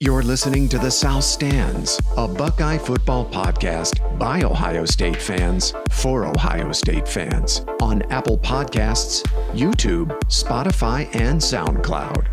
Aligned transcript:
You're 0.00 0.22
listening 0.22 0.68
to 0.68 0.78
The 0.78 0.92
South 0.92 1.24
Stands, 1.24 2.00
a 2.16 2.28
Buckeye 2.28 2.78
football 2.78 3.28
podcast 3.28 4.16
by 4.16 4.42
Ohio 4.42 4.84
State 4.84 5.20
fans 5.20 5.74
for 5.90 6.24
Ohio 6.24 6.70
State 6.70 7.08
fans 7.08 7.64
on 7.82 8.02
Apple 8.02 8.38
Podcasts, 8.38 9.24
YouTube, 9.54 10.10
Spotify, 10.26 11.12
and 11.16 11.40
SoundCloud. 11.40 12.28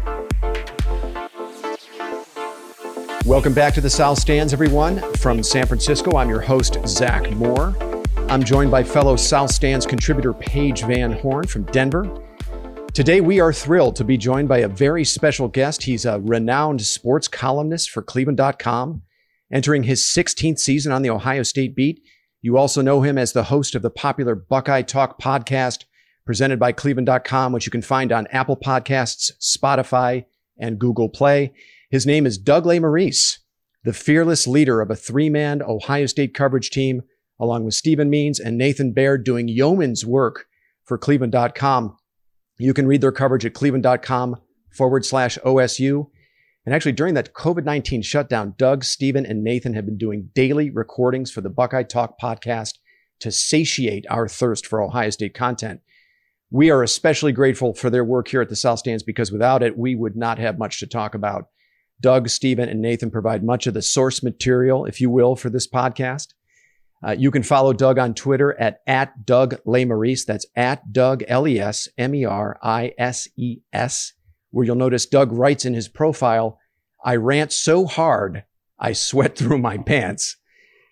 Welcome 3.26 3.56
back 3.56 3.74
to 3.74 3.82
The 3.82 3.90
South 3.90 4.20
Stands, 4.20 4.54
everyone. 4.54 5.02
From 5.16 5.42
San 5.42 5.66
Francisco, 5.66 6.18
I'm 6.18 6.30
your 6.30 6.42
host, 6.42 6.78
Zach 6.86 7.32
Moore. 7.32 7.76
I'm 8.30 8.44
joined 8.44 8.70
by 8.70 8.84
fellow 8.84 9.16
South 9.16 9.50
Stands 9.50 9.88
contributor 9.88 10.34
Paige 10.34 10.84
Van 10.84 11.14
Horn 11.14 11.48
from 11.48 11.64
Denver 11.64 12.25
Today, 12.96 13.20
we 13.20 13.42
are 13.42 13.52
thrilled 13.52 13.98
to 13.98 14.06
be 14.06 14.16
joined 14.16 14.48
by 14.48 14.60
a 14.60 14.70
very 14.70 15.04
special 15.04 15.50
guest. 15.50 15.84
He's 15.84 16.06
a 16.06 16.22
renowned 16.22 16.82
sports 16.82 17.28
columnist 17.28 17.90
for 17.90 18.02
Cleveland.com, 18.02 19.02
entering 19.52 19.84
his 19.84 20.02
16th 20.04 20.60
season 20.60 20.94
on 20.94 21.02
the 21.02 21.10
Ohio 21.10 21.44
State 21.44 21.76
beat. 21.76 22.02
You 22.42 22.56
also 22.56 22.82
know 22.82 23.02
him 23.02 23.18
as 23.18 23.34
the 23.34 23.44
host 23.44 23.76
of 23.76 23.82
the 23.82 23.90
popular 23.90 24.34
Buckeye 24.34 24.84
Talk 24.84 25.22
podcast 25.22 25.84
presented 26.26 26.58
by 26.58 26.72
Cleveland.com, 26.72 27.52
which 27.52 27.66
you 27.66 27.70
can 27.70 27.82
find 27.82 28.14
on 28.14 28.28
Apple 28.28 28.56
Podcasts, 28.56 29.30
Spotify, 29.42 30.24
and 30.58 30.80
Google 30.80 31.10
Play. 31.10 31.52
His 31.90 32.06
name 32.06 32.26
is 32.26 32.38
Doug 32.38 32.64
Lesmerises, 32.64 33.40
the 33.84 33.92
fearless 33.92 34.48
leader 34.48 34.80
of 34.80 34.90
a 34.90 34.96
three 34.96 35.30
man 35.30 35.62
Ohio 35.62 36.06
State 36.06 36.34
coverage 36.34 36.70
team, 36.70 37.02
along 37.42 37.66
with 37.66 37.74
Stephen 37.74 38.10
Means 38.10 38.40
and 38.40 38.58
Nathan 38.58 38.94
Baird 38.94 39.26
doing 39.26 39.50
yeoman's 39.50 40.06
work 40.06 40.46
for 40.86 40.98
Cleveland.com. 40.98 41.98
You 42.58 42.74
can 42.74 42.88
read 42.88 43.02
their 43.02 43.12
coverage 43.12 43.46
at 43.46 43.54
cleveland.com 43.54 44.38
forward 44.72 45.06
slash 45.06 45.38
OSU. 45.46 46.08
And 46.66 46.74
actually, 46.74 46.94
during 46.94 47.14
that 47.14 47.34
COVID 47.34 47.64
19 47.64 48.02
shutdown, 48.02 48.56
Doug, 48.58 48.84
Stephen, 48.84 49.26
and 49.26 49.44
Nathan 49.44 49.74
have 49.74 49.86
been 49.86 49.98
doing 49.98 50.30
daily 50.34 50.70
recordings 50.70 51.32
for 51.32 51.42
the 51.42 51.50
Buckeye 51.50 51.84
Talk 51.84 52.20
podcast 52.20 52.76
to 53.20 53.32
satiate 53.32 54.06
our 54.10 54.28
thirst 54.28 54.66
for 54.66 54.82
Ohio 54.82 55.10
State 55.10 55.34
content. 55.34 55.82
We 56.52 56.70
are 56.70 56.84
especially 56.84 57.32
grateful 57.32 57.74
for 57.74 57.90
their 57.90 58.04
work 58.04 58.28
here 58.28 58.42
at 58.42 58.50
the 58.50 58.56
South 58.56 58.80
Stands 58.80 59.04
because 59.04 59.32
without 59.32 59.64
it, 59.64 59.78
we 59.78 59.96
would 59.96 60.16
not 60.16 60.40
have 60.40 60.58
much 60.58 60.80
to 60.80 60.88
talk 60.88 61.14
about. 61.14 61.50
Doug, 62.02 62.30
Stephen, 62.30 62.70
and 62.70 62.82
Nathan 62.82 63.10
provide 63.10 63.44
much 63.44 63.68
of 63.68 63.74
the 63.74 63.82
source 63.82 64.22
material, 64.22 64.86
if 64.86 65.00
you 65.00 65.10
will, 65.10 65.36
for 65.36 65.50
this 65.50 65.68
podcast. 65.68 66.34
Uh, 67.06 67.12
you 67.12 67.30
can 67.30 67.44
follow 67.44 67.72
Doug 67.72 68.00
on 68.00 68.16
Twitter 68.16 68.60
at, 68.60 68.82
at 68.88 69.26
Doug. 69.26 69.56
That's 69.64 70.46
at 70.56 70.92
Doug, 70.92 71.24
L 71.28 71.48
E 71.48 71.60
S 71.60 71.88
M 72.00 72.16
E 72.16 72.26
R 72.26 72.58
I 72.64 72.94
S 72.98 73.28
E 73.38 73.60
S, 73.72 74.14
where 74.50 74.66
you'll 74.66 74.76
notice 74.76 75.06
Doug 75.06 75.32
writes 75.32 75.66
in 75.66 75.76
his 75.76 75.88
profile, 75.88 76.60
I 77.04 77.18
rant 77.18 77.52
so 77.54 77.86
hard, 77.86 78.44
I 78.80 78.94
sweat 78.94 79.38
through 79.38 79.60
my 79.60 79.78
pants. 79.78 80.38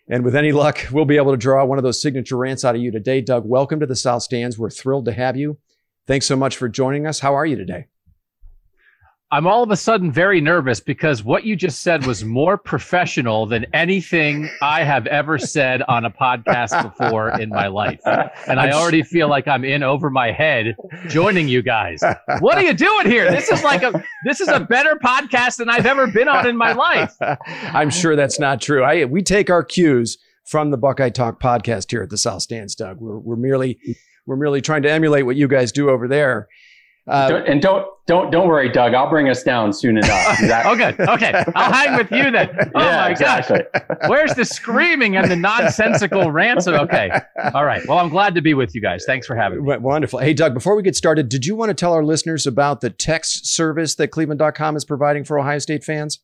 And 0.08 0.24
with 0.24 0.36
any 0.36 0.52
luck, 0.52 0.86
we'll 0.92 1.06
be 1.06 1.18
able 1.18 1.32
to 1.32 1.38
draw 1.38 1.66
one 1.66 1.80
of 1.80 1.84
those 1.84 2.02
signature 2.02 2.38
rants 2.38 2.64
out 2.64 2.76
of 2.76 2.82
you 2.82 2.92
today. 2.92 3.22
Doug, 3.22 3.48
welcome 3.48 3.80
to 3.80 3.86
the 3.88 3.96
South 3.96 4.22
Stands. 4.22 4.60
We're 4.60 4.70
thrilled 4.70 5.06
to 5.06 5.14
have 5.14 5.36
you. 5.36 5.58
Thanks 6.06 6.28
so 6.28 6.36
much 6.36 6.58
for 6.58 6.70
joining 6.70 7.08
us. 7.08 7.22
How 7.22 7.34
are 7.34 7.46
you 7.46 7.56
today? 7.56 7.88
I'm 9.34 9.48
all 9.48 9.64
of 9.64 9.72
a 9.72 9.76
sudden 9.76 10.12
very 10.12 10.40
nervous 10.40 10.80
because 10.80 11.24
what 11.24 11.44
you 11.44 11.56
just 11.56 11.82
said 11.82 12.06
was 12.06 12.24
more 12.24 12.56
professional 12.56 13.48
than 13.48 13.66
anything 13.74 14.48
I 14.62 14.84
have 14.84 15.08
ever 15.08 15.40
said 15.40 15.82
on 15.88 16.06
a 16.06 16.12
podcast 16.12 16.84
before 16.84 17.32
in 17.42 17.50
my 17.50 17.66
life. 17.66 18.00
And 18.48 18.60
I 18.60 18.72
already 18.74 19.02
feel 19.02 19.28
like 19.28 19.48
I'm 19.48 19.66
in 19.66 19.82
over 19.82 20.12
my 20.12 20.32
head 20.32 20.76
joining 21.08 21.48
you 21.48 21.64
guys. 21.64 22.04
What 22.42 22.60
are 22.60 22.62
you 22.62 22.76
doing 22.76 23.08
here? 23.08 23.32
This 23.32 23.50
is 23.50 23.64
like 23.64 23.82
a 23.82 24.04
this 24.24 24.40
is 24.40 24.50
a 24.50 24.60
better 24.60 25.00
podcast 25.04 25.58
than 25.58 25.68
I've 25.68 25.88
ever 25.88 26.06
been 26.06 26.28
on 26.28 26.48
in 26.48 26.56
my 26.56 26.74
life. 26.74 27.16
I'm 27.74 27.90
sure 27.90 28.16
that's 28.16 28.40
not 28.40 28.62
true. 28.62 28.84
I 28.84 29.06
we 29.06 29.24
take 29.24 29.50
our 29.50 29.64
cues 29.64 30.20
from 30.46 30.70
the 30.70 30.78
Buckeye 30.78 31.10
Talk 31.10 31.42
podcast 31.42 31.90
here 31.90 32.04
at 32.04 32.12
the 32.12 32.20
South 32.20 32.44
Stands, 32.44 32.76
Doug. 32.76 33.02
We're 33.02 33.18
we're 33.18 33.36
merely 33.36 33.80
we're 34.28 34.36
merely 34.36 34.62
trying 34.62 34.84
to 34.84 34.92
emulate 34.92 35.26
what 35.26 35.38
you 35.38 35.48
guys 35.48 35.72
do 35.72 35.90
over 35.90 36.08
there. 36.08 36.50
Uh, 37.06 37.28
don't, 37.28 37.48
and 37.48 37.62
don't 37.62 37.86
don't 38.08 38.32
don't 38.32 38.48
worry, 38.48 38.70
Doug. 38.70 38.94
I'll 38.94 39.10
bring 39.10 39.30
us 39.30 39.44
down 39.44 39.74
soon 39.74 39.98
enough. 39.98 40.40
Exactly. 40.44 40.72
oh, 40.72 40.76
good. 40.76 41.10
Okay, 41.10 41.44
I'll 41.56 41.72
hang 41.72 41.98
with 41.98 42.12
you 42.12 42.32
then. 42.32 42.50
Oh 42.76 42.82
yeah, 42.82 43.02
my 43.02 43.10
exactly. 43.10 43.62
gosh, 43.74 44.10
where's 44.10 44.34
the 44.36 44.46
screaming 44.46 45.16
and 45.18 45.30
the 45.30 45.36
nonsensical 45.36 46.32
rants? 46.32 46.68
Okay, 46.68 47.12
all 47.54 47.66
right. 47.66 47.86
Well, 47.88 48.00
I'm 48.00 48.10
glad 48.10 48.36
to 48.36 48.42
be 48.42 48.54
with 48.54 48.74
you 48.74 48.82
guys. 48.82 49.04
Thanks 49.06 49.28
for 49.28 49.36
having 49.36 49.64
me. 49.64 49.78
Wonderful. 49.78 50.20
Hey, 50.20 50.34
Doug. 50.34 50.54
Before 50.54 50.76
we 50.76 50.84
get 50.84 50.96
started, 50.96 51.30
did 51.30 51.46
you 51.46 51.56
want 51.56 51.70
to 51.70 51.74
tell 51.74 51.94
our 51.94 52.04
listeners 52.04 52.48
about 52.48 52.82
the 52.82 52.90
text 52.90 53.48
service 53.48 53.96
that 53.96 54.10
Cleveland.com 54.10 54.76
is 54.76 54.86
providing 54.86 55.24
for 55.24 55.38
Ohio 55.40 55.60
State 55.60 55.84
fans? 55.84 56.20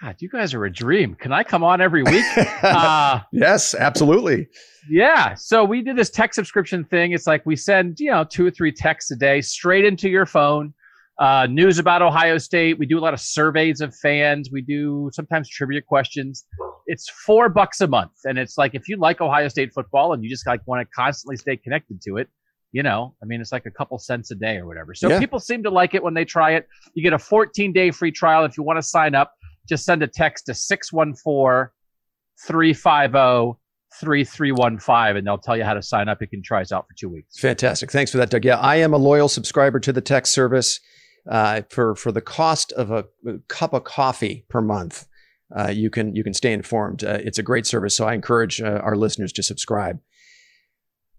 God, 0.00 0.14
you 0.20 0.28
guys 0.28 0.54
are 0.54 0.64
a 0.64 0.72
dream. 0.72 1.16
Can 1.16 1.32
I 1.32 1.42
come 1.42 1.64
on 1.64 1.80
every 1.80 2.02
week? 2.02 2.24
Uh, 2.60 3.20
yes, 3.32 3.74
absolutely. 3.74 4.48
Yeah. 4.90 5.34
So 5.34 5.64
we 5.64 5.80
did 5.80 5.96
this 5.96 6.10
tech 6.10 6.34
subscription 6.34 6.84
thing. 6.84 7.12
It's 7.12 7.26
like 7.26 7.46
we 7.46 7.56
send, 7.56 7.98
you 7.98 8.10
know, 8.10 8.24
two 8.24 8.46
or 8.46 8.50
three 8.50 8.72
texts 8.72 9.10
a 9.10 9.16
day 9.16 9.40
straight 9.40 9.84
into 9.84 10.08
your 10.08 10.26
phone. 10.26 10.74
Uh, 11.18 11.46
news 11.46 11.78
about 11.78 12.02
Ohio 12.02 12.36
State. 12.38 12.78
We 12.78 12.86
do 12.86 12.98
a 12.98 13.00
lot 13.00 13.14
of 13.14 13.20
surveys 13.20 13.80
of 13.80 13.94
fans. 13.94 14.50
We 14.52 14.60
do 14.60 15.10
sometimes 15.12 15.48
trivia 15.48 15.82
questions. 15.82 16.44
It's 16.86 17.08
four 17.08 17.48
bucks 17.48 17.80
a 17.80 17.86
month. 17.86 18.12
And 18.24 18.38
it's 18.38 18.58
like, 18.58 18.74
if 18.74 18.88
you 18.88 18.96
like 18.98 19.20
Ohio 19.20 19.48
State 19.48 19.72
football 19.72 20.12
and 20.12 20.22
you 20.22 20.30
just 20.30 20.46
like 20.46 20.60
want 20.66 20.86
to 20.86 20.88
constantly 20.94 21.36
stay 21.36 21.56
connected 21.56 22.00
to 22.02 22.16
it, 22.16 22.28
you 22.72 22.82
know, 22.82 23.14
I 23.22 23.26
mean, 23.26 23.40
it's 23.40 23.52
like 23.52 23.66
a 23.66 23.70
couple 23.70 23.98
cents 23.98 24.30
a 24.30 24.34
day 24.34 24.56
or 24.56 24.66
whatever. 24.66 24.94
So 24.94 25.08
yeah. 25.08 25.18
people 25.18 25.38
seem 25.38 25.62
to 25.62 25.70
like 25.70 25.94
it 25.94 26.02
when 26.02 26.14
they 26.14 26.24
try 26.24 26.52
it. 26.52 26.66
You 26.94 27.02
get 27.02 27.12
a 27.12 27.18
14 27.18 27.72
day 27.72 27.90
free 27.90 28.12
trial 28.12 28.44
if 28.44 28.58
you 28.58 28.62
want 28.62 28.78
to 28.78 28.82
sign 28.82 29.14
up 29.14 29.32
just 29.68 29.84
send 29.84 30.02
a 30.02 30.06
text 30.06 30.46
to 30.46 30.54
614 30.54 31.70
350 32.46 33.58
3315 34.00 35.16
and 35.16 35.26
they'll 35.26 35.38
tell 35.38 35.56
you 35.56 35.64
how 35.64 35.74
to 35.74 35.82
sign 35.82 36.08
up. 36.08 36.20
You 36.20 36.28
can 36.28 36.42
try 36.42 36.60
us 36.60 36.72
out 36.72 36.86
for 36.86 36.94
two 36.94 37.08
weeks. 37.08 37.38
Fantastic. 37.38 37.90
Thanks 37.90 38.10
for 38.10 38.18
that, 38.18 38.30
Doug. 38.30 38.44
Yeah, 38.44 38.58
I 38.58 38.76
am 38.76 38.92
a 38.92 38.98
loyal 38.98 39.28
subscriber 39.28 39.80
to 39.80 39.92
the 39.92 40.00
text 40.00 40.32
service 40.32 40.80
uh, 41.28 41.62
for, 41.70 41.94
for 41.94 42.12
the 42.12 42.20
cost 42.20 42.72
of 42.72 42.90
a, 42.90 43.04
cup 43.48 43.72
of 43.72 43.84
coffee 43.84 44.44
per 44.48 44.60
month. 44.60 45.06
Uh, 45.56 45.68
you 45.68 45.88
can 45.88 46.14
you 46.14 46.22
can 46.22 46.34
stay 46.34 46.52
informed. 46.52 47.02
Uh, 47.02 47.18
it's 47.22 47.38
a 47.38 47.42
great 47.42 47.64
service, 47.64 47.96
so 47.96 48.06
I 48.06 48.12
encourage 48.12 48.60
uh, 48.60 48.80
our 48.84 48.96
listeners 48.96 49.32
to 49.32 49.42
subscribe. 49.42 49.98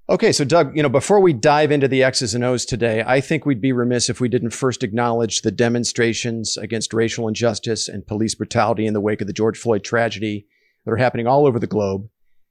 Okay, 0.09 0.31
so 0.31 0.43
Doug, 0.43 0.75
you 0.75 0.81
know, 0.81 0.89
before 0.89 1.19
we 1.19 1.33
dive 1.33 1.71
into 1.71 1.87
the 1.87 2.01
X's 2.01 2.33
and 2.33 2.43
O's 2.43 2.65
today, 2.65 3.03
I 3.05 3.21
think 3.21 3.45
we'd 3.45 3.61
be 3.61 3.71
remiss 3.71 4.09
if 4.09 4.19
we 4.19 4.27
didn't 4.27 4.49
first 4.49 4.83
acknowledge 4.83 5.43
the 5.43 5.51
demonstrations 5.51 6.57
against 6.57 6.95
racial 6.95 7.27
injustice 7.27 7.87
and 7.87 8.07
police 8.07 8.33
brutality 8.33 8.87
in 8.87 8.95
the 8.95 9.01
wake 9.01 9.21
of 9.21 9.27
the 9.27 9.33
George 9.33 9.55
Floyd 9.55 9.83
tragedy 9.83 10.47
that 10.83 10.91
are 10.91 10.97
happening 10.97 11.27
all 11.27 11.45
over 11.45 11.59
the 11.59 11.67
globe 11.67 12.09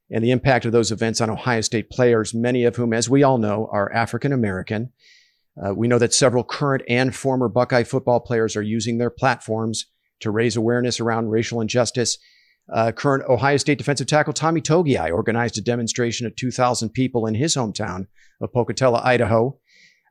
and 0.08 0.22
the 0.22 0.30
impact 0.30 0.66
of 0.66 0.72
those 0.72 0.92
events 0.92 1.20
on 1.20 1.30
Ohio 1.30 1.60
State 1.60 1.90
players, 1.90 2.32
many 2.32 2.62
of 2.62 2.76
whom, 2.76 2.92
as 2.92 3.10
we 3.10 3.24
all 3.24 3.38
know, 3.38 3.68
are 3.72 3.92
African 3.92 4.32
American. 4.32 4.92
Uh, 5.60 5.74
we 5.74 5.88
know 5.88 5.98
that 5.98 6.14
several 6.14 6.44
current 6.44 6.84
and 6.88 7.12
former 7.12 7.48
Buckeye 7.48 7.82
football 7.82 8.20
players 8.20 8.54
are 8.54 8.62
using 8.62 8.98
their 8.98 9.10
platforms 9.10 9.86
to 10.20 10.30
raise 10.30 10.54
awareness 10.54 11.00
around 11.00 11.30
racial 11.30 11.60
injustice 11.60 12.18
uh, 12.72 12.92
current 12.92 13.28
Ohio 13.28 13.56
State 13.56 13.78
defensive 13.78 14.06
tackle 14.06 14.32
Tommy 14.32 14.60
Togiai 14.60 15.12
organized 15.12 15.58
a 15.58 15.62
demonstration 15.62 16.26
of 16.26 16.36
2,000 16.36 16.90
people 16.90 17.26
in 17.26 17.34
his 17.34 17.54
hometown 17.54 18.06
of 18.40 18.52
Pocatello, 18.52 19.00
Idaho. 19.02 19.58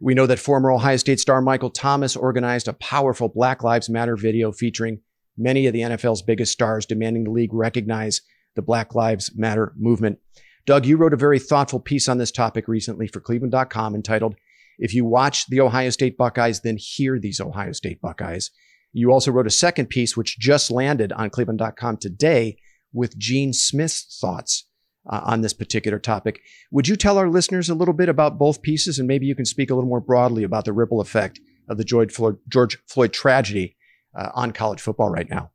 We 0.01 0.13
know 0.13 0.25
that 0.28 0.40
former 0.40 0.72
Ohio 0.72 0.97
State 0.97 1.19
star 1.19 1.41
Michael 1.41 1.69
Thomas 1.69 2.16
organized 2.16 2.67
a 2.67 2.73
powerful 2.73 3.29
Black 3.29 3.63
Lives 3.63 3.90
Matter 3.90 4.16
video 4.16 4.51
featuring 4.51 5.01
many 5.38 5.67
of 5.67 5.73
the 5.73 5.81
NFL's 5.81 6.22
biggest 6.22 6.51
stars 6.51 6.85
demanding 6.85 7.23
the 7.23 7.31
league 7.31 7.53
recognize 7.53 8.22
the 8.56 8.62
Black 8.62 8.96
Lives 8.96 9.31
Matter 9.35 9.73
movement. 9.78 10.19
Doug, 10.66 10.85
you 10.85 10.97
wrote 10.97 11.13
a 11.13 11.17
very 11.17 11.40
thoughtful 11.40 11.79
piece 11.79 12.09
on 12.09 12.17
this 12.17 12.31
topic 12.31 12.67
recently 12.67 13.07
for 13.07 13.22
Cleveland.com 13.22 13.96
entitled, 13.96 14.35
If 14.78 14.94
You 14.94 15.06
Watch 15.06 15.47
the 15.47 15.62
Ohio 15.62 15.90
State 15.91 16.17
Buckeyes, 16.17 16.62
Then 16.62 16.78
Hear 16.78 17.19
These 17.19 17.40
Ohio 17.40 17.72
State 17.72 18.01
Buckeyes. 18.01 18.51
You 18.93 19.11
also 19.11 19.31
wrote 19.31 19.47
a 19.47 19.51
second 19.51 19.87
piece, 19.87 20.17
which 20.17 20.39
just 20.39 20.71
landed 20.71 21.11
on 21.11 21.29
cleveland.com 21.29 21.97
today 21.97 22.57
with 22.93 23.17
Gene 23.17 23.53
Smith's 23.53 24.17
thoughts 24.19 24.67
uh, 25.09 25.22
on 25.23 25.41
this 25.41 25.53
particular 25.53 25.99
topic. 25.99 26.41
Would 26.72 26.87
you 26.87 26.95
tell 26.95 27.17
our 27.17 27.29
listeners 27.29 27.69
a 27.69 27.75
little 27.75 27.93
bit 27.93 28.09
about 28.09 28.37
both 28.37 28.61
pieces? 28.61 28.99
And 28.99 29.07
maybe 29.07 29.25
you 29.25 29.35
can 29.35 29.45
speak 29.45 29.69
a 29.69 29.75
little 29.75 29.89
more 29.89 30.01
broadly 30.01 30.43
about 30.43 30.66
the 30.66 30.73
ripple 30.73 31.01
effect 31.01 31.39
of 31.69 31.78
the 31.78 31.84
George 31.84 32.11
Floyd, 32.11 32.37
George 32.47 32.78
Floyd 32.87 33.13
tragedy 33.13 33.75
uh, 34.16 34.29
on 34.34 34.51
college 34.51 34.81
football 34.81 35.09
right 35.09 35.29
now. 35.29 35.51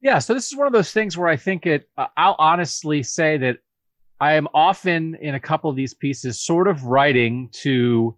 Yeah, 0.00 0.20
so 0.20 0.32
this 0.32 0.46
is 0.46 0.56
one 0.56 0.68
of 0.68 0.72
those 0.72 0.92
things 0.92 1.18
where 1.18 1.28
I 1.28 1.36
think 1.36 1.66
it, 1.66 1.88
uh, 1.96 2.06
I'll 2.16 2.36
honestly 2.38 3.02
say 3.02 3.36
that 3.38 3.58
I 4.20 4.34
am 4.34 4.48
often 4.54 5.16
in 5.16 5.34
a 5.34 5.40
couple 5.40 5.70
of 5.70 5.76
these 5.76 5.94
pieces 5.94 6.40
sort 6.40 6.68
of 6.68 6.84
writing 6.84 7.48
to 7.54 8.16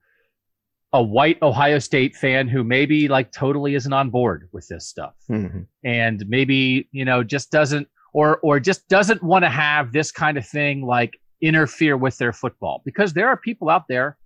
a 0.92 1.02
white 1.02 1.40
Ohio 1.42 1.78
State 1.78 2.16
fan 2.16 2.48
who 2.48 2.64
maybe 2.64 3.08
like 3.08 3.32
totally 3.32 3.74
isn't 3.74 3.92
on 3.92 4.10
board 4.10 4.48
with 4.52 4.66
this 4.68 4.86
stuff 4.88 5.14
mm-hmm. 5.30 5.60
and 5.84 6.24
maybe, 6.28 6.88
you 6.92 7.04
know, 7.04 7.22
just 7.22 7.50
doesn't 7.50 7.88
or 8.12 8.38
or 8.38 8.58
just 8.60 8.88
doesn't 8.88 9.22
want 9.22 9.44
to 9.44 9.48
have 9.50 9.92
this 9.92 10.10
kind 10.10 10.36
of 10.36 10.46
thing 10.46 10.84
like 10.84 11.18
interfere 11.40 11.96
with 11.96 12.18
their 12.18 12.32
football 12.32 12.82
because 12.84 13.12
there 13.12 13.28
are 13.28 13.36
people 13.36 13.68
out 13.68 13.84
there 13.88 14.18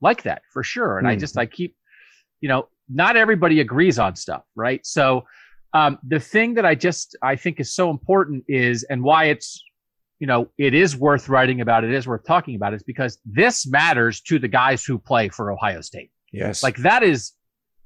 like 0.00 0.22
that 0.22 0.42
for 0.52 0.62
sure. 0.62 0.98
And 0.98 1.06
mm-hmm. 1.06 1.12
I 1.12 1.16
just 1.16 1.36
I 1.36 1.46
keep, 1.46 1.76
you 2.40 2.48
know, 2.48 2.68
not 2.88 3.16
everybody 3.16 3.60
agrees 3.60 3.98
on 3.98 4.16
stuff, 4.16 4.44
right? 4.56 4.84
So 4.86 5.24
Um, 5.74 5.98
the 6.02 6.18
thing 6.18 6.54
that 6.54 6.64
I 6.64 6.74
just 6.74 7.14
I 7.22 7.36
think 7.36 7.60
is 7.60 7.74
so 7.74 7.90
important 7.90 8.42
is, 8.48 8.84
and 8.88 9.02
why 9.02 9.24
it's, 9.24 9.62
you 10.18 10.26
know, 10.26 10.48
it 10.58 10.74
is 10.74 10.96
worth 10.96 11.28
writing 11.28 11.60
about, 11.60 11.84
it 11.84 11.92
is 11.92 12.06
worth 12.06 12.24
talking 12.24 12.56
about, 12.56 12.74
is 12.74 12.82
because 12.82 13.18
this 13.24 13.66
matters 13.66 14.20
to 14.22 14.38
the 14.38 14.48
guys 14.48 14.84
who 14.84 14.98
play 14.98 15.28
for 15.28 15.52
Ohio 15.52 15.80
State. 15.80 16.10
Yes. 16.32 16.62
Like 16.62 16.76
that 16.78 17.02
is 17.02 17.32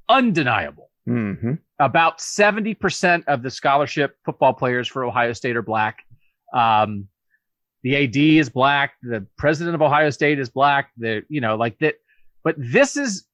undeniable. 0.09 0.91
Mm-hmm. 1.09 1.55
About 1.79 2.19
70% 2.19 3.25
of 3.27 3.43
the 3.43 3.51
scholarship 3.51 4.17
football 4.25 4.55
players 4.55 4.89
for 4.89 5.05
Ohio 5.05 5.33
State 5.33 5.57
are 5.57 5.63
black. 5.63 5.99
Um, 6.55 7.09
the 7.83 7.97
AD 8.05 8.17
is 8.17 8.49
black. 8.49 8.95
The 9.03 9.27
president 9.37 9.75
of 9.75 9.83
Ohio 9.83 10.11
State 10.11 10.39
is 10.39 10.49
black. 10.49 10.91
The, 10.97 11.23
you 11.29 11.41
know, 11.41 11.57
like 11.57 11.79
that. 11.81 11.97
But 12.45 12.55
this 12.59 12.97
is, 12.97 13.27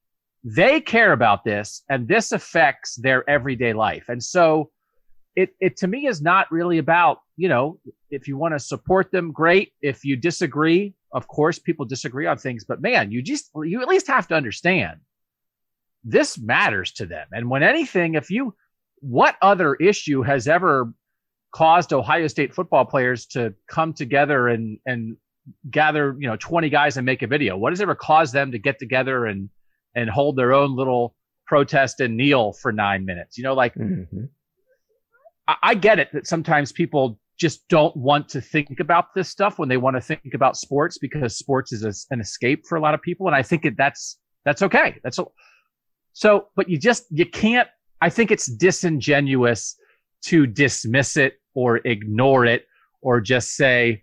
they 0.45 0.81
care 0.81 1.13
about 1.13 1.45
this 1.45 1.83
and 1.89 2.09
this 2.09 2.33
affects 2.33 2.97
their 2.97 3.29
everyday 3.29 3.73
life. 3.75 4.09
And 4.09 4.23
so 4.23 4.71
it, 5.39 5.51
it 5.61 5.77
to 5.77 5.87
me 5.87 6.09
is 6.09 6.21
not 6.21 6.51
really 6.51 6.79
about, 6.79 7.21
you 7.37 7.49
know, 7.49 7.79
if 8.11 8.27
you 8.27 8.37
want 8.37 8.55
to 8.55 8.59
support 8.59 9.13
them, 9.13 9.31
great. 9.31 9.73
If 9.81 10.05
you 10.05 10.17
disagree, 10.17 10.95
of 11.13 11.29
course, 11.29 11.61
people 11.61 11.87
disagree 11.87 12.27
on 12.27 12.39
things, 12.39 12.65
but 12.65 12.83
man, 12.83 13.13
you 13.13 13.23
just, 13.23 13.49
you 13.55 13.81
at 13.81 13.87
least 13.87 14.09
have 14.09 14.27
to 14.29 14.35
understand 14.35 14.99
this 16.03 16.39
matters 16.39 16.91
to 16.95 17.07
them. 17.07 17.29
And 17.31 17.49
when 17.49 17.63
anything, 17.63 18.15
if 18.15 18.31
you, 18.31 18.57
what 18.97 19.37
other 19.41 19.77
issue 19.77 20.23
has 20.23 20.49
ever 20.49 20.93
caused 21.53 21.93
Ohio 21.93 22.27
State 22.27 22.53
football 22.53 22.85
players 22.85 23.27
to 23.27 23.55
come 23.69 23.93
together 23.93 24.49
and, 24.49 24.81
and 24.87 25.17
gather, 25.71 26.17
you 26.19 26.27
know, 26.27 26.37
20 26.37 26.69
guys 26.69 26.97
and 26.97 27.07
make 27.07 27.23
a 27.23 27.29
video? 27.29 27.57
What 27.57 27.73
has 27.73 27.81
ever 27.81 27.95
caused 27.95 28.33
them 28.33 28.51
to 28.51 28.59
get 28.59 28.81
together 28.81 29.27
and, 29.27 29.51
and 29.95 30.11
hold 30.11 30.35
their 30.35 30.53
own 30.53 30.75
little 30.75 31.15
protest 31.47 32.01
and 32.01 32.17
kneel 32.17 32.55
for 32.55 32.73
nine 32.73 33.05
minutes? 33.05 33.39
You 33.39 33.45
know, 33.45 33.55
like, 33.55 33.75
Mm-hmm. 33.77 34.25
I, 35.63 35.75
get 35.75 35.99
it 35.99 36.11
that 36.13 36.27
sometimes 36.27 36.73
people 36.73 37.19
just 37.39 37.67
don't 37.69 37.97
want 37.97 38.29
to 38.31 38.41
think 38.41 38.81
about 38.81 39.15
this 39.15 39.29
stuff 39.31 39.59
when 39.59 39.69
they 39.69 39.79
want 39.79 39.97
to 39.97 40.01
think 40.01 40.35
about 40.35 40.57
sports 40.57 40.99
because 40.99 41.37
sports 41.37 41.73
is 41.73 41.85
a, 41.85 41.93
an 42.13 42.21
escape 42.21 42.67
for 42.67 42.77
a 42.77 42.81
lot 42.81 42.93
of 42.93 43.01
people. 43.01 43.27
And 43.27 43.35
I 43.35 43.43
think 43.43 43.63
that 43.63 43.77
that's, 43.79 44.19
that's 44.45 44.61
okay. 44.63 44.97
That's, 45.03 45.19
a, 45.19 45.25
so, 46.13 46.49
but 46.55 46.69
you 46.69 46.79
just, 46.79 47.07
you 47.11 47.25
can't, 47.25 47.69
I 48.01 48.11
think 48.11 48.31
it's 48.31 48.47
disingenuous 48.47 49.77
to 50.27 50.47
dismiss 50.47 51.17
it 51.17 51.41
or 51.55 51.79
ignore 51.79 52.45
it 52.45 52.67
or 53.01 53.21
just 53.21 53.57
say, 53.57 54.03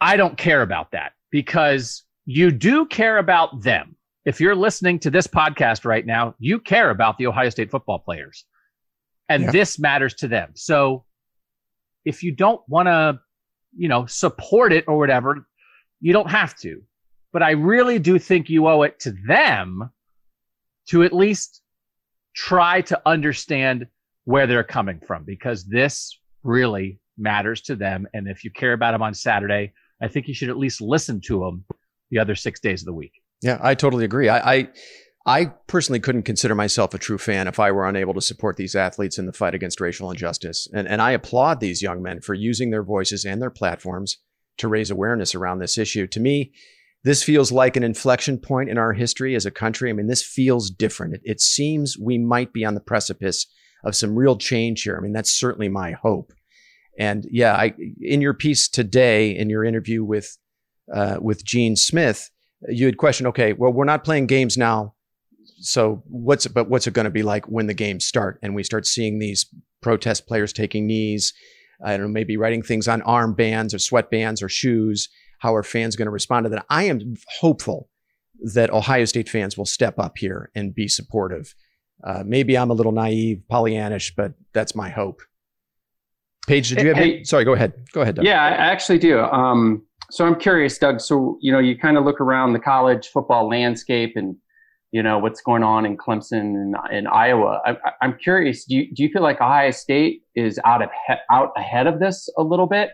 I 0.00 0.16
don't 0.16 0.36
care 0.36 0.62
about 0.62 0.90
that 0.92 1.12
because 1.30 2.02
you 2.26 2.50
do 2.50 2.84
care 2.86 3.18
about 3.18 3.62
them. 3.62 3.96
If 4.24 4.40
you're 4.40 4.56
listening 4.56 4.98
to 5.00 5.10
this 5.10 5.26
podcast 5.26 5.84
right 5.84 6.04
now, 6.04 6.34
you 6.38 6.58
care 6.58 6.90
about 6.90 7.18
the 7.18 7.26
Ohio 7.28 7.48
State 7.48 7.70
football 7.70 7.98
players 7.98 8.44
and 9.34 9.44
Yeah. 9.44 9.50
this 9.52 9.78
matters 9.78 10.14
to 10.14 10.28
them. 10.28 10.50
So 10.54 11.04
if 12.04 12.22
you 12.22 12.32
don't 12.32 12.60
want 12.68 12.86
to, 12.88 13.20
you 13.76 13.88
know, 13.88 14.06
support 14.06 14.72
it 14.72 14.84
or 14.88 14.98
whatever, 14.98 15.46
you 16.00 16.12
don't 16.12 16.30
have 16.30 16.56
to. 16.58 16.82
But 17.32 17.42
I 17.42 17.52
really 17.52 17.98
do 17.98 18.18
think 18.18 18.48
you 18.50 18.66
owe 18.68 18.82
it 18.82 18.98
to 19.00 19.12
them 19.26 19.90
to 20.88 21.02
at 21.02 21.12
least 21.12 21.62
try 22.34 22.80
to 22.82 23.00
understand 23.06 23.86
where 24.24 24.46
they're 24.46 24.64
coming 24.64 25.00
from 25.06 25.24
because 25.24 25.64
this 25.64 26.18
really 26.42 26.98
matters 27.16 27.60
to 27.62 27.76
them. 27.76 28.06
And 28.14 28.28
if 28.28 28.44
you 28.44 28.50
care 28.50 28.72
about 28.72 28.92
them 28.92 29.02
on 29.02 29.14
Saturday, 29.14 29.72
I 30.00 30.08
think 30.08 30.28
you 30.28 30.34
should 30.34 30.48
at 30.50 30.58
least 30.58 30.80
listen 30.80 31.20
to 31.22 31.40
them 31.40 31.64
the 32.10 32.18
other 32.18 32.34
six 32.34 32.60
days 32.60 32.82
of 32.82 32.86
the 32.86 32.92
week. 32.92 33.12
Yeah, 33.42 33.58
I 33.62 33.74
totally 33.74 34.04
agree. 34.04 34.28
I, 34.28 34.54
I 34.54 34.68
I 35.24 35.46
personally 35.66 36.00
couldn't 36.00 36.24
consider 36.24 36.54
myself 36.54 36.94
a 36.94 36.98
true 36.98 37.18
fan 37.18 37.46
if 37.46 37.60
I 37.60 37.70
were 37.70 37.88
unable 37.88 38.14
to 38.14 38.20
support 38.20 38.56
these 38.56 38.74
athletes 38.74 39.18
in 39.18 39.26
the 39.26 39.32
fight 39.32 39.54
against 39.54 39.80
racial 39.80 40.10
injustice. 40.10 40.68
And 40.72 40.88
and 40.88 41.00
I 41.00 41.12
applaud 41.12 41.60
these 41.60 41.82
young 41.82 42.02
men 42.02 42.20
for 42.20 42.34
using 42.34 42.70
their 42.70 42.82
voices 42.82 43.24
and 43.24 43.40
their 43.40 43.50
platforms 43.50 44.18
to 44.58 44.68
raise 44.68 44.90
awareness 44.90 45.34
around 45.34 45.58
this 45.58 45.78
issue. 45.78 46.06
To 46.08 46.20
me, 46.20 46.52
this 47.04 47.22
feels 47.22 47.52
like 47.52 47.76
an 47.76 47.82
inflection 47.82 48.38
point 48.38 48.68
in 48.68 48.78
our 48.78 48.92
history 48.92 49.34
as 49.34 49.46
a 49.46 49.50
country. 49.50 49.90
I 49.90 49.92
mean, 49.92 50.08
this 50.08 50.24
feels 50.24 50.70
different. 50.70 51.14
It, 51.14 51.20
it 51.24 51.40
seems 51.40 51.98
we 51.98 52.18
might 52.18 52.52
be 52.52 52.64
on 52.64 52.74
the 52.74 52.80
precipice 52.80 53.46
of 53.84 53.96
some 53.96 54.16
real 54.16 54.36
change 54.36 54.82
here. 54.82 54.96
I 54.96 55.00
mean, 55.00 55.12
that's 55.12 55.32
certainly 55.32 55.68
my 55.68 55.92
hope. 55.92 56.32
And 56.98 57.26
yeah, 57.30 57.54
I, 57.54 57.74
in 58.00 58.20
your 58.20 58.34
piece 58.34 58.68
today, 58.68 59.30
in 59.30 59.50
your 59.50 59.64
interview 59.64 60.04
with 60.04 60.36
uh, 60.92 61.16
with 61.20 61.44
Gene 61.44 61.76
Smith, 61.76 62.30
you 62.68 62.86
had 62.86 62.98
questioned, 62.98 63.28
okay, 63.28 63.52
well, 63.52 63.72
we're 63.72 63.84
not 63.84 64.04
playing 64.04 64.26
games 64.26 64.58
now, 64.58 64.94
so 65.62 66.02
what's 66.08 66.46
but 66.48 66.68
what's 66.68 66.86
it 66.86 66.94
going 66.94 67.04
to 67.04 67.10
be 67.10 67.22
like 67.22 67.46
when 67.46 67.66
the 67.66 67.74
games 67.74 68.04
start 68.04 68.38
and 68.42 68.54
we 68.54 68.62
start 68.62 68.86
seeing 68.86 69.18
these 69.18 69.46
protest 69.80 70.26
players 70.26 70.52
taking 70.52 70.86
knees? 70.86 71.32
I 71.84 71.96
don't 71.96 72.06
know, 72.06 72.12
maybe 72.12 72.36
writing 72.36 72.62
things 72.62 72.88
on 72.88 73.00
armbands 73.02 73.72
or 73.74 73.78
sweatbands 73.78 74.42
or 74.42 74.48
shoes. 74.48 75.08
How 75.38 75.54
are 75.54 75.62
fans 75.62 75.96
going 75.96 76.06
to 76.06 76.12
respond 76.12 76.44
to 76.44 76.50
that? 76.50 76.66
I 76.68 76.84
am 76.84 77.14
hopeful 77.40 77.88
that 78.54 78.70
Ohio 78.70 79.04
State 79.04 79.28
fans 79.28 79.56
will 79.56 79.66
step 79.66 79.98
up 79.98 80.18
here 80.18 80.50
and 80.54 80.74
be 80.74 80.88
supportive. 80.88 81.54
Uh, 82.04 82.22
maybe 82.26 82.56
I'm 82.58 82.70
a 82.70 82.74
little 82.74 82.92
naive, 82.92 83.42
Pollyannish, 83.50 84.12
but 84.16 84.34
that's 84.52 84.74
my 84.74 84.88
hope. 84.90 85.22
Paige, 86.46 86.70
did 86.70 86.80
you 86.82 86.88
have? 86.88 86.96
Hey- 86.96 87.14
any- 87.14 87.24
Sorry, 87.24 87.44
go 87.44 87.52
ahead. 87.52 87.72
Go 87.92 88.00
ahead. 88.02 88.16
Doug. 88.16 88.24
Yeah, 88.24 88.42
I 88.42 88.50
actually 88.50 88.98
do. 88.98 89.20
Um, 89.20 89.84
so 90.10 90.26
I'm 90.26 90.34
curious, 90.38 90.76
Doug. 90.78 91.00
So 91.00 91.38
you 91.40 91.52
know, 91.52 91.58
you 91.60 91.78
kind 91.78 91.96
of 91.96 92.04
look 92.04 92.20
around 92.20 92.52
the 92.52 92.58
college 92.58 93.08
football 93.08 93.48
landscape, 93.48 94.14
and 94.16 94.36
you 94.92 95.02
know 95.02 95.18
what's 95.18 95.40
going 95.40 95.62
on 95.62 95.86
in 95.86 95.96
Clemson 95.96 96.40
and 96.40 96.76
in 96.92 97.06
Iowa. 97.06 97.60
I, 97.64 97.76
I'm 98.02 98.16
curious. 98.22 98.64
Do 98.66 98.76
you 98.76 98.94
do 98.94 99.02
you 99.02 99.08
feel 99.08 99.22
like 99.22 99.40
Ohio 99.40 99.70
State 99.70 100.22
is 100.36 100.60
out 100.64 100.82
of 100.82 100.90
he- 101.08 101.14
out 101.30 101.50
ahead 101.56 101.86
of 101.86 101.98
this 101.98 102.28
a 102.38 102.42
little 102.42 102.66
bit, 102.66 102.90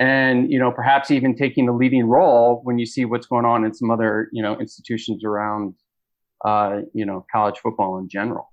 and 0.00 0.50
you 0.50 0.58
know 0.58 0.72
perhaps 0.72 1.10
even 1.10 1.36
taking 1.36 1.66
the 1.66 1.72
leading 1.72 2.06
role 2.06 2.60
when 2.64 2.78
you 2.78 2.86
see 2.86 3.04
what's 3.04 3.26
going 3.26 3.44
on 3.44 3.64
in 3.64 3.74
some 3.74 3.90
other 3.90 4.28
you 4.32 4.42
know 4.42 4.58
institutions 4.58 5.24
around 5.24 5.74
uh, 6.44 6.80
you 6.94 7.04
know 7.04 7.26
college 7.30 7.58
football 7.58 7.98
in 7.98 8.08
general? 8.08 8.50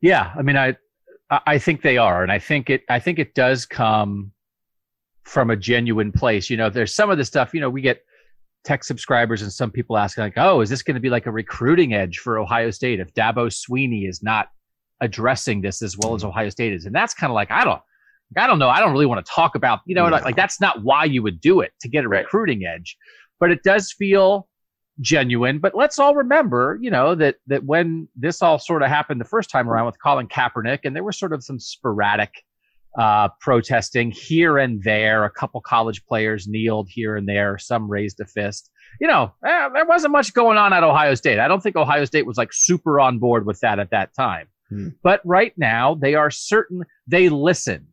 Yeah, 0.00 0.32
I 0.38 0.42
mean, 0.42 0.56
I 0.56 0.76
I 1.30 1.58
think 1.58 1.82
they 1.82 1.98
are, 1.98 2.22
and 2.22 2.30
I 2.30 2.38
think 2.38 2.70
it 2.70 2.82
I 2.88 3.00
think 3.00 3.18
it 3.18 3.34
does 3.34 3.66
come 3.66 4.30
from 5.24 5.50
a 5.50 5.56
genuine 5.56 6.12
place. 6.12 6.48
You 6.50 6.56
know, 6.56 6.70
there's 6.70 6.94
some 6.94 7.10
of 7.10 7.18
the 7.18 7.24
stuff. 7.24 7.52
You 7.52 7.60
know, 7.60 7.68
we 7.68 7.82
get 7.82 8.04
tech 8.64 8.84
subscribers 8.84 9.42
and 9.42 9.52
some 9.52 9.70
people 9.70 9.96
asking 9.96 10.24
like, 10.24 10.34
"Oh, 10.36 10.60
is 10.60 10.68
this 10.70 10.82
going 10.82 10.94
to 10.94 11.00
be 11.00 11.10
like 11.10 11.26
a 11.26 11.30
recruiting 11.32 11.94
edge 11.94 12.18
for 12.18 12.38
Ohio 12.38 12.70
State 12.70 13.00
if 13.00 13.12
Dabo 13.14 13.46
Swinney 13.48 14.08
is 14.08 14.22
not 14.22 14.48
addressing 15.00 15.60
this 15.62 15.82
as 15.82 15.96
well 15.98 16.14
as 16.14 16.22
mm-hmm. 16.22 16.28
Ohio 16.30 16.48
State 16.50 16.72
is?" 16.72 16.84
And 16.86 16.94
that's 16.94 17.14
kind 17.14 17.30
of 17.30 17.34
like 17.34 17.50
I 17.50 17.64
don't. 17.64 17.80
I 18.36 18.46
don't 18.46 18.60
know. 18.60 18.68
I 18.68 18.78
don't 18.78 18.92
really 18.92 19.06
want 19.06 19.26
to 19.26 19.32
talk 19.32 19.56
about, 19.56 19.80
you 19.86 19.94
know, 19.96 20.04
No. 20.04 20.12
like, 20.12 20.24
like 20.24 20.36
that's 20.36 20.60
not 20.60 20.84
why 20.84 21.04
you 21.04 21.20
would 21.20 21.40
do 21.40 21.60
it 21.60 21.72
to 21.80 21.88
get 21.88 22.04
a 22.04 22.08
Right. 22.08 22.22
recruiting 22.22 22.64
edge, 22.64 22.96
but 23.40 23.50
it 23.50 23.64
does 23.64 23.90
feel 23.90 24.46
genuine. 25.00 25.58
But 25.58 25.74
let's 25.74 25.98
all 25.98 26.14
remember, 26.14 26.78
you 26.80 26.90
know, 26.92 27.16
that 27.16 27.36
that 27.48 27.64
when 27.64 28.06
this 28.14 28.40
all 28.40 28.58
sort 28.58 28.82
of 28.82 28.88
happened 28.88 29.20
the 29.20 29.24
first 29.24 29.50
time 29.50 29.68
around 29.68 29.86
with 29.86 30.00
Colin 30.00 30.28
Kaepernick, 30.28 30.80
and 30.84 30.94
there 30.94 31.02
were 31.02 31.12
sort 31.12 31.32
of 31.32 31.42
some 31.42 31.58
sporadic 31.58 32.30
uh, 32.98 33.28
protesting 33.40 34.10
here 34.10 34.58
and 34.58 34.82
there. 34.82 35.24
A 35.24 35.30
couple 35.30 35.60
college 35.60 36.04
players 36.06 36.48
kneeled 36.48 36.88
here 36.90 37.16
and 37.16 37.28
there. 37.28 37.58
Some 37.58 37.88
raised 37.88 38.20
a 38.20 38.26
fist. 38.26 38.70
You 39.00 39.06
know, 39.06 39.32
eh, 39.46 39.68
there 39.72 39.86
wasn't 39.86 40.12
much 40.12 40.34
going 40.34 40.58
on 40.58 40.72
at 40.72 40.82
Ohio 40.82 41.14
State. 41.14 41.38
I 41.38 41.48
don't 41.48 41.62
think 41.62 41.76
Ohio 41.76 42.04
State 42.04 42.26
was 42.26 42.36
like 42.36 42.52
super 42.52 43.00
on 43.00 43.18
board 43.18 43.46
with 43.46 43.60
that 43.60 43.78
at 43.78 43.90
that 43.90 44.14
time. 44.14 44.48
Hmm. 44.68 44.88
But 45.02 45.20
right 45.24 45.52
now, 45.56 45.94
they 45.94 46.14
are 46.14 46.30
certain 46.30 46.82
they 47.06 47.28
listened. 47.28 47.86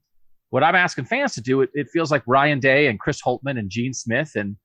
What 0.50 0.64
I'm 0.64 0.76
asking 0.76 1.06
fans 1.06 1.34
to 1.36 1.42
do, 1.42 1.62
it, 1.62 1.70
it 1.74 1.90
feels 1.92 2.10
like 2.10 2.24
Ryan 2.26 2.60
Day 2.60 2.88
and 2.88 3.00
Chris 3.00 3.22
Holtmann 3.22 3.60
and 3.60 3.70
Gene 3.70 3.94
Smith, 3.94 4.32
and 4.36 4.56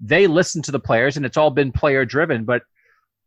they 0.00 0.26
listen 0.26 0.62
to 0.62 0.72
the 0.72 0.80
players, 0.80 1.16
and 1.16 1.26
it's 1.26 1.36
all 1.36 1.50
been 1.50 1.72
player 1.72 2.04
driven. 2.04 2.44
But 2.44 2.62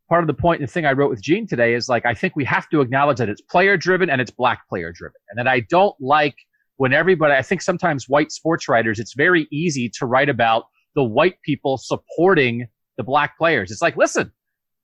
part 0.09 0.23
of 0.23 0.27
the 0.27 0.33
point 0.33 0.61
and 0.61 0.67
the 0.67 0.71
thing 0.71 0.85
I 0.85 0.91
wrote 0.91 1.09
with 1.09 1.21
Gene 1.21 1.47
today 1.47 1.73
is 1.73 1.89
like 1.89 2.05
I 2.05 2.13
think 2.13 2.35
we 2.35 2.45
have 2.45 2.69
to 2.69 2.81
acknowledge 2.81 3.17
that 3.17 3.29
it's 3.29 3.41
player 3.41 3.77
driven 3.77 4.09
and 4.09 4.21
it's 4.21 4.31
black 4.31 4.67
player 4.67 4.91
driven, 4.91 5.19
and 5.29 5.39
that 5.39 5.47
I 5.47 5.61
don't 5.61 5.95
like 5.99 6.35
when 6.77 6.93
everybody. 6.93 7.33
I 7.33 7.41
think 7.41 7.61
sometimes 7.61 8.09
white 8.09 8.31
sports 8.31 8.67
writers, 8.67 8.99
it's 8.99 9.13
very 9.13 9.47
easy 9.51 9.89
to 9.99 10.05
write 10.05 10.29
about 10.29 10.65
the 10.95 11.03
white 11.03 11.41
people 11.43 11.77
supporting 11.77 12.67
the 12.97 13.03
black 13.03 13.37
players. 13.37 13.71
It's 13.71 13.81
like, 13.81 13.97
listen, 13.97 14.31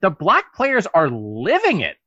the 0.02 0.10
black 0.10 0.54
players 0.56 0.88
are 0.94 1.10
living 1.10 1.82
it. 1.82 1.98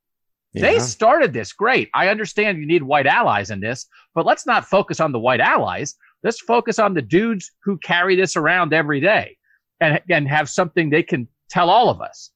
They 0.54 0.78
started 0.80 1.32
this. 1.32 1.52
Great. 1.52 1.88
I 1.94 2.08
understand 2.08 2.58
you 2.58 2.66
need 2.66 2.82
white 2.82 3.06
allies 3.06 3.50
in 3.50 3.60
this, 3.60 3.86
but 4.14 4.26
let's 4.26 4.46
not 4.46 4.66
focus 4.66 5.00
on 5.00 5.12
the 5.12 5.18
white 5.18 5.40
allies. 5.40 5.94
Let's 6.22 6.40
focus 6.40 6.78
on 6.78 6.92
the 6.92 7.00
dudes 7.00 7.50
who 7.64 7.78
carry 7.78 8.16
this 8.16 8.36
around 8.36 8.74
every 8.74 9.00
day 9.00 9.38
and, 9.80 10.00
and 10.10 10.28
have 10.28 10.50
something 10.50 10.90
they 10.90 11.02
can 11.02 11.26
tell 11.48 11.70
all 11.70 11.88
of 11.88 12.02
us. 12.02 12.30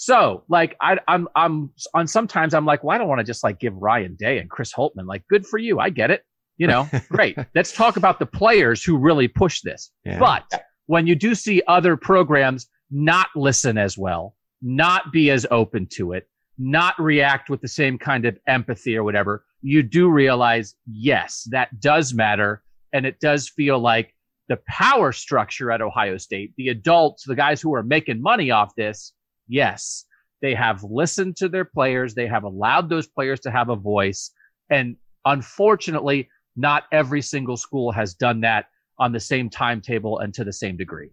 So, 0.00 0.44
like, 0.48 0.76
I, 0.80 0.96
I'm, 1.08 1.26
I'm 1.34 1.70
on 1.92 2.06
sometimes 2.06 2.54
I'm 2.54 2.64
like, 2.64 2.84
well, 2.84 2.94
I 2.94 2.98
don't 2.98 3.08
want 3.08 3.18
to 3.18 3.24
just 3.24 3.42
like 3.42 3.58
give 3.58 3.74
Ryan 3.74 4.14
Day 4.14 4.38
and 4.38 4.48
Chris 4.48 4.72
Holtmann, 4.72 5.06
like, 5.06 5.26
good 5.26 5.44
for 5.44 5.58
you. 5.58 5.80
I 5.80 5.90
get 5.90 6.12
it. 6.12 6.22
You 6.56 6.68
know, 6.68 6.88
great. 7.10 7.36
Let's 7.56 7.72
talk 7.72 7.96
about 7.96 8.20
the 8.20 8.26
players 8.26 8.84
who 8.84 8.96
really 8.96 9.26
push 9.26 9.60
this. 9.62 9.90
Yeah. 10.04 10.20
But 10.20 10.62
when 10.86 11.08
you 11.08 11.16
do 11.16 11.34
see 11.34 11.62
other 11.66 11.96
programs 11.96 12.68
not 12.92 13.26
listen 13.34 13.76
as 13.76 13.98
well, 13.98 14.36
not 14.62 15.10
be 15.10 15.32
as 15.32 15.48
open 15.50 15.88
to 15.94 16.12
it, 16.12 16.28
not 16.58 16.94
react 17.00 17.50
with 17.50 17.60
the 17.60 17.66
same 17.66 17.98
kind 17.98 18.24
of 18.24 18.38
empathy 18.46 18.96
or 18.96 19.02
whatever, 19.02 19.44
you 19.62 19.82
do 19.82 20.08
realize, 20.08 20.76
yes, 20.86 21.42
that 21.50 21.80
does 21.80 22.14
matter. 22.14 22.62
And 22.92 23.04
it 23.04 23.18
does 23.18 23.48
feel 23.48 23.80
like 23.80 24.14
the 24.48 24.60
power 24.68 25.10
structure 25.10 25.72
at 25.72 25.82
Ohio 25.82 26.18
State, 26.18 26.52
the 26.56 26.68
adults, 26.68 27.24
the 27.24 27.34
guys 27.34 27.60
who 27.60 27.74
are 27.74 27.82
making 27.82 28.22
money 28.22 28.52
off 28.52 28.76
this, 28.76 29.12
yes, 29.48 30.04
they 30.40 30.54
have 30.54 30.84
listened 30.84 31.36
to 31.36 31.48
their 31.48 31.64
players. 31.64 32.14
They 32.14 32.26
have 32.26 32.44
allowed 32.44 32.88
those 32.88 33.06
players 33.06 33.40
to 33.40 33.50
have 33.50 33.68
a 33.68 33.76
voice. 33.76 34.30
And 34.70 34.96
unfortunately, 35.24 36.28
not 36.56 36.84
every 36.92 37.22
single 37.22 37.56
school 37.56 37.92
has 37.92 38.14
done 38.14 38.40
that 38.42 38.66
on 38.98 39.12
the 39.12 39.20
same 39.20 39.48
timetable 39.48 40.18
and 40.18 40.34
to 40.34 40.44
the 40.44 40.52
same 40.52 40.76
degree. 40.76 41.10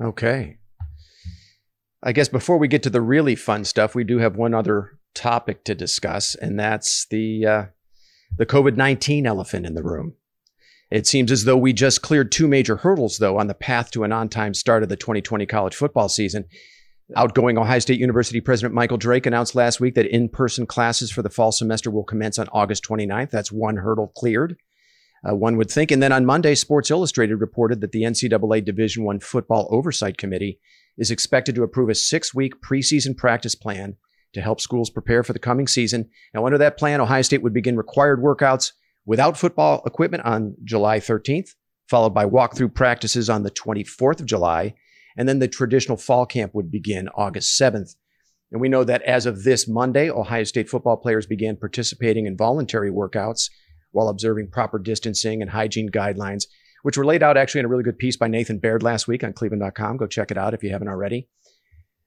Okay. 0.00 0.58
I 2.02 2.12
guess 2.12 2.28
before 2.28 2.58
we 2.58 2.68
get 2.68 2.82
to 2.84 2.90
the 2.90 3.00
really 3.00 3.34
fun 3.34 3.64
stuff, 3.64 3.94
we 3.94 4.04
do 4.04 4.18
have 4.18 4.36
one 4.36 4.54
other 4.54 4.98
topic 5.14 5.64
to 5.64 5.74
discuss, 5.74 6.36
and 6.36 6.58
that's 6.58 7.06
the 7.10 7.44
uh, 7.44 7.64
the 8.36 8.46
COVID 8.46 8.76
nineteen 8.76 9.26
elephant 9.26 9.66
in 9.66 9.74
the 9.74 9.82
room. 9.82 10.14
It 10.90 11.06
seems 11.06 11.32
as 11.32 11.44
though 11.44 11.56
we 11.56 11.72
just 11.72 12.00
cleared 12.00 12.30
two 12.30 12.46
major 12.46 12.76
hurdles, 12.76 13.18
though, 13.18 13.38
on 13.38 13.48
the 13.48 13.54
path 13.54 13.90
to 13.90 14.04
an 14.04 14.12
on 14.12 14.28
time 14.28 14.54
start 14.54 14.82
of 14.82 14.88
the 14.88 14.96
2020 14.96 15.44
college 15.44 15.74
football 15.74 16.08
season. 16.08 16.44
Outgoing 17.16 17.56
Ohio 17.56 17.78
State 17.78 18.00
University 18.00 18.40
President 18.40 18.74
Michael 18.74 18.98
Drake 18.98 19.24
announced 19.24 19.54
last 19.54 19.80
week 19.80 19.94
that 19.94 20.06
in 20.06 20.28
person 20.28 20.66
classes 20.66 21.10
for 21.10 21.22
the 21.22 21.30
fall 21.30 21.52
semester 21.52 21.90
will 21.90 22.04
commence 22.04 22.38
on 22.38 22.48
August 22.52 22.84
29th. 22.84 23.30
That's 23.30 23.50
one 23.50 23.76
hurdle 23.76 24.12
cleared. 24.14 24.56
Uh, 25.26 25.34
one 25.34 25.56
would 25.56 25.70
think. 25.70 25.90
And 25.90 26.02
then 26.02 26.12
on 26.12 26.26
Monday, 26.26 26.54
Sports 26.54 26.90
Illustrated 26.90 27.36
reported 27.36 27.80
that 27.80 27.92
the 27.92 28.02
NCAA 28.02 28.64
Division 28.64 29.04
One 29.04 29.20
Football 29.20 29.68
Oversight 29.70 30.18
Committee 30.18 30.60
is 30.96 31.10
expected 31.10 31.54
to 31.54 31.62
approve 31.62 31.88
a 31.88 31.94
six-week 31.94 32.60
preseason 32.60 33.16
practice 33.16 33.54
plan 33.54 33.96
to 34.34 34.42
help 34.42 34.60
schools 34.60 34.90
prepare 34.90 35.22
for 35.22 35.32
the 35.32 35.38
coming 35.38 35.66
season. 35.66 36.08
Now, 36.34 36.44
under 36.44 36.58
that 36.58 36.76
plan, 36.76 37.00
Ohio 37.00 37.22
State 37.22 37.42
would 37.42 37.54
begin 37.54 37.76
required 37.76 38.22
workouts 38.22 38.72
without 39.06 39.38
football 39.38 39.82
equipment 39.86 40.24
on 40.24 40.54
July 40.64 41.00
13th, 41.00 41.54
followed 41.88 42.14
by 42.14 42.26
walkthrough 42.26 42.74
practices 42.74 43.30
on 43.30 43.42
the 43.42 43.50
24th 43.50 44.20
of 44.20 44.26
July, 44.26 44.74
and 45.18 45.28
then 45.28 45.40
the 45.40 45.48
traditional 45.48 45.98
fall 45.98 46.24
camp 46.24 46.54
would 46.54 46.70
begin 46.70 47.08
August 47.08 47.60
7th. 47.60 47.96
And 48.52 48.60
we 48.60 48.68
know 48.68 48.84
that 48.84 49.02
as 49.02 49.26
of 49.26 49.42
this 49.42 49.68
Monday, 49.68 50.08
Ohio 50.08 50.44
State 50.44 50.70
football 50.70 50.96
players 50.96 51.26
began 51.26 51.56
participating 51.56 52.26
in 52.26 52.36
voluntary 52.36 52.90
workouts 52.90 53.50
while 53.90 54.08
observing 54.08 54.50
proper 54.50 54.78
distancing 54.78 55.42
and 55.42 55.50
hygiene 55.50 55.90
guidelines, 55.90 56.44
which 56.84 56.96
were 56.96 57.04
laid 57.04 57.22
out 57.22 57.36
actually 57.36 57.58
in 57.58 57.64
a 57.66 57.68
really 57.68 57.82
good 57.82 57.98
piece 57.98 58.16
by 58.16 58.28
Nathan 58.28 58.58
Baird 58.58 58.82
last 58.82 59.08
week 59.08 59.24
on 59.24 59.32
cleveland.com. 59.32 59.96
Go 59.96 60.06
check 60.06 60.30
it 60.30 60.38
out 60.38 60.54
if 60.54 60.62
you 60.62 60.70
haven't 60.70 60.88
already. 60.88 61.28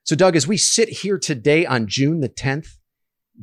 So, 0.03 0.15
Doug, 0.15 0.35
as 0.35 0.47
we 0.47 0.57
sit 0.57 0.89
here 0.89 1.19
today 1.19 1.65
on 1.65 1.87
June 1.87 2.21
the 2.21 2.29
10th, 2.29 2.77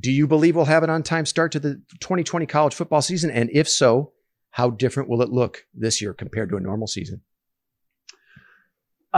do 0.01 0.11
you 0.11 0.27
believe 0.27 0.57
we'll 0.57 0.65
have 0.65 0.83
an 0.83 0.91
on 0.91 1.03
time 1.03 1.27
start 1.27 1.53
to 1.53 1.61
the 1.61 1.75
2020 2.01 2.47
college 2.47 2.75
football 2.75 3.03
season? 3.03 3.31
And 3.31 3.51
if 3.53 3.69
so, 3.69 4.13
how 4.51 4.71
different 4.71 5.09
will 5.09 5.23
it 5.23 5.29
look 5.29 5.67
this 5.75 6.01
year 6.01 6.15
compared 6.15 6.49
to 6.51 6.57
a 6.57 6.61
normal 6.61 6.87
season? 6.87 7.21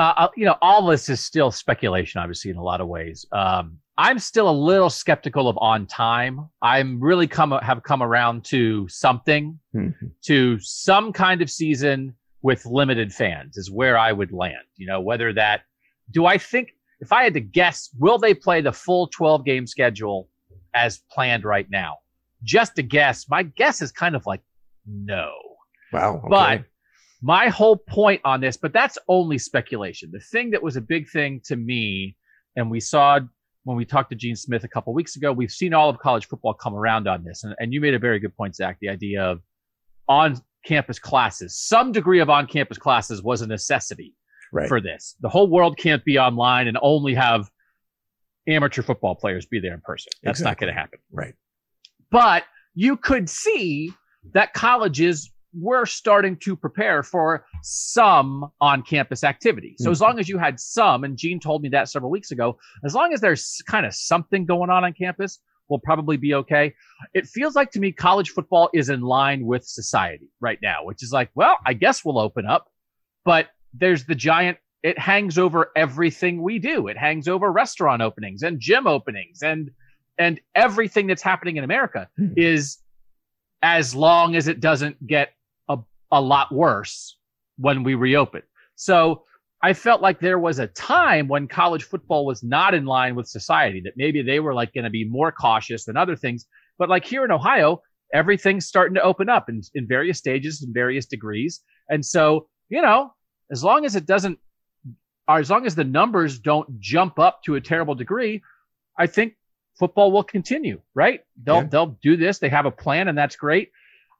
Uh, 0.00 0.28
you 0.34 0.46
know, 0.46 0.56
all 0.62 0.86
this 0.86 1.10
is 1.10 1.20
still 1.20 1.50
speculation, 1.50 2.20
obviously, 2.20 2.50
in 2.50 2.56
a 2.56 2.62
lot 2.62 2.80
of 2.80 2.88
ways. 2.88 3.26
Um, 3.32 3.78
I'm 3.98 4.18
still 4.18 4.48
a 4.48 4.50
little 4.50 4.88
skeptical 4.88 5.46
of 5.46 5.58
on 5.60 5.86
time. 5.86 6.48
I'm 6.62 6.98
really 6.98 7.26
come 7.26 7.50
have 7.50 7.82
come 7.82 8.02
around 8.02 8.46
to 8.46 8.88
something, 8.88 9.58
mm-hmm. 9.74 10.06
to 10.22 10.58
some 10.60 11.12
kind 11.12 11.42
of 11.42 11.50
season 11.50 12.14
with 12.40 12.64
limited 12.64 13.12
fans 13.12 13.58
is 13.58 13.70
where 13.70 13.98
I 13.98 14.10
would 14.12 14.32
land. 14.32 14.64
You 14.76 14.86
know, 14.86 15.02
whether 15.02 15.34
that 15.34 15.64
do 16.10 16.24
I 16.24 16.38
think 16.38 16.70
if 17.00 17.12
I 17.12 17.24
had 17.24 17.34
to 17.34 17.40
guess, 17.40 17.90
will 17.98 18.16
they 18.16 18.32
play 18.32 18.62
the 18.62 18.72
full 18.72 19.08
12 19.08 19.44
game 19.44 19.66
schedule 19.66 20.30
as 20.72 21.02
planned 21.10 21.44
right 21.44 21.68
now? 21.70 21.98
Just 22.42 22.78
a 22.78 22.82
guess. 22.82 23.28
My 23.28 23.42
guess 23.42 23.82
is 23.82 23.92
kind 23.92 24.16
of 24.16 24.24
like 24.24 24.40
no. 24.86 25.30
Wow. 25.92 26.16
Okay. 26.20 26.28
But 26.30 26.64
my 27.22 27.48
whole 27.48 27.76
point 27.76 28.20
on 28.24 28.40
this, 28.40 28.56
but 28.56 28.72
that's 28.72 28.96
only 29.08 29.38
speculation. 29.38 30.10
The 30.12 30.20
thing 30.20 30.50
that 30.50 30.62
was 30.62 30.76
a 30.76 30.80
big 30.80 31.08
thing 31.08 31.40
to 31.44 31.56
me, 31.56 32.16
and 32.56 32.70
we 32.70 32.80
saw 32.80 33.20
when 33.64 33.76
we 33.76 33.84
talked 33.84 34.10
to 34.10 34.16
Gene 34.16 34.36
Smith 34.36 34.64
a 34.64 34.68
couple 34.68 34.94
weeks 34.94 35.16
ago, 35.16 35.32
we've 35.32 35.50
seen 35.50 35.74
all 35.74 35.90
of 35.90 35.98
college 35.98 36.26
football 36.26 36.54
come 36.54 36.74
around 36.74 37.06
on 37.06 37.24
this. 37.24 37.44
And, 37.44 37.54
and 37.58 37.72
you 37.74 37.80
made 37.80 37.94
a 37.94 37.98
very 37.98 38.18
good 38.18 38.34
point, 38.34 38.56
Zach, 38.56 38.78
the 38.80 38.88
idea 38.88 39.22
of 39.22 39.40
on 40.08 40.40
campus 40.64 40.98
classes. 40.98 41.58
Some 41.58 41.92
degree 41.92 42.20
of 42.20 42.30
on 42.30 42.46
campus 42.46 42.78
classes 42.78 43.22
was 43.22 43.42
a 43.42 43.46
necessity 43.46 44.14
right. 44.52 44.68
for 44.68 44.80
this. 44.80 45.14
The 45.20 45.28
whole 45.28 45.48
world 45.48 45.76
can't 45.76 46.04
be 46.04 46.18
online 46.18 46.68
and 46.68 46.78
only 46.80 47.14
have 47.14 47.50
amateur 48.48 48.82
football 48.82 49.14
players 49.14 49.46
be 49.46 49.60
there 49.60 49.74
in 49.74 49.80
person. 49.82 50.10
That's 50.22 50.40
exactly. 50.40 50.66
not 50.66 50.72
going 50.72 50.74
to 50.74 50.80
happen. 50.80 50.98
Right. 51.12 51.34
But 52.10 52.44
you 52.74 52.96
could 52.96 53.28
see 53.28 53.92
that 54.32 54.54
colleges 54.54 55.30
we're 55.52 55.86
starting 55.86 56.36
to 56.36 56.56
prepare 56.56 57.02
for 57.02 57.44
some 57.62 58.50
on 58.60 58.82
campus 58.82 59.24
activity. 59.24 59.74
So 59.78 59.84
mm-hmm. 59.84 59.92
as 59.92 60.00
long 60.00 60.18
as 60.18 60.28
you 60.28 60.38
had 60.38 60.60
some, 60.60 61.04
and 61.04 61.16
Gene 61.16 61.40
told 61.40 61.62
me 61.62 61.68
that 61.70 61.88
several 61.88 62.10
weeks 62.10 62.30
ago, 62.30 62.58
as 62.84 62.94
long 62.94 63.12
as 63.12 63.20
there's 63.20 63.60
kind 63.66 63.84
of 63.84 63.94
something 63.94 64.46
going 64.46 64.70
on 64.70 64.84
on 64.84 64.92
campus, 64.92 65.40
we'll 65.68 65.80
probably 65.80 66.16
be 66.16 66.34
okay. 66.34 66.74
It 67.14 67.26
feels 67.26 67.54
like 67.54 67.70
to 67.72 67.80
me 67.80 67.92
college 67.92 68.30
football 68.30 68.70
is 68.74 68.90
in 68.90 69.00
line 69.00 69.46
with 69.46 69.64
society 69.64 70.28
right 70.40 70.58
now, 70.62 70.84
which 70.84 71.02
is 71.02 71.12
like, 71.12 71.30
well, 71.34 71.56
I 71.66 71.72
guess 71.74 72.04
we'll 72.04 72.18
open 72.18 72.46
up, 72.46 72.68
but 73.24 73.48
there's 73.72 74.04
the 74.04 74.14
giant 74.14 74.58
it 74.82 74.98
hangs 74.98 75.36
over 75.36 75.70
everything 75.76 76.42
we 76.42 76.58
do. 76.58 76.88
It 76.88 76.96
hangs 76.96 77.28
over 77.28 77.52
restaurant 77.52 78.00
openings 78.00 78.42
and 78.42 78.58
gym 78.58 78.86
openings 78.86 79.42
and 79.42 79.70
and 80.18 80.40
everything 80.54 81.06
that's 81.06 81.22
happening 81.22 81.56
in 81.56 81.64
America 81.64 82.08
mm-hmm. 82.18 82.34
is 82.36 82.78
as 83.62 83.94
long 83.94 84.36
as 84.36 84.48
it 84.48 84.60
doesn't 84.60 85.06
get 85.06 85.30
a 86.10 86.20
lot 86.20 86.52
worse 86.52 87.16
when 87.56 87.82
we 87.82 87.94
reopen. 87.94 88.42
So 88.74 89.24
I 89.62 89.74
felt 89.74 90.00
like 90.00 90.20
there 90.20 90.38
was 90.38 90.58
a 90.58 90.66
time 90.66 91.28
when 91.28 91.46
college 91.46 91.84
football 91.84 92.24
was 92.24 92.42
not 92.42 92.72
in 92.74 92.86
line 92.86 93.14
with 93.14 93.28
society, 93.28 93.82
that 93.84 93.92
maybe 93.96 94.22
they 94.22 94.40
were 94.40 94.54
like 94.54 94.72
going 94.72 94.84
to 94.84 94.90
be 94.90 95.04
more 95.04 95.30
cautious 95.30 95.84
than 95.84 95.96
other 95.96 96.16
things. 96.16 96.46
But 96.78 96.88
like 96.88 97.04
here 97.04 97.24
in 97.24 97.30
Ohio, 97.30 97.82
everything's 98.12 98.66
starting 98.66 98.94
to 98.94 99.02
open 99.02 99.28
up 99.28 99.48
in, 99.48 99.60
in 99.74 99.86
various 99.86 100.18
stages 100.18 100.62
and 100.62 100.72
various 100.72 101.06
degrees. 101.06 101.60
And 101.90 102.04
so, 102.04 102.48
you 102.70 102.80
know, 102.80 103.12
as 103.50 103.62
long 103.62 103.84
as 103.84 103.96
it 103.96 104.06
doesn't, 104.06 104.38
or 105.28 105.38
as 105.38 105.50
long 105.50 105.66
as 105.66 105.74
the 105.74 105.84
numbers 105.84 106.38
don't 106.38 106.80
jump 106.80 107.18
up 107.18 107.42
to 107.44 107.56
a 107.56 107.60
terrible 107.60 107.94
degree, 107.94 108.42
I 108.98 109.06
think 109.06 109.34
football 109.78 110.10
will 110.10 110.24
continue, 110.24 110.80
right? 110.94 111.20
They'll, 111.42 111.56
yeah. 111.56 111.68
they'll 111.70 111.98
do 112.02 112.16
this. 112.16 112.38
They 112.38 112.48
have 112.48 112.66
a 112.66 112.70
plan 112.70 113.08
and 113.08 113.16
that's 113.16 113.36
great. 113.36 113.70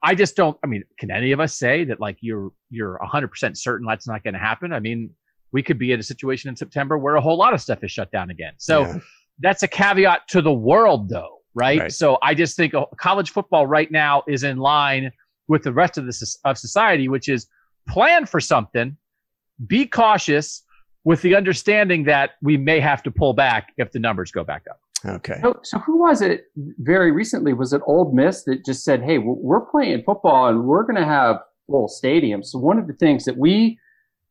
I 0.03 0.15
just 0.15 0.35
don't. 0.35 0.57
I 0.63 0.67
mean, 0.67 0.83
can 0.97 1.11
any 1.11 1.31
of 1.31 1.39
us 1.39 1.57
say 1.57 1.83
that 1.85 1.99
like 1.99 2.17
you're 2.21 2.51
you're 2.69 2.97
100 2.99 3.27
percent 3.27 3.57
certain 3.57 3.85
that's 3.87 4.07
not 4.07 4.23
going 4.23 4.33
to 4.33 4.39
happen? 4.39 4.73
I 4.73 4.79
mean, 4.79 5.11
we 5.51 5.61
could 5.61 5.77
be 5.77 5.91
in 5.91 5.99
a 5.99 6.03
situation 6.03 6.49
in 6.49 6.55
September 6.55 6.97
where 6.97 7.15
a 7.15 7.21
whole 7.21 7.37
lot 7.37 7.53
of 7.53 7.61
stuff 7.61 7.83
is 7.83 7.91
shut 7.91 8.11
down 8.11 8.29
again. 8.29 8.53
So 8.57 8.81
yeah. 8.81 8.97
that's 9.39 9.63
a 9.63 9.67
caveat 9.67 10.27
to 10.29 10.41
the 10.41 10.53
world, 10.53 11.09
though, 11.09 11.39
right? 11.53 11.79
right? 11.79 11.91
So 11.91 12.17
I 12.21 12.33
just 12.33 12.55
think 12.55 12.73
oh, 12.73 12.87
college 12.97 13.31
football 13.31 13.67
right 13.67 13.91
now 13.91 14.23
is 14.27 14.43
in 14.43 14.57
line 14.57 15.11
with 15.47 15.63
the 15.63 15.73
rest 15.73 15.97
of 15.97 16.05
the 16.05 16.35
of 16.45 16.57
society, 16.57 17.07
which 17.07 17.29
is 17.29 17.47
plan 17.87 18.25
for 18.25 18.39
something, 18.39 18.97
be 19.67 19.85
cautious, 19.85 20.63
with 21.03 21.21
the 21.21 21.35
understanding 21.35 22.03
that 22.03 22.31
we 22.41 22.57
may 22.57 22.79
have 22.79 23.03
to 23.03 23.11
pull 23.11 23.33
back 23.33 23.73
if 23.77 23.91
the 23.91 23.99
numbers 23.99 24.31
go 24.31 24.43
back 24.43 24.63
up. 24.69 24.79
Okay. 25.05 25.39
So, 25.41 25.59
so 25.63 25.79
who 25.79 25.99
was 25.99 26.21
it 26.21 26.45
very 26.55 27.11
recently? 27.11 27.53
Was 27.53 27.73
it 27.73 27.81
Ole 27.87 28.11
Miss 28.13 28.43
that 28.43 28.65
just 28.65 28.83
said, 28.83 29.01
"Hey, 29.01 29.17
we're 29.17 29.61
playing 29.61 30.03
football 30.03 30.47
and 30.47 30.65
we're 30.65 30.83
going 30.83 30.97
to 30.97 31.05
have 31.05 31.37
full 31.67 31.87
stadiums"? 31.87 32.47
So 32.47 32.59
one 32.59 32.77
of 32.77 32.87
the 32.87 32.93
things 32.93 33.25
that 33.25 33.37
we, 33.37 33.79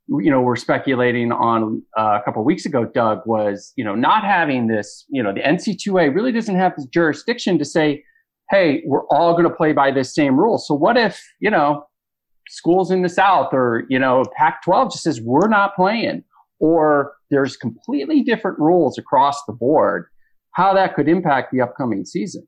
you 0.09 0.31
know, 0.31 0.41
were 0.41 0.57
speculating 0.57 1.33
on 1.33 1.83
uh, 1.99 2.19
a 2.21 2.23
couple 2.25 2.43
of 2.43 2.47
weeks 2.47 2.67
ago, 2.67 2.85
Doug, 2.85 3.23
was 3.27 3.73
you 3.77 3.85
know 3.85 3.95
not 3.95 4.25
having 4.25 4.69
this. 4.69 5.05
You 5.09 5.23
know, 5.23 5.33
the 5.33 5.41
NC2A 5.41 6.15
really 6.15 6.33
doesn't 6.33 6.57
have 6.57 6.77
this 6.77 6.87
jurisdiction 6.87 7.59
to 7.59 7.65
say, 7.65 8.05
"Hey, 8.51 8.83
we're 8.87 9.07
all 9.09 9.33
going 9.33 9.49
to 9.49 9.55
play 9.55 9.73
by 9.73 9.91
this 9.91 10.15
same 10.15 10.39
rule." 10.39 10.59
So 10.59 10.75
what 10.75 10.97
if 10.97 11.21
you 11.41 11.51
know 11.51 11.85
schools 12.49 12.93
in 12.93 13.03
the 13.03 13.09
South 13.09 13.53
or 13.53 13.85
you 13.89 13.99
know 13.99 14.25
Pac-12 14.37 14.93
just 14.93 15.03
says 15.03 15.21
we're 15.21 15.49
not 15.49 15.75
playing, 15.75 16.23
or 16.61 17.15
there's 17.33 17.57
completely 17.57 18.23
different 18.23 18.57
rules 18.61 18.99
across 18.99 19.43
the 19.47 19.53
board 19.53 20.07
how 20.53 20.75
that 20.75 20.95
could 20.95 21.09
impact 21.09 21.53
the 21.53 21.61
upcoming 21.61 22.05
season. 22.05 22.47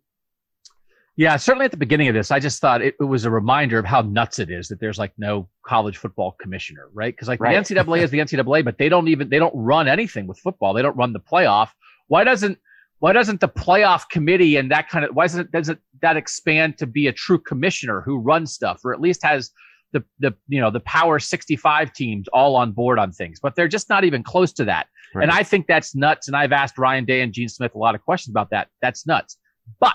Yeah, 1.16 1.36
certainly 1.36 1.66
at 1.66 1.70
the 1.70 1.76
beginning 1.76 2.08
of 2.08 2.14
this, 2.14 2.30
I 2.30 2.40
just 2.40 2.60
thought 2.60 2.80
it, 2.80 2.94
it 2.98 3.04
was 3.04 3.26
a 3.26 3.30
reminder 3.30 3.78
of 3.78 3.84
how 3.84 4.00
nuts 4.00 4.38
it 4.38 4.50
is 4.50 4.68
that 4.68 4.80
there's 4.80 4.98
like 4.98 5.12
no 5.18 5.46
college 5.64 5.98
football 5.98 6.36
commissioner, 6.40 6.88
right? 6.94 7.14
Because 7.14 7.28
like 7.28 7.38
right. 7.38 7.62
the 7.64 7.74
NCAA 7.74 8.02
is 8.02 8.10
the 8.10 8.18
NCAA, 8.18 8.64
but 8.64 8.78
they 8.78 8.88
don't 8.88 9.08
even 9.08 9.28
they 9.28 9.38
don't 9.38 9.54
run 9.54 9.88
anything 9.88 10.26
with 10.26 10.38
football. 10.38 10.72
They 10.72 10.80
don't 10.80 10.96
run 10.96 11.12
the 11.12 11.20
playoff. 11.20 11.68
Why 12.08 12.24
doesn't 12.24 12.58
why 13.02 13.12
doesn't 13.12 13.40
the 13.40 13.48
playoff 13.48 14.08
committee 14.08 14.56
and 14.56 14.70
that 14.70 14.88
kind 14.88 15.04
of 15.04 15.14
why 15.14 15.24
doesn't 15.24 15.50
doesn't 15.50 15.80
that 16.00 16.16
expand 16.16 16.78
to 16.78 16.86
be 16.86 17.08
a 17.08 17.12
true 17.12 17.38
commissioner 17.38 18.00
who 18.00 18.16
runs 18.16 18.52
stuff 18.52 18.80
or 18.84 18.94
at 18.94 19.00
least 19.00 19.24
has 19.24 19.50
the 19.92 20.04
the 20.20 20.32
you 20.46 20.60
know 20.60 20.70
the 20.70 20.80
power 20.80 21.18
65 21.18 21.92
teams 21.92 22.28
all 22.28 22.54
on 22.54 22.70
board 22.70 23.00
on 23.00 23.10
things 23.10 23.40
but 23.40 23.56
they're 23.56 23.66
just 23.66 23.88
not 23.88 24.04
even 24.04 24.22
close 24.22 24.52
to 24.52 24.64
that 24.64 24.86
Right. 25.14 25.22
And 25.22 25.30
I 25.30 25.42
think 25.42 25.66
that's 25.66 25.94
nuts. 25.94 26.26
And 26.28 26.36
I've 26.36 26.52
asked 26.52 26.78
Ryan 26.78 27.04
Day 27.04 27.20
and 27.20 27.32
Gene 27.32 27.48
Smith 27.48 27.74
a 27.74 27.78
lot 27.78 27.94
of 27.94 28.02
questions 28.02 28.32
about 28.32 28.50
that. 28.50 28.68
That's 28.80 29.06
nuts. 29.06 29.36
But 29.80 29.94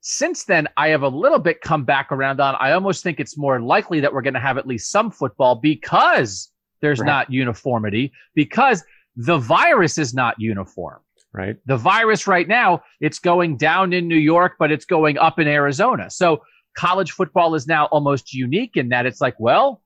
since 0.00 0.44
then, 0.44 0.68
I 0.76 0.88
have 0.88 1.02
a 1.02 1.08
little 1.08 1.38
bit 1.38 1.60
come 1.60 1.84
back 1.84 2.10
around 2.10 2.40
on. 2.40 2.56
I 2.58 2.72
almost 2.72 3.02
think 3.02 3.20
it's 3.20 3.36
more 3.36 3.60
likely 3.60 4.00
that 4.00 4.12
we're 4.12 4.22
going 4.22 4.34
to 4.34 4.40
have 4.40 4.58
at 4.58 4.66
least 4.66 4.90
some 4.90 5.10
football 5.10 5.56
because 5.56 6.50
there's 6.80 7.00
right. 7.00 7.06
not 7.06 7.32
uniformity, 7.32 8.12
because 8.34 8.82
the 9.16 9.38
virus 9.38 9.98
is 9.98 10.14
not 10.14 10.36
uniform. 10.38 11.00
Right. 11.32 11.56
The 11.66 11.76
virus 11.76 12.26
right 12.26 12.48
now, 12.48 12.82
it's 13.00 13.18
going 13.18 13.58
down 13.58 13.92
in 13.92 14.08
New 14.08 14.16
York, 14.16 14.54
but 14.58 14.72
it's 14.72 14.86
going 14.86 15.18
up 15.18 15.38
in 15.38 15.46
Arizona. 15.46 16.10
So 16.10 16.42
college 16.76 17.10
football 17.10 17.54
is 17.54 17.66
now 17.66 17.86
almost 17.86 18.32
unique 18.32 18.76
in 18.76 18.88
that 18.90 19.04
it's 19.04 19.20
like, 19.20 19.34
well, 19.38 19.82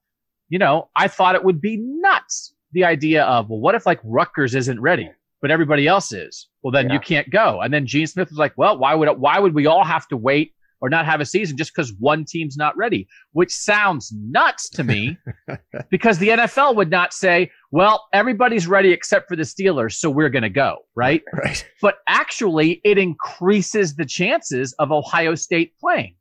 you 0.48 0.58
know, 0.58 0.88
I 0.94 1.08
thought 1.08 1.34
it 1.34 1.42
would 1.42 1.60
be 1.60 1.78
nuts. 1.78 2.54
The 2.72 2.84
idea 2.84 3.24
of, 3.24 3.50
well, 3.50 3.60
what 3.60 3.74
if 3.74 3.86
like 3.86 4.00
Rutgers 4.04 4.54
isn't 4.54 4.80
ready, 4.80 5.10
but 5.40 5.50
everybody 5.50 5.86
else 5.86 6.12
is? 6.12 6.48
Well, 6.62 6.70
then 6.72 6.88
yeah. 6.88 6.94
you 6.94 7.00
can't 7.00 7.30
go. 7.30 7.60
And 7.60 7.72
then 7.72 7.86
Gene 7.86 8.06
Smith 8.06 8.30
was 8.30 8.38
like, 8.38 8.52
well, 8.56 8.78
why 8.78 8.94
would, 8.94 9.08
why 9.18 9.38
would 9.38 9.54
we 9.54 9.66
all 9.66 9.84
have 9.84 10.08
to 10.08 10.16
wait 10.16 10.54
or 10.82 10.90
not 10.90 11.06
have 11.06 11.20
a 11.20 11.24
season 11.24 11.56
just 11.56 11.72
because 11.74 11.94
one 12.00 12.24
team's 12.24 12.56
not 12.56 12.76
ready, 12.76 13.06
which 13.32 13.52
sounds 13.52 14.12
nuts 14.12 14.68
to 14.68 14.82
me 14.82 15.16
because 15.90 16.18
the 16.18 16.28
NFL 16.28 16.74
would 16.74 16.90
not 16.90 17.14
say, 17.14 17.50
well, 17.70 18.08
everybody's 18.12 18.66
ready 18.66 18.90
except 18.90 19.28
for 19.28 19.36
the 19.36 19.44
Steelers, 19.44 19.92
so 19.94 20.10
we're 20.10 20.28
going 20.28 20.42
to 20.42 20.50
go, 20.50 20.78
right? 20.94 21.22
Right. 21.32 21.64
But 21.80 21.96
actually, 22.08 22.80
it 22.84 22.98
increases 22.98 23.94
the 23.94 24.04
chances 24.04 24.74
of 24.78 24.92
Ohio 24.92 25.34
State 25.34 25.72
playing 25.78 26.16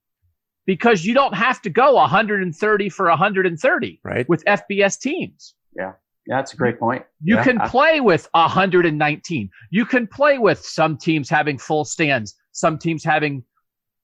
because 0.65 1.03
you 1.05 1.13
don't 1.13 1.33
have 1.33 1.61
to 1.63 1.69
go 1.69 1.95
130 1.95 2.89
for 2.89 3.07
130 3.07 3.99
right. 4.03 4.29
with 4.29 4.43
FBS 4.45 4.99
teams. 4.99 5.55
Yeah. 5.75 5.93
Yeah, 6.27 6.37
that's 6.37 6.53
a 6.53 6.57
great 6.57 6.79
point. 6.79 7.03
You 7.23 7.35
yeah. 7.35 7.43
can 7.43 7.59
play 7.61 7.99
with 7.99 8.27
119. 8.33 9.49
You 9.71 9.85
can 9.85 10.07
play 10.07 10.37
with 10.37 10.63
some 10.63 10.97
teams 10.97 11.29
having 11.29 11.57
full 11.57 11.83
stands, 11.83 12.35
some 12.51 12.77
teams 12.77 13.03
having 13.03 13.43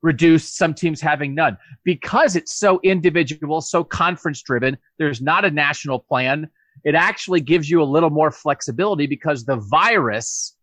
reduced, 0.02 0.58
some 0.58 0.74
teams 0.74 1.00
having 1.00 1.36
none. 1.36 1.58
Because 1.84 2.36
it's 2.36 2.58
so 2.58 2.80
individual, 2.84 3.62
so 3.62 3.84
conference 3.84 4.42
driven, 4.42 4.78
there's 4.98 5.22
not 5.22 5.46
a 5.46 5.52
national 5.52 6.00
plan. 6.00 6.50
It 6.84 6.96
actually 6.96 7.42
gives 7.42 7.70
you 7.70 7.82
a 7.82 7.86
little 7.86 8.10
more 8.10 8.32
flexibility 8.32 9.06
because 9.06 9.46
the 9.46 9.58
virus 9.58 10.56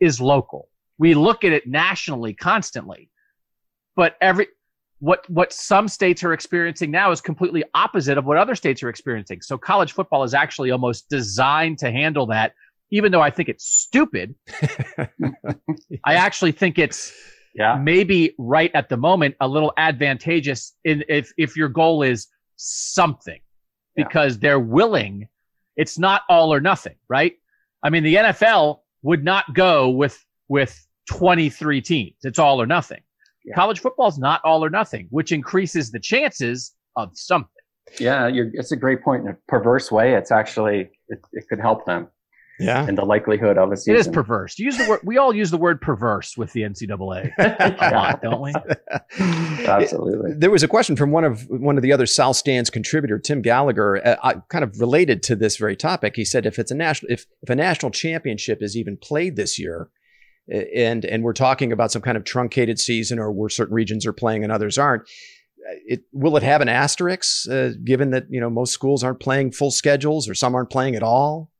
is 0.00 0.20
local. 0.20 0.68
We 0.98 1.14
look 1.14 1.44
at 1.44 1.52
it 1.52 1.66
nationally 1.66 2.34
constantly. 2.34 3.10
But 3.96 4.16
every 4.20 4.48
what 5.00 5.28
what 5.28 5.52
some 5.52 5.88
states 5.88 6.22
are 6.22 6.32
experiencing 6.32 6.90
now 6.90 7.10
is 7.10 7.20
completely 7.20 7.64
opposite 7.74 8.16
of 8.16 8.24
what 8.24 8.36
other 8.36 8.54
states 8.54 8.82
are 8.82 8.88
experiencing. 8.88 9.40
So 9.42 9.58
college 9.58 9.92
football 9.92 10.22
is 10.24 10.34
actually 10.34 10.70
almost 10.70 11.08
designed 11.08 11.78
to 11.78 11.90
handle 11.90 12.26
that 12.26 12.54
even 12.90 13.12
though 13.12 13.20
I 13.20 13.30
think 13.30 13.48
it's 13.48 13.64
stupid. 13.64 14.34
I 16.04 16.14
actually 16.14 16.52
think 16.52 16.78
it's 16.78 17.12
yeah. 17.54 17.76
maybe 17.76 18.34
right 18.38 18.70
at 18.74 18.88
the 18.88 18.96
moment 18.96 19.36
a 19.40 19.48
little 19.48 19.72
advantageous 19.76 20.74
in 20.84 21.04
if 21.08 21.32
if 21.36 21.56
your 21.56 21.68
goal 21.68 22.02
is 22.02 22.28
something 22.56 23.40
because 23.96 24.34
yeah. 24.34 24.38
they're 24.40 24.60
willing 24.60 25.28
it's 25.76 25.98
not 25.98 26.22
all 26.28 26.52
or 26.52 26.60
nothing 26.60 26.94
right 27.08 27.34
i 27.82 27.90
mean 27.90 28.02
the 28.02 28.14
nfl 28.14 28.80
would 29.02 29.24
not 29.24 29.52
go 29.54 29.88
with 29.88 30.24
with 30.48 30.86
23 31.08 31.80
teams 31.80 32.16
it's 32.22 32.38
all 32.38 32.60
or 32.60 32.66
nothing 32.66 33.00
yeah. 33.44 33.54
college 33.54 33.80
football 33.80 34.08
is 34.08 34.18
not 34.18 34.40
all 34.44 34.64
or 34.64 34.70
nothing 34.70 35.06
which 35.10 35.32
increases 35.32 35.90
the 35.90 36.00
chances 36.00 36.72
of 36.96 37.10
something 37.14 37.48
yeah 37.98 38.30
it's 38.32 38.72
a 38.72 38.76
great 38.76 39.02
point 39.02 39.22
in 39.22 39.28
a 39.28 39.36
perverse 39.48 39.90
way 39.90 40.14
it's 40.14 40.30
actually 40.30 40.90
it, 41.08 41.18
it 41.32 41.44
could 41.48 41.60
help 41.60 41.84
them 41.86 42.08
yeah. 42.60 42.86
And 42.86 42.96
the 42.96 43.04
likelihood 43.04 43.56
of 43.56 43.72
a 43.72 43.76
season. 43.76 43.94
It 43.94 44.00
is 44.00 44.08
perverse. 44.08 44.58
use 44.58 44.76
the 44.76 44.86
word. 44.88 45.00
We 45.02 45.16
all 45.16 45.34
use 45.34 45.50
the 45.50 45.56
word 45.56 45.80
perverse 45.80 46.36
with 46.36 46.52
the 46.52 46.60
NCAA 46.60 47.32
a 47.38 47.90
lot, 47.90 48.22
don't 48.22 48.40
we? 48.40 48.52
Absolutely. 49.66 50.34
There 50.34 50.50
was 50.50 50.62
a 50.62 50.68
question 50.68 50.94
from 50.94 51.10
one 51.10 51.24
of 51.24 51.46
one 51.48 51.76
of 51.76 51.82
the 51.82 51.92
other 51.92 52.04
South 52.04 52.36
Stands 52.36 52.68
contributor, 52.68 53.18
Tim 53.18 53.40
Gallagher, 53.40 54.06
uh, 54.06 54.40
kind 54.50 54.62
of 54.62 54.78
related 54.78 55.22
to 55.24 55.36
this 55.36 55.56
very 55.56 55.74
topic. 55.74 56.16
He 56.16 56.24
said, 56.24 56.44
if 56.44 56.58
it's 56.58 56.70
a 56.70 56.74
national, 56.74 57.10
if 57.10 57.24
if 57.42 57.48
a 57.48 57.56
national 57.56 57.92
championship 57.92 58.62
is 58.62 58.76
even 58.76 58.98
played 58.98 59.36
this 59.36 59.58
year, 59.58 59.88
and 60.50 61.04
and 61.04 61.22
we're 61.22 61.32
talking 61.32 61.72
about 61.72 61.92
some 61.92 62.02
kind 62.02 62.16
of 62.16 62.24
truncated 62.24 62.78
season, 62.78 63.18
or 63.18 63.30
where 63.30 63.48
certain 63.48 63.74
regions 63.74 64.06
are 64.06 64.12
playing 64.12 64.42
and 64.42 64.52
others 64.52 64.78
aren't. 64.78 65.08
It, 65.86 66.02
will 66.12 66.36
it 66.36 66.42
have 66.42 66.62
an 66.62 66.68
asterisk, 66.68 67.48
uh, 67.50 67.70
given 67.84 68.10
that 68.10 68.26
you 68.30 68.40
know 68.40 68.50
most 68.50 68.72
schools 68.72 69.04
aren't 69.04 69.20
playing 69.20 69.52
full 69.52 69.70
schedules, 69.70 70.28
or 70.28 70.34
some 70.34 70.54
aren't 70.54 70.70
playing 70.70 70.96
at 70.96 71.02
all? 71.02 71.50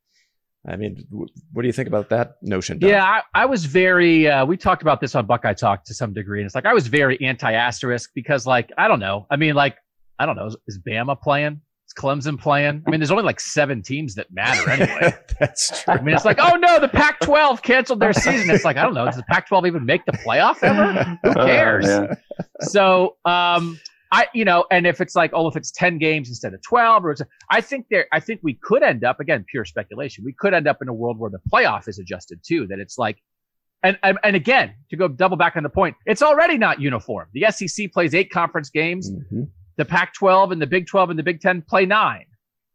I 0.67 0.75
mean, 0.75 1.07
what 1.09 1.63
do 1.63 1.67
you 1.67 1.73
think 1.73 1.87
about 1.87 2.09
that 2.09 2.35
notion? 2.43 2.77
Don? 2.77 2.89
Yeah, 2.89 3.03
I, 3.03 3.21
I, 3.33 3.45
was 3.45 3.65
very. 3.65 4.27
Uh, 4.27 4.45
we 4.45 4.57
talked 4.57 4.83
about 4.83 5.01
this 5.01 5.15
on 5.15 5.25
Buckeye 5.25 5.53
Talk 5.53 5.85
to 5.85 5.93
some 5.93 6.13
degree, 6.13 6.39
and 6.39 6.45
it's 6.45 6.53
like 6.53 6.67
I 6.67 6.73
was 6.73 6.87
very 6.87 7.19
anti-asterisk 7.19 8.11
because, 8.13 8.45
like, 8.45 8.71
I 8.77 8.87
don't 8.87 8.99
know. 8.99 9.25
I 9.31 9.37
mean, 9.37 9.55
like, 9.55 9.77
I 10.19 10.27
don't 10.27 10.35
know. 10.35 10.45
Is, 10.45 10.57
is 10.67 10.79
Bama 10.79 11.19
playing? 11.19 11.61
Clemson 11.93 12.39
playing? 12.39 12.83
I 12.85 12.89
mean, 12.89 12.99
there's 12.99 13.11
only 13.11 13.23
like 13.23 13.39
seven 13.39 13.81
teams 13.81 14.15
that 14.15 14.31
matter 14.31 14.69
anyway. 14.69 15.13
That's 15.39 15.83
true. 15.83 15.93
I 15.93 16.01
mean, 16.01 16.15
it's 16.15 16.25
like, 16.25 16.39
oh 16.39 16.55
no, 16.55 16.79
the 16.79 16.87
Pac-12 16.87 17.61
canceled 17.61 17.99
their 17.99 18.13
season. 18.13 18.49
It's 18.49 18.65
like, 18.65 18.77
I 18.77 18.83
don't 18.83 18.93
know. 18.93 19.05
Does 19.05 19.15
the 19.15 19.23
Pac-12 19.23 19.67
even 19.67 19.85
make 19.85 20.05
the 20.05 20.13
playoff 20.13 20.61
ever? 20.63 21.17
Who 21.23 21.29
oh, 21.29 21.45
cares? 21.45 21.85
Uh, 21.85 22.07
yeah. 22.09 22.45
So, 22.61 23.17
um, 23.25 23.79
I, 24.11 24.27
you 24.33 24.43
know, 24.43 24.65
and 24.69 24.85
if 24.85 24.99
it's 24.99 25.15
like, 25.15 25.31
oh, 25.33 25.47
if 25.47 25.55
it's 25.55 25.71
10 25.71 25.97
games 25.97 26.27
instead 26.27 26.53
of 26.53 26.61
12, 26.61 27.05
or 27.05 27.11
it's, 27.11 27.21
I 27.49 27.61
think 27.61 27.85
there, 27.89 28.07
I 28.11 28.19
think 28.19 28.41
we 28.43 28.55
could 28.55 28.83
end 28.83 29.05
up, 29.05 29.21
again, 29.21 29.45
pure 29.49 29.63
speculation. 29.63 30.25
We 30.25 30.33
could 30.33 30.53
end 30.53 30.67
up 30.67 30.81
in 30.81 30.89
a 30.89 30.93
world 30.93 31.17
where 31.17 31.29
the 31.29 31.39
playoff 31.51 31.87
is 31.87 31.97
adjusted 31.97 32.41
too, 32.45 32.67
that 32.67 32.79
it's 32.79 32.97
like, 32.97 33.17
and, 33.83 33.97
and, 34.03 34.17
and 34.23 34.35
again, 34.35 34.75
to 34.89 34.97
go 34.97 35.07
double 35.07 35.37
back 35.37 35.55
on 35.55 35.63
the 35.63 35.69
point, 35.69 35.95
it's 36.05 36.21
already 36.21 36.57
not 36.57 36.81
uniform. 36.81 37.29
The 37.33 37.45
SEC 37.51 37.91
plays 37.93 38.13
eight 38.13 38.31
conference 38.31 38.69
games. 38.69 39.09
Mm-hmm. 39.09 39.43
The 39.77 39.85
Pac 39.85 40.13
12 40.13 40.51
and 40.51 40.61
the 40.61 40.67
Big 40.67 40.87
12 40.87 41.11
and 41.11 41.19
the 41.19 41.23
Big 41.23 41.41
10 41.41 41.63
play 41.63 41.85
nine, 41.85 42.25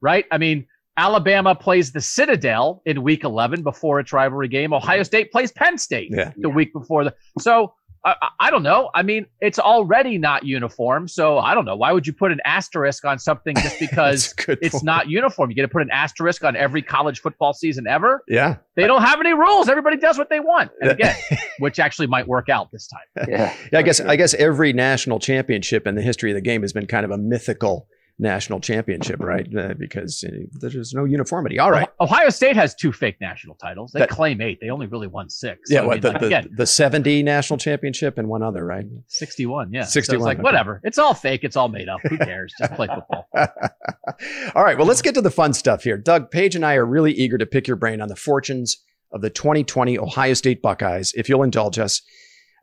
right? 0.01 0.25
I 0.31 0.39
mean, 0.39 0.67
Alabama 0.97 1.55
plays 1.55 1.93
the 1.93 2.01
Citadel 2.01 2.83
in 2.87 3.03
week 3.03 3.23
11 3.23 3.63
before 3.63 4.01
its 4.01 4.13
rivalry 4.13 4.49
game. 4.49 4.73
Ohio 4.73 5.03
State 5.03 5.31
plays 5.31 5.53
Penn 5.53 5.77
State 5.77 6.11
yeah. 6.11 6.33
the 6.37 6.49
week 6.49 6.73
before 6.73 7.05
the, 7.05 7.15
so 7.39 7.75
I, 8.07 8.29
I, 8.39 8.51
don't 8.51 8.63
know. 8.63 8.91
I 8.95 9.03
mean, 9.03 9.27
it's 9.41 9.59
already 9.59 10.17
not 10.17 10.45
uniform. 10.45 11.09
So 11.09 11.39
I 11.39 11.55
don't 11.55 11.65
know. 11.65 11.75
Why 11.75 11.91
would 11.91 12.07
you 12.07 12.13
put 12.13 12.31
an 12.31 12.39
asterisk 12.45 13.05
on 13.05 13.19
something 13.19 13.57
just 13.57 13.81
because 13.81 14.33
it's 14.47 14.73
point. 14.73 14.85
not 14.85 15.11
uniform? 15.11 15.51
You 15.51 15.57
get 15.57 15.63
to 15.63 15.69
put 15.69 15.83
an 15.83 15.91
asterisk 15.91 16.45
on 16.45 16.55
every 16.55 16.83
college 16.83 17.21
football 17.21 17.53
season 17.53 17.89
ever? 17.89 18.23
Yeah. 18.29 18.57
They 18.77 18.87
don't 18.87 19.03
have 19.03 19.19
any 19.19 19.33
rules. 19.33 19.69
Everybody 19.69 19.97
does 19.97 20.19
what 20.19 20.31
they 20.31 20.39
want. 20.39 20.71
And 20.81 20.93
again, 20.93 21.17
which 21.59 21.81
actually 21.81 22.07
might 22.07 22.29
work 22.29 22.49
out 22.49 22.71
this 22.71 22.87
time. 22.87 23.27
Yeah. 23.29 23.53
yeah 23.73 23.79
I 23.81 23.83
guess 23.83 24.01
I 24.01 24.15
guess 24.15 24.35
every 24.35 24.73
national 24.73 25.19
championship 25.19 25.87
in 25.87 25.97
the 25.97 26.03
history 26.03 26.31
of 26.31 26.37
the 26.37 26.41
game 26.43 26.63
has 26.63 26.73
been 26.73 26.87
kind 26.87 27.05
of 27.05 27.11
a 27.11 27.19
mythical 27.19 27.89
national 28.19 28.61
championship, 28.61 29.21
right? 29.21 29.47
Uh, 29.55 29.75
because 29.79 30.25
uh, 30.25 30.31
there's 30.53 30.95
no 30.95 31.05
uniformity. 31.05 31.59
All 31.59 31.71
right. 31.71 31.89
Ohio 32.01 32.31
State 32.31 32.57
has 32.57 32.75
two 32.75 32.93
fake 32.93 33.21
national 33.21 33.57
titles. 33.57 33.93
They 33.93 34.01
that, 34.01 34.09
claim 34.09 34.41
eight. 34.41 34.59
They 34.61 34.71
only 34.71 34.87
really 34.87 35.07
won 35.07 35.29
six. 35.29 35.71
Yeah, 35.71 35.81
so, 35.81 35.87
what, 35.89 35.93
I 35.93 35.95
mean, 35.95 36.01
the, 36.01 36.11
like, 36.11 36.21
the, 36.21 36.27
again, 36.27 36.49
the 36.57 36.67
70 36.67 37.23
national 37.23 37.59
championship 37.59 38.17
and 38.17 38.29
one 38.29 38.43
other, 38.43 38.65
right? 38.65 38.87
61, 39.09 39.73
yeah. 39.73 39.85
61. 39.85 40.05
So 40.05 40.15
it's 40.15 40.25
like, 40.25 40.39
okay. 40.39 40.43
whatever. 40.43 40.81
It's 40.83 40.99
all 40.99 41.15
fake. 41.15 41.45
It's 41.45 41.57
all 41.57 41.69
made 41.69 41.89
up. 41.89 42.01
Who 42.09 42.17
cares? 42.17 42.55
Just 42.59 42.73
play 42.73 42.87
football. 42.87 43.29
all 44.55 44.65
right. 44.65 44.79
Well, 44.79 44.87
let's 44.87 45.03
get 45.03 45.15
to 45.15 45.23
the 45.23 45.31
fun 45.31 45.53
stuff 45.53 45.83
here. 45.83 45.99
Doug, 45.99 46.31
Paige 46.31 46.57
and 46.57 46.65
I 46.65 46.75
are 46.75 46.87
really 46.87 47.13
eager 47.13 47.37
to 47.37 47.47
pick 47.47 47.67
your 47.67 47.77
brain 47.77 48.01
on 48.01 48.09
the 48.09 48.17
fortunes 48.17 48.79
of 49.13 49.21
the 49.21 49.31
2020 49.31 49.99
Ohio 49.99 50.35
State 50.35 50.63
Buckeyes, 50.63 51.13
if 51.17 51.29
you'll 51.29 51.43
indulge 51.43 51.79
us. 51.79 52.03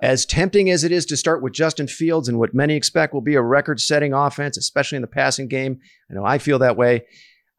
As 0.01 0.25
tempting 0.25 0.69
as 0.69 0.83
it 0.83 0.91
is 0.91 1.05
to 1.07 1.17
start 1.17 1.41
with 1.41 1.53
Justin 1.53 1.87
Fields 1.87 2.27
and 2.27 2.37
what 2.37 2.53
many 2.53 2.75
expect 2.75 3.13
will 3.13 3.21
be 3.21 3.35
a 3.35 3.41
record 3.41 3.79
setting 3.79 4.13
offense, 4.13 4.57
especially 4.57 4.97
in 4.97 5.01
the 5.01 5.07
passing 5.07 5.47
game, 5.47 5.79
I 6.09 6.15
know 6.15 6.25
I 6.25 6.37
feel 6.37 6.59
that 6.59 6.77
way. 6.77 7.05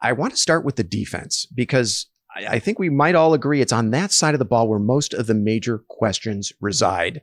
I 0.01 0.13
want 0.13 0.33
to 0.33 0.39
start 0.39 0.65
with 0.65 0.77
the 0.77 0.85
defense 0.85 1.47
because 1.55 2.07
I 2.37 2.59
think 2.59 2.79
we 2.79 2.91
might 2.91 3.15
all 3.15 3.33
agree 3.33 3.61
it's 3.61 3.73
on 3.73 3.91
that 3.93 4.13
side 4.13 4.35
of 4.35 4.41
the 4.41 4.45
ball 4.45 4.69
where 4.69 4.79
most 4.79 5.15
of 5.15 5.27
the 5.27 5.35
major 5.35 5.85
questions 5.89 6.53
reside. 6.61 7.23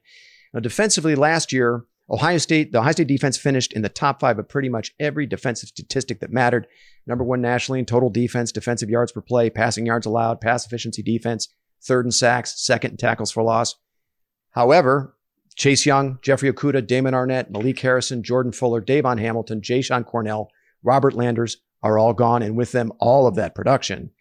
Now, 0.54 0.62
defensively, 0.62 1.16
last 1.16 1.52
year, 1.52 1.86
Ohio 2.10 2.38
State, 2.38 2.72
the 2.72 2.80
Ohio 2.80 2.94
State 2.94 3.08
defense 3.08 3.38
finished 3.38 3.74
in 3.74 3.84
the 3.84 3.90
top 3.90 4.20
five 4.20 4.40
of 4.40 4.50
pretty 4.50 4.70
much 4.70 4.94
every 5.00 5.26
defensive 5.26 5.70
statistic 5.70 6.20
that 6.20 6.32
mattered. 6.32 6.68
Number 7.06 7.24
one 7.24 7.42
nationally 7.42 7.80
in 7.80 7.86
total 7.86 8.10
defense, 8.10 8.52
defensive 8.52 8.90
yards 8.90 9.12
per 9.12 9.22
play, 9.22 9.50
passing 9.50 9.86
yards 9.86 10.06
allowed, 10.06 10.42
pass 10.42 10.66
efficiency 10.66 11.04
defense, 11.04 11.48
third 11.84 12.06
in 12.06 12.12
sacks, 12.12 12.62
second 12.66 12.92
in 12.92 12.98
tackles 12.98 13.32
for 13.32 13.44
loss. 13.44 13.76
However, 14.52 15.16
Chase 15.56 15.86
Young, 15.86 16.20
Jeffrey 16.22 16.52
Okudah, 16.52 16.86
Damon 16.86 17.14
Arnette, 17.14 17.50
Malik 17.50 17.80
Harrison, 17.80 18.24
Jordan 18.24 18.52
Fuller, 18.52 18.82
Davon 18.82 19.18
Hamilton, 19.18 19.62
Jashon 19.62 20.06
Cornell, 20.06 20.50
Robert 20.84 21.14
Landers 21.14 21.58
are 21.84 21.98
all 21.98 22.14
gone, 22.14 22.42
and 22.42 22.56
with 22.56 22.72
them, 22.72 22.92
all 23.00 23.28
of 23.28 23.36
that 23.36 23.56
production. 23.56 24.12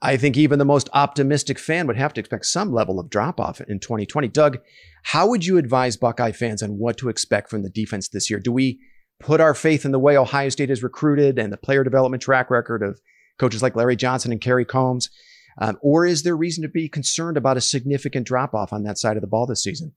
I 0.00 0.16
think 0.16 0.36
even 0.36 0.58
the 0.58 0.64
most 0.64 0.88
optimistic 0.92 1.58
fan 1.58 1.86
would 1.86 1.96
have 1.96 2.12
to 2.14 2.20
expect 2.20 2.46
some 2.46 2.72
level 2.72 3.00
of 3.00 3.10
drop 3.10 3.40
off 3.40 3.60
in 3.60 3.80
2020. 3.80 4.28
Doug, 4.28 4.58
how 5.04 5.28
would 5.28 5.44
you 5.44 5.58
advise 5.58 5.96
Buckeye 5.96 6.32
fans 6.32 6.62
on 6.62 6.78
what 6.78 6.96
to 6.98 7.08
expect 7.08 7.50
from 7.50 7.62
the 7.62 7.70
defense 7.70 8.08
this 8.08 8.30
year? 8.30 8.38
Do 8.38 8.52
we 8.52 8.78
put 9.18 9.40
our 9.40 9.54
faith 9.54 9.84
in 9.84 9.90
the 9.90 9.98
way 9.98 10.16
Ohio 10.16 10.50
State 10.50 10.68
has 10.68 10.82
recruited 10.84 11.38
and 11.38 11.52
the 11.52 11.56
player 11.56 11.82
development 11.82 12.22
track 12.22 12.50
record 12.50 12.82
of 12.82 13.00
coaches 13.38 13.62
like 13.62 13.74
Larry 13.74 13.96
Johnson 13.96 14.30
and 14.30 14.40
Kerry 14.40 14.64
Coombs? 14.64 15.10
Um, 15.60 15.76
or 15.82 16.06
is 16.06 16.22
there 16.22 16.36
reason 16.36 16.62
to 16.62 16.68
be 16.68 16.88
concerned 16.88 17.36
about 17.36 17.56
a 17.56 17.60
significant 17.60 18.26
drop 18.26 18.54
off 18.54 18.72
on 18.72 18.84
that 18.84 18.98
side 18.98 19.16
of 19.16 19.20
the 19.20 19.26
ball 19.26 19.46
this 19.46 19.62
season? 19.62 19.92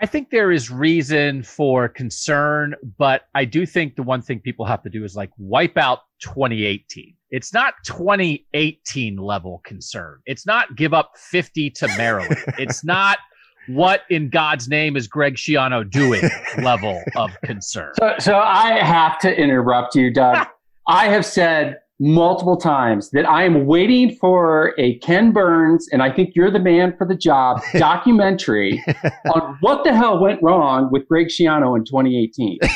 I 0.00 0.06
think 0.06 0.30
there 0.30 0.50
is 0.50 0.68
reason 0.68 1.44
for 1.44 1.88
concern, 1.88 2.74
but 2.98 3.22
I 3.36 3.44
do 3.44 3.64
think 3.64 3.94
the 3.94 4.02
one 4.02 4.20
thing 4.20 4.40
people 4.40 4.66
have 4.66 4.82
to 4.82 4.90
do 4.90 5.04
is 5.04 5.14
like 5.14 5.30
wipe 5.38 5.78
out 5.78 6.00
2018. 6.22 7.14
It's 7.30 7.54
not 7.54 7.74
2018 7.86 9.16
level 9.16 9.60
concern. 9.64 10.18
It's 10.26 10.44
not 10.44 10.74
give 10.74 10.92
up 10.92 11.12
50 11.16 11.70
to 11.70 11.88
Maryland. 11.96 12.36
it's 12.58 12.84
not 12.84 13.18
what 13.68 14.02
in 14.10 14.28
God's 14.28 14.68
name 14.68 14.96
is 14.96 15.06
Greg 15.06 15.36
Schiano 15.36 15.88
doing 15.88 16.22
level 16.58 17.00
of 17.14 17.30
concern. 17.44 17.92
So, 17.94 18.14
so 18.18 18.38
I 18.38 18.84
have 18.84 19.20
to 19.20 19.32
interrupt 19.32 19.94
you, 19.94 20.12
Doug. 20.12 20.48
I 20.88 21.06
have 21.10 21.24
said 21.24 21.76
multiple 22.02 22.56
times 22.56 23.10
that 23.10 23.28
I 23.28 23.44
am 23.44 23.64
waiting 23.64 24.16
for 24.16 24.74
a 24.76 24.98
Ken 24.98 25.30
Burns, 25.30 25.88
and 25.92 26.02
I 26.02 26.10
think 26.10 26.34
you're 26.34 26.50
the 26.50 26.58
man 26.58 26.96
for 26.98 27.06
the 27.06 27.14
job, 27.14 27.62
documentary 27.74 28.84
on 29.32 29.56
what 29.60 29.84
the 29.84 29.94
hell 29.94 30.20
went 30.20 30.42
wrong 30.42 30.90
with 30.90 31.06
Greg 31.06 31.28
Schiano 31.28 31.76
in 31.76 31.84
2018. 31.84 32.58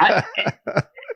I, 0.00 0.24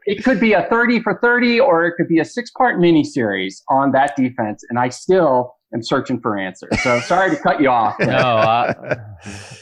it 0.06 0.22
could 0.22 0.38
be 0.38 0.52
a 0.52 0.68
30 0.70 1.00
for 1.00 1.18
30, 1.20 1.58
or 1.58 1.84
it 1.84 1.94
could 1.96 2.06
be 2.06 2.20
a 2.20 2.24
six 2.24 2.52
part 2.52 2.76
miniseries 2.76 3.62
on 3.68 3.90
that 3.90 4.14
defense, 4.14 4.64
and 4.70 4.78
I 4.78 4.88
still 4.90 5.56
am 5.74 5.82
searching 5.82 6.20
for 6.20 6.38
answers. 6.38 6.80
So 6.82 7.00
sorry 7.00 7.30
to 7.30 7.36
cut 7.36 7.60
you 7.60 7.68
off. 7.68 7.96
no, 8.00 8.06
uh, 8.06 8.96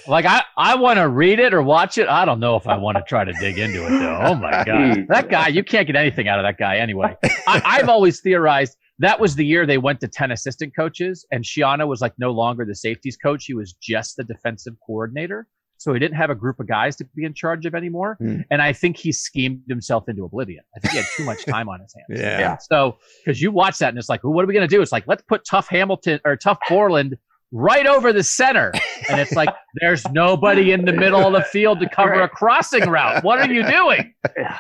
like 0.07 0.25
I, 0.27 0.43
I 0.57 0.77
want 0.77 0.99
to 0.99 1.09
read 1.09 1.39
it 1.39 1.55
or 1.55 1.63
watch 1.63 1.99
it. 1.99 2.09
I 2.09 2.25
don't 2.25 2.41
know 2.41 2.57
if 2.57 2.67
I 2.67 2.77
want 2.77 2.99
to 2.99 3.05
try 3.05 3.25
to 3.25 3.33
dig 3.35 3.59
into 3.59 3.85
it 3.85 3.91
though. 3.91 4.21
Oh 4.23 4.35
my 4.35 4.65
god, 4.65 5.07
that 5.09 5.31
guy! 5.31 5.49
You 5.49 5.65
can't 5.65 5.87
get 5.87 5.97
anything 5.97 6.29
out 6.29 6.39
of 6.39 6.45
that 6.45 6.59
guy 6.59 6.77
anyway. 6.79 7.17
I, 7.47 7.63
I've 7.65 7.89
always 7.89 8.21
theorized 8.21 8.77
that 9.01 9.19
was 9.19 9.35
the 9.35 9.47
year 9.47 9.65
they 9.65 9.79
went 9.79 9.99
to 10.01 10.09
10 10.09 10.31
assistant 10.31 10.77
coaches 10.77 11.27
and 11.33 11.43
Schiano 11.43 11.89
was 11.89 12.03
like 12.03 12.13
no 12.19 12.33
longer 12.33 12.67
the 12.67 12.75
safeties 12.75 13.17
coach. 13.17 13.47
He 13.47 13.55
was 13.55 13.73
just 13.73 14.17
the 14.17 14.25
defensive 14.25 14.75
coordinator. 14.87 15.49
So 15.81 15.95
he 15.95 15.99
didn't 15.99 16.19
have 16.19 16.29
a 16.29 16.35
group 16.35 16.61
of 16.61 16.69
guys 16.69 16.95
to 16.97 17.07
be 17.17 17.25
in 17.25 17.33
charge 17.33 17.65
of 17.65 17.75
anymore. 17.75 18.19
Mm. 18.21 18.45
And 18.51 18.61
I 18.61 18.71
think 18.71 18.99
he 18.99 19.13
schemed 19.13 19.63
himself 19.67 20.11
into 20.11 20.25
oblivion. 20.25 20.63
I 20.77 20.81
think 20.81 20.93
he 20.93 20.99
had 20.99 21.07
too 21.17 21.25
much 21.25 21.43
time 21.47 21.71
on 21.71 21.81
his 21.81 21.95
hands. 21.95 22.21
yeah. 22.21 22.39
yeah. 22.39 22.59
So, 22.59 22.99
because 23.25 23.41
you 23.41 23.51
watch 23.51 23.79
that 23.79 23.89
and 23.89 23.97
it's 23.97 24.11
like, 24.11 24.23
well, 24.23 24.35
what 24.35 24.45
are 24.45 24.47
we 24.47 24.53
going 24.53 24.69
to 24.69 24.77
do? 24.77 24.83
It's 24.83 24.93
like, 24.93 25.05
let's 25.07 25.23
put 25.23 25.43
Tough 25.47 25.69
Hamilton 25.69 26.21
or 26.27 26.37
Tuf 26.37 26.59
Borland 26.69 27.17
right 27.51 27.87
over 27.87 28.13
the 28.13 28.23
center. 28.23 28.73
And 29.09 29.19
it's 29.19 29.33
like, 29.33 29.49
there's 29.81 30.07
nobody 30.11 30.73
in 30.73 30.85
the 30.85 30.93
middle 30.93 31.27
of 31.27 31.33
the 31.33 31.45
field 31.45 31.81
to 31.81 31.89
cover 31.89 32.21
a 32.21 32.29
crossing 32.29 32.87
route. 32.87 33.25
What 33.25 33.39
are 33.39 33.51
you 33.51 33.63
doing? 33.67 34.13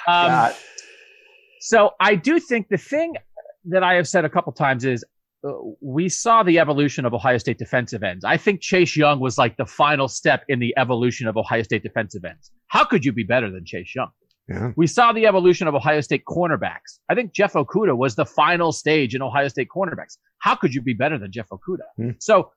Um, 0.08 0.52
so 1.60 1.90
I 2.00 2.14
do 2.14 2.40
think 2.40 2.68
the 2.70 2.78
thing 2.78 3.16
that 3.66 3.82
I 3.82 3.92
have 3.96 4.08
said 4.08 4.24
a 4.24 4.30
couple 4.30 4.52
times 4.54 4.86
is 4.86 5.04
we 5.80 6.08
saw 6.08 6.42
the 6.42 6.58
evolution 6.58 7.04
of 7.04 7.14
Ohio 7.14 7.38
State 7.38 7.58
defensive 7.58 8.02
ends. 8.02 8.24
I 8.24 8.36
think 8.36 8.60
Chase 8.60 8.96
Young 8.96 9.20
was 9.20 9.38
like 9.38 9.56
the 9.56 9.66
final 9.66 10.08
step 10.08 10.44
in 10.48 10.58
the 10.58 10.74
evolution 10.76 11.26
of 11.28 11.36
Ohio 11.36 11.62
State 11.62 11.82
defensive 11.82 12.24
ends. 12.24 12.50
How 12.66 12.84
could 12.84 13.04
you 13.04 13.12
be 13.12 13.24
better 13.24 13.50
than 13.50 13.64
Chase 13.64 13.94
Young? 13.94 14.10
Yeah. 14.48 14.72
We 14.76 14.86
saw 14.86 15.12
the 15.12 15.26
evolution 15.26 15.68
of 15.68 15.74
Ohio 15.74 16.00
State 16.00 16.24
cornerbacks. 16.28 16.98
I 17.08 17.14
think 17.14 17.32
Jeff 17.32 17.54
Okudah 17.54 17.96
was 17.96 18.16
the 18.16 18.26
final 18.26 18.72
stage 18.72 19.14
in 19.14 19.22
Ohio 19.22 19.48
State 19.48 19.68
cornerbacks. 19.74 20.18
How 20.38 20.56
could 20.56 20.74
you 20.74 20.82
be 20.82 20.92
better 20.92 21.18
than 21.18 21.30
Jeff 21.30 21.48
Okudah? 21.48 21.78
Hmm. 21.96 22.10
So 22.18 22.50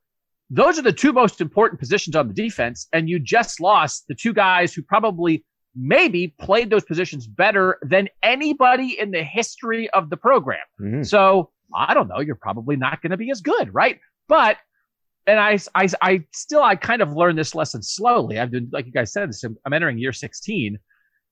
those 0.49 0.77
are 0.77 0.81
the 0.81 0.93
two 0.93 1.13
most 1.13 1.39
important 1.39 1.79
positions 1.79 2.15
on 2.15 2.27
the 2.27 2.33
defense. 2.33 2.87
And 2.93 3.09
you 3.09 3.19
just 3.19 3.61
lost 3.61 4.05
the 4.07 4.15
two 4.15 4.33
guys 4.33 4.73
who 4.73 4.81
probably 4.81 5.45
maybe 5.75 6.35
played 6.39 6.69
those 6.69 6.83
positions 6.83 7.27
better 7.27 7.77
than 7.81 8.07
anybody 8.21 8.99
in 8.99 9.11
the 9.11 9.23
history 9.23 9.89
of 9.91 10.09
the 10.09 10.17
program. 10.17 10.59
Mm-hmm. 10.81 11.03
So 11.03 11.49
I 11.75 11.93
don't 11.93 12.07
know, 12.07 12.19
you're 12.19 12.35
probably 12.35 12.75
not 12.75 13.01
going 13.01 13.11
to 13.11 13.17
be 13.17 13.31
as 13.31 13.41
good, 13.41 13.73
right? 13.73 13.99
But 14.27 14.57
and 15.25 15.39
I, 15.39 15.57
I, 15.75 15.87
I 16.01 16.23
still, 16.33 16.61
I 16.61 16.75
kind 16.75 17.01
of 17.01 17.13
learned 17.13 17.37
this 17.37 17.55
lesson 17.55 17.81
slowly. 17.81 18.39
I've 18.39 18.51
been, 18.51 18.69
like 18.73 18.85
you 18.85 18.91
guys 18.91 19.13
said, 19.13 19.31
I'm 19.65 19.73
entering 19.73 19.97
year 19.97 20.11
16, 20.11 20.77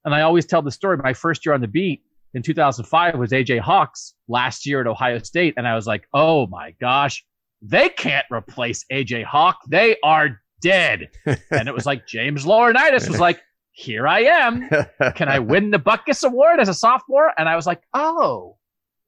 and 0.06 0.16
I 0.16 0.22
always 0.22 0.46
tell 0.46 0.62
the 0.62 0.72
story. 0.72 0.98
My 0.98 1.14
first 1.14 1.46
year 1.46 1.54
on 1.54 1.62
the 1.62 1.68
beat 1.68 2.02
in 2.34 2.42
2005 2.42 3.16
was 3.18 3.32
AJ 3.32 3.60
Hawk's 3.60 4.14
last 4.28 4.66
year 4.66 4.82
at 4.82 4.88
Ohio 4.88 5.20
State, 5.20 5.56
and 5.58 5.68
I 5.68 5.76
was 5.76 5.88
like, 5.88 6.06
oh 6.14 6.48
my 6.48 6.74
gosh, 6.80 7.24
they 7.62 7.90
can't 7.90 8.26
replace 8.32 8.86
AJ 8.92 9.26
Hawk. 9.26 9.58
They 9.68 9.98
are 10.04 10.42
dead. 10.62 11.10
and 11.26 11.68
it 11.68 11.74
was 11.74 11.86
like 11.86 12.08
James 12.08 12.46
Laurinaitis 12.46 13.10
was 13.10 13.20
like, 13.20 13.42
here 13.74 14.08
I 14.08 14.22
am. 14.22 14.70
Can 15.16 15.28
I 15.28 15.40
win 15.40 15.72
the 15.72 15.80
Butkus 15.80 16.24
Award 16.24 16.60
as 16.60 16.70
a 16.70 16.74
sophomore? 16.74 17.32
And 17.38 17.48
I 17.50 17.56
was 17.56 17.66
like, 17.66 17.82
oh, 17.94 18.58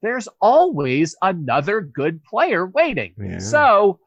there's 0.04 0.28
always 0.40 1.16
another 1.22 1.80
good 1.80 2.22
player 2.24 2.66
waiting. 2.66 3.14
Yeah. 3.18 3.38
So 3.38 4.00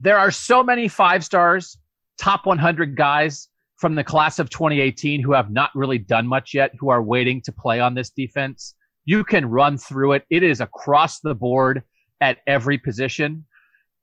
there 0.00 0.16
are 0.16 0.30
so 0.30 0.62
many 0.62 0.86
five 0.86 1.24
stars, 1.24 1.76
top 2.16 2.46
100 2.46 2.96
guys 2.96 3.48
from 3.76 3.96
the 3.96 4.04
class 4.04 4.38
of 4.38 4.50
2018 4.50 5.20
who 5.20 5.32
have 5.32 5.50
not 5.50 5.70
really 5.74 5.98
done 5.98 6.28
much 6.28 6.54
yet, 6.54 6.72
who 6.78 6.90
are 6.90 7.02
waiting 7.02 7.42
to 7.42 7.52
play 7.52 7.80
on 7.80 7.94
this 7.94 8.10
defense. 8.10 8.76
You 9.04 9.24
can 9.24 9.46
run 9.46 9.78
through 9.78 10.12
it. 10.12 10.24
It 10.30 10.44
is 10.44 10.60
across 10.60 11.18
the 11.18 11.34
board 11.34 11.82
at 12.20 12.38
every 12.46 12.78
position, 12.78 13.46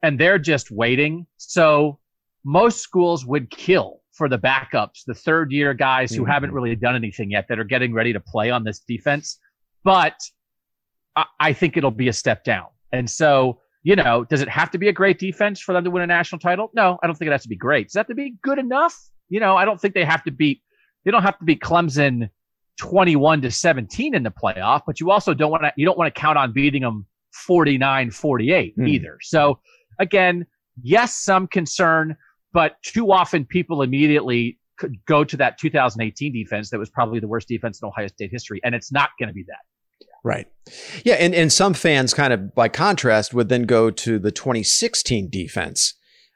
and 0.03 0.19
they're 0.19 0.39
just 0.39 0.71
waiting. 0.71 1.25
So 1.37 1.99
most 2.43 2.79
schools 2.79 3.25
would 3.25 3.49
kill 3.49 4.01
for 4.11 4.27
the 4.27 4.39
backups, 4.39 5.05
the 5.07 5.13
third 5.13 5.53
year 5.53 5.73
guys 5.73 6.11
who 6.11 6.23
mm-hmm. 6.23 6.31
haven't 6.31 6.51
really 6.51 6.75
done 6.75 6.97
anything 6.97 7.31
yet 7.31 7.47
that 7.47 7.59
are 7.59 7.65
getting 7.65 7.93
ready 7.93 8.11
to 8.11 8.19
play 8.19 8.49
on 8.49 8.65
this 8.65 8.79
defense. 8.79 9.39
But 9.85 10.15
I, 11.39 11.53
think 11.53 11.77
it'll 11.77 11.91
be 11.91 12.07
a 12.07 12.13
step 12.13 12.43
down. 12.43 12.67
And 12.91 13.09
so, 13.09 13.59
you 13.83 13.95
know, 13.95 14.25
does 14.25 14.41
it 14.41 14.49
have 14.49 14.71
to 14.71 14.77
be 14.77 14.87
a 14.87 14.93
great 14.93 15.19
defense 15.19 15.59
for 15.59 15.73
them 15.73 15.83
to 15.83 15.91
win 15.91 16.03
a 16.03 16.07
national 16.07 16.39
title? 16.39 16.71
No, 16.73 16.97
I 17.01 17.07
don't 17.07 17.15
think 17.15 17.27
it 17.27 17.31
has 17.31 17.43
to 17.43 17.49
be 17.49 17.55
great. 17.55 17.87
Does 17.87 17.95
it 17.95 17.99
have 17.99 18.07
to 18.07 18.15
be 18.15 18.35
good 18.41 18.59
enough? 18.59 18.97
You 19.29 19.39
know, 19.39 19.55
I 19.55 19.65
don't 19.65 19.79
think 19.79 19.93
they 19.93 20.05
have 20.05 20.23
to 20.23 20.31
beat, 20.31 20.61
they 21.03 21.11
don't 21.11 21.23
have 21.23 21.37
to 21.39 21.45
beat 21.45 21.61
Clemson 21.61 22.29
21 22.79 23.41
to 23.43 23.51
17 23.51 24.15
in 24.15 24.23
the 24.23 24.31
playoff, 24.31 24.81
but 24.85 24.99
you 24.99 25.11
also 25.11 25.33
don't 25.33 25.51
want 25.51 25.63
to, 25.63 25.71
you 25.77 25.85
don't 25.85 25.97
want 25.97 26.13
to 26.13 26.19
count 26.19 26.37
on 26.37 26.51
beating 26.51 26.81
them 26.81 27.05
49 27.33 28.11
48 28.11 28.77
mm. 28.77 28.89
either. 28.89 29.17
So 29.21 29.59
again, 29.99 30.45
yes, 30.81 31.15
some 31.15 31.47
concern, 31.47 32.15
but 32.53 32.75
too 32.83 33.11
often 33.11 33.45
people 33.45 33.81
immediately 33.81 34.59
could 34.77 34.97
go 35.05 35.23
to 35.23 35.37
that 35.37 35.57
2018 35.57 36.33
defense 36.33 36.69
that 36.69 36.79
was 36.79 36.89
probably 36.89 37.19
the 37.19 37.27
worst 37.27 37.47
defense 37.47 37.81
in 37.81 37.87
Ohio 37.87 38.07
State 38.07 38.31
history. 38.31 38.59
And 38.63 38.75
it's 38.75 38.91
not 38.91 39.11
going 39.19 39.27
to 39.27 39.33
be 39.33 39.43
that. 39.43 39.59
Right. 40.25 40.47
Yeah, 41.03 41.13
and, 41.19 41.35
and 41.35 41.53
some 41.53 41.75
fans 41.75 42.15
kind 42.15 42.33
of 42.33 42.55
by 42.55 42.67
contrast 42.67 43.35
would 43.35 43.47
then 43.47 43.65
go 43.65 43.91
to 43.91 44.17
the 44.17 44.31
2016 44.31 45.29
defense. 45.29 45.93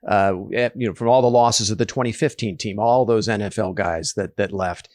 Uh, 0.08 0.34
you 0.52 0.88
know, 0.88 0.94
from 0.94 1.10
all 1.10 1.24
the 1.24 1.30
losses 1.30 1.72
of 1.72 1.80
the 1.80 1.88
2015 1.88 2.56
team, 2.56 2.78
all 2.78 3.04
those 3.04 3.28
NFL 3.28 3.74
guys 3.74 4.14
that 4.16 4.38
that 4.38 4.54
left, 4.54 4.90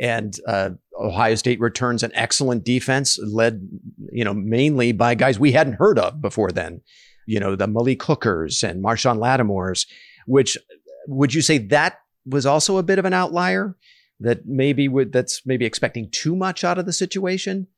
and 0.00 0.36
uh, 0.48 0.70
Ohio 1.00 1.36
State 1.36 1.60
returns 1.60 2.02
an 2.02 2.10
excellent 2.12 2.64
defense 2.64 3.20
led, 3.22 3.68
you 4.10 4.24
know, 4.24 4.34
mainly 4.34 4.90
by 4.90 5.14
guys 5.14 5.38
we 5.38 5.52
hadn't 5.52 5.74
heard 5.74 5.98
of 5.98 6.20
before 6.20 6.50
then. 6.50 6.80
You 7.26 7.38
know, 7.38 7.54
the 7.54 7.68
Malik 7.68 8.02
Hookers 8.02 8.64
and 8.64 8.84
Marshon 8.84 9.18
Lattimores, 9.18 9.86
which 10.26 10.58
would 11.06 11.32
you 11.32 11.40
say 11.40 11.58
that 11.58 12.00
was 12.26 12.46
also 12.46 12.78
a 12.78 12.82
bit 12.82 12.98
of 12.98 13.04
an 13.04 13.14
outlier 13.14 13.76
that 14.18 14.44
maybe 14.44 14.88
would 14.88 15.12
that's 15.12 15.46
maybe 15.46 15.64
expecting 15.64 16.10
too 16.10 16.34
much 16.34 16.64
out 16.64 16.78
of 16.78 16.84
the 16.84 16.92
situation? 16.92 17.68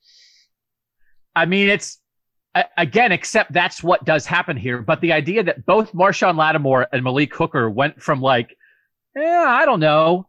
I 1.34 1.46
mean, 1.46 1.68
it's 1.68 1.98
again, 2.76 3.12
except 3.12 3.52
that's 3.52 3.82
what 3.82 4.04
does 4.04 4.26
happen 4.26 4.56
here. 4.56 4.82
But 4.82 5.00
the 5.00 5.12
idea 5.12 5.42
that 5.44 5.64
both 5.64 5.92
Marshon 5.92 6.36
Lattimore 6.36 6.86
and 6.92 7.02
Malik 7.02 7.34
Hooker 7.34 7.70
went 7.70 8.02
from 8.02 8.20
like, 8.20 8.56
yeah, 9.16 9.46
I 9.48 9.64
don't 9.64 9.80
know, 9.80 10.28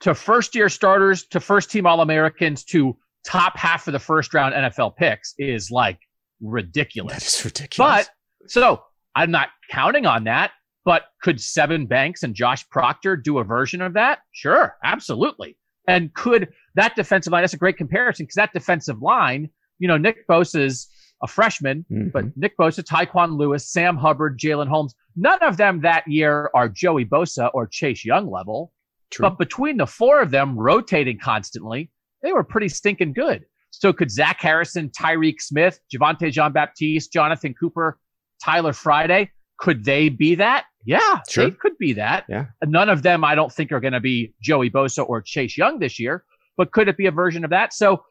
to 0.00 0.14
first 0.14 0.54
year 0.54 0.68
starters 0.68 1.24
to 1.28 1.40
first 1.40 1.70
team 1.70 1.86
All 1.86 2.00
Americans 2.00 2.64
to 2.64 2.96
top 3.26 3.56
half 3.56 3.88
of 3.88 3.92
the 3.92 3.98
first 3.98 4.32
round 4.34 4.54
NFL 4.54 4.96
picks 4.96 5.34
is 5.38 5.70
like 5.70 5.98
ridiculous. 6.40 7.14
That 7.14 7.26
is 7.26 7.44
ridiculous. 7.44 8.08
But 8.08 8.48
so 8.48 8.82
I'm 9.14 9.30
not 9.30 9.48
counting 9.70 10.06
on 10.06 10.24
that. 10.24 10.52
But 10.84 11.02
could 11.20 11.38
Sevyn 11.38 11.88
Banks 11.88 12.22
and 12.22 12.32
Josh 12.32 12.68
Proctor 12.68 13.16
do 13.16 13.38
a 13.38 13.44
version 13.44 13.82
of 13.82 13.94
that? 13.94 14.20
Sure, 14.30 14.76
absolutely. 14.84 15.56
And 15.88 16.14
could 16.14 16.48
that 16.76 16.94
defensive 16.94 17.32
line, 17.32 17.42
that's 17.42 17.54
a 17.54 17.58
great 17.58 17.76
comparison 17.76 18.24
because 18.24 18.36
that 18.36 18.52
defensive 18.52 19.02
line 19.02 19.50
you 19.78 19.88
know, 19.88 19.96
Nick 19.96 20.26
Bosa's 20.28 20.88
a 21.22 21.26
freshman, 21.26 21.84
mm-hmm. 21.90 22.08
but 22.08 22.36
Nick 22.36 22.56
Bosa, 22.58 22.82
Tyquan 22.82 23.36
Lewis, 23.36 23.70
Sam 23.70 23.96
Hubbard, 23.96 24.38
Jalyn 24.38 24.68
Holmes, 24.68 24.94
none 25.16 25.42
of 25.42 25.56
them 25.56 25.80
that 25.80 26.06
year 26.06 26.50
are 26.54 26.68
Joey 26.68 27.04
Bosa 27.04 27.50
or 27.54 27.66
Chase 27.66 28.04
Young 28.04 28.30
level. 28.30 28.72
True. 29.10 29.28
But 29.28 29.38
between 29.38 29.76
the 29.78 29.86
four 29.86 30.20
of 30.20 30.30
them 30.30 30.58
rotating 30.58 31.18
constantly, 31.18 31.90
they 32.22 32.32
were 32.32 32.44
pretty 32.44 32.68
stinking 32.68 33.12
good. 33.12 33.44
So 33.70 33.92
could 33.92 34.10
Zach 34.10 34.40
Harrison, 34.40 34.90
Tyreke 34.90 35.40
Smith, 35.40 35.80
Javontae 35.94 36.32
Jean 36.32 36.52
Baptiste, 36.52 37.12
Jonathan 37.12 37.54
Cooper, 37.54 37.98
Tyler 38.42 38.72
Friday, 38.72 39.30
could 39.58 39.84
they 39.84 40.08
be 40.08 40.34
that? 40.36 40.66
Yeah, 40.84 41.20
sure. 41.28 41.44
they 41.44 41.56
could 41.56 41.76
be 41.78 41.94
that. 41.94 42.24
Yeah. 42.28 42.46
None 42.64 42.88
of 42.88 43.02
them 43.02 43.24
I 43.24 43.34
don't 43.34 43.52
think 43.52 43.72
are 43.72 43.80
going 43.80 43.92
to 43.92 44.00
be 44.00 44.34
Joey 44.40 44.70
Bosa 44.70 45.08
or 45.08 45.20
Chase 45.20 45.56
Young 45.56 45.78
this 45.78 45.98
year, 45.98 46.24
but 46.56 46.72
could 46.72 46.88
it 46.88 46.96
be 46.96 47.06
a 47.06 47.10
version 47.10 47.44
of 47.44 47.50
that? 47.50 47.72
So 47.72 48.04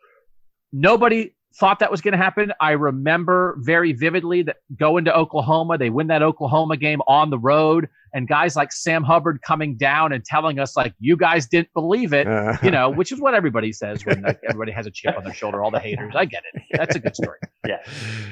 nobody 0.74 1.34
thought 1.58 1.80
that 1.80 1.90
was 1.90 2.02
going 2.02 2.12
to 2.12 2.18
happen. 2.18 2.52
I 2.60 2.72
remember 2.72 3.58
very 3.60 3.94
vividly 3.94 4.42
that 4.44 4.58
going 4.78 5.06
to 5.06 5.16
Oklahoma, 5.16 5.78
they 5.78 5.90
win 5.90 6.08
that 6.08 6.22
Oklahoma 6.22 6.78
game 6.78 7.02
on 7.08 7.30
the 7.30 7.40
road, 7.40 7.88
and 8.14 8.28
guys 8.28 8.56
like 8.56 8.72
Sam 8.72 9.04
Hubbard 9.04 9.42
coming 9.42 9.78
down 9.78 10.12
and 10.12 10.24
telling 10.24 10.60
us 10.60 10.76
like, 10.76 10.94
"You 11.00 11.16
guys 11.16 11.48
didn't 11.48 11.74
believe 11.74 12.14
it," 12.14 12.28
uh, 12.28 12.58
you 12.62 12.72
know, 12.72 12.90
which 12.90 13.12
is 13.12 13.20
what 13.20 13.34
everybody 13.34 13.72
says 13.72 14.06
when 14.06 14.22
like, 14.22 14.40
everybody 14.50 14.72
has 14.72 14.86
a 14.86 14.92
chip 14.92 15.18
on 15.18 15.24
their 15.24 15.34
shoulder. 15.34 15.64
All 15.64 15.72
the 15.72 15.80
haters, 15.80 16.14
I 16.16 16.26
get 16.26 16.44
it. 16.54 16.64
That's 16.72 16.96
a 16.96 17.00
good 17.00 17.16
story. 17.16 17.40
yeah. 17.68 17.84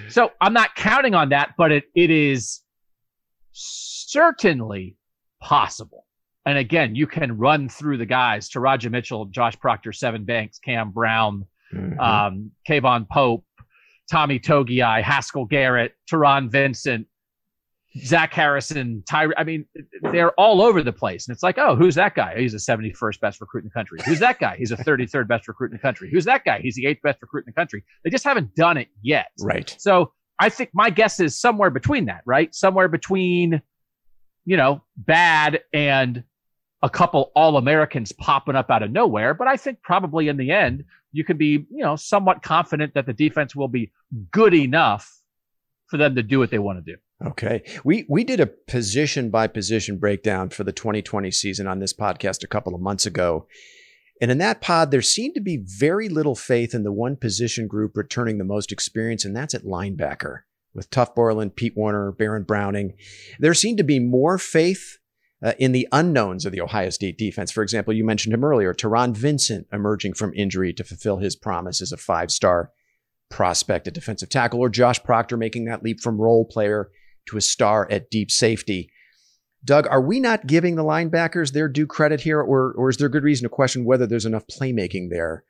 So 0.10 0.32
I'm 0.42 0.54
not 0.54 0.76
counting 0.76 1.16
on 1.16 1.30
that, 1.30 1.52
but 1.58 1.72
it 1.72 1.86
it 1.96 2.12
is 2.12 2.62
certainly 3.52 4.98
possible. 5.42 6.06
And 6.46 6.58
again, 6.58 6.94
you 6.94 7.08
can 7.08 7.38
run 7.38 7.70
through 7.70 7.98
the 7.98 8.06
guys: 8.06 8.50
Teradja 8.50 8.92
Mitchell, 8.92 9.26
Josh 9.26 9.58
Proctor, 9.60 9.92
Sevyn 9.92 10.26
Banks, 10.26 10.60
Cam 10.60 10.92
Brown 10.92 11.46
mm-hmm. 11.74 12.00
um, 12.00 12.52
K'Vaughan 12.68 13.08
Pope, 13.10 13.46
Tommy 14.10 14.40
Togiai, 14.40 15.02
Haskell 15.02 15.46
Garrett, 15.46 15.94
Taron 16.12 16.52
Vincent, 16.52 17.08
Zach 17.98 18.34
Harrison, 18.34 19.04
Tyree. 19.08 19.36
I 19.38 19.44
mean, 19.44 19.66
they're 20.02 20.32
all 20.32 20.62
over 20.62 20.82
the 20.82 20.92
place. 20.92 21.28
And 21.28 21.34
it's 21.34 21.44
like, 21.44 21.58
oh, 21.58 21.76
who's 21.76 21.96
that 21.96 22.16
guy? 22.16 22.40
He's 22.40 22.54
the 22.54 22.58
71st 22.58 23.20
best 23.20 23.40
recruit 23.40 23.64
in 23.64 23.70
the 23.70 23.74
country. 23.74 24.00
Who's 24.06 24.20
that 24.20 24.40
guy? 24.40 24.56
He's 24.58 24.70
the 24.70 24.78
33rd 24.78 25.28
best 25.28 25.48
recruit 25.48 25.72
in 25.72 25.78
the 25.78 25.82
country. 25.82 26.10
Who's 26.12 26.26
that 26.26 26.44
guy? 26.44 26.60
He's 26.60 26.76
the 26.76 26.88
eighth 26.88 27.02
best 27.04 27.22
recruit 27.22 27.46
in 27.46 27.54
the 27.56 27.60
country. 27.60 27.84
They 28.04 28.10
just 28.10 28.24
haven't 28.24 28.56
done 28.56 28.78
it 28.78 28.88
yet. 29.04 29.28
Right. 29.40 29.76
So 29.78 30.12
I 30.40 30.50
think 30.50 30.72
my 30.74 30.90
guess 30.90 31.20
is 31.20 31.40
somewhere 31.40 31.70
between 31.70 32.06
that, 32.06 32.22
right? 32.26 32.54
Somewhere 32.54 32.88
between, 32.88 33.62
you 34.46 34.58
know, 34.58 34.82
bad 34.98 35.62
and 35.72 36.24
a 36.84 36.90
couple 36.90 37.32
all 37.34 37.56
Americans 37.56 38.12
popping 38.12 38.56
up 38.56 38.70
out 38.70 38.84
of 38.84 38.92
nowhere. 38.92 39.34
But 39.34 39.48
I 39.48 39.56
think 39.56 39.82
probably 39.82 40.28
in 40.28 40.38
the 40.38 40.52
end, 40.52 40.84
you 41.14 41.24
can 41.24 41.38
be, 41.38 41.66
you 41.72 41.84
know, 41.84 41.96
somewhat 41.96 42.44
confident 42.44 42.94
that 42.94 43.06
the 43.06 43.14
defense 43.14 43.56
will 43.56 43.70
be 43.70 43.92
good 44.32 44.54
enough 44.54 45.22
for 45.88 45.98
them 45.98 46.16
to 46.16 46.22
do 46.22 46.40
what 46.40 46.52
they 46.52 46.60
want 46.60 46.84
to 46.84 46.92
do. 46.92 46.98
Okay. 47.26 47.64
We 47.86 48.06
we 48.10 48.26
did 48.26 48.42
a 48.42 48.48
position 48.48 49.30
by 49.30 49.48
position 49.48 49.98
breakdown 49.98 50.50
for 50.50 50.66
the 50.66 50.74
2020 50.74 51.32
season 51.32 51.68
on 51.68 51.80
this 51.80 51.94
podcast 51.94 52.44
a 52.44 52.48
couple 52.48 52.76
of 52.76 52.82
months 52.82 53.06
ago. 53.06 53.48
And 54.22 54.30
in 54.30 54.38
that 54.40 54.62
pod, 54.62 54.92
there 54.92 55.02
seemed 55.02 55.36
to 55.36 55.42
be 55.42 55.64
very 55.66 56.10
little 56.10 56.36
faith 56.36 56.76
in 56.76 56.84
the 56.84 56.92
one 56.92 57.16
position 57.16 57.68
group 57.68 57.96
returning 57.96 58.38
the 58.38 58.44
most 58.44 58.72
experience, 58.72 59.26
and 59.26 59.36
that's 59.36 59.54
at 59.54 59.64
linebacker 59.64 60.42
with 60.74 60.90
Tuf 60.90 61.16
Borland, 61.16 61.56
Pete 61.56 61.74
Werner, 61.76 62.12
Baron 62.12 62.44
Browning. 62.44 62.96
There 63.40 63.54
seemed 63.54 63.78
to 63.78 63.84
be 63.84 64.00
more 64.00 64.38
faith 64.38 64.98
uh, 65.44 65.54
in 65.60 65.74
the 65.74 65.88
unknowns 65.92 66.46
of 66.46 66.52
the 66.52 66.62
Ohio 66.62 66.90
State 66.90 67.18
defense. 67.18 67.52
For 67.52 67.62
example, 67.62 67.94
you 67.94 68.06
mentioned 68.06 68.34
him 68.34 68.44
earlier, 68.44 68.74
Taron 68.74 69.16
Vincent 69.16 69.68
emerging 69.74 70.14
from 70.14 70.34
injury 70.34 70.74
to 70.74 70.84
fulfill 70.84 71.18
his 71.18 71.36
promise 71.36 71.82
as 71.82 71.92
a 71.92 71.98
five 71.98 72.32
star 72.32 72.72
prospect 73.30 73.88
at 73.88 73.94
defensive 73.94 74.30
tackle, 74.30 74.60
or 74.60 74.70
Josh 74.70 75.04
Proctor 75.04 75.38
making 75.38 75.66
that 75.66 75.84
leap 75.84 76.00
from 76.00 76.22
role 76.22 76.46
player 76.46 76.90
to 77.28 77.38
a 77.38 77.42
star 77.42 77.88
at 77.92 78.10
deep 78.10 78.32
safety. 78.32 78.90
Doug, 79.66 79.88
are 79.88 80.02
we 80.02 80.20
not 80.20 80.46
giving 80.46 80.76
the 80.76 80.84
linebackers 80.84 81.52
their 81.52 81.68
due 81.68 81.88
credit 81.88 82.22
here, 82.22 82.40
or, 82.40 82.74
or 82.74 82.90
is 82.90 82.98
there 82.98 83.10
good 83.10 83.24
reason 83.24 83.44
to 83.44 83.50
question 83.50 83.86
whether 83.86 84.06
there's 84.06 84.26
enough 84.26 84.46
playmaking 84.48 85.10
there 85.10 85.44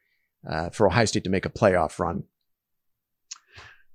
uh, 0.47 0.69
for 0.69 0.87
Ohio 0.87 1.05
State 1.05 1.23
to 1.23 1.29
make 1.29 1.45
a 1.45 1.49
playoff 1.49 1.99
run? 1.99 2.23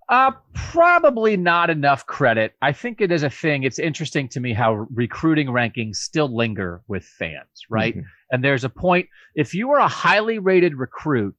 Uh, 0.09 0.33
probably 0.55 1.37
not 1.37 1.69
enough 1.69 2.07
credit. 2.07 2.55
I 2.63 2.73
think 2.73 3.01
it 3.01 3.13
is 3.13 3.23
a 3.23 3.31
thing. 3.31 3.63
It's 3.63 3.79
interesting 3.79 4.29
to 4.31 4.41
me 4.41 4.55
how 4.55 4.87
recruiting 4.95 5.49
rankings 5.49 5.97
still 5.97 6.35
linger 6.35 6.83
with 6.89 7.05
fans, 7.05 7.47
right? 7.69 7.95
Mm-hmm. 7.95 8.07
And 8.31 8.43
there's 8.43 8.65
a 8.65 8.71
point, 8.71 9.09
if 9.35 9.55
you 9.55 9.71
are 9.73 9.79
a 9.79 9.89
highly 9.89 10.39
rated 10.39 10.75
recruit 10.77 11.37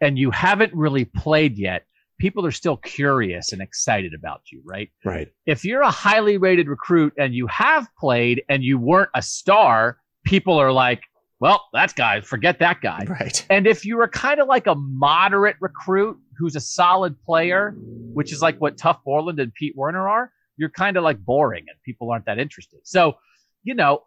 and 0.00 0.18
you 0.18 0.30
haven't 0.30 0.72
really 0.72 1.04
played 1.04 1.58
yet, 1.58 1.84
people 2.18 2.46
are 2.46 2.52
still 2.52 2.78
curious 2.78 3.52
and 3.52 3.60
excited 3.60 4.14
about 4.14 4.42
you, 4.50 4.62
right? 4.64 4.90
Right. 5.04 5.28
If 5.46 5.64
you're 5.64 5.82
a 5.82 5.90
highly 5.90 6.38
rated 6.38 6.68
recruit 6.68 7.12
and 7.18 7.34
you 7.34 7.46
have 7.48 7.86
played 7.98 8.42
and 8.48 8.64
you 8.64 8.78
weren't 8.78 9.10
a 9.14 9.22
star, 9.22 9.98
people 10.24 10.58
are 10.58 10.72
like, 10.72 11.02
well, 11.40 11.62
that 11.72 11.94
guy, 11.94 12.20
forget 12.20 12.58
that 12.58 12.80
guy. 12.80 13.04
Right. 13.08 13.46
And 13.48 13.66
if 13.66 13.84
you 13.84 13.96
were 13.96 14.08
kind 14.08 14.40
of 14.40 14.48
like 14.48 14.66
a 14.66 14.74
moderate 14.74 15.56
recruit 15.60 16.18
who's 16.38 16.56
a 16.56 16.60
solid 16.60 17.20
player, 17.22 17.74
which 18.14 18.32
is 18.32 18.40
like 18.40 18.58
what 18.60 18.76
Tuf 18.76 18.98
Borland 19.04 19.40
and 19.40 19.52
Pete 19.52 19.74
Werner 19.76 20.08
are, 20.08 20.32
you're 20.56 20.70
kind 20.70 20.96
of 20.96 21.04
like 21.04 21.18
boring 21.18 21.64
and 21.68 21.76
people 21.84 22.10
aren't 22.10 22.26
that 22.26 22.38
interested. 22.38 22.80
So, 22.84 23.16
you 23.62 23.74
know, 23.74 24.04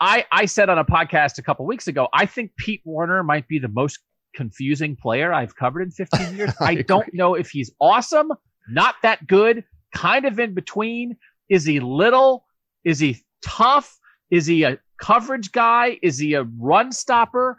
I 0.00 0.24
I 0.30 0.46
said 0.46 0.68
on 0.68 0.78
a 0.78 0.84
podcast 0.84 1.38
a 1.38 1.42
couple 1.42 1.66
weeks 1.66 1.86
ago, 1.88 2.08
I 2.12 2.26
think 2.26 2.52
Pete 2.56 2.82
Werner 2.84 3.22
might 3.22 3.48
be 3.48 3.58
the 3.58 3.68
most 3.68 4.00
confusing 4.34 4.96
player 4.96 5.32
I've 5.32 5.56
covered 5.56 5.82
in 5.82 5.90
15 5.90 6.36
years. 6.36 6.52
I, 6.60 6.70
I 6.70 6.74
don't 6.82 7.12
know 7.14 7.34
if 7.34 7.50
he's 7.50 7.70
awesome, 7.80 8.32
not 8.68 8.96
that 9.02 9.26
good, 9.26 9.64
kind 9.94 10.26
of 10.26 10.38
in 10.38 10.54
between. 10.54 11.16
Is 11.48 11.64
he 11.64 11.80
little? 11.80 12.44
Is 12.84 12.98
he 12.98 13.24
tough? 13.42 13.98
Is 14.30 14.46
he 14.46 14.64
a 14.64 14.78
coverage 15.00 15.52
guy? 15.52 15.98
Is 16.02 16.18
he 16.18 16.34
a 16.34 16.42
run 16.58 16.92
stopper? 16.92 17.58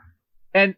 And 0.53 0.75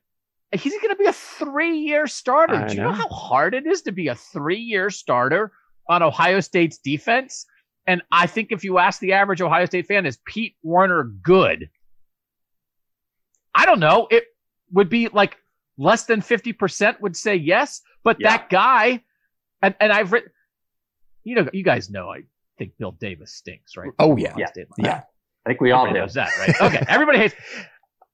he's 0.52 0.74
going 0.74 0.90
to 0.90 0.96
be 0.96 1.06
a 1.06 1.14
three 1.14 1.78
year 1.78 2.08
starter. 2.08 2.56
I 2.56 2.68
Do 2.68 2.76
you 2.76 2.82
know. 2.82 2.90
know 2.90 2.96
how 2.96 3.08
hard 3.08 3.54
it 3.54 3.66
is 3.68 3.84
to 3.84 3.92
be 3.92 4.08
a 4.08 4.16
three 4.16 4.60
year 4.60 4.90
starter 4.90 5.52
on 5.88 6.02
Ohio 6.04 6.40
State's 6.40 6.78
defense? 6.78 7.46
And 7.88 8.02
I 8.12 8.28
think 8.28 8.52
if 8.52 8.64
you 8.64 8.78
ask 8.78 9.00
the 9.00 9.14
average 9.14 9.42
Ohio 9.42 9.66
State 9.66 9.88
fan, 9.88 10.06
is 10.06 10.20
Pete 10.26 10.56
Werner 10.64 11.04
good? 11.04 11.70
I 13.56 13.66
don't 13.66 13.80
know. 13.80 14.08
It 14.12 14.26
would 14.72 14.90
be 14.90 15.08
like 15.08 15.38
less 15.78 16.06
than 16.06 16.22
50% 16.22 17.02
would 17.02 17.16
say 17.16 17.36
yes. 17.36 17.82
But 18.04 18.18
yeah. 18.20 18.30
that 18.30 18.50
guy, 18.50 19.02
and, 19.62 19.76
and 19.80 19.92
I've 19.92 20.12
written, 20.12 20.32
you 21.24 21.36
know, 21.36 21.50
you 21.52 21.64
guys 21.64 21.90
know, 21.90 22.10
I 22.10 22.22
think 22.58 22.74
Bill 22.78 22.92
Davis 22.92 23.34
stinks, 23.34 23.76
right? 23.76 23.92
Oh, 24.00 24.16
yeah. 24.18 24.36
Yeah. 24.38 24.48
yeah. 24.78 25.02
I 25.46 25.50
think 25.50 25.62
we 25.62 25.72
all 25.72 25.92
knows 25.92 26.14
that, 26.14 26.30
right? 26.38 26.62
Okay, 26.62 26.84
everybody 26.88 27.18
hates 27.18 27.36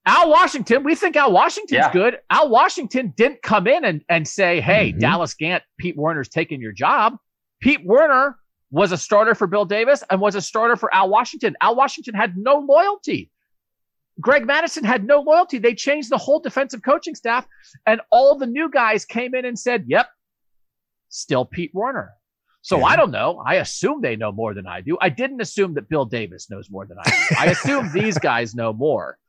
Al 0.05 0.29
Washington. 0.29 0.83
We 0.83 0.95
think 0.95 1.15
Al 1.15 1.31
Washington's 1.31 1.77
yeah. 1.77 1.91
good. 1.91 2.19
Al 2.29 2.49
Washington 2.49 3.13
didn't 3.15 3.41
come 3.41 3.67
in 3.67 3.83
and, 3.83 4.03
and 4.09 4.27
say, 4.27 4.61
"Hey, 4.61 4.91
mm-hmm. 4.91 4.99
Dallas 4.99 5.33
Gant, 5.33 5.63
Pete 5.77 5.97
Werner's 5.97 6.29
taking 6.29 6.61
your 6.61 6.71
job." 6.71 7.17
Pete 7.61 7.85
Werner 7.85 8.37
was 8.69 8.91
a 8.91 8.97
starter 8.97 9.33
for 9.33 9.47
Bill 9.47 9.65
Davis 9.65 10.03
and 10.09 10.21
was 10.21 10.35
a 10.35 10.41
starter 10.41 10.75
for 10.75 10.93
Al 10.93 11.09
Washington. 11.09 11.55
Al 11.61 11.75
Washington 11.75 12.13
had 12.13 12.37
no 12.37 12.59
loyalty. 12.59 13.31
Greg 14.21 14.45
Mattison 14.45 14.83
had 14.83 15.05
no 15.05 15.21
loyalty. 15.21 15.57
They 15.57 15.73
changed 15.73 16.09
the 16.09 16.17
whole 16.17 16.39
defensive 16.39 16.83
coaching 16.83 17.15
staff, 17.15 17.47
and 17.85 17.99
all 18.11 18.37
the 18.37 18.47
new 18.47 18.69
guys 18.69 19.05
came 19.05 19.33
in 19.33 19.43
and 19.45 19.57
said, 19.57 19.85
"Yep, 19.87 20.07
still 21.09 21.45
Pete 21.45 21.71
Werner." 21.73 22.11
So 22.65 22.79
yeah. 22.79 22.85
I 22.85 22.95
don't 22.95 23.11
know. 23.11 23.43
I 23.45 23.57
assume 23.57 24.01
they 24.01 24.15
know 24.15 24.31
more 24.31 24.55
than 24.55 24.65
I 24.65 24.81
do. 24.81 24.97
I 24.99 25.09
didn't 25.09 25.39
assume 25.39 25.75
that 25.75 25.87
Bill 25.87 26.03
Davis 26.03 26.49
knows 26.49 26.67
more 26.71 26.87
than 26.87 26.97
I 26.97 27.03
do. 27.03 27.35
I 27.37 27.45
assume 27.51 27.91
these 27.93 28.17
guys 28.17 28.55
know 28.55 28.73
more. 28.73 29.19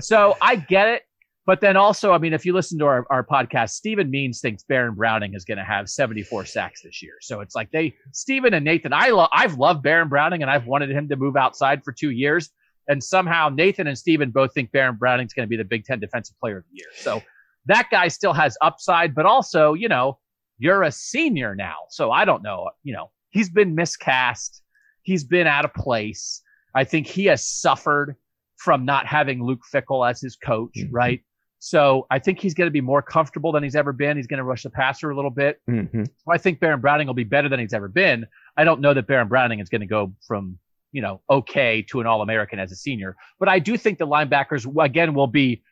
So 0.00 0.38
I 0.40 0.56
get 0.56 0.88
it. 0.88 1.02
But 1.44 1.60
then 1.60 1.76
also, 1.76 2.12
I 2.12 2.18
mean, 2.18 2.32
if 2.32 2.46
you 2.46 2.54
listen 2.54 2.78
to 2.78 2.86
our, 2.86 3.06
our 3.10 3.22
podcast, 3.22 3.72
Stephen 3.72 4.10
Means 4.10 4.40
thinks 4.40 4.62
Baron 4.62 4.94
Browning 4.94 5.34
is 5.34 5.44
going 5.44 5.58
to 5.58 5.64
have 5.64 5.90
74 5.90 6.46
sacks 6.46 6.80
this 6.82 7.02
year. 7.02 7.12
So 7.20 7.42
it's 7.42 7.54
like 7.54 7.70
they, 7.72 7.94
Stephen 8.12 8.54
and 8.54 8.64
Nathan, 8.64 8.94
I 8.94 9.08
love, 9.08 9.28
I've 9.34 9.58
loved 9.58 9.82
Baron 9.82 10.08
Browning 10.08 10.40
and 10.40 10.50
I've 10.50 10.66
wanted 10.66 10.90
him 10.90 11.10
to 11.10 11.16
move 11.16 11.36
outside 11.36 11.84
for 11.84 11.92
two 11.92 12.10
years. 12.10 12.48
And 12.88 13.04
somehow 13.04 13.50
Nathan 13.50 13.86
and 13.86 13.98
Stephen 13.98 14.30
both 14.30 14.54
think 14.54 14.72
Baron 14.72 14.96
Browning's 14.96 15.34
going 15.34 15.46
to 15.46 15.50
be 15.50 15.58
the 15.58 15.64
Big 15.64 15.84
Ten 15.84 16.00
Defensive 16.00 16.40
Player 16.40 16.56
of 16.56 16.64
the 16.70 16.78
Year. 16.78 16.88
So 16.96 17.22
that 17.66 17.88
guy 17.90 18.08
still 18.08 18.32
has 18.32 18.56
upside, 18.62 19.14
but 19.14 19.26
also, 19.26 19.74
you 19.74 19.88
know, 19.88 20.18
you're 20.58 20.82
a 20.82 20.92
senior 20.92 21.54
now. 21.54 21.76
So 21.90 22.10
I 22.10 22.24
don't 22.24 22.42
know. 22.42 22.70
You 22.82 22.94
know, 22.94 23.10
he's 23.30 23.50
been 23.50 23.74
miscast. 23.74 24.62
He's 25.02 25.24
been 25.24 25.46
out 25.46 25.64
of 25.64 25.72
place. 25.74 26.42
I 26.74 26.84
think 26.84 27.06
he 27.06 27.26
has 27.26 27.46
suffered 27.46 28.16
from 28.56 28.84
not 28.84 29.06
having 29.06 29.42
Luke 29.42 29.62
Fickell 29.72 30.08
as 30.08 30.20
his 30.20 30.36
coach, 30.36 30.74
mm-hmm. 30.76 30.94
right? 30.94 31.20
So 31.60 32.06
I 32.10 32.18
think 32.18 32.40
he's 32.40 32.54
going 32.54 32.66
to 32.66 32.72
be 32.72 32.80
more 32.80 33.02
comfortable 33.02 33.50
than 33.50 33.62
he's 33.62 33.74
ever 33.74 33.92
been. 33.92 34.16
He's 34.16 34.26
going 34.26 34.38
to 34.38 34.44
rush 34.44 34.62
the 34.62 34.70
passer 34.70 35.10
a 35.10 35.16
little 35.16 35.30
bit. 35.30 35.60
Mm-hmm. 35.68 36.04
So 36.04 36.32
I 36.32 36.38
think 36.38 36.60
Baron 36.60 36.80
Browning 36.80 37.06
will 37.06 37.14
be 37.14 37.24
better 37.24 37.48
than 37.48 37.58
he's 37.58 37.72
ever 37.72 37.88
been. 37.88 38.26
I 38.56 38.64
don't 38.64 38.80
know 38.80 38.94
that 38.94 39.06
Baron 39.06 39.28
Browning 39.28 39.58
is 39.58 39.68
going 39.68 39.80
to 39.80 39.86
go 39.86 40.12
from, 40.26 40.58
you 40.92 41.02
know, 41.02 41.20
okay 41.28 41.82
to 41.90 42.00
an 42.00 42.06
All 42.06 42.22
American 42.22 42.58
as 42.58 42.70
a 42.70 42.76
senior, 42.76 43.16
but 43.40 43.48
I 43.48 43.58
do 43.58 43.76
think 43.76 43.98
the 43.98 44.06
linebackers, 44.06 44.66
again, 44.84 45.14
will 45.14 45.26
be 45.26 45.62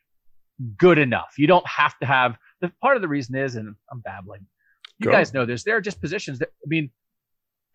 good 0.77 0.99
enough. 0.99 1.35
You 1.38 1.46
don't 1.46 1.66
have 1.66 1.99
to 1.99 2.07
have 2.07 2.37
the 2.61 2.72
part 2.81 2.96
of 2.96 3.03
the 3.03 3.09
reason 3.09 3.37
is, 3.37 3.55
and 3.55 3.75
I'm 3.92 4.01
babbling, 4.01 4.46
you 4.99 5.07
Go. 5.07 5.13
guys 5.13 5.35
know 5.35 5.47
this. 5.47 5.65
There 5.65 5.77
are 5.77 5.81
just 5.81 6.01
positions 6.01 6.39
that 6.39 6.49
I 6.49 6.67
mean, 6.67 6.91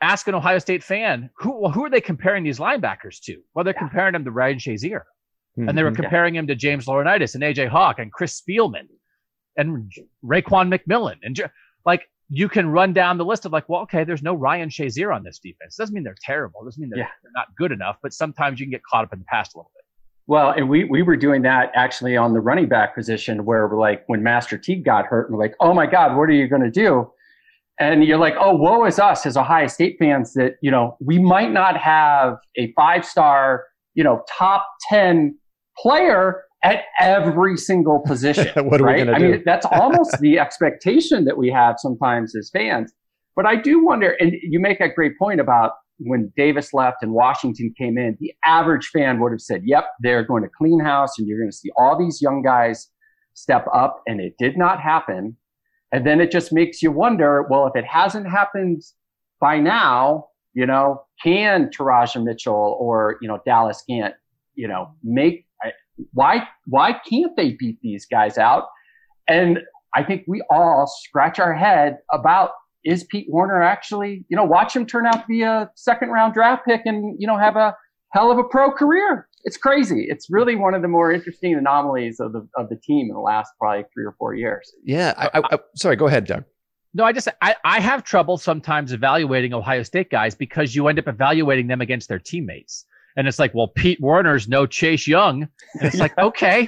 ask 0.02 0.28
an 0.28 0.36
Ohio 0.36 0.60
State 0.60 0.84
fan 0.84 1.30
who 1.38 1.62
well, 1.62 1.72
who 1.72 1.86
are 1.86 1.90
they 1.90 2.02
comparing 2.02 2.44
these 2.44 2.60
linebackers 2.60 3.20
to? 3.24 3.38
Well, 3.54 3.64
they're 3.64 3.74
yeah. 3.76 3.88
comparing 3.88 4.14
them 4.14 4.26
to 4.26 4.32
Ryan 4.32 4.58
Shazier, 4.58 5.02
mm-hmm. 5.58 5.70
and 5.70 5.78
they 5.78 5.84
were 5.84 5.92
comparing 5.92 6.36
yeah. 6.36 6.40
him 6.40 6.48
to 6.48 6.56
James 6.56 6.86
Laurinaitis 6.86 7.36
and 7.36 7.44
AJ 7.44 7.70
Hawk 7.70 8.00
and 8.00 8.12
Chris 8.12 8.42
Spielman 8.42 8.88
and 9.58 9.92
Raekwon 10.24 10.74
McMillan 10.74 11.18
and 11.24 11.40
like 11.86 12.08
you 12.34 12.48
can 12.48 12.70
run 12.70 12.94
down 12.94 13.18
the 13.18 13.26
list 13.26 13.46
of 13.46 13.52
like, 13.52 13.68
well, 13.68 13.82
okay, 13.82 14.06
there's 14.06 14.24
no 14.24 14.34
Ryan 14.34 14.70
Shazier 14.70 15.14
on 15.14 15.22
this 15.22 15.38
defense. 15.40 15.76
Doesn't 15.76 15.94
mean 15.94 16.04
they're 16.04 16.16
terrible. 16.22 16.64
Doesn't 16.64 16.80
mean 16.80 16.90
they're, 16.90 17.00
yeah. 17.00 17.10
they're 17.22 17.32
not 17.36 17.48
good 17.58 17.74
enough. 17.74 17.98
But 18.02 18.14
sometimes 18.14 18.60
you 18.60 18.66
can 18.66 18.72
get 18.72 18.84
caught 18.84 19.04
up 19.04 19.12
in 19.12 19.20
the 19.20 19.26
past 19.26 19.54
a 19.54 19.58
little 19.58 19.72
bit. 19.76 19.81
Well, 20.28 20.52
and 20.52 20.70
we 20.70 20.84
we 20.86 21.02
were 21.02 21.18
doing 21.18 21.42
that 21.44 21.72
actually 21.76 22.16
on 22.16 22.34
the 22.34 22.40
running 22.40 22.68
back 22.68 22.96
position 22.96 23.46
where 23.46 23.68
we're 23.68 23.80
like 23.80 24.04
when 24.08 24.24
Master 24.24 24.58
Teague 24.58 24.86
got 24.86 25.06
hurt, 25.06 25.28
and 25.28 25.38
we're 25.38 25.44
like, 25.44 25.56
oh 25.60 25.74
my 25.74 25.86
God, 25.86 26.16
what 26.16 26.30
are 26.30 26.34
you 26.34 26.48
going 26.48 26.62
to 26.62 26.72
do? 26.72 27.12
And 27.80 28.04
you're 28.04 28.20
like, 28.20 28.36
oh, 28.40 28.56
woe 28.56 28.86
is 28.86 29.00
us 29.00 29.26
as 29.26 29.36
Ohio 29.36 29.68
State 29.68 29.98
fans 30.00 30.34
that 30.34 30.56
you 30.62 30.72
know 30.72 30.96
we 31.00 31.20
might 31.20 31.52
not 31.52 31.78
have 31.78 32.38
a 32.58 32.72
five 32.74 33.06
star, 33.06 33.66
you 33.96 34.04
know, 34.04 34.24
top 34.38 34.66
ten 34.88 35.38
player 35.78 36.44
at 36.64 36.84
every 37.00 37.58
single 37.58 38.00
position. 38.06 38.48
what 38.66 38.80
are 38.82 38.86
right? 38.86 39.00
we 39.00 39.06
going 39.06 39.08
to 39.08 39.20
do? 39.20 39.26
I 39.26 39.28
do? 39.28 39.32
mean, 39.34 39.44
that's 39.46 39.66
almost 39.66 40.20
the 40.20 40.40
expectation 40.46 41.26
that 41.26 41.38
we 41.38 41.50
have 41.50 41.76
sometimes 41.80 42.36
as 42.36 42.50
fans. 42.52 42.94
But 43.36 43.46
I 43.46 43.56
do 43.56 43.84
wonder, 43.84 44.12
and 44.20 44.34
you 44.44 44.60
make 44.60 44.82
a 44.82 44.90
great 44.90 45.18
point 45.18 45.40
about 45.40 45.74
when 46.06 46.32
Davis 46.36 46.74
left 46.74 46.98
and 47.02 47.14
Washington 47.14 47.74
came 47.78 47.98
in, 47.98 48.18
the 48.20 48.34
average 48.46 48.88
fan 48.88 49.20
would 49.20 49.32
have 49.32 49.42
said, 49.42 49.62
yep, 49.66 49.86
they're 50.02 50.24
going 50.24 50.44
to 50.44 50.50
clean 50.50 50.80
house 50.80 51.18
and 51.18 51.28
you're 51.28 51.40
going 51.40 51.52
to 51.52 51.56
see 51.56 51.70
all 51.78 51.98
these 51.98 52.22
young 52.22 52.42
guys 52.42 52.88
step 53.34 53.66
up. 53.74 54.02
And 54.08 54.20
it 54.20 54.36
did 54.40 54.58
not 54.58 54.80
happen. 54.80 55.38
And 55.92 56.06
then 56.06 56.22
it 56.22 56.32
just 56.32 56.54
makes 56.54 56.82
you 56.82 56.92
wonder, 56.92 57.46
well, 57.50 57.68
if 57.68 57.76
it 57.76 57.86
hasn't 57.86 58.30
happened 58.30 58.82
by 59.40 59.60
now, 59.60 60.28
you 60.54 60.66
know, 60.66 61.04
can 61.24 61.70
Teradja 61.70 62.24
Mitchell 62.24 62.78
or, 62.80 63.18
you 63.22 63.28
know, 63.28 63.40
Dallas 63.46 63.84
Gant, 63.88 64.16
you 64.56 64.68
know, 64.68 64.94
make, 65.04 65.46
why, 66.14 66.48
why 66.66 66.94
can't 67.10 67.36
they 67.36 67.56
beat 67.60 67.78
these 67.82 68.06
guys 68.06 68.38
out? 68.38 68.66
And 69.28 69.60
I 69.94 70.04
think 70.04 70.24
we 70.28 70.42
all 70.50 70.92
scratch 71.04 71.40
our 71.40 71.54
head 71.54 72.00
about 72.12 72.52
is 72.84 73.04
Pete 73.04 73.28
Werner 73.30 73.62
actually, 73.62 74.26
you 74.30 74.38
know, 74.38 74.44
watch 74.44 74.76
him 74.76 74.86
turn 74.86 75.06
out 75.06 75.22
to 75.22 75.26
be 75.28 75.42
a 75.42 75.70
second 75.76 76.10
round 76.10 76.34
draft 76.34 76.66
pick 76.66 76.82
and, 76.86 77.16
you 77.20 77.28
know, 77.28 77.38
have 77.38 77.56
a 77.56 77.76
hell 78.12 78.32
of 78.32 78.38
a 78.38 78.44
pro 78.44 78.72
career. 78.72 79.28
It's 79.44 79.58
crazy. 79.58 80.06
It's 80.08 80.28
really 80.30 80.56
one 80.56 80.74
of 80.74 80.82
the 80.82 80.88
more 80.88 81.12
interesting 81.12 81.56
anomalies 81.56 82.20
of 82.20 82.34
the 82.34 82.48
of 82.56 82.70
the 82.70 82.76
team 82.76 83.08
in 83.10 83.14
the 83.14 83.22
last 83.22 83.52
probably 83.60 83.86
three 83.94 84.06
or 84.06 84.16
four 84.20 84.36
years. 84.36 84.72
Yeah. 84.84 85.14
I, 85.18 85.40
I, 85.40 85.42
I, 85.52 85.60
sorry, 85.76 85.96
go 85.96 86.08
ahead, 86.08 86.26
Doug. 86.26 86.44
No, 86.94 87.06
I 87.06 87.14
just 87.14 87.28
I, 87.42 87.56
I 87.64 87.80
have 87.80 88.04
trouble 88.04 88.38
sometimes 88.38 88.92
evaluating 88.92 89.54
Ohio 89.54 89.84
State 89.84 90.10
guys 90.10 90.36
because 90.36 90.76
you 90.76 90.88
end 90.88 91.00
up 91.00 91.08
evaluating 91.08 91.68
them 91.68 91.82
against 91.82 92.10
their 92.10 92.20
teammates. 92.20 92.86
And 93.18 93.28
it's 93.28 93.40
like, 93.40 93.54
well, 93.54 93.68
Pete 93.68 94.00
Werner's 94.00 94.48
no 94.48 94.66
Chase 94.66 95.08
Young. 95.08 95.44
And 95.76 95.84
it's 95.88 95.98
like, 95.98 96.18
okay, 96.18 96.68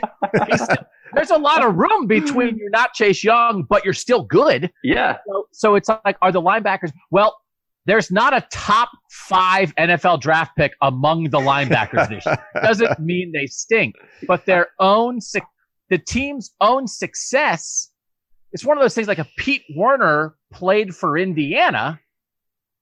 still, 0.55 0.77
there's 1.15 1.31
a 1.31 1.37
lot 1.37 1.65
of 1.65 1.75
room 1.75 2.07
between 2.07 2.55
mm. 2.55 2.57
you're 2.57 2.69
not 2.69 2.93
Chase 2.93 3.23
Young, 3.23 3.63
but 3.63 3.83
you're 3.85 3.93
still 3.93 4.23
good. 4.23 4.71
Yeah. 4.83 5.17
So, 5.27 5.47
so 5.51 5.75
it's 5.75 5.89
like, 6.05 6.17
are 6.21 6.31
the 6.31 6.41
linebackers? 6.41 6.91
Well, 7.11 7.37
there's 7.85 8.11
not 8.11 8.33
a 8.33 8.45
top 8.51 8.89
five 9.09 9.75
NFL 9.75 10.21
draft 10.21 10.55
pick 10.55 10.73
among 10.81 11.25
the 11.25 11.39
linebackers 11.39 12.09
this 12.09 12.25
year. 12.25 12.37
Doesn't 12.63 12.99
mean 12.99 13.31
they 13.33 13.45
stink, 13.47 13.95
but 14.27 14.45
their 14.45 14.69
own, 14.79 15.19
the 15.89 15.97
team's 15.97 16.51
own 16.61 16.87
success. 16.87 17.89
It's 18.53 18.63
one 18.63 18.77
of 18.77 18.81
those 18.81 18.95
things 18.95 19.07
like 19.07 19.19
a 19.19 19.27
Pete 19.37 19.63
Werner 19.75 20.35
played 20.51 20.95
for 20.95 21.17
Indiana, 21.17 21.99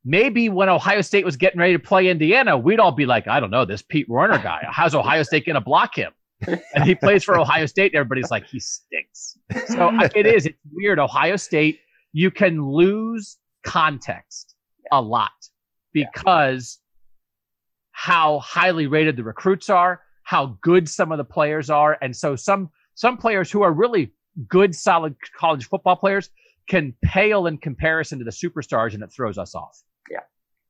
maybe 0.04 0.50
when 0.50 0.70
Ohio 0.70 1.02
State 1.02 1.26
was 1.26 1.38
getting 1.38 1.60
ready 1.60 1.74
to 1.74 1.80
play 1.80 2.08
Indiana, 2.08 2.58
we'd 2.58 2.80
all 2.80 2.92
be 2.92 3.06
like, 3.06 3.28
I 3.28 3.40
don't 3.40 3.52
know, 3.52 3.66
this 3.66 3.82
Pete 3.82 4.10
Werner 4.10 4.38
guy, 4.38 4.66
how's 4.70 4.96
Ohio 4.96 5.24
State 5.24 5.46
going 5.46 5.56
to 5.56 5.62
block 5.62 5.96
him? 5.96 6.12
and 6.76 6.84
he 6.84 6.96
plays 6.96 7.24
for 7.24 7.40
Ohio 7.40 7.66
State. 7.66 7.94
And 7.94 8.00
everybody's 8.00 8.32
like, 8.32 8.46
he 8.46 8.60
stinks. 8.60 9.38
So 9.68 9.92
it 10.16 10.26
is. 10.26 10.46
It's 10.46 10.58
weird. 10.72 11.00
Ohio 11.00 11.36
State, 11.36 11.80
you 12.14 12.32
can 12.32 12.64
lose 12.64 13.38
context 13.64 14.56
a 14.92 15.02
lot 15.02 15.32
because 15.94 16.80
how 17.92 18.40
highly 18.40 18.88
rated 18.88 19.16
the 19.16 19.24
recruits 19.24 19.70
are, 19.70 20.02
how 20.24 20.58
good 20.62 20.90
some 20.90 21.12
of 21.12 21.18
the 21.18 21.24
players 21.24 21.70
are, 21.70 21.98
and 22.02 22.16
so 22.16 22.36
some 22.36 22.70
some 22.96 23.18
players 23.18 23.52
who 23.52 23.62
are 23.62 23.72
really 23.72 24.12
good, 24.48 24.74
solid 24.76 25.16
college 25.38 25.68
football 25.68 25.96
players 25.96 26.30
can 26.68 26.94
pale 27.04 27.48
in 27.48 27.58
comparison 27.58 28.20
to 28.20 28.26
the 28.26 28.32
superstars, 28.32 28.94
and 28.94 29.04
it 29.04 29.12
throws 29.12 29.38
us 29.38 29.56
off. 29.56 29.82
Yeah, 30.10 30.20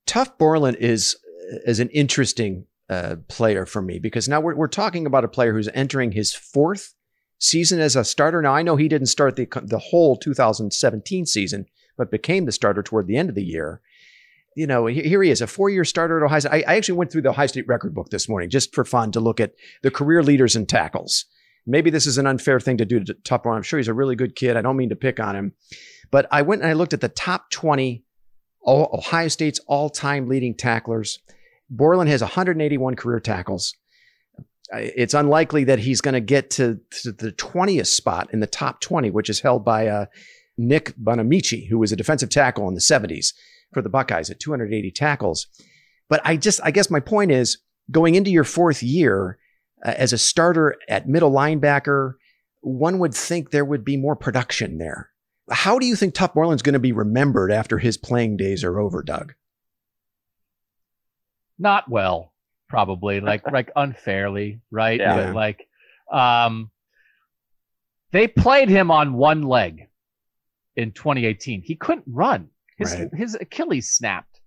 Tuf 0.08 0.38
Borland 0.38 0.78
is 0.78 1.16
is 1.66 1.80
an 1.80 1.90
interesting 1.90 2.66
uh, 2.92 3.16
player 3.30 3.66
for 3.66 3.82
me 3.82 4.00
because 4.00 4.28
now 4.28 4.42
we're, 4.42 4.54
we're 4.54 4.68
talking 4.68 5.06
about 5.06 5.24
a 5.24 5.30
player 5.30 5.54
who's 5.54 5.70
entering 5.74 6.12
his 6.12 6.34
fourth 6.34 6.94
season 7.40 7.80
as 7.80 7.96
a 7.96 8.04
starter. 8.04 8.42
Now, 8.42 8.54
I 8.54 8.64
know 8.64 8.76
he 8.76 8.90
didn't 8.90 9.08
start 9.08 9.38
the, 9.38 9.48
the 9.64 9.80
whole 9.80 10.18
2017 10.18 11.26
season, 11.26 11.66
but 11.98 12.12
became 12.12 12.46
the 12.46 12.52
starter 12.52 12.84
toward 12.84 13.08
the 13.08 13.16
end 13.16 13.30
of 13.30 13.36
the 13.36 13.46
year. 13.46 13.80
You 14.58 14.68
know, 14.68 14.88
here 14.88 15.24
he 15.24 15.32
is, 15.32 15.40
a 15.40 15.48
four 15.48 15.70
year 15.70 15.86
starter 15.86 16.18
at 16.18 16.26
Ohio 16.26 16.40
State. 16.40 16.52
I, 16.52 16.74
I 16.74 16.76
actually 16.76 16.98
went 16.98 17.14
through 17.14 17.22
the 17.22 17.30
Ohio 17.30 17.48
State 17.48 17.68
record 17.68 17.96
book 17.96 18.10
this 18.10 18.28
morning 18.28 18.50
just 18.50 18.76
for 18.76 18.84
fun 18.84 19.14
to 19.14 19.22
look 19.22 19.40
at 19.40 19.54
the 19.82 19.90
career 19.90 20.22
leaders 20.22 20.58
in 20.58 20.66
tackles. 20.66 21.26
Maybe 21.66 21.90
this 21.92 22.06
is 22.06 22.18
an 22.18 22.28
unfair 22.28 22.60
thing 22.60 22.76
to 22.78 22.86
do 22.86 23.00
to 23.06 23.38
Borland. 23.38 23.60
I'm 23.60 23.64
sure 23.64 23.80
he's 23.80 23.88
a 23.88 23.94
really 23.94 24.18
good 24.18 24.36
kid. 24.36 24.58
I 24.58 24.62
don't 24.62 24.76
mean 24.76 24.90
to 24.90 24.96
pick 24.98 25.22
on 25.22 25.36
him. 25.36 25.54
But 26.10 26.28
I 26.30 26.42
went 26.42 26.62
and 26.62 26.70
I 26.70 26.74
looked 26.74 26.94
at 26.94 27.00
the 27.00 27.08
top 27.08 27.52
20 27.52 28.04
Ohio 28.68 29.28
State's 29.30 29.60
all 29.68 29.90
time 29.90 30.28
leading 30.28 30.56
tacklers. 30.56 31.20
Borland 31.72 32.10
has 32.10 32.22
181 32.22 32.96
career 32.96 33.22
tackles. 33.22 33.74
It's 34.74 35.14
unlikely 35.14 35.64
that 35.66 35.80
he's 35.80 36.02
going 36.02 36.14
to 36.14 36.22
get 36.22 36.50
to, 36.52 36.80
the 37.04 37.34
20th 37.38 37.88
spot 37.88 38.30
in 38.34 38.42
the 38.42 38.48
top 38.48 38.82
20, 38.82 39.10
which 39.10 39.30
is 39.30 39.40
held 39.40 39.66
by 39.66 39.88
uh, 39.88 40.06
Nick 40.58 40.94
Bonamici, 40.98 41.68
who 41.70 41.80
was 41.80 41.92
a 41.92 41.96
defensive 41.96 42.30
tackle 42.30 42.68
in 42.68 42.76
the 42.76 42.82
70s 42.82 43.34
for 43.74 43.82
the 43.82 43.90
Buckeyes 43.90 44.30
at 44.30 44.40
280 44.40 44.92
tackles. 44.92 45.48
But 46.10 46.22
I 46.26 46.36
just, 46.36 46.60
I 46.62 46.72
guess 46.72 46.90
my 46.92 47.00
point 47.00 47.32
is 47.32 47.58
going 47.90 48.16
into 48.16 48.32
your 48.32 48.44
fourth 48.44 48.84
year 48.84 49.40
uh, 49.84 49.94
as 49.98 50.12
a 50.14 50.18
starter 50.18 50.76
at 50.90 51.08
middle 51.08 51.32
linebacker, 51.32 52.14
one 52.60 53.00
would 53.00 53.14
think 53.14 53.50
there 53.50 53.66
would 53.66 53.86
be 53.86 53.98
more 53.98 54.16
production 54.16 54.78
there. 54.78 55.10
How 55.50 55.80
do 55.80 55.86
you 55.86 55.96
think 55.96 56.14
Tuf 56.14 56.34
Borland's 56.34 56.62
going 56.62 56.74
to 56.74 56.80
be 56.80 56.92
remembered 56.92 57.52
after 57.52 57.78
his 57.78 57.98
playing 57.98 58.38
days 58.38 58.64
are 58.64 58.80
over, 58.80 59.02
Doug? 59.02 59.34
Not 61.62 61.88
well, 61.90 62.34
probably 62.68 63.22
like 63.22 63.44
like 63.52 63.72
unfairly, 63.76 64.62
right? 64.72 65.00
Yeah. 65.00 65.28
But 65.28 65.36
like, 65.36 65.68
um, 66.12 66.72
they 68.12 68.28
played 68.28 68.68
him 68.68 68.90
on 68.92 69.14
one 69.14 69.44
leg 69.44 69.88
in 70.76 70.92
2018. 70.92 71.62
He 71.62 71.76
couldn't 71.76 72.06
run. 72.08 72.50
His 72.78 72.94
Right. 72.96 73.10
his 73.14 73.36
Achilles 73.36 73.92
snapped, 73.92 74.42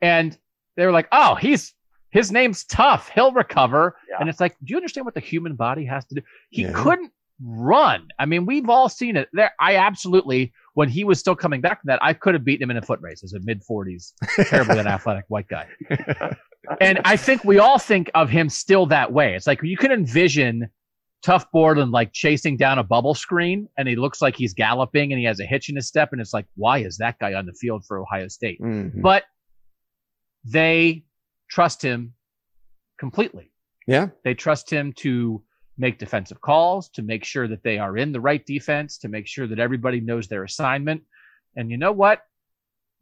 and 0.00 0.38
they 0.76 0.86
were 0.86 0.92
like, 0.92 1.08
"Oh, 1.10 1.34
he's 1.34 1.74
his 2.10 2.30
name's 2.30 2.64
Tuf. 2.64 3.08
He'll 3.08 3.32
recover." 3.32 3.96
Yeah. 4.08 4.16
And 4.20 4.28
it's 4.28 4.38
like, 4.40 4.56
do 4.62 4.70
you 4.70 4.76
understand 4.76 5.04
what 5.04 5.14
the 5.14 5.20
human 5.20 5.56
body 5.56 5.84
has 5.86 6.04
to 6.06 6.14
do? 6.14 6.22
He 6.50 6.62
Yeah. 6.62 6.72
couldn't 6.72 7.10
run. 7.44 8.06
I 8.18 8.26
mean, 8.26 8.46
we've 8.46 8.68
all 8.68 8.88
seen 8.88 9.16
it. 9.16 9.28
There, 9.32 9.50
I 9.58 9.76
absolutely 9.76 10.52
when 10.74 10.88
he 10.88 11.04
was 11.04 11.18
still 11.18 11.36
coming 11.36 11.60
back 11.60 11.80
from 11.82 11.88
that, 11.88 11.98
I 12.02 12.14
could 12.14 12.34
have 12.34 12.44
beaten 12.44 12.64
him 12.64 12.70
in 12.70 12.76
a 12.78 12.82
foot 12.82 13.00
race 13.02 13.22
as 13.22 13.32
a 13.34 13.40
mid 13.40 13.62
40s, 13.68 14.12
terribly 14.48 14.78
unathletic 14.80 15.24
white 15.28 15.48
guy. 15.48 15.66
And 16.80 17.00
I 17.04 17.16
think 17.16 17.44
we 17.44 17.58
all 17.58 17.78
think 17.78 18.10
of 18.14 18.30
him 18.30 18.48
still 18.48 18.86
that 18.86 19.12
way. 19.12 19.34
It's 19.34 19.46
like 19.46 19.62
you 19.62 19.76
can 19.76 19.92
envision 19.92 20.68
Tuf 21.24 21.44
Borland 21.52 21.92
like 21.92 22.12
chasing 22.12 22.56
down 22.56 22.78
a 22.78 22.84
bubble 22.84 23.14
screen 23.14 23.68
and 23.76 23.86
he 23.86 23.96
looks 23.96 24.22
like 24.22 24.36
he's 24.36 24.54
galloping 24.54 25.12
and 25.12 25.18
he 25.18 25.24
has 25.26 25.40
a 25.40 25.44
hitch 25.44 25.68
in 25.68 25.76
his 25.76 25.86
step. 25.86 26.10
And 26.12 26.20
it's 26.20 26.32
like, 26.32 26.46
why 26.56 26.78
is 26.78 26.96
that 26.98 27.18
guy 27.18 27.34
on 27.34 27.46
the 27.46 27.52
field 27.52 27.84
for 27.86 27.98
Ohio 27.98 28.28
State? 28.28 28.60
Mhm. 28.60 29.02
But 29.02 29.24
they 30.44 31.04
trust 31.50 31.82
him 31.82 32.14
completely. 32.98 33.50
Yeah. 33.86 34.08
They 34.24 34.34
trust 34.34 34.70
him 34.70 34.92
to 34.98 35.42
make 35.82 35.98
defensive 35.98 36.40
calls, 36.40 36.88
to 36.90 37.02
make 37.02 37.24
sure 37.24 37.48
that 37.48 37.64
they 37.64 37.76
are 37.76 37.98
in 37.98 38.12
the 38.12 38.20
right 38.20 38.46
defense, 38.46 38.96
to 38.98 39.08
make 39.08 39.26
sure 39.26 39.48
that 39.48 39.58
everybody 39.58 40.00
knows 40.00 40.28
their 40.28 40.44
assignment. 40.44 41.02
And 41.56 41.70
you 41.70 41.76
know 41.76 41.90
what? 41.90 42.22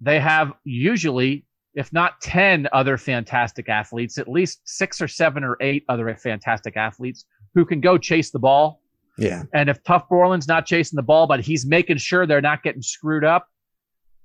They 0.00 0.18
have 0.18 0.54
usually, 0.64 1.44
if 1.74 1.92
not 1.92 2.20
10 2.22 2.68
other 2.72 2.96
fantastic 2.96 3.68
athletes, 3.68 4.16
at 4.16 4.28
least 4.28 4.62
six 4.64 5.00
or 5.02 5.08
seven 5.08 5.44
or 5.44 5.58
eight 5.60 5.84
other 5.90 6.12
fantastic 6.16 6.76
athletes 6.78 7.26
who 7.54 7.66
can 7.66 7.82
go 7.82 7.98
chase 7.98 8.30
the 8.30 8.38
ball. 8.38 8.80
Yeah. 9.18 9.42
And 9.52 9.68
if 9.68 9.82
Tuf 9.82 10.08
Borland's 10.08 10.48
not 10.48 10.64
chasing 10.64 10.96
the 10.96 11.02
ball, 11.02 11.26
but 11.26 11.40
he's 11.40 11.66
making 11.66 11.98
sure 11.98 12.26
they're 12.26 12.40
not 12.40 12.62
getting 12.62 12.80
screwed 12.80 13.24
up, 13.24 13.46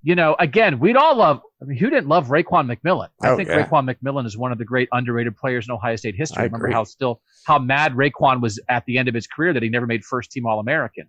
you 0.08 0.14
know, 0.14 0.36
again, 0.40 0.78
we'd 0.80 0.96
all 0.96 1.18
love. 1.18 1.42
I 1.62 1.66
mean, 1.66 1.78
who 1.80 1.90
didn't 1.90 2.08
love 2.08 2.28
Raekwon 2.28 2.72
McMillan? 2.72 3.10
I 3.24 3.30
Oh, 3.30 3.36
think 3.36 3.50
yeah. 3.50 3.66
Raekwon 3.66 3.90
McMillan 3.92 4.28
is 4.28 4.38
one 4.38 4.52
of 4.52 4.60
the 4.60 4.66
great 4.66 4.88
underrated 4.92 5.36
players 5.36 5.68
in 5.68 5.74
Ohio 5.74 5.96
State 5.96 6.14
history. 6.16 6.42
I 6.42 6.46
Remember 6.46 6.68
agree. 6.68 6.74
how 6.76 6.84
still 6.84 7.22
how 7.48 7.58
mad 7.58 7.94
Raekwon 7.94 8.40
was 8.40 8.60
at 8.70 8.86
the 8.86 9.00
end 9.00 9.08
of 9.08 9.16
his 9.16 9.26
career 9.26 9.52
that 9.54 9.64
he 9.64 9.70
never 9.70 9.88
made 9.88 10.06
first 10.06 10.32
team 10.32 10.46
All 10.46 10.60
American. 10.60 11.06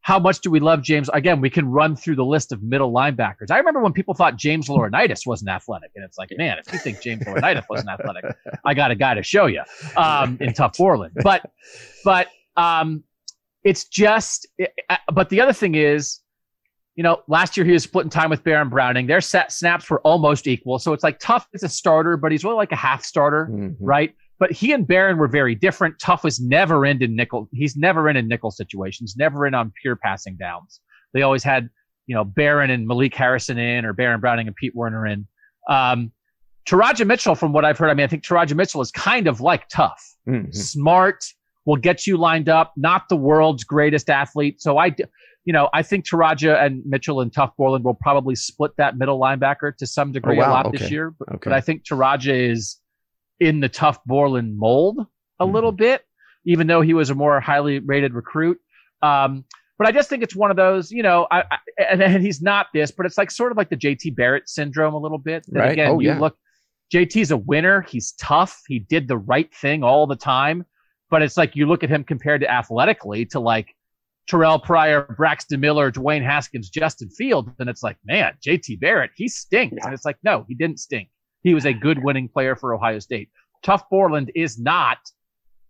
How 0.00 0.18
much 0.18 0.40
do 0.40 0.50
we 0.50 0.58
love 0.58 0.82
James? 0.82 1.08
Again, 1.14 1.40
we 1.40 1.48
can 1.50 1.68
run 1.68 1.94
through 1.94 2.16
the 2.16 2.24
list 2.24 2.50
of 2.50 2.60
middle 2.64 2.92
linebackers. 2.92 3.52
I 3.52 3.58
remember 3.58 3.80
when 3.80 3.92
people 3.92 4.14
thought 4.14 4.34
James 4.36 4.66
Laurinaitis 4.68 5.24
wasn't 5.24 5.50
athletic, 5.50 5.92
and 5.94 6.04
it's 6.04 6.18
like, 6.18 6.30
man, 6.36 6.56
if 6.58 6.72
you 6.72 6.80
think 6.80 7.00
James 7.00 7.22
Laurinaitis 7.22 7.66
wasn't 7.70 7.90
athletic, 7.90 8.24
I 8.64 8.74
got 8.74 8.90
a 8.90 8.96
guy 8.96 9.14
to 9.14 9.22
show 9.22 9.46
you 9.46 9.62
um, 9.96 10.38
in 10.40 10.52
Tuf 10.54 10.76
Borland. 10.76 11.12
But, 11.22 11.48
but 12.04 12.26
um, 12.56 13.04
it's 13.62 13.84
just. 13.84 14.48
uh, 14.90 14.96
But 15.14 15.28
the 15.28 15.40
other 15.40 15.52
thing 15.52 15.76
is, 15.76 16.18
you 16.94 17.02
know, 17.02 17.22
last 17.28 17.56
year 17.56 17.64
he 17.64 17.72
was 17.72 17.82
splitting 17.84 18.10
time 18.10 18.30
with 18.30 18.44
Baron 18.44 18.68
Browning. 18.68 19.06
Their 19.06 19.20
set 19.20 19.50
snaps 19.52 19.88
were 19.88 20.00
almost 20.02 20.46
equal, 20.46 20.78
so 20.78 20.92
it's 20.92 21.02
like 21.02 21.18
Tuf 21.20 21.44
as 21.54 21.62
a 21.62 21.68
starter, 21.68 22.16
but 22.16 22.32
he's 22.32 22.44
really 22.44 22.56
like 22.56 22.72
a 22.72 22.76
half 22.76 23.02
starter 23.04 23.48
Mhm. 23.50 23.76
right? 23.80 24.14
but 24.38 24.50
he 24.50 24.72
and 24.72 24.88
Baron 24.88 25.18
were 25.18 25.28
very 25.28 25.54
different. 25.54 25.98
Tuf 25.98 26.24
was 26.24 26.40
never 26.40 26.84
in 26.84 27.00
a 27.00 27.06
nickel. 27.06 27.48
He's 27.52 27.76
never 27.76 28.10
in 28.10 28.16
in 28.16 28.26
nickel 28.26 28.50
situations, 28.50 29.14
never 29.16 29.46
in 29.46 29.54
on 29.54 29.72
pure 29.80 29.94
passing 29.94 30.36
downs. 30.36 30.80
They 31.14 31.22
always 31.22 31.44
had, 31.44 31.70
you 32.08 32.16
know, 32.16 32.24
Baron 32.24 32.68
and 32.68 32.84
Malik 32.88 33.14
Harrison 33.14 33.56
in 33.56 33.84
or 33.84 33.92
Baron 33.92 34.18
Browning 34.20 34.48
and 34.48 34.56
Pete 34.56 34.74
Werner 34.74 35.06
in. 35.06 35.28
Um, 35.68 36.10
Teradja 36.68 37.06
Mitchell, 37.06 37.36
from 37.36 37.52
what 37.52 37.64
I've 37.64 37.78
heard, 37.78 37.90
I 37.90 37.94
mean, 37.94 38.02
I 38.02 38.08
think 38.08 38.24
Teradja 38.24 38.56
Mitchell 38.56 38.80
is 38.80 38.90
kind 38.90 39.28
of 39.28 39.40
like 39.40 39.68
Tuf, 39.68 39.92
mm-hmm. 40.28 40.50
smart, 40.50 41.24
will 41.64 41.76
get 41.76 42.08
you 42.08 42.16
lined 42.16 42.48
up, 42.48 42.72
not 42.76 43.08
the 43.08 43.16
world's 43.16 43.62
greatest 43.62 44.10
athlete. 44.10 44.60
So 44.60 44.76
I, 44.76 44.92
you 45.44 45.52
know, 45.52 45.68
I 45.72 45.82
think 45.82 46.06
Teradja 46.06 46.62
and 46.62 46.82
Mitchell 46.86 47.20
and 47.20 47.32
Tuf 47.32 47.52
Borland 47.56 47.84
will 47.84 47.94
probably 47.94 48.34
split 48.34 48.72
that 48.76 48.96
middle 48.96 49.18
linebacker 49.18 49.76
to 49.76 49.86
some 49.86 50.12
degree 50.12 50.36
oh, 50.36 50.40
wow. 50.40 50.50
a 50.50 50.52
lot 50.52 50.66
okay. 50.66 50.78
this 50.78 50.90
year. 50.90 51.10
But, 51.10 51.28
okay. 51.28 51.38
but 51.44 51.52
I 51.52 51.60
think 51.60 51.84
Teradja 51.84 52.50
is 52.50 52.78
in 53.40 53.60
the 53.60 53.68
Tuf 53.68 53.98
Borland 54.06 54.56
mold 54.56 55.00
a 55.00 55.44
mm-hmm. 55.44 55.54
little 55.54 55.72
bit, 55.72 56.02
even 56.44 56.66
though 56.66 56.80
he 56.80 56.94
was 56.94 57.10
a 57.10 57.14
more 57.14 57.40
highly 57.40 57.80
rated 57.80 58.14
recruit. 58.14 58.58
Um, 59.02 59.44
but 59.78 59.88
I 59.88 59.92
just 59.92 60.08
think 60.08 60.22
it's 60.22 60.36
one 60.36 60.52
of 60.52 60.56
those, 60.56 60.92
you 60.92 61.02
know, 61.02 61.26
I, 61.32 61.40
I, 61.40 61.58
and, 61.90 62.00
and, 62.00 62.22
he's 62.22 62.40
not 62.40 62.66
this, 62.72 62.92
but 62.92 63.04
it's 63.04 63.18
like 63.18 63.32
sort 63.32 63.50
of 63.50 63.58
like 63.58 63.68
the 63.68 63.76
JT 63.76 64.14
Barrett 64.14 64.48
syndrome 64.48 64.94
a 64.94 64.98
little 64.98 65.18
bit. 65.18 65.44
That 65.48 65.58
right. 65.58 65.72
Again, 65.72 65.90
oh, 65.90 65.98
you 65.98 66.10
yeah. 66.10 66.20
look, 66.20 66.36
JT's 66.94 67.32
a 67.32 67.36
winner. 67.36 67.80
He's 67.82 68.12
tough. 68.12 68.62
He 68.68 68.78
did 68.78 69.08
the 69.08 69.18
right 69.18 69.52
thing 69.52 69.82
all 69.82 70.06
the 70.06 70.14
time. 70.14 70.64
But 71.10 71.22
it's 71.22 71.36
like 71.36 71.56
you 71.56 71.66
look 71.66 71.82
at 71.82 71.90
him 71.90 72.04
compared 72.04 72.42
to 72.42 72.50
athletically 72.50 73.26
to 73.26 73.40
like 73.40 73.74
Terrell 74.28 74.58
Pryor, 74.58 75.14
Braxton 75.16 75.60
Miller, 75.60 75.90
Dwayne 75.90 76.24
Haskins, 76.24 76.70
Justin 76.70 77.10
Fields, 77.10 77.50
and 77.58 77.68
it's 77.68 77.82
like, 77.82 77.96
man, 78.04 78.34
JT 78.46 78.80
Barrett, 78.80 79.10
he 79.16 79.28
stinks. 79.28 79.76
Yeah. 79.78 79.86
And 79.86 79.94
it's 79.94 80.04
like, 80.04 80.18
no, 80.22 80.44
he 80.48 80.54
didn't 80.54 80.78
stink. 80.78 81.08
He 81.42 81.54
was 81.54 81.66
a 81.66 81.72
good 81.72 82.02
winning 82.02 82.28
player 82.28 82.54
for 82.54 82.74
Ohio 82.74 83.00
State. 83.00 83.30
Tuf 83.64 83.82
Borland 83.90 84.30
is 84.34 84.58
not 84.58 84.98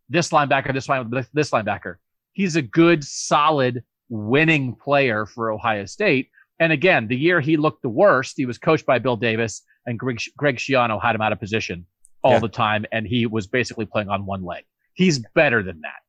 this 0.09 0.31
linebacker, 0.31 0.73
this 0.73 0.87
linebacker, 0.87 1.27
this 1.33 1.51
linebacker. 1.51 1.97
He's 2.33 2.57
a 2.57 2.63
good, 2.63 3.05
solid, 3.05 3.83
winning 4.09 4.75
player 4.75 5.25
for 5.27 5.51
Ohio 5.51 5.87
State. 5.87 6.29
And 6.61 6.73
again, 6.73 7.09
the 7.09 7.17
year 7.17 7.41
he 7.41 7.57
looked 7.57 7.83
the 7.83 7.89
worst, 7.89 8.35
he 8.37 8.47
was 8.47 8.59
coached 8.59 8.87
by 8.87 8.99
Bill 8.99 9.17
Davis, 9.17 9.63
and 9.87 9.99
Greg, 9.99 10.21
Greg 10.37 10.57
Schiano 10.57 11.03
had 11.03 11.15
him 11.15 11.23
out 11.23 11.33
of 11.33 11.41
position 11.41 11.87
all 12.23 12.35
yeah. 12.35 12.41
the 12.41 12.49
time, 12.49 12.85
and 12.93 13.07
he 13.07 13.27
was 13.27 13.47
basically 13.47 13.87
playing 13.87 14.09
on 14.09 14.27
one 14.27 14.45
leg. 14.45 14.65
He's 14.95 15.21
better 15.35 15.63
than 15.63 15.81
that. 15.81 16.02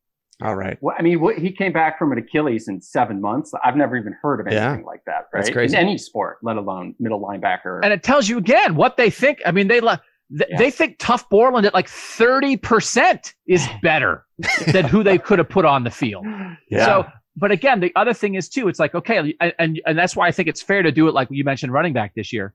All 0.44 0.56
right. 0.56 0.78
Well, 0.82 0.96
I 0.98 1.02
mean, 1.02 1.22
what, 1.22 1.38
he 1.38 1.52
came 1.52 1.72
back 1.72 1.98
from 1.98 2.12
an 2.12 2.18
Achilles 2.18 2.68
in 2.68 2.82
seven 2.82 3.22
months. 3.22 3.52
I've 3.64 3.76
never 3.76 3.98
even 3.98 4.16
heard 4.22 4.40
of 4.40 4.48
anything 4.48 4.82
yeah. 4.82 4.86
like 4.86 5.04
that, 5.06 5.28
right? 5.34 5.42
That's 5.42 5.50
crazy. 5.50 5.76
In 5.76 5.82
any 5.82 5.98
sport, 5.98 6.38
let 6.42 6.58
alone 6.58 6.96
middle 7.00 7.22
linebacker. 7.22 7.80
And 7.84 7.94
it 7.94 8.04
tells 8.04 8.28
you 8.28 8.38
again 8.38 8.76
what 8.76 8.98
they 8.98 9.10
think. 9.10 9.40
I 9.46 9.52
mean, 9.52 9.68
they 9.68 9.80
th- 9.80 10.00
yeah. 10.32 10.58
they 10.58 10.70
think 10.70 11.00
Tuf 11.00 11.30
Borland 11.30 11.66
at 11.66 11.74
like 11.74 11.88
thirty 11.88 12.58
percent 12.58 13.34
is 13.48 13.66
better 13.82 14.26
than 14.68 14.86
who 14.86 15.04
they 15.04 15.18
could 15.18 15.40
have 15.40 15.50
put 15.50 15.66
on 15.66 15.84
the 15.84 15.92
field. 15.92 16.26
Yeah. 16.70 16.86
So, 16.86 17.06
but 17.36 17.52
again, 17.52 17.80
the 17.80 17.92
other 17.96 18.14
thing 18.14 18.36
is 18.36 18.50
too. 18.50 18.68
It's 18.68 18.80
like 18.80 18.94
okay, 18.94 19.36
and 19.40 19.82
and 19.86 19.98
that's 19.98 20.16
why 20.16 20.28
I 20.28 20.32
think 20.32 20.50
it's 20.50 20.62
fair 20.62 20.84
to 20.84 20.92
do 20.92 21.08
it 21.08 21.14
like 21.14 21.30
you 21.32 21.44
mentioned, 21.44 21.72
running 21.72 21.94
back 21.94 22.16
this 22.16 22.34
year 22.34 22.54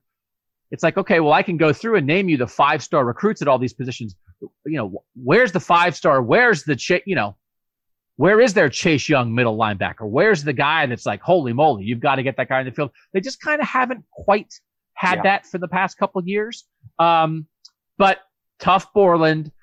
it's 0.71 0.83
like, 0.83 0.97
okay, 0.97 1.19
well, 1.19 1.33
I 1.33 1.43
can 1.43 1.57
go 1.57 1.73
through 1.73 1.95
and 1.95 2.05
name 2.05 2.29
you 2.29 2.37
the 2.37 2.47
five 2.47 2.83
star 2.83 3.05
recruits 3.05 3.41
at 3.41 3.47
all 3.47 3.57
these 3.57 3.73
positions. 3.73 4.15
You 4.41 4.77
know, 4.77 5.03
where's 5.15 5.51
the 5.51 5.59
five 5.59 5.95
star? 5.95 6.21
Where's 6.21 6.63
the, 6.63 6.75
ch- 6.75 7.03
you 7.05 7.15
know, 7.15 7.35
where 8.19 8.41
is 8.41 8.53
their 8.53 8.67
Chase 8.67 9.07
Young 9.07 9.33
middle 9.33 9.57
linebacker? 9.57 10.01
Where's 10.01 10.43
the 10.43 10.51
guy 10.51 10.85
that's 10.87 11.05
like, 11.05 11.21
holy 11.21 11.53
moly, 11.53 11.85
you've 11.85 12.01
got 12.01 12.15
to 12.15 12.23
get 12.23 12.35
that 12.35 12.49
guy 12.49 12.59
in 12.59 12.65
the 12.65 12.71
field? 12.73 12.91
They 13.13 13.21
just 13.21 13.39
kind 13.39 13.61
of 13.61 13.67
haven't 13.67 14.03
quite 14.11 14.53
had 14.93 15.19
yeah. 15.19 15.23
that 15.23 15.45
for 15.45 15.57
the 15.57 15.69
past 15.69 15.97
couple 15.97 16.19
of 16.19 16.27
years. 16.27 16.65
Um, 16.99 17.47
but 17.97 18.17
Tuf 18.61 18.87
Borland, 18.93 19.53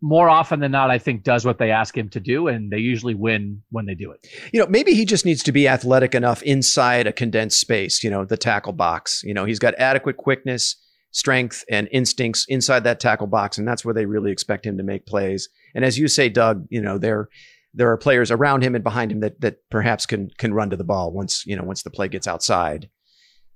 more 0.00 0.30
often 0.30 0.60
than 0.60 0.70
not, 0.70 0.90
I 0.90 0.96
think 0.96 1.24
does 1.24 1.44
what 1.44 1.58
they 1.58 1.70
ask 1.70 1.94
him 1.94 2.08
to 2.08 2.20
do, 2.20 2.48
and 2.48 2.72
they 2.72 2.78
usually 2.78 3.14
win 3.14 3.62
when 3.70 3.84
they 3.84 3.94
do 3.94 4.12
it. 4.12 4.26
You 4.50 4.60
know, 4.60 4.66
maybe 4.66 4.94
he 4.94 5.04
just 5.04 5.26
needs 5.26 5.42
to 5.42 5.52
be 5.52 5.68
athletic 5.68 6.14
enough 6.14 6.42
inside 6.44 7.06
a 7.06 7.12
condensed 7.12 7.60
space. 7.60 8.02
You 8.02 8.08
know, 8.08 8.24
the 8.24 8.38
tackle 8.38 8.72
box. 8.72 9.20
You 9.24 9.34
know, 9.34 9.44
he's 9.44 9.58
got 9.58 9.74
adequate 9.74 10.16
quickness, 10.16 10.74
strength, 11.10 11.66
and 11.70 11.86
instincts 11.92 12.46
inside 12.48 12.84
that 12.84 12.98
tackle 12.98 13.26
box, 13.26 13.58
and 13.58 13.68
that's 13.68 13.84
where 13.84 13.92
they 13.92 14.06
really 14.06 14.32
expect 14.32 14.64
him 14.64 14.78
to 14.78 14.82
make 14.82 15.04
plays. 15.04 15.50
And 15.74 15.84
as 15.84 15.98
you 15.98 16.08
say, 16.08 16.30
Doug, 16.30 16.66
you 16.70 16.80
know, 16.80 16.96
there 16.96 17.28
there 17.74 17.90
are 17.90 17.96
players 17.96 18.30
around 18.30 18.62
him 18.62 18.74
and 18.74 18.84
behind 18.84 19.12
him 19.12 19.20
that 19.20 19.40
that 19.40 19.58
perhaps 19.70 20.06
can 20.06 20.30
can 20.38 20.54
run 20.54 20.70
to 20.70 20.76
the 20.76 20.84
ball 20.84 21.12
once 21.12 21.44
you 21.46 21.56
know 21.56 21.64
once 21.64 21.82
the 21.82 21.90
play 21.90 22.08
gets 22.08 22.26
outside. 22.26 22.88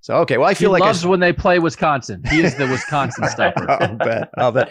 So 0.00 0.16
okay, 0.18 0.36
well 0.36 0.48
I 0.48 0.54
feel 0.54 0.70
he 0.70 0.80
like 0.80 0.86
loves 0.86 1.04
I, 1.04 1.08
when 1.08 1.20
they 1.20 1.32
play 1.32 1.58
Wisconsin. 1.58 2.22
He 2.28 2.40
is 2.40 2.56
the 2.56 2.66
Wisconsin 2.66 3.28
stopper. 3.28 3.70
I'll 3.70 3.96
bet. 3.96 4.30
I'll 4.36 4.52
bet. 4.52 4.70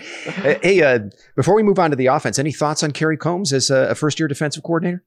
Hey, 0.62 0.82
uh, 0.82 1.00
before 1.36 1.56
we 1.56 1.64
move 1.64 1.80
on 1.80 1.90
to 1.90 1.96
the 1.96 2.08
offense, 2.08 2.38
any 2.38 2.52
thoughts 2.52 2.84
on 2.84 2.92
Kerry 2.92 3.18
Combs 3.18 3.54
as 3.54 3.70
a, 3.70 3.90
a 3.90 3.96
first-year 3.96 4.28
defensive 4.28 4.64
coordinator? 4.64 5.06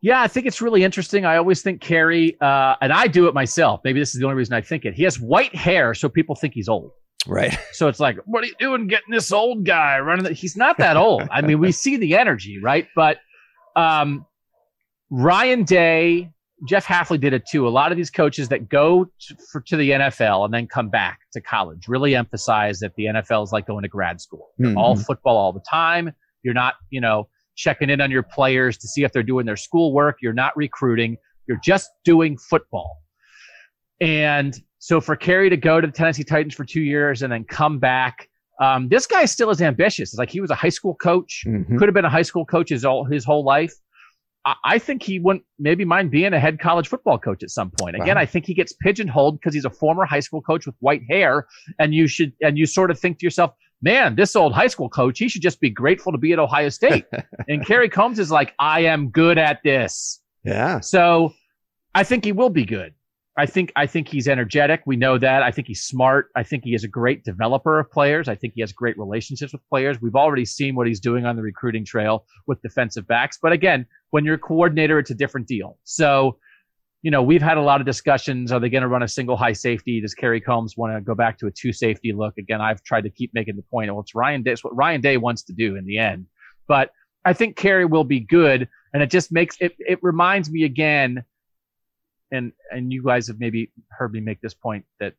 Yeah, 0.00 0.20
I 0.20 0.28
think 0.28 0.46
it's 0.46 0.60
really 0.60 0.84
interesting. 0.84 1.24
I 1.24 1.36
always 1.36 1.62
think 1.62 1.80
Kerry, 1.80 2.36
uh, 2.40 2.76
and 2.80 2.92
I 2.92 3.08
do 3.08 3.26
it 3.26 3.34
myself. 3.34 3.80
Maybe 3.82 3.98
this 3.98 4.14
is 4.14 4.20
the 4.20 4.26
only 4.26 4.36
reason 4.36 4.54
I 4.54 4.60
think 4.60 4.84
it. 4.84 4.94
He 4.94 5.02
has 5.02 5.18
white 5.18 5.54
hair, 5.54 5.94
so 5.94 6.08
people 6.08 6.36
think 6.36 6.54
he's 6.54 6.68
old. 6.68 6.92
Right. 7.26 7.56
So 7.72 7.86
it's 7.86 8.00
like, 8.00 8.16
what 8.24 8.42
are 8.42 8.48
you 8.48 8.54
doing, 8.58 8.88
getting 8.88 9.12
this 9.12 9.30
old 9.30 9.64
guy 9.64 10.00
running? 10.00 10.24
The-? 10.24 10.32
He's 10.32 10.56
not 10.56 10.78
that 10.78 10.96
old. 10.96 11.28
I 11.30 11.42
mean, 11.42 11.60
we 11.60 11.70
see 11.70 11.96
the 11.96 12.16
energy, 12.16 12.58
right? 12.60 12.88
But 12.96 13.18
um, 13.76 14.26
Ryan 15.10 15.62
Day 15.62 16.32
Jeff 16.66 16.84
Hafley 16.84 17.20
did 17.20 17.32
it 17.32 17.46
too. 17.46 17.68
A 17.68 17.70
lot 17.70 17.92
of 17.92 17.96
these 17.96 18.10
coaches 18.10 18.48
that 18.48 18.68
go 18.68 19.04
to, 19.04 19.36
for, 19.52 19.60
to 19.62 19.76
the 19.76 19.90
NFL 19.90 20.44
and 20.44 20.52
then 20.52 20.66
come 20.66 20.88
back 20.88 21.20
to 21.32 21.40
college 21.40 21.86
really 21.86 22.16
emphasize 22.16 22.80
that 22.80 22.94
the 22.96 23.04
NFL 23.04 23.44
is 23.44 23.52
like 23.52 23.66
going 23.66 23.82
to 23.82 23.88
grad 23.88 24.20
school. 24.20 24.48
Mm-hmm. 24.60 24.76
All 24.76 24.96
football 24.96 25.36
all 25.36 25.52
the 25.52 25.62
time. 25.68 26.12
You're 26.42 26.54
not, 26.54 26.74
you 26.90 27.00
know, 27.00 27.28
checking 27.54 27.90
in 27.90 28.00
on 28.00 28.10
your 28.10 28.22
players 28.22 28.76
to 28.78 28.88
see 28.88 29.04
if 29.04 29.12
they're 29.12 29.22
doing 29.22 29.46
their 29.46 29.56
schoolwork. 29.56 30.18
You're 30.20 30.32
not 30.32 30.56
recruiting. 30.56 31.16
You're 31.46 31.60
just 31.62 31.90
doing 32.04 32.36
football. 32.38 33.02
And 34.00 34.60
so 34.78 35.00
for 35.00 35.16
Kerry 35.16 35.50
to 35.50 35.56
go 35.56 35.80
to 35.80 35.86
the 35.86 35.92
Tennessee 35.92 36.24
Titans 36.24 36.54
for 36.54 36.64
two 36.64 36.80
years 36.80 37.22
and 37.22 37.32
then 37.32 37.44
come 37.44 37.78
back, 37.78 38.28
um, 38.60 38.88
this 38.88 39.06
guy 39.06 39.24
still 39.24 39.50
is 39.50 39.60
ambitious. 39.60 40.10
It's 40.10 40.18
like 40.18 40.30
he 40.30 40.40
was 40.40 40.50
a 40.50 40.54
high 40.54 40.68
school 40.68 40.94
coach, 40.94 41.44
mm-hmm. 41.46 41.78
could 41.78 41.88
have 41.88 41.94
been 41.94 42.04
a 42.04 42.10
high 42.10 42.22
school 42.22 42.44
coach 42.44 42.70
his, 42.70 42.84
all, 42.84 43.04
his 43.04 43.24
whole 43.24 43.44
life. 43.44 43.74
I 44.64 44.78
think 44.78 45.02
he 45.02 45.18
wouldn't 45.18 45.44
maybe 45.58 45.84
mind 45.84 46.10
being 46.10 46.32
a 46.32 46.40
head 46.40 46.58
college 46.58 46.88
football 46.88 47.18
coach 47.18 47.42
at 47.42 47.50
some 47.50 47.70
point. 47.70 47.96
Again, 47.96 48.16
wow. 48.16 48.22
I 48.22 48.26
think 48.26 48.46
he 48.46 48.54
gets 48.54 48.72
pigeonholed 48.72 49.38
because 49.38 49.52
he's 49.52 49.64
a 49.64 49.70
former 49.70 50.04
high 50.04 50.20
school 50.20 50.40
coach 50.40 50.64
with 50.64 50.74
white 50.80 51.02
hair, 51.08 51.46
and 51.78 51.92
you 51.92 52.06
should 52.06 52.32
and 52.40 52.56
you 52.56 52.64
sort 52.64 52.90
of 52.90 52.98
think 52.98 53.18
to 53.18 53.26
yourself, 53.26 53.52
man, 53.82 54.16
this 54.16 54.34
old 54.36 54.54
high 54.54 54.68
school 54.68 54.88
coach, 54.88 55.18
he 55.18 55.28
should 55.28 55.42
just 55.42 55.60
be 55.60 55.70
grateful 55.70 56.12
to 56.12 56.18
be 56.18 56.32
at 56.32 56.38
Ohio 56.38 56.68
State. 56.68 57.04
and 57.48 57.66
Kerry 57.66 57.88
Combs 57.88 58.18
is 58.18 58.30
like, 58.30 58.54
I 58.58 58.80
am 58.84 59.10
good 59.10 59.38
at 59.38 59.62
this. 59.62 60.20
Yeah. 60.44 60.80
So 60.80 61.34
I 61.94 62.04
think 62.04 62.24
he 62.24 62.32
will 62.32 62.50
be 62.50 62.64
good. 62.64 62.94
I 63.38 63.46
think 63.46 63.72
I 63.76 63.86
think 63.86 64.08
he's 64.08 64.26
energetic. 64.26 64.82
We 64.84 64.96
know 64.96 65.16
that. 65.16 65.44
I 65.44 65.52
think 65.52 65.68
he's 65.68 65.82
smart. 65.82 66.26
I 66.34 66.42
think 66.42 66.64
he 66.64 66.74
is 66.74 66.82
a 66.82 66.88
great 66.88 67.22
developer 67.22 67.78
of 67.78 67.88
players. 67.88 68.28
I 68.28 68.34
think 68.34 68.54
he 68.56 68.60
has 68.62 68.72
great 68.72 68.98
relationships 68.98 69.52
with 69.52 69.62
players. 69.70 70.02
We've 70.02 70.16
already 70.16 70.44
seen 70.44 70.74
what 70.74 70.88
he's 70.88 70.98
doing 70.98 71.24
on 71.24 71.36
the 71.36 71.42
recruiting 71.42 71.84
trail 71.84 72.26
with 72.48 72.60
defensive 72.62 73.06
backs. 73.06 73.38
But 73.40 73.52
again, 73.52 73.86
when 74.10 74.24
you're 74.24 74.34
a 74.34 74.38
coordinator, 74.38 74.98
it's 74.98 75.12
a 75.12 75.14
different 75.14 75.46
deal. 75.46 75.78
So, 75.84 76.36
you 77.02 77.12
know, 77.12 77.22
we've 77.22 77.40
had 77.40 77.58
a 77.58 77.62
lot 77.62 77.80
of 77.80 77.86
discussions. 77.86 78.50
Are 78.50 78.58
they 78.58 78.68
going 78.68 78.82
to 78.82 78.88
run 78.88 79.04
a 79.04 79.08
single 79.08 79.36
high 79.36 79.52
safety? 79.52 80.00
Does 80.00 80.14
Kerry 80.14 80.40
Combs 80.40 80.76
want 80.76 80.96
to 80.96 81.00
go 81.00 81.14
back 81.14 81.38
to 81.38 81.46
a 81.46 81.50
two 81.52 81.72
safety 81.72 82.12
look? 82.12 82.36
Again, 82.38 82.60
I've 82.60 82.82
tried 82.82 83.04
to 83.04 83.10
keep 83.10 83.30
making 83.34 83.54
the 83.54 83.64
point. 83.70 83.88
Well, 83.92 84.00
it's 84.00 84.16
Ryan 84.16 84.42
Day. 84.42 84.50
It's 84.50 84.64
what 84.64 84.76
Ryan 84.76 85.00
Day 85.00 85.16
wants 85.16 85.44
to 85.44 85.52
do 85.52 85.76
in 85.76 85.84
the 85.84 85.98
end. 85.98 86.26
But 86.66 86.90
I 87.24 87.34
think 87.34 87.54
Kerry 87.54 87.84
will 87.84 88.02
be 88.02 88.18
good. 88.18 88.68
And 88.92 89.00
it 89.00 89.10
just 89.10 89.30
makes 89.30 89.56
it, 89.60 89.76
it 89.78 90.00
reminds 90.02 90.50
me 90.50 90.64
again 90.64 91.22
and 92.30 92.52
and 92.70 92.92
you 92.92 93.02
guys 93.04 93.28
have 93.28 93.38
maybe 93.38 93.72
heard 93.90 94.12
me 94.12 94.20
make 94.20 94.40
this 94.40 94.54
point 94.54 94.84
that 95.00 95.14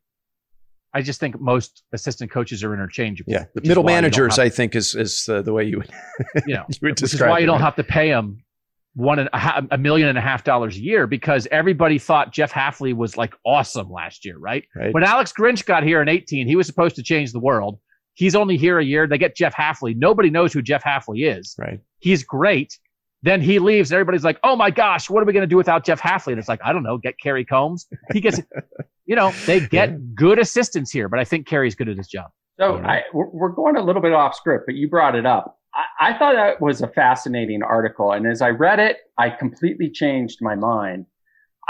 I 0.92 1.02
just 1.02 1.20
think 1.20 1.40
most 1.40 1.82
assistant 1.92 2.30
coaches 2.30 2.64
are 2.64 2.74
interchangeable. 2.74 3.32
Yeah, 3.32 3.44
the 3.54 3.66
middle 3.66 3.84
managers, 3.84 4.38
I 4.38 4.48
think, 4.48 4.74
is 4.74 4.94
is 4.94 5.24
the, 5.26 5.42
the 5.42 5.52
way 5.52 5.64
you 5.64 5.78
would, 5.78 5.90
you 6.46 6.54
know, 6.54 6.64
you 6.68 6.88
which 6.88 7.02
is 7.02 7.20
why 7.20 7.38
you 7.38 7.46
don't 7.46 7.60
have 7.60 7.76
to 7.76 7.84
pay 7.84 8.10
them 8.10 8.42
one 8.94 9.18
and 9.20 9.28
a, 9.32 9.64
a 9.72 9.78
million 9.78 10.08
and 10.08 10.18
a 10.18 10.20
half 10.20 10.44
dollars 10.44 10.76
a 10.76 10.80
year 10.80 11.06
because 11.06 11.46
everybody 11.50 11.98
thought 11.98 12.32
Jeff 12.32 12.52
Hafley 12.52 12.94
was 12.94 13.16
like 13.16 13.34
awesome 13.44 13.90
last 13.90 14.24
year, 14.24 14.36
right? 14.38 14.64
right? 14.74 14.92
When 14.92 15.04
Alex 15.04 15.32
Grinch 15.32 15.64
got 15.64 15.84
here 15.84 16.02
in 16.02 16.08
18, 16.08 16.46
he 16.46 16.56
was 16.56 16.66
supposed 16.66 16.96
to 16.96 17.02
change 17.02 17.32
the 17.32 17.40
world. 17.40 17.78
He's 18.14 18.34
only 18.34 18.56
here 18.56 18.78
a 18.78 18.84
year. 18.84 19.06
They 19.06 19.18
get 19.18 19.36
Jeff 19.36 19.54
Hafley. 19.54 19.96
Nobody 19.96 20.28
knows 20.28 20.52
who 20.52 20.60
Jeff 20.60 20.82
Hafley 20.82 21.38
is. 21.38 21.54
Right. 21.58 21.80
He's 22.00 22.24
great. 22.24 22.76
Then 23.22 23.42
he 23.42 23.58
leaves, 23.58 23.90
and 23.90 23.96
everybody's 23.96 24.24
like, 24.24 24.38
"Oh 24.42 24.56
my 24.56 24.70
gosh, 24.70 25.10
what 25.10 25.22
are 25.22 25.26
we 25.26 25.32
going 25.32 25.42
to 25.42 25.46
do 25.46 25.56
without 25.56 25.84
Jeff 25.84 26.00
Hafley?" 26.00 26.28
And 26.28 26.38
it's 26.38 26.48
like, 26.48 26.60
I 26.64 26.72
don't 26.72 26.82
know, 26.82 26.96
get 26.96 27.18
Kerry 27.18 27.44
Combs. 27.44 27.86
He 28.12 28.20
gets, 28.20 28.40
you 29.06 29.14
know, 29.14 29.32
they 29.46 29.60
get 29.60 29.90
yeah. 29.90 29.96
good 30.14 30.38
assistants 30.38 30.90
here, 30.90 31.08
but 31.08 31.18
I 31.18 31.24
think 31.24 31.46
Kerry's 31.46 31.74
good 31.74 31.88
at 31.88 31.96
his 31.96 32.08
job. 32.08 32.30
So 32.58 32.76
I, 32.78 33.02
we're 33.12 33.50
going 33.50 33.76
a 33.76 33.82
little 33.82 34.02
bit 34.02 34.12
off 34.12 34.34
script, 34.34 34.64
but 34.66 34.74
you 34.74 34.88
brought 34.88 35.14
it 35.14 35.24
up. 35.24 35.58
I, 35.74 36.10
I 36.10 36.18
thought 36.18 36.34
that 36.34 36.60
was 36.60 36.82
a 36.82 36.88
fascinating 36.88 37.62
article, 37.62 38.12
and 38.12 38.26
as 38.26 38.42
I 38.42 38.50
read 38.50 38.78
it, 38.78 38.98
I 39.18 39.30
completely 39.30 39.90
changed 39.90 40.38
my 40.40 40.54
mind. 40.54 41.06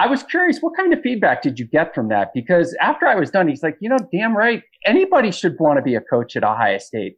I 0.01 0.07
was 0.07 0.23
curious, 0.23 0.61
what 0.61 0.75
kind 0.77 0.95
of 0.95 1.03
feedback 1.03 1.43
did 1.43 1.59
you 1.59 1.67
get 1.67 1.95
from 1.95 2.09
that? 2.09 2.33
Because 2.33 2.75
after 2.81 3.07
I 3.07 3.17
was 3.17 3.31
done, 3.31 3.49
he's 3.49 3.63
like, 3.63 3.77
you 3.81 3.89
know, 3.91 3.99
damn 4.11 4.35
right, 4.35 4.63
anybody 4.87 5.31
should 5.31 5.57
want 5.61 5.77
to 5.77 5.83
be 5.83 5.95
a 5.95 6.01
coach 6.01 6.37
at 6.37 6.45
Ohio 6.45 6.79
State 6.79 7.17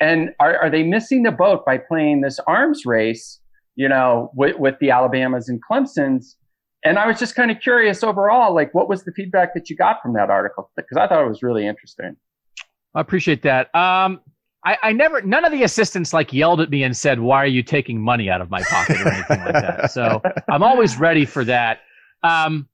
And 0.00 0.30
are, 0.40 0.56
are 0.56 0.70
they 0.70 0.82
missing 0.82 1.24
the 1.24 1.30
boat 1.30 1.66
by 1.66 1.76
playing 1.76 2.22
this 2.22 2.40
arms 2.46 2.86
race, 2.86 3.38
you 3.74 3.88
know, 3.88 4.30
with, 4.34 4.58
with 4.58 4.76
the 4.80 4.90
Alabamas 4.90 5.48
and 5.48 5.60
Clemson's? 5.62 6.36
And 6.84 6.98
I 6.98 7.06
was 7.06 7.18
just 7.18 7.34
kind 7.34 7.50
of 7.50 7.60
curious 7.60 8.02
overall, 8.02 8.54
like, 8.54 8.74
what 8.74 8.88
was 8.88 9.04
the 9.04 9.12
feedback 9.12 9.54
that 9.54 9.70
you 9.70 9.76
got 9.76 10.02
from 10.02 10.14
that 10.14 10.30
article? 10.30 10.70
Because 10.76 10.96
I 10.96 11.06
thought 11.06 11.24
it 11.24 11.28
was 11.28 11.42
really 11.42 11.66
interesting. 11.66 12.16
I 12.94 13.00
appreciate 13.00 13.42
that. 13.42 13.74
Um, 13.74 14.20
I, 14.64 14.76
I, 14.82 14.92
never, 14.92 15.22
none 15.22 15.44
of 15.44 15.52
the 15.52 15.62
assistants 15.62 16.12
like 16.12 16.32
yelled 16.32 16.60
at 16.60 16.70
me 16.70 16.84
and 16.84 16.96
said, 16.96 17.20
"Why 17.20 17.38
are 17.42 17.46
you 17.46 17.62
taking 17.62 18.00
money 18.00 18.30
out 18.30 18.40
of 18.40 18.50
my 18.50 18.62
pocket?" 18.62 19.00
or 19.00 19.08
anything 19.08 19.40
like 19.44 19.52
that. 19.54 19.90
So 19.90 20.22
I'm 20.48 20.62
always 20.62 20.98
ready 20.98 21.24
for 21.24 21.44
that. 21.44 21.80
Um, 22.22 22.68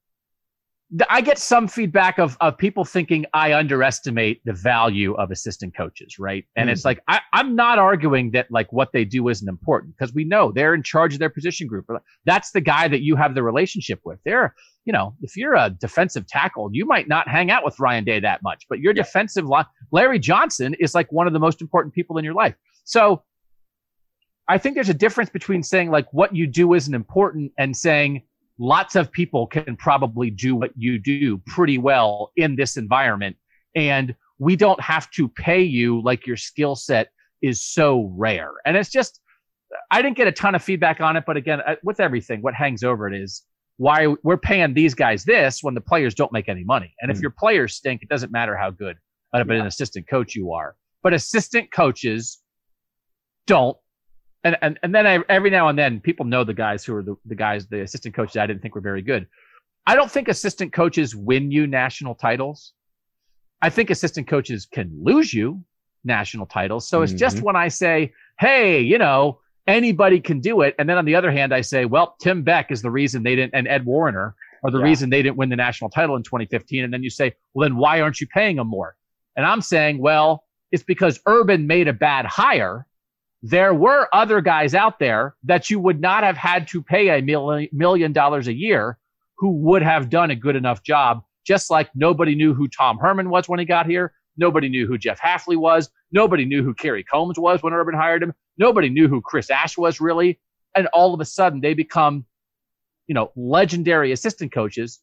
I 1.07 1.21
get 1.21 1.37
some 1.37 1.67
feedback 1.67 2.17
of 2.17 2.35
of 2.41 2.57
people 2.57 2.83
thinking 2.83 3.25
I 3.33 3.53
underestimate 3.53 4.41
the 4.43 4.53
value 4.53 5.13
of 5.13 5.29
assistant 5.29 5.75
coaches, 5.77 6.17
right? 6.17 6.45
And 6.55 6.63
mm-hmm. 6.65 6.73
it's 6.73 6.83
like 6.83 7.01
I, 7.07 7.19
I'm 7.31 7.55
not 7.55 7.77
arguing 7.77 8.31
that 8.31 8.47
like 8.49 8.73
what 8.73 8.91
they 8.91 9.05
do 9.05 9.27
isn't 9.27 9.47
important 9.47 9.95
because 9.95 10.15
we 10.15 10.23
know 10.23 10.51
they're 10.51 10.73
in 10.73 10.81
charge 10.81 11.13
of 11.13 11.19
their 11.19 11.29
position 11.29 11.67
group. 11.67 11.85
That's 12.25 12.51
the 12.51 12.61
guy 12.61 12.87
that 12.87 13.01
you 13.01 13.15
have 13.15 13.35
the 13.35 13.43
relationship 13.43 13.99
with. 14.03 14.19
They're, 14.25 14.55
you 14.85 14.93
know, 14.93 15.15
if 15.21 15.37
you're 15.37 15.53
a 15.53 15.69
defensive 15.69 16.25
tackle, 16.25 16.69
you 16.73 16.87
might 16.87 17.07
not 17.07 17.27
hang 17.27 17.51
out 17.51 17.63
with 17.63 17.79
Ryan 17.79 18.03
Day 18.03 18.19
that 18.21 18.41
much, 18.41 18.65
but 18.67 18.79
your 18.79 18.93
yeah. 18.95 19.03
defensive 19.03 19.45
line, 19.45 19.65
Larry 19.91 20.17
Johnson 20.17 20.75
is 20.79 20.95
like 20.95 21.11
one 21.11 21.27
of 21.27 21.33
the 21.33 21.39
most 21.39 21.61
important 21.61 21.93
people 21.93 22.17
in 22.17 22.25
your 22.25 22.33
life. 22.33 22.55
So 22.83 23.23
I 24.47 24.57
think 24.57 24.73
there's 24.73 24.89
a 24.89 24.95
difference 24.95 25.29
between 25.29 25.61
saying 25.61 25.91
like 25.91 26.11
what 26.11 26.35
you 26.35 26.47
do 26.47 26.73
isn't 26.73 26.95
important 26.95 27.51
and 27.59 27.77
saying 27.77 28.23
lots 28.59 28.95
of 28.95 29.11
people 29.11 29.47
can 29.47 29.75
probably 29.77 30.29
do 30.29 30.55
what 30.55 30.71
you 30.75 30.99
do 30.99 31.37
pretty 31.47 31.77
well 31.77 32.31
in 32.35 32.55
this 32.55 32.77
environment. 32.77 33.37
And 33.75 34.13
we 34.37 34.55
don't 34.55 34.79
have 34.81 35.09
to 35.11 35.29
pay 35.29 35.61
you 35.61 36.01
like 36.03 36.27
your 36.27 36.37
skill 36.37 36.75
set 36.75 37.09
is 37.41 37.61
so 37.61 38.11
rare. 38.15 38.51
And 38.65 38.75
it's 38.75 38.89
just, 38.89 39.21
I 39.89 40.01
didn't 40.01 40.17
get 40.17 40.27
a 40.27 40.31
ton 40.31 40.55
of 40.55 40.63
feedback 40.63 40.99
on 40.99 41.15
it. 41.15 41.23
But 41.25 41.37
again, 41.37 41.61
with 41.83 41.99
everything, 41.99 42.41
what 42.41 42.53
hangs 42.53 42.83
over 42.83 43.07
it 43.07 43.19
is 43.19 43.43
why 43.77 44.07
we're 44.23 44.37
paying 44.37 44.73
these 44.73 44.93
guys 44.93 45.23
this 45.23 45.63
when 45.63 45.73
the 45.73 45.81
players 45.81 46.13
don't 46.13 46.33
make 46.33 46.49
any 46.49 46.65
money. 46.65 46.93
And 47.01 47.09
mm. 47.09 47.13
if 47.13 47.17
hmm. 47.19 47.23
your 47.23 47.31
players 47.31 47.75
stink, 47.75 48.03
it 48.03 48.09
doesn't 48.09 48.31
matter 48.31 48.57
how 48.57 48.71
good 48.71 48.97
of 49.33 49.47
yeah. 49.47 49.55
an 49.55 49.67
assistant 49.67 50.07
coach 50.09 50.35
you 50.35 50.51
are. 50.51 50.75
But 51.01 51.13
assistant 51.13 51.71
coaches 51.71 52.39
don't 53.47 53.77
and 54.43 54.57
and, 54.61 54.79
and 54.83 54.93
then 54.93 55.05
I, 55.05 55.19
every 55.29 55.49
now 55.49 55.67
and 55.67 55.77
then 55.77 55.99
people 55.99 56.25
know 56.25 56.43
the 56.43 56.53
guys 56.53 56.83
who 56.83 56.95
are 56.95 57.03
the, 57.03 57.15
the 57.25 57.35
guys 57.35 57.67
the 57.67 57.81
assistant 57.81 58.15
coaches 58.15 58.37
I 58.37 58.47
didn't 58.47 58.61
think 58.61 58.75
were 58.75 58.81
very 58.81 59.01
good. 59.01 59.27
I 59.85 59.95
don't 59.95 60.11
think 60.11 60.27
assistant 60.27 60.73
coaches 60.73 61.15
win 61.15 61.51
you 61.51 61.67
national 61.67 62.15
titles. 62.15 62.73
I 63.61 63.69
think 63.69 63.89
assistant 63.89 64.27
coaches 64.27 64.65
can 64.65 64.91
lose 65.01 65.33
you 65.33 65.63
national 66.03 66.45
titles. 66.45 66.87
So 66.87 67.01
it's 67.01 67.11
mm-hmm. 67.11 67.17
just 67.17 67.41
when 67.41 67.55
I 67.55 67.67
say, 67.67 68.13
"Hey, 68.39 68.81
you 68.81 68.97
know, 68.97 69.39
anybody 69.67 70.19
can 70.19 70.39
do 70.39 70.61
it," 70.61 70.75
and 70.79 70.87
then 70.87 70.97
on 70.97 71.05
the 71.05 71.15
other 71.15 71.31
hand, 71.31 71.53
I 71.53 71.61
say, 71.61 71.85
"Well, 71.85 72.15
Tim 72.21 72.43
Beck 72.43 72.71
is 72.71 72.81
the 72.81 72.91
reason 72.91 73.23
they 73.23 73.35
didn't," 73.35 73.53
and 73.53 73.67
Ed 73.67 73.85
Warinner 73.85 74.35
are 74.63 74.71
the 74.71 74.79
yeah. 74.79 74.85
reason 74.85 75.09
they 75.09 75.21
didn't 75.21 75.37
win 75.37 75.49
the 75.49 75.55
national 75.55 75.89
title 75.89 76.15
in 76.15 76.23
2015. 76.23 76.83
And 76.83 76.93
then 76.93 77.03
you 77.03 77.09
say, 77.09 77.33
"Well, 77.53 77.67
then 77.67 77.77
why 77.77 78.01
aren't 78.01 78.21
you 78.21 78.27
paying 78.27 78.55
them 78.55 78.67
more?" 78.67 78.95
And 79.35 79.45
I'm 79.45 79.61
saying, 79.61 79.99
"Well, 79.99 80.45
it's 80.71 80.83
because 80.83 81.19
Urban 81.25 81.67
made 81.67 81.87
a 81.87 81.93
bad 81.93 82.25
hire." 82.25 82.85
There 83.41 83.73
were 83.73 84.07
other 84.13 84.41
guys 84.41 84.75
out 84.75 84.99
there 84.99 85.35
that 85.43 85.69
you 85.69 85.79
would 85.79 86.01
not 86.01 86.23
have 86.23 86.37
had 86.37 86.67
to 86.69 86.83
pay 86.83 87.09
a 87.09 87.69
million 87.71 88.11
dollars 88.11 88.47
a 88.47 88.53
year 88.53 88.97
who 89.37 89.51
would 89.51 89.81
have 89.81 90.09
done 90.09 90.31
a 90.31 90.35
good 90.35 90.55
enough 90.55 90.83
job. 90.83 91.23
Just 91.45 91.69
like 91.69 91.89
nobody 91.95 92.35
knew 92.35 92.53
who 92.53 92.67
Tom 92.67 92.97
Herman 92.97 93.29
was 93.29 93.47
when 93.47 93.59
he 93.59 93.65
got 93.65 93.85
here. 93.85 94.13
Nobody 94.37 94.69
knew 94.69 94.87
who 94.87 94.97
Jeff 94.97 95.19
Hafley 95.19 95.57
was. 95.57 95.89
Nobody 96.11 96.45
knew 96.45 96.63
who 96.63 96.73
Kerry 96.73 97.03
Combs 97.03 97.39
was 97.39 97.63
when 97.63 97.73
Urban 97.73 97.95
hired 97.95 98.21
him. 98.21 98.33
Nobody 98.57 98.89
knew 98.89 99.07
who 99.07 99.21
Chris 99.21 99.49
Ash 99.49 99.77
was 99.77 100.01
really. 100.01 100.39
And 100.75 100.87
all 100.87 101.13
of 101.13 101.21
a 101.21 101.25
sudden 101.25 101.61
they 101.61 101.73
become, 101.73 102.25
you 103.07 103.15
know, 103.15 103.31
legendary 103.35 104.11
assistant 104.11 104.51
coaches, 104.51 104.99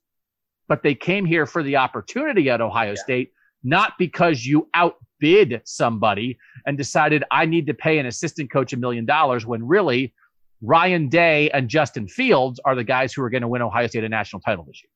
but 0.68 0.82
they 0.82 0.95
came 0.95 1.24
here 1.24 1.47
for 1.47 1.62
the 1.62 1.76
opportunity 1.76 2.51
at 2.51 2.61
Ohio 2.61 2.91
yeah. 2.91 3.03
State, 3.03 3.32
not 3.64 3.95
because 3.99 4.45
you 4.45 4.68
out 4.74 4.97
outbid 5.17 5.61
somebody 5.64 6.39
and 6.67 6.77
decided 6.77 7.25
I 7.31 7.47
need 7.47 7.67
to 7.67 7.75
pay 7.75 7.99
an 7.99 8.07
assistant 8.07 8.51
coach 8.51 8.73
a 8.73 8.77
million 8.77 9.05
dollars 9.05 9.47
when 9.47 9.67
really 9.67 10.14
Ryan 10.62 11.09
Day 11.09 11.51
and 11.51 11.69
Justin 11.69 12.09
Fields 12.09 12.61
are 12.64 12.75
the 12.75 12.85
guys 12.85 13.12
who 13.12 13.23
are 13.23 13.31
going 13.31 13.43
to 13.43 13.49
win 13.49 13.62
Ohio 13.62 13.87
State 13.87 14.05
a 14.05 14.09
national 14.09 14.41
title 14.41 14.64
this 14.64 14.83
year. 14.83 14.91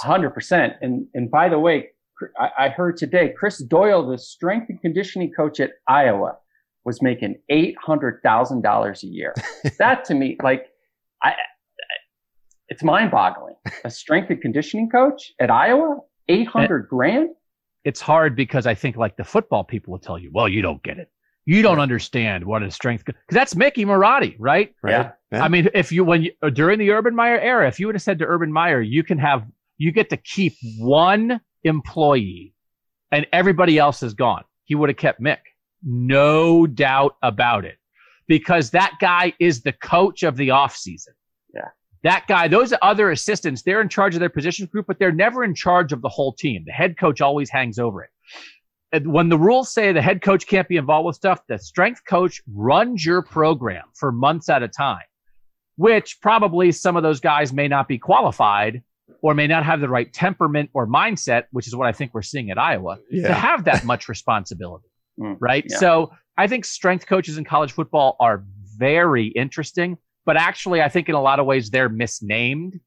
Hundred 0.00 0.30
percent. 0.30 0.74
And 0.82 1.06
and 1.14 1.30
by 1.30 1.48
the 1.48 1.58
way, 1.58 1.88
I, 2.38 2.50
I 2.58 2.68
heard 2.68 2.98
today 2.98 3.32
Chris 3.38 3.58
Doyle, 3.58 4.06
the 4.06 4.18
strength 4.18 4.66
and 4.68 4.80
conditioning 4.82 5.32
coach 5.32 5.60
at 5.60 5.70
Iowa, 5.86 6.36
was 6.84 7.00
making 7.00 7.36
eight 7.48 7.74
hundred 7.80 8.20
thousand 8.22 8.62
dollars 8.62 9.02
a 9.02 9.06
year. 9.06 9.34
that 9.78 10.04
to 10.06 10.14
me, 10.14 10.36
like, 10.42 10.66
I, 11.22 11.32
it's 12.68 12.82
mind 12.82 13.10
boggling. 13.12 13.54
A 13.84 13.90
strength 13.90 14.28
and 14.28 14.42
conditioning 14.42 14.90
coach 14.90 15.32
at 15.40 15.50
Iowa, 15.50 16.00
eight 16.28 16.48
hundred 16.48 16.88
grand 16.88 17.30
it's 17.88 18.02
hard 18.02 18.36
because 18.36 18.66
I 18.66 18.74
think 18.74 18.98
like 18.98 19.16
the 19.16 19.24
football 19.24 19.64
people 19.64 19.92
will 19.92 19.98
tell 19.98 20.18
you, 20.18 20.30
well, 20.30 20.46
you 20.46 20.60
don't 20.60 20.82
get 20.82 20.98
it. 20.98 21.10
You 21.46 21.62
don't 21.62 21.80
understand 21.80 22.44
what 22.44 22.62
a 22.62 22.70
strength 22.70 23.06
because 23.06 23.18
that's 23.30 23.56
Mickey 23.56 23.86
Marotti, 23.86 24.36
right? 24.38 24.74
Yeah. 24.86 25.12
yeah. 25.32 25.42
I 25.42 25.48
mean, 25.48 25.70
if 25.72 25.90
you 25.90 26.04
when 26.04 26.24
you 26.24 26.32
uh, 26.42 26.50
during 26.50 26.78
the 26.78 26.90
Urban 26.90 27.14
Meyer 27.14 27.40
era, 27.40 27.66
if 27.66 27.80
you 27.80 27.86
would 27.86 27.94
have 27.94 28.02
said 28.02 28.18
to 28.18 28.26
Urban 28.26 28.52
Meyer, 28.52 28.82
you 28.82 29.02
can 29.02 29.16
have 29.16 29.46
you 29.78 29.90
get 29.90 30.10
to 30.10 30.18
keep 30.18 30.52
one 30.78 31.40
employee 31.64 32.52
and 33.10 33.26
everybody 33.32 33.78
else 33.78 34.02
is 34.02 34.12
gone, 34.12 34.44
he 34.66 34.74
would 34.74 34.90
have 34.90 34.98
kept 34.98 35.22
Mick. 35.22 35.38
No 35.82 36.66
doubt 36.66 37.16
about 37.22 37.64
it. 37.64 37.78
Because 38.26 38.68
that 38.72 38.98
guy 39.00 39.32
is 39.40 39.62
the 39.62 39.72
coach 39.72 40.24
of 40.24 40.36
the 40.36 40.48
offseason 40.48 41.14
that 42.02 42.26
guy, 42.28 42.48
those 42.48 42.72
other 42.82 43.10
assistants, 43.10 43.62
they're 43.62 43.80
in 43.80 43.88
charge 43.88 44.14
of 44.14 44.20
their 44.20 44.28
position 44.28 44.66
group, 44.66 44.86
but 44.86 44.98
they're 44.98 45.12
never 45.12 45.42
in 45.42 45.54
charge 45.54 45.92
of 45.92 46.02
the 46.02 46.08
whole 46.08 46.32
team. 46.32 46.64
The 46.66 46.72
head 46.72 46.96
coach 46.98 47.20
always 47.20 47.50
hangs 47.50 47.78
over 47.78 48.02
it. 48.02 48.10
And 48.92 49.12
when 49.12 49.28
the 49.28 49.38
rules 49.38 49.72
say 49.72 49.92
the 49.92 50.00
head 50.00 50.22
coach 50.22 50.46
can't 50.46 50.68
be 50.68 50.76
involved 50.76 51.06
with 51.06 51.16
stuff, 51.16 51.40
the 51.48 51.58
strength 51.58 52.02
coach 52.08 52.40
runs 52.52 53.04
your 53.04 53.22
program 53.22 53.84
for 53.94 54.12
months 54.12 54.48
at 54.48 54.62
a 54.62 54.68
time, 54.68 55.04
which 55.76 56.20
probably 56.22 56.72
some 56.72 56.96
of 56.96 57.02
those 57.02 57.20
guys 57.20 57.52
may 57.52 57.68
not 57.68 57.86
be 57.86 57.98
qualified 57.98 58.82
or 59.20 59.34
may 59.34 59.46
not 59.46 59.64
have 59.64 59.80
the 59.80 59.88
right 59.88 60.12
temperament 60.12 60.70
or 60.72 60.86
mindset, 60.86 61.44
which 61.50 61.66
is 61.66 61.76
what 61.76 61.86
I 61.86 61.92
think 61.92 62.14
we're 62.14 62.22
seeing 62.22 62.50
at 62.50 62.58
Iowa, 62.58 62.98
yeah. 63.10 63.28
to 63.28 63.34
have 63.34 63.64
that 63.64 63.84
much 63.84 64.08
responsibility. 64.08 64.88
Mm, 65.20 65.36
right. 65.40 65.64
Yeah. 65.68 65.78
So 65.78 66.12
I 66.36 66.46
think 66.46 66.64
strength 66.64 67.06
coaches 67.06 67.36
in 67.36 67.44
college 67.44 67.72
football 67.72 68.16
are 68.20 68.44
very 68.76 69.26
interesting 69.26 69.98
but 70.28 70.36
actually, 70.36 70.82
I 70.82 70.90
think 70.90 71.08
in 71.08 71.14
a 71.14 71.22
lot 71.22 71.40
of 71.40 71.46
ways 71.46 71.70
they're 71.70 71.88
misnamed 71.88 72.78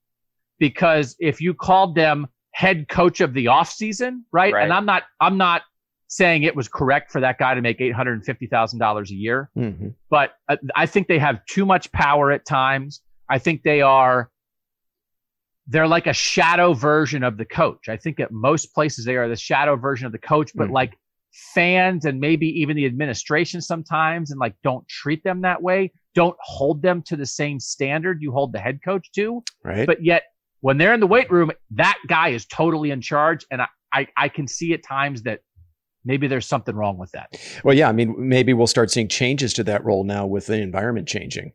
because 0.60 1.16
if 1.20 1.42
you 1.42 1.56
called 1.56 1.96
them 1.96 2.28
head 2.52 2.88
coach 2.88 3.20
of 3.20 3.34
the 3.34 3.46
offseason, 3.46 4.20
right? 4.32 4.54
right? 4.54 4.64
And 4.64 4.72
I'm 4.72 4.86
not, 4.86 5.06
I'm 5.20 5.38
not 5.38 5.64
saying 6.08 6.44
it 6.44 6.56
was 6.56 6.68
correct 6.68 7.12
for 7.12 7.20
that 7.22 7.40
guy 7.40 7.56
to 7.56 7.62
make 7.62 7.80
$850,000 7.80 9.10
a 9.10 9.16
year, 9.16 9.50
mm-hmm. 9.58 9.88
but 10.12 10.34
I 10.76 10.86
think 10.86 11.08
they 11.08 11.18
have 11.18 11.44
too 11.48 11.66
much 11.66 11.92
power 11.92 12.32
at 12.32 12.46
times. 12.46 13.02
I 13.28 13.40
think 13.40 13.64
they 13.64 13.82
are, 13.82 14.30
they're 15.66 15.88
like 15.88 16.06
a 16.06 16.14
shadow 16.14 16.74
version 16.74 17.24
of 17.24 17.38
the 17.38 17.46
coach. 17.46 17.90
I 17.90 17.98
think 17.98 18.20
at 18.20 18.32
most 18.32 18.72
places 18.76 19.04
they 19.04 19.16
are 19.16 19.28
the 19.28 19.36
shadow 19.36 19.78
version 19.78 20.06
of 20.06 20.12
the 20.12 20.20
coach, 20.20 20.52
but 20.54 20.66
mm-hmm. 20.66 20.74
like 20.74 20.96
fans 21.32 22.06
and 22.06 22.20
maybe 22.20 22.48
even 22.48 22.76
the 22.76 22.86
administration 22.86 23.62
sometimes 23.62 24.32
and 24.32 24.40
like 24.40 24.54
don't 24.64 24.88
treat 24.88 25.24
them 25.24 25.42
that 25.42 25.62
way 25.62 25.92
don't 26.14 26.38
hold 26.40 26.82
them 26.82 27.02
to 27.04 27.16
the 27.16 27.26
same 27.26 27.60
standard 27.60 28.22
you 28.22 28.32
hold 28.32 28.54
the 28.54 28.60
head 28.60 28.80
coach 28.84 29.12
to. 29.14 29.44
Right. 29.64 29.86
But 29.86 30.04
yet 30.04 30.24
when 30.62 30.78
they're 30.78 30.94
in 30.94 31.00
the 31.00 31.08
weight 31.08 31.32
room, 31.32 31.52
that 31.72 31.98
guy 32.08 32.30
is 32.30 32.46
totally 32.46 32.92
in 32.92 33.02
charge. 33.02 33.46
And 33.52 33.62
I, 33.62 33.68
I, 33.94 34.08
I 34.18 34.30
can 34.30 34.48
see 34.48 34.74
at 34.74 34.84
times 34.84 35.24
that 35.24 35.42
maybe 36.04 36.28
there's 36.28 36.48
something 36.48 36.76
wrong 36.76 36.98
with 36.98 37.12
that. 37.12 37.30
Well, 37.64 37.76
yeah. 37.76 37.90
I 37.90 37.92
mean, 37.92 38.16
maybe 38.18 38.54
we'll 38.54 38.68
start 38.68 38.92
seeing 38.92 39.08
changes 39.08 39.54
to 39.54 39.64
that 39.66 39.84
role 39.84 40.04
now 40.04 40.26
with 40.26 40.48
the 40.48 40.62
environment 40.62 41.08
changing. 41.08 41.54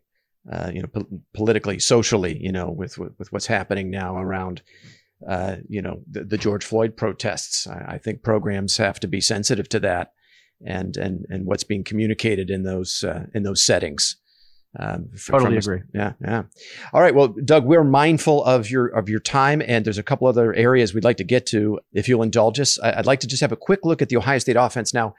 Uh, 0.51 0.70
you 0.72 0.81
know, 0.81 0.89
po- 0.89 1.09
politically, 1.35 1.79
socially, 1.81 2.39
you 2.41 2.53
know, 2.53 2.70
with, 2.70 2.99
with, 2.99 3.12
with 3.18 3.33
what's 3.33 3.47
happening 3.47 3.91
now 3.91 4.16
around, 4.16 4.62
uh, 5.29 5.57
you 5.68 5.83
know, 5.83 6.03
the, 6.11 6.24
the, 6.24 6.39
George 6.39 6.64
Floyd 6.64 6.97
protests. 6.97 7.66
I, 7.66 7.95
I, 7.95 7.99
think 7.99 8.22
programs 8.22 8.77
have 8.77 9.01
to 9.01 9.09
be 9.09 9.20
sensitive 9.20 9.68
to 9.70 9.81
that, 9.81 10.12
and 10.64 10.97
and 10.97 11.27
and 11.29 11.47
what's 11.47 11.64
being 11.64 11.83
communicated 11.83 12.49
in 12.49 12.62
those 12.62 13.03
uh, 13.03 13.27
in 13.35 13.43
those 13.43 13.64
settings. 13.64 14.16
Um, 14.79 15.09
totally 15.27 15.57
agree. 15.57 15.83
Yeah, 15.95 16.12
yeah. 16.20 16.45
All 16.93 17.01
right. 17.01 17.14
Well, 17.14 17.29
Doug, 17.45 17.64
we're 17.64 17.83
mindful 17.83 18.45
of 18.45 18.70
your 18.70 18.87
of 18.87 19.09
your 19.09 19.20
time, 19.20 19.62
and 19.66 19.85
there's 19.85 19.99
a 19.99 20.03
couple 20.03 20.29
other 20.29 20.55
areas 20.55 20.95
we'd 20.95 21.05
like 21.05 21.16
to 21.16 21.24
get 21.24 21.47
to. 21.47 21.81
If 21.93 22.09
you'll 22.09 22.22
indulge 22.22 22.61
us, 22.61 22.79
I'd 22.81 23.07
like 23.07 23.20
to 23.20 23.27
just 23.27 23.41
have 23.41 23.53
a 23.53 23.57
quick 23.57 23.81
look 23.85 24.03
at 24.03 24.09
the 24.09 24.16
Ohio 24.16 24.39
State 24.39 24.57
offense. 24.57 24.95
Now, 24.95 25.14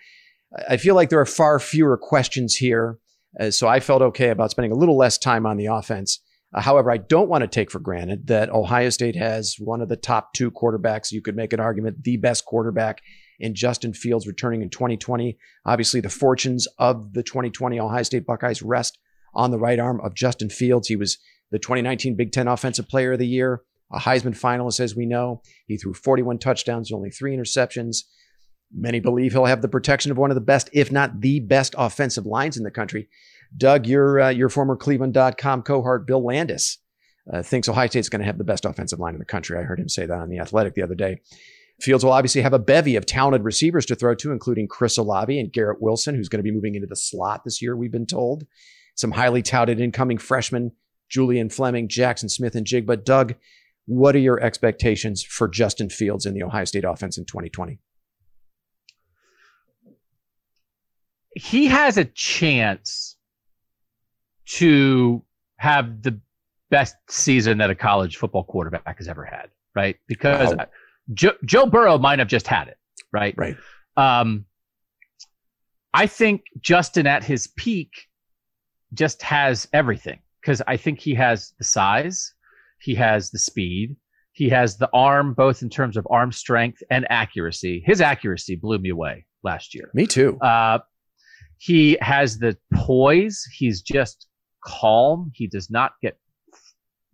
I 0.69 0.77
feel 0.77 0.95
like 0.95 1.09
there 1.09 1.19
are 1.19 1.25
far 1.25 1.59
fewer 1.59 1.97
questions 1.97 2.55
here, 2.55 2.99
uh, 3.39 3.51
so 3.51 3.67
I 3.67 3.79
felt 3.79 4.01
okay 4.01 4.29
about 4.29 4.51
spending 4.51 4.71
a 4.71 4.75
little 4.75 4.97
less 4.97 5.17
time 5.17 5.45
on 5.45 5.57
the 5.57 5.65
offense. 5.65 6.21
Uh, 6.53 6.61
however, 6.61 6.91
I 6.91 6.97
don't 6.97 7.29
want 7.29 7.41
to 7.41 7.47
take 7.47 7.69
for 7.69 7.79
granted 7.79 8.27
that 8.27 8.49
Ohio 8.49 8.89
State 8.89 9.15
has 9.15 9.57
one 9.59 9.81
of 9.81 9.89
the 9.89 9.97
top 9.97 10.33
two 10.33 10.49
quarterbacks. 10.49 11.11
You 11.11 11.21
could 11.21 11.35
make 11.35 11.53
an 11.53 11.59
argument 11.59 12.03
the 12.03 12.17
best 12.17 12.45
quarterback 12.45 13.01
in 13.39 13.53
Justin 13.53 13.93
Fields 13.93 14.27
returning 14.27 14.61
in 14.61 14.69
2020. 14.69 15.37
Obviously, 15.65 15.99
the 15.99 16.09
fortunes 16.09 16.67
of 16.79 17.13
the 17.13 17.23
2020 17.23 17.79
Ohio 17.79 18.03
State 18.03 18.25
Buckeyes 18.25 18.61
rest 18.61 18.97
on 19.33 19.51
the 19.51 19.59
right 19.59 19.79
arm 19.79 19.99
of 20.01 20.15
Justin 20.15 20.49
Fields. 20.49 20.87
He 20.87 20.95
was 20.95 21.17
the 21.51 21.59
2019 21.59 22.15
Big 22.15 22.31
Ten 22.31 22.47
Offensive 22.47 22.87
Player 22.87 23.13
of 23.13 23.19
the 23.19 23.27
Year, 23.27 23.61
a 23.91 23.99
Heisman 23.99 24.39
finalist, 24.39 24.79
as 24.79 24.95
we 24.95 25.05
know. 25.05 25.41
He 25.67 25.77
threw 25.77 25.93
41 25.93 26.39
touchdowns, 26.39 26.91
only 26.91 27.09
three 27.09 27.35
interceptions. 27.35 28.03
Many 28.73 28.99
believe 28.99 29.31
he'll 29.31 29.45
have 29.45 29.61
the 29.61 29.69
protection 29.69 30.11
of 30.11 30.17
one 30.17 30.31
of 30.31 30.35
the 30.35 30.41
best, 30.41 30.69
if 30.73 30.91
not 30.91 31.21
the 31.21 31.39
best, 31.39 31.73
offensive 31.77 32.25
lines 32.25 32.57
in 32.57 32.63
the 32.63 32.71
country. 32.71 33.07
Doug, 33.55 33.87
your 33.87 34.19
uh, 34.19 34.29
your 34.29 34.49
former 34.49 34.75
Cleveland.com 34.75 35.63
cohort, 35.63 36.07
Bill 36.07 36.23
Landis, 36.23 36.79
uh, 37.31 37.41
thinks 37.41 37.69
Ohio 37.69 37.87
State's 37.87 38.09
going 38.09 38.21
to 38.21 38.25
have 38.25 38.37
the 38.37 38.43
best 38.43 38.65
offensive 38.65 38.99
line 38.99 39.13
in 39.13 39.19
the 39.19 39.25
country. 39.25 39.57
I 39.57 39.63
heard 39.63 39.79
him 39.79 39.89
say 39.89 40.05
that 40.05 40.19
on 40.19 40.29
the 40.29 40.39
Athletic 40.39 40.73
the 40.73 40.83
other 40.83 40.95
day. 40.95 41.21
Fields 41.79 42.03
will 42.03 42.11
obviously 42.11 42.41
have 42.41 42.53
a 42.53 42.59
bevy 42.59 42.95
of 42.95 43.05
talented 43.05 43.43
receivers 43.43 43.85
to 43.85 43.95
throw 43.95 44.15
to, 44.15 44.31
including 44.31 44.67
Chris 44.67 44.97
Olave 44.97 45.39
and 45.39 45.53
Garrett 45.53 45.81
Wilson, 45.81 46.15
who's 46.15 46.29
going 46.29 46.39
to 46.39 46.43
be 46.43 46.51
moving 46.51 46.73
into 46.73 46.87
the 46.87 46.95
slot 46.95 47.43
this 47.43 47.61
year. 47.61 47.75
We've 47.75 47.91
been 47.91 48.07
told 48.07 48.47
some 48.95 49.11
highly 49.11 49.43
touted 49.43 49.79
incoming 49.79 50.17
freshmen, 50.17 50.71
Julian 51.07 51.49
Fleming, 51.49 51.87
Jaxon 51.87 52.31
Smith-Njigba. 52.31 52.87
But 52.87 53.05
Doug, 53.05 53.35
what 53.85 54.15
are 54.15 54.19
your 54.19 54.41
expectations 54.41 55.23
for 55.23 55.47
Justin 55.47 55.89
Fields 55.89 56.25
in 56.25 56.33
the 56.33 56.41
Ohio 56.41 56.65
State 56.65 56.83
offense 56.83 57.17
in 57.17 57.25
2020? 57.25 57.79
He 61.35 61.67
has 61.67 61.97
a 61.97 62.05
chance 62.05 63.16
to 64.47 65.23
have 65.57 66.01
the 66.01 66.19
best 66.69 66.95
season 67.09 67.57
that 67.59 67.69
a 67.69 67.75
college 67.75 68.17
football 68.17 68.43
quarterback 68.43 68.97
has 68.97 69.07
ever 69.07 69.25
had, 69.25 69.49
right? 69.75 69.97
Because 70.07 70.55
wow. 70.55 70.65
Joe, 71.13 71.33
Joe 71.45 71.65
Burrow 71.65 71.97
might 71.97 72.19
have 72.19 72.27
just 72.27 72.47
had 72.47 72.67
it, 72.67 72.77
right? 73.11 73.33
Right. 73.37 73.57
Um, 73.95 74.45
I 75.93 76.07
think 76.07 76.43
Justin 76.61 77.07
at 77.07 77.23
his 77.23 77.47
peak 77.47 77.91
just 78.93 79.21
has 79.21 79.67
everything 79.73 80.19
because 80.41 80.61
I 80.67 80.77
think 80.77 80.99
he 80.99 81.15
has 81.15 81.53
the 81.57 81.63
size, 81.63 82.33
he 82.79 82.95
has 82.95 83.31
the 83.31 83.39
speed, 83.39 83.95
he 84.33 84.49
has 84.49 84.77
the 84.77 84.89
arm, 84.93 85.33
both 85.33 85.63
in 85.63 85.69
terms 85.69 85.97
of 85.97 86.07
arm 86.11 86.31
strength 86.31 86.83
and 86.91 87.07
accuracy. 87.09 87.81
His 87.85 88.01
accuracy 88.01 88.55
blew 88.55 88.77
me 88.77 88.89
away 88.89 89.25
last 89.43 89.73
year. 89.73 89.89
Me 89.93 90.05
too. 90.05 90.37
Uh, 90.39 90.79
he 91.57 91.97
has 92.01 92.37
the 92.37 92.55
poise. 92.73 93.43
He's 93.51 93.81
just 93.81 94.27
calm. 94.63 95.31
He 95.33 95.47
does 95.47 95.69
not 95.69 95.93
get 96.01 96.17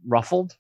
ruffled. 0.08 0.56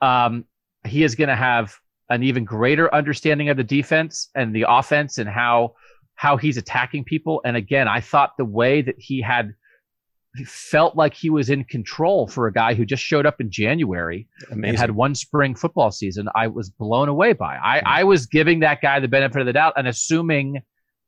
Um, 0.00 0.44
he 0.84 1.02
is 1.04 1.14
going 1.14 1.28
to 1.28 1.36
have 1.36 1.74
an 2.08 2.22
even 2.22 2.44
greater 2.44 2.92
understanding 2.94 3.48
of 3.48 3.56
the 3.56 3.64
defense 3.64 4.28
and 4.34 4.54
the 4.54 4.66
offense 4.68 5.18
and 5.18 5.28
how 5.28 5.74
how 6.14 6.36
he's 6.36 6.56
attacking 6.56 7.04
people. 7.04 7.40
And 7.44 7.56
again, 7.56 7.88
I 7.88 8.00
thought 8.00 8.36
the 8.36 8.44
way 8.44 8.82
that 8.82 8.94
he 8.98 9.20
had 9.20 9.54
felt 10.46 10.96
like 10.96 11.14
he 11.14 11.30
was 11.30 11.50
in 11.50 11.64
control 11.64 12.26
for 12.26 12.46
a 12.46 12.52
guy 12.52 12.74
who 12.74 12.84
just 12.84 13.02
showed 13.02 13.26
up 13.26 13.40
in 13.40 13.50
January 13.50 14.28
Amazing. 14.50 14.68
and 14.68 14.78
had 14.78 14.90
one 14.92 15.14
spring 15.14 15.54
football 15.54 15.90
season. 15.90 16.28
I 16.34 16.46
was 16.46 16.70
blown 16.70 17.08
away 17.08 17.32
by. 17.32 17.56
I. 17.56 17.82
I 17.84 18.04
was 18.04 18.26
giving 18.26 18.60
that 18.60 18.80
guy 18.80 19.00
the 19.00 19.08
benefit 19.08 19.40
of 19.40 19.46
the 19.46 19.52
doubt 19.52 19.74
and 19.76 19.88
assuming 19.88 20.62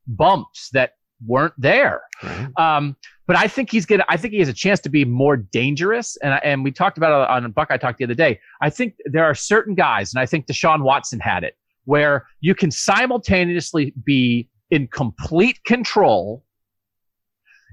bumps 0.07 0.71
that 0.73 0.93
weren't 1.27 1.55
there. 1.59 2.03
Mm-hmm. 2.23 2.63
Um, 2.63 2.97
but 3.27 3.37
I 3.37 3.49
think 3.49 3.71
he's 3.71 3.87
gonna. 3.87 4.05
I 4.09 4.17
think 4.17 4.33
he 4.33 4.41
has 4.41 4.49
a 4.49 4.55
chance 4.55 4.81
to 4.81 4.89
be 4.89 5.05
more 5.05 5.37
dangerous. 5.37 6.17
And 6.23 6.39
and 6.45 6.65
we 6.65 6.71
talked 6.73 6.99
about 6.99 7.25
it 7.25 7.31
on 7.31 7.51
Buckeye 7.53 7.79
Talk 7.79 7.97
the 7.97 8.05
other 8.05 8.15
day. 8.15 8.41
I 8.61 8.71
think 8.71 8.95
there 9.07 9.25
are 9.25 9.35
certain 9.35 9.75
guys, 9.75 10.13
and 10.13 10.21
I 10.21 10.27
think 10.27 10.47
Deshaun 10.47 10.83
Watson 10.83 11.21
had 11.21 11.45
it, 11.45 11.57
where 11.85 12.27
you 12.41 12.55
can 12.55 12.71
simultaneously 12.71 13.95
be 14.05 14.49
in 14.71 14.89
complete 14.89 15.63
control, 15.65 16.45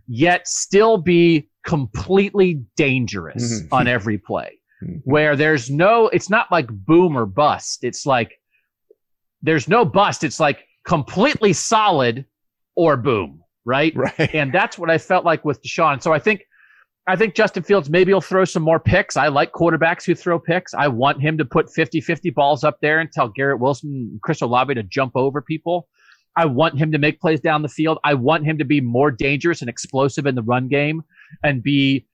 yet 0.08 0.48
still 0.48 0.98
be 0.98 1.50
completely 1.66 2.62
dangerous 2.76 3.64
mm-hmm. 3.64 3.74
on 3.74 3.88
every 3.88 4.18
play. 4.18 4.60
Mm-hmm. 4.84 4.98
Where 5.04 5.36
there's 5.36 5.70
no, 5.70 6.08
it's 6.08 6.30
not 6.30 6.52
like 6.52 6.68
boom 6.68 7.18
or 7.18 7.26
bust. 7.26 7.84
It's 7.84 8.06
like 8.06 8.40
there's 9.42 9.68
no 9.68 9.86
bust. 9.86 10.24
It's 10.24 10.40
like 10.40 10.66
completely 10.86 11.54
solid 11.54 12.26
or 12.76 12.98
boom, 12.98 13.41
right? 13.66 13.94
Right. 13.96 14.34
And 14.34 14.54
that's 14.54 14.78
what 14.78 14.90
I 14.90 14.98
felt 14.98 15.26
like 15.26 15.46
with 15.46 15.62
Deshaun. 15.62 16.02
So 16.02 16.14
I 16.14 16.20
think 16.20 16.44
I 17.08 17.16
think 17.16 17.34
Justin 17.34 17.64
Fields 17.64 17.90
maybe 17.90 18.12
he'll 18.12 18.22
throw 18.22 18.46
some 18.46 18.64
more 18.64 18.80
picks. 18.80 19.18
I 19.18 19.28
like 19.28 19.54
quarterbacks 19.54 20.06
who 20.06 20.14
throw 20.14 20.40
picks. 20.40 20.74
I 20.74 20.88
want 20.88 21.22
him 21.22 21.38
to 21.40 21.46
put 21.46 21.68
50-50 21.68 22.34
balls 22.34 22.64
up 22.64 22.78
there 22.82 23.00
and 23.00 23.12
tell 23.12 23.28
Garrett 23.28 23.60
Wilson 23.60 24.10
and 24.12 24.22
Chris 24.22 24.42
Olave 24.42 24.74
to 24.76 24.84
jump 24.84 25.14
over 25.16 25.42
people. 25.42 25.88
I 26.38 26.46
want 26.46 26.78
him 26.78 26.92
to 26.92 26.98
make 26.98 27.20
plays 27.20 27.42
down 27.42 27.64
the 27.64 27.70
field. 27.70 27.98
I 28.04 28.14
want 28.14 28.46
him 28.46 28.58
to 28.60 28.66
be 28.66 28.82
more 28.82 29.12
dangerous 29.12 29.62
and 29.62 29.70
explosive 29.70 30.26
in 30.26 30.36
the 30.36 30.44
run 30.44 30.68
game 30.68 31.02
and 31.44 31.62
be 31.62 32.08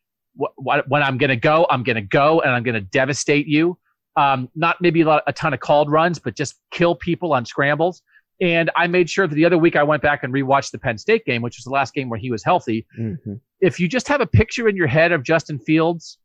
when 0.58 1.04
I'm 1.04 1.18
going 1.18 1.30
to 1.30 1.36
go, 1.36 1.66
I'm 1.70 1.84
going 1.84 1.96
to 1.96 2.02
go 2.02 2.42
and 2.42 2.52
I'm 2.52 2.64
going 2.64 2.76
to 2.76 2.82
devastate 2.82 3.48
you. 3.48 3.78
Um, 4.16 4.50
not 4.56 4.78
maybe 4.82 5.02
a, 5.02 5.06
lot, 5.06 5.24
a 5.28 5.34
ton 5.34 5.54
of 5.54 5.60
called 5.60 5.92
runs, 5.92 6.18
but 6.18 6.36
just 6.36 6.56
kill 6.72 6.96
people 6.96 7.34
on 7.34 7.46
scrambles. 7.46 8.02
And 8.40 8.70
I 8.76 8.88
made 8.88 9.10
sure 9.10 9.28
that 9.28 9.34
the 9.34 9.46
other 9.46 9.58
week 9.58 9.76
I 9.76 9.84
went 9.84 10.04
back 10.04 10.24
and 10.24 10.32
rewatched 10.34 10.72
the 10.72 10.78
Penn 10.78 10.98
State 10.98 11.26
game, 11.26 11.42
which 11.42 11.58
was 11.58 11.64
the 11.64 11.72
last 11.72 11.94
game 11.94 12.10
where 12.10 12.20
he 12.20 12.30
was 12.30 12.44
healthy. 12.44 12.86
Mm-hmm. 13.00 13.34
If 13.62 13.80
you 13.80 13.88
just 13.88 14.08
have 14.08 14.22
a 14.22 14.28
picture 14.28 14.68
in 14.68 14.76
your 14.76 14.88
head 14.88 15.12
of 15.12 15.24
Justin 15.24 15.58
Fields, 15.58 16.20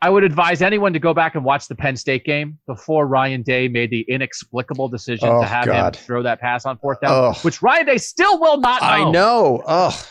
I 0.00 0.10
would 0.10 0.24
advise 0.24 0.62
anyone 0.62 0.92
to 0.92 0.98
go 0.98 1.12
back 1.12 1.34
and 1.34 1.44
watch 1.44 1.68
the 1.68 1.74
Penn 1.74 1.96
State 1.96 2.24
game 2.24 2.58
before 2.66 3.06
Ryan 3.06 3.42
Day 3.42 3.68
made 3.68 3.90
the 3.90 4.02
inexplicable 4.08 4.88
decision 4.88 5.28
oh, 5.28 5.40
to 5.40 5.46
have 5.46 5.66
God. 5.66 5.96
him 5.96 6.02
throw 6.02 6.22
that 6.22 6.40
pass 6.40 6.64
on 6.64 6.78
fourth 6.78 7.00
down, 7.00 7.12
oh. 7.12 7.32
which 7.42 7.60
Ryan 7.60 7.86
Day 7.86 7.98
still 7.98 8.38
will 8.38 8.58
not 8.58 8.82
know. 8.82 8.88
I 8.88 9.10
know. 9.10 9.62
Oh, 9.66 10.06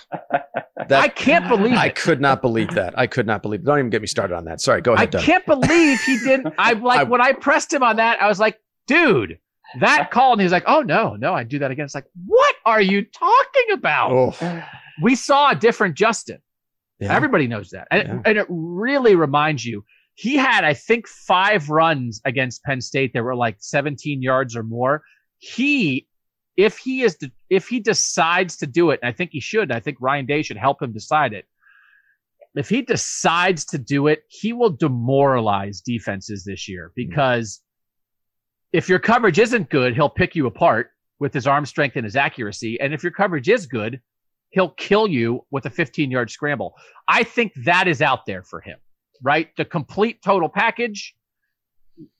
that, 0.87 0.91
I 0.91 1.07
can't 1.07 1.47
believe 1.47 1.73
I 1.73 1.87
it. 1.87 1.95
could 1.95 2.19
not 2.19 2.41
believe 2.41 2.71
that. 2.75 2.97
I 2.97 3.07
could 3.07 3.25
not 3.25 3.41
believe. 3.41 3.61
It. 3.61 3.65
Don't 3.65 3.79
even 3.79 3.89
get 3.89 4.01
me 4.01 4.07
started 4.07 4.35
on 4.35 4.45
that. 4.45 4.59
Sorry, 4.59 4.81
go 4.81 4.93
ahead. 4.93 5.07
I 5.07 5.11
Doug. 5.11 5.23
can't 5.23 5.45
believe 5.45 5.99
he 6.01 6.17
didn't. 6.19 6.53
I'm 6.57 6.81
like 6.83 7.01
I, 7.01 7.03
when 7.03 7.21
I 7.21 7.33
pressed 7.33 7.71
him 7.71 7.83
on 7.83 7.97
that. 7.97 8.21
I 8.21 8.27
was 8.27 8.39
like, 8.39 8.59
dude 8.87 9.39
that 9.79 10.11
call 10.11 10.33
and 10.33 10.41
he 10.41 10.45
was 10.45 10.51
like, 10.51 10.63
"Oh 10.67 10.81
no, 10.81 11.15
no, 11.15 11.33
I 11.33 11.43
do 11.43 11.59
that 11.59 11.71
again." 11.71 11.85
It's 11.85 11.95
like, 11.95 12.07
what 12.25 12.55
are 12.65 12.81
you 12.81 13.03
talking 13.05 13.71
about? 13.73 14.11
Oh. 14.11 14.63
We 15.01 15.15
saw 15.15 15.51
a 15.51 15.55
different 15.55 15.95
Justin. 15.95 16.39
Yeah. 16.99 17.13
Everybody 17.13 17.47
knows 17.47 17.71
that, 17.71 17.87
and, 17.91 18.07
yeah. 18.07 18.21
and 18.25 18.37
it 18.37 18.47
really 18.49 19.15
reminds 19.15 19.65
you. 19.65 19.83
He 20.13 20.37
had, 20.37 20.63
I 20.63 20.73
think, 20.73 21.07
five 21.07 21.69
runs 21.69 22.21
against 22.23 22.63
Penn 22.63 22.79
State 22.79 23.11
that 23.13 23.23
were 23.23 23.35
like 23.35 23.57
17 23.59 24.21
yards 24.21 24.55
or 24.55 24.63
more. 24.63 25.03
He, 25.39 26.07
if 26.55 26.77
he 26.77 27.01
is, 27.01 27.17
if 27.49 27.67
he 27.67 27.81
decides 27.81 28.55
to 28.57 28.67
do 28.67 28.91
it, 28.91 29.01
and 29.03 29.09
I 29.09 29.11
think 29.11 29.31
he 29.33 29.41
should, 29.41 29.73
I 29.73 29.81
think 29.81 29.97
Ryan 29.99 30.25
Day 30.25 30.41
should 30.41 30.55
help 30.55 30.81
him 30.81 30.93
decide 30.93 31.33
it. 31.33 31.45
If 32.55 32.69
he 32.69 32.81
decides 32.81 33.65
to 33.65 33.77
do 33.77 34.07
it, 34.07 34.23
he 34.29 34.53
will 34.53 34.69
demoralize 34.69 35.81
defenses 35.81 36.45
this 36.45 36.69
year 36.69 36.91
hmm. 36.95 37.07
because 37.07 37.61
if 38.75 38.89
your 38.89 38.99
coverage 38.99 39.39
isn't 39.39 39.69
good, 39.69 39.95
he'll 39.95 40.09
pick 40.09 40.35
you 40.35 40.47
apart 40.47 40.91
with 41.19 41.33
his 41.33 41.47
arm 41.47 41.65
strength 41.65 41.95
and 41.95 42.03
his 42.03 42.17
accuracy. 42.17 42.77
And 42.81 42.93
if 42.93 43.03
your 43.03 43.11
coverage 43.13 43.47
is 43.47 43.65
good, 43.65 44.01
he'll 44.49 44.71
kill 44.71 45.07
you 45.07 45.45
with 45.49 45.65
a 45.65 45.69
15 45.69 46.11
yard 46.11 46.29
scramble. 46.29 46.75
I 47.07 47.23
think 47.23 47.53
that 47.63 47.87
is 47.87 48.01
out 48.01 48.25
there 48.25 48.43
for 48.43 48.59
him, 48.59 48.77
right? 49.23 49.47
The 49.55 49.63
complete 49.63 50.21
total 50.21 50.49
package. 50.49 51.15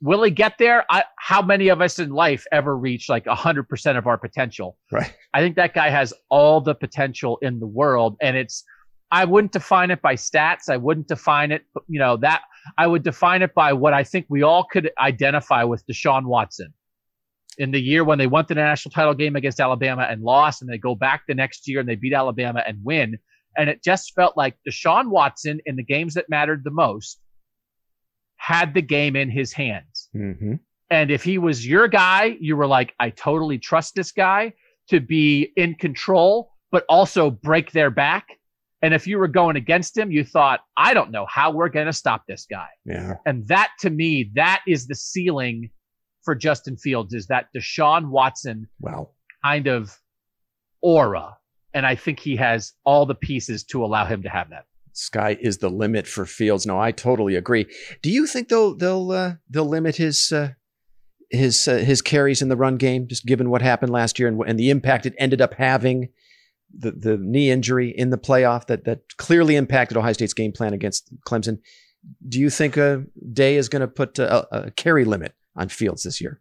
Will 0.01 0.23
he 0.23 0.31
get 0.31 0.57
there? 0.57 0.85
I, 0.89 1.03
how 1.19 1.41
many 1.41 1.67
of 1.67 1.81
us 1.81 1.99
in 1.99 2.11
life 2.11 2.45
ever 2.53 2.77
reach 2.77 3.09
like 3.09 3.25
100% 3.25 3.97
of 3.97 4.07
our 4.07 4.17
potential? 4.17 4.77
Right. 4.93 5.13
I 5.33 5.41
think 5.41 5.57
that 5.57 5.73
guy 5.73 5.89
has 5.89 6.13
all 6.29 6.61
the 6.61 6.73
potential 6.73 7.37
in 7.41 7.59
the 7.59 7.67
world. 7.67 8.15
And 8.21 8.37
it's, 8.37 8.63
I 9.11 9.25
wouldn't 9.25 9.51
define 9.51 9.91
it 9.91 10.01
by 10.01 10.15
stats. 10.15 10.69
I 10.69 10.77
wouldn't 10.77 11.09
define 11.09 11.51
it, 11.51 11.63
you 11.89 11.99
know, 11.99 12.15
that 12.17 12.43
I 12.77 12.87
would 12.87 13.03
define 13.03 13.41
it 13.41 13.53
by 13.53 13.73
what 13.73 13.93
I 13.93 14.03
think 14.03 14.25
we 14.29 14.43
all 14.43 14.63
could 14.63 14.91
identify 14.99 15.63
with 15.63 15.85
Deshaun 15.87 16.25
Watson. 16.25 16.73
In 17.57 17.71
the 17.71 17.81
year 17.81 18.03
when 18.03 18.17
they 18.17 18.27
won 18.27 18.45
the 18.47 18.55
national 18.55 18.91
title 18.91 19.13
game 19.13 19.35
against 19.35 19.61
Alabama 19.61 20.05
and 20.09 20.21
lost, 20.21 20.61
and 20.61 20.69
they 20.69 20.77
go 20.77 20.93
back 20.93 21.23
the 21.27 21.33
next 21.33 21.67
year 21.67 21.79
and 21.79 21.87
they 21.87 21.95
beat 21.95 22.13
Alabama 22.13 22.61
and 22.65 22.79
win. 22.83 23.17
And 23.57 23.69
it 23.69 23.81
just 23.81 24.13
felt 24.13 24.35
like 24.35 24.57
Deshaun 24.67 25.09
Watson 25.09 25.61
in 25.65 25.77
the 25.77 25.83
games 25.83 26.15
that 26.15 26.25
mattered 26.27 26.63
the 26.63 26.71
most 26.71 27.19
had 28.35 28.73
the 28.73 28.81
game 28.81 29.15
in 29.15 29.29
his 29.29 29.53
hands. 29.53 30.09
Mm-hmm. 30.13 30.55
And 30.89 31.11
if 31.11 31.23
he 31.23 31.37
was 31.37 31.65
your 31.65 31.87
guy, 31.87 32.37
you 32.39 32.57
were 32.57 32.67
like, 32.67 32.93
I 32.99 33.09
totally 33.09 33.57
trust 33.57 33.95
this 33.95 34.11
guy 34.11 34.53
to 34.89 34.99
be 34.99 35.51
in 35.55 35.75
control, 35.75 36.51
but 36.71 36.85
also 36.89 37.31
break 37.31 37.71
their 37.71 37.89
back 37.89 38.27
and 38.81 38.93
if 38.93 39.07
you 39.07 39.17
were 39.17 39.27
going 39.27 39.55
against 39.55 39.97
him, 39.97 40.11
you 40.11 40.23
thought, 40.23 40.61
I 40.77 40.93
don't 40.93 41.11
know 41.11 41.25
how 41.27 41.51
we're 41.51 41.69
going 41.69 41.87
to 41.87 41.93
stop 41.93 42.23
this 42.27 42.45
guy. 42.49 42.67
Yeah. 42.85 43.15
And 43.25 43.47
that 43.47 43.71
to 43.79 43.89
me, 43.89 44.31
that 44.35 44.61
is 44.67 44.87
the 44.87 44.95
ceiling 44.95 45.69
for 46.23 46.35
Justin 46.35 46.77
Fields 46.77 47.13
is 47.13 47.27
that 47.27 47.47
Deshaun 47.55 48.09
Watson 48.09 48.67
wow. 48.79 49.09
kind 49.43 49.67
of 49.67 49.97
aura. 50.81 51.37
And 51.73 51.85
I 51.85 51.95
think 51.95 52.19
he 52.19 52.35
has 52.37 52.73
all 52.85 53.05
the 53.05 53.15
pieces 53.15 53.63
to 53.65 53.83
allow 53.83 54.05
him 54.05 54.23
to 54.23 54.29
have 54.29 54.49
that. 54.49 54.65
Sky 54.93 55.37
is 55.41 55.57
the 55.57 55.69
limit 55.69 56.07
for 56.07 56.25
Fields. 56.25 56.65
No, 56.65 56.79
I 56.79 56.91
totally 56.91 57.35
agree. 57.35 57.65
Do 58.01 58.09
you 58.09 58.25
think 58.27 58.47
they'll 58.47 58.75
they'll 58.75 59.11
uh, 59.11 59.33
they'll 59.49 59.65
limit 59.65 59.97
his 59.97 60.31
uh, 60.31 60.51
his 61.29 61.67
uh, 61.67 61.77
his 61.77 62.01
carries 62.01 62.41
in 62.41 62.47
the 62.47 62.55
run 62.55 62.77
game, 62.77 63.07
just 63.07 63.25
given 63.25 63.49
what 63.49 63.61
happened 63.61 63.91
last 63.91 64.17
year 64.19 64.29
and, 64.29 64.41
and 64.47 64.57
the 64.57 64.69
impact 64.69 65.05
it 65.05 65.13
ended 65.17 65.41
up 65.41 65.55
having, 65.55 66.09
the 66.77 66.91
the 66.91 67.17
knee 67.17 67.49
injury 67.49 67.89
in 67.89 68.09
the 68.09 68.17
playoff 68.17 68.67
that 68.67 68.85
that 68.85 69.17
clearly 69.17 69.55
impacted 69.55 69.97
Ohio 69.97 70.13
State's 70.13 70.33
game 70.33 70.51
plan 70.51 70.73
against 70.73 71.09
Clemson. 71.27 71.59
Do 72.27 72.39
you 72.39 72.49
think 72.49 72.77
a 72.77 73.03
Day 73.33 73.55
is 73.55 73.67
going 73.67 73.81
to 73.81 73.87
put 73.87 74.19
a, 74.19 74.47
a, 74.55 74.71
carry 74.71 75.05
limit 75.05 75.33
on 75.55 75.69
Fields 75.69 76.03
this 76.03 76.21
year? 76.21 76.39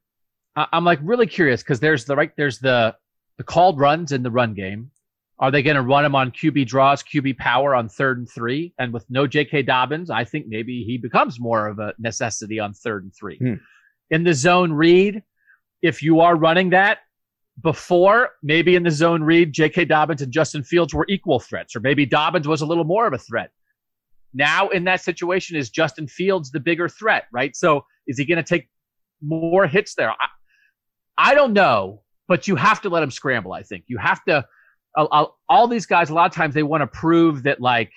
I'm 0.57 0.85
like 0.85 0.99
really 1.03 1.27
curious 1.27 1.63
because 1.63 1.81
there's 1.81 2.05
the 2.05 2.17
right 2.17 2.31
there's 2.37 2.59
the 2.59 2.95
the 3.39 3.45
called 3.45 3.79
runs 3.79 4.13
in 4.13 4.23
the 4.23 4.31
run 4.31 4.55
game. 4.55 4.91
Are 5.41 5.51
they 5.51 5.63
going 5.65 5.75
to 5.75 5.83
run 5.83 6.05
him 6.05 6.15
on 6.15 6.31
QB 6.31 6.67
draws, 6.69 7.03
QB 7.03 7.39
power 7.39 7.75
on 7.75 7.89
third 7.89 8.19
and 8.19 8.31
three? 8.31 8.73
And 8.79 8.93
with 8.93 9.05
no 9.11 9.27
J.K. 9.27 9.63
Dobbins, 9.63 10.09
I 10.09 10.23
think 10.23 10.47
maybe 10.47 10.85
he 10.85 10.97
becomes 10.97 11.41
more 11.41 11.67
of 11.67 11.81
a 11.81 11.93
necessity 11.99 12.61
on 12.61 12.73
third 12.73 13.03
and 13.03 13.13
three. 13.13 13.39
Hmm. 13.39 13.55
In 14.11 14.23
the 14.23 14.33
zone 14.33 14.73
read, 14.73 15.25
if 15.83 16.05
you 16.05 16.21
are 16.21 16.37
running 16.37 16.71
that 16.71 16.99
before, 17.63 18.31
maybe 18.43 18.75
in 18.75 18.83
the 18.83 18.91
zone 18.91 19.23
read, 19.23 19.53
J.K. 19.53 19.85
Dobbins 19.87 20.23
and 20.23 20.33
Justin 20.33 20.63
Fields 20.63 20.93
were 20.93 21.07
equal 21.09 21.41
threats, 21.41 21.77
or 21.77 21.81
maybe 21.81 22.05
Dobbins 22.05 22.49
was 22.49 22.63
a 22.63 22.67
little 22.67 22.85
more 22.85 23.07
of 23.07 23.13
a 23.13 23.19
threat. 23.19 23.51
Now, 24.33 24.69
in 24.69 24.85
that 24.85 25.01
situation, 25.01 25.57
is 25.57 25.71
Justin 25.71 26.09
Fields 26.09 26.51
the 26.51 26.61
bigger 26.61 26.89
threat, 26.89 27.25
right? 27.33 27.55
So 27.55 27.85
is 28.07 28.19
he 28.19 28.25
going 28.25 28.37
to 28.37 28.43
take 28.43 28.69
more 29.23 29.67
hits 29.67 29.95
there? 29.95 30.11
I, 30.11 30.29
I 31.17 31.35
don't 31.35 31.53
know, 31.53 32.03
but 32.27 32.49
you 32.49 32.57
have 32.57 32.83
to 32.83 32.89
let 32.89 33.03
him 33.03 33.13
scramble, 33.13 33.53
I 33.53 33.63
think. 33.63 33.85
You 33.87 33.99
have 33.99 34.25
to 34.25 34.45
I'll, 34.97 35.39
all 35.49 35.67
these 35.69 35.87
guys, 35.87 36.11
a 36.11 36.15
lot 36.15 36.27
of 36.27 36.33
times 36.33 36.55
they 36.55 36.63
want 36.63 36.83
to 36.83 36.87
prove 36.87 37.43
that 37.45 37.61
like 37.61 37.93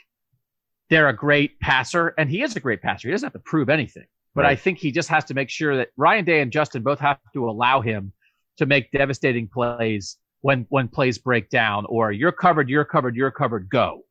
they're 0.89 1.09
a 1.09 1.15
great 1.15 1.59
passer, 1.59 2.13
and 2.17 2.29
he 2.29 2.41
is 2.41 2.55
a 2.55 2.59
great 2.59 2.81
passer. 2.81 3.07
He 3.07 3.11
doesn't 3.11 3.27
have 3.27 3.33
to 3.33 3.39
prove 3.39 3.69
anything, 3.69 4.05
but 4.33 4.43
right. 4.43 4.51
I 4.51 4.55
think 4.55 4.79
he 4.79 4.91
just 4.91 5.09
has 5.09 5.25
to 5.25 5.33
make 5.33 5.49
sure 5.49 5.77
that 5.77 5.89
Ryan 5.97 6.25
Day 6.25 6.41
and 6.41 6.51
Justin 6.51 6.83
both 6.83 6.99
have 6.99 7.19
to 7.33 7.49
allow 7.49 7.81
him 7.81 8.13
to 8.57 8.65
make 8.65 8.91
devastating 8.91 9.47
plays 9.47 10.17
when 10.41 10.65
when 10.69 10.87
plays 10.87 11.17
break 11.17 11.49
down, 11.49 11.85
or 11.87 12.11
you're 12.11 12.31
covered, 12.31 12.69
you're 12.69 12.85
covered, 12.85 13.15
you're 13.15 13.31
covered, 13.31 13.69
go. 13.69 14.01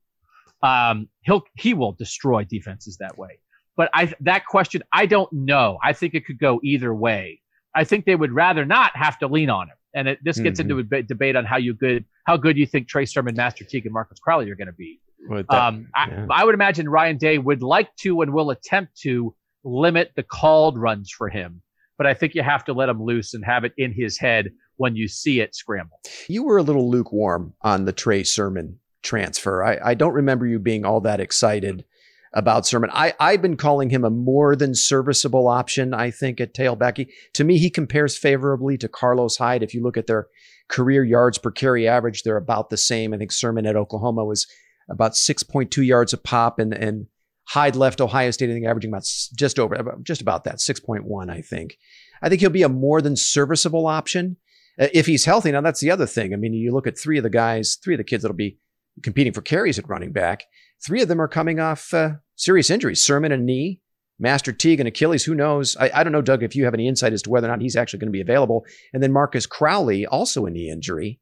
Um, 0.63 1.09
he'll 1.23 1.45
he 1.57 1.75
will 1.75 1.93
destroy 1.93 2.45
defenses 2.45 2.97
that 2.99 3.17
way. 3.17 3.39
But 3.77 3.91
I 3.93 4.13
that 4.21 4.47
question, 4.47 4.83
I 4.93 5.07
don't 5.07 5.33
know. 5.33 5.79
I 5.83 5.93
think 5.93 6.15
it 6.15 6.27
could 6.27 6.39
go 6.39 6.61
either 6.63 6.95
way. 6.95 7.41
I 7.75 7.85
think 7.85 8.07
they 8.07 8.17
would 8.17 8.33
rather 8.33 8.65
not 8.65 8.97
have 8.97 9.19
to 9.19 9.27
lean 9.27 9.51
on 9.51 9.69
him 9.69 9.77
and 9.97 10.09
it, 10.09 10.19
this 10.23 10.39
gets 10.39 10.61
mm-hmm. 10.61 10.79
into 10.79 10.97
a 10.97 11.03
debate 11.03 11.37
on 11.37 11.45
how 11.47 11.57
you 11.57 11.73
good 11.73 12.05
how 12.25 12.37
good 12.37 12.57
you 12.57 12.67
think 12.67 12.87
Trey 12.87 13.07
Sermon, 13.07 13.35
Master 13.35 13.65
Teague, 13.65 13.87
and 13.87 13.95
Marcus 13.95 14.19
Crowley 14.19 14.51
are 14.51 14.55
going 14.55 14.67
to 14.67 14.73
be. 14.73 15.01
That, 15.29 15.51
um, 15.51 15.89
yeah. 15.97 16.27
I, 16.31 16.43
I, 16.43 16.45
would 16.45 16.55
imagine 16.55 16.89
Ryan 16.89 17.17
Day 17.17 17.39
would 17.39 17.63
like 17.63 17.95
to 17.97 18.21
and 18.21 18.33
will 18.33 18.51
attempt 18.51 18.97
to 19.01 19.35
limit 19.65 20.13
the 20.15 20.23
called 20.23 20.79
runs 20.79 21.11
for 21.11 21.29
him, 21.29 21.63
but 21.99 22.07
I 22.07 22.15
think 22.15 22.35
you 22.35 22.43
have 22.43 22.65
to 22.65 22.73
let 22.73 22.89
him 22.89 23.03
loose 23.03 23.35
and 23.35 23.45
have 23.45 23.65
it 23.65 23.73
in 23.77 23.93
his 23.93 24.19
head 24.19 24.51
when 24.77 24.97
you 24.97 25.09
see 25.09 25.41
it 25.41 25.55
scramble. 25.55 26.01
You 26.29 26.45
were 26.45 26.59
a 26.59 26.63
little 26.63 26.91
lukewarm 26.91 27.55
on 27.63 27.85
the 27.85 27.93
Trey 27.93 28.23
Sermon 28.23 28.79
transfer. 29.03 29.65
I, 29.65 29.79
I 29.83 29.95
don't 29.95 30.13
remember 30.13 30.47
you 30.47 30.59
being 30.59 30.85
all 30.85 31.01
that 31.03 31.21
excited 31.21 31.85
about 32.33 32.67
Sermon. 32.67 32.91
I, 32.93 33.15
I've 33.19 33.41
been 33.41 33.57
calling 33.57 33.89
him 33.89 34.05
a 34.05 34.11
more 34.11 34.55
than 34.55 34.75
serviceable 34.75 35.49
option, 35.49 35.95
I 35.95 36.11
think, 36.11 36.41
at 36.41 36.53
tailback. 36.53 37.09
to 37.33 37.45
me, 37.45 37.57
he 37.57 37.71
compares 37.71 38.19
favorably 38.19 38.77
to 38.79 38.89
Carlos 38.89 39.39
Hyde. 39.39 39.63
If 39.63 39.73
you 39.73 39.83
look 39.83 39.97
at 39.97 40.07
their 40.07 40.27
career 40.69 41.03
yards 41.03 41.39
per 41.39 41.51
carry 41.51 41.89
average, 41.89 42.23
they're 42.23 42.37
about 42.37 42.69
the 42.69 42.77
same. 42.77 43.15
I 43.15 43.19
think 43.19 43.33
Sermon 43.33 43.65
at 43.65 43.77
Oklahoma 43.77 44.25
was 44.25 44.47
about 44.91 45.13
6.2 45.13 45.85
yards 45.85 46.13
a 46.13 46.19
pop, 46.19 46.59
and, 46.59 46.75
and 46.75 47.07
Hyde 47.49 47.77
left 47.77 48.01
Ohio 48.01 48.31
State, 48.33 48.51
I 48.51 48.55
think, 48.55 48.67
averaging 48.67 48.91
about 48.91 49.09
just 49.37 49.59
over, 49.59 49.99
just 50.03 50.21
about 50.21 50.45
that, 50.45 50.57
6.1, 50.57 51.31
I 51.31 51.41
think. 51.41 51.79
I 52.21 52.29
think 52.29 52.41
he'll 52.41 52.51
be 52.51 52.63
a 52.63 52.69
more 52.69 53.01
than 53.01 53.15
serviceable 53.15 53.87
option 53.87 54.37
uh, 54.81 54.89
if 54.93 55.07
he's 55.07 55.25
healthy. 55.25 55.53
Now, 55.53 55.61
that's 55.61 55.81
the 55.81 55.91
other 55.91 56.07
thing. 56.07 56.33
I 56.33 56.37
mean, 56.37 56.55
you 56.55 56.73
look 56.73 56.87
at 56.87 56.99
three 56.99 57.19
of 57.19 57.23
the 57.23 57.31
guys, 57.31 57.79
three 57.83 57.95
of 57.95 57.99
the 57.99 58.05
kids 58.05 58.23
that'll 58.23 58.37
be 58.37 58.59
competing 59.03 59.33
for 59.33 59.43
carries 59.43 59.79
at 59.79 59.89
running 59.89 60.13
back. 60.13 60.45
Three 60.85 61.03
of 61.03 61.09
them 61.09 61.21
are 61.21 61.29
coming 61.29 61.61
off 61.61 61.95
uh, 61.95 62.15
serious 62.35 62.69
injuries. 62.69 63.03
Sermon 63.03 63.31
and 63.31 63.47
knee, 63.47 63.81
Master 64.19 64.53
Teague 64.53 64.81
and 64.81 64.89
Achilles. 64.89 65.25
Who 65.25 65.35
knows? 65.35 65.77
I, 65.77 65.91
I, 65.95 66.05
don't 66.05 66.13
know, 66.13 66.23
Doug, 66.23 66.43
if 66.43 66.57
you 66.57 66.65
have 66.65 66.75
any 66.75 66.89
insight 66.89 67.13
as 67.13 67.23
to 67.23 67.31
whether 67.31 67.47
or 67.47 67.51
not 67.51 67.61
he's 67.61 67.77
actually 67.77 68.01
going 68.01 68.09
to 68.09 68.13
be 68.13 68.21
available. 68.21 68.65
And 68.93 69.03
then 69.03 69.13
Marcus 69.13 69.47
Crowley, 69.47 70.05
also 70.05 70.47
a 70.47 70.51
knee 70.51 70.71
injury. 70.71 71.21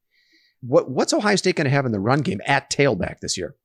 What, 0.61 0.89
what's 0.89 1.13
Ohio 1.13 1.35
State 1.35 1.55
going 1.55 1.65
to 1.65 1.71
have 1.71 1.85
in 1.85 1.91
the 1.91 1.99
run 1.99 2.21
game 2.21 2.41
at 2.45 2.71
tailback 2.71 3.19
this 3.19 3.37
year? 3.37 3.55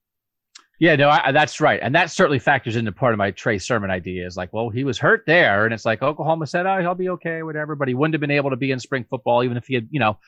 Yeah, 0.81 0.97
no, 0.97 1.09
I, 1.11 1.31
that's 1.31 1.61
right, 1.61 1.78
and 1.81 1.95
that 1.95 2.11
certainly 2.11 2.41
factors 2.41 2.74
into 2.74 2.91
part 2.91 3.12
of 3.12 3.18
my 3.18 3.31
Trey 3.31 3.59
Sermon 3.59 3.91
idea. 3.91 4.26
Is 4.26 4.37
like, 4.37 4.53
well, 4.53 4.70
he 4.70 4.83
was 4.83 4.99
hurt 4.99 5.22
there, 5.26 5.64
and 5.64 5.72
it's 5.72 5.85
like 5.85 6.03
Oklahoma 6.03 6.47
said, 6.47 6.66
oh, 6.66 6.81
he'll 6.81 6.95
be 6.95 7.11
okay, 7.11 7.43
whatever. 7.43 7.76
But 7.76 7.87
he 7.87 7.95
wouldn't 7.95 8.14
have 8.14 8.20
been 8.20 8.31
able 8.33 8.51
to 8.51 8.57
be 8.57 8.72
in 8.72 8.81
spring 8.81 9.05
football, 9.09 9.45
even 9.45 9.57
if 9.57 9.66
he 9.66 9.74
had, 9.74 9.89
you 9.91 10.01
know. 10.01 10.18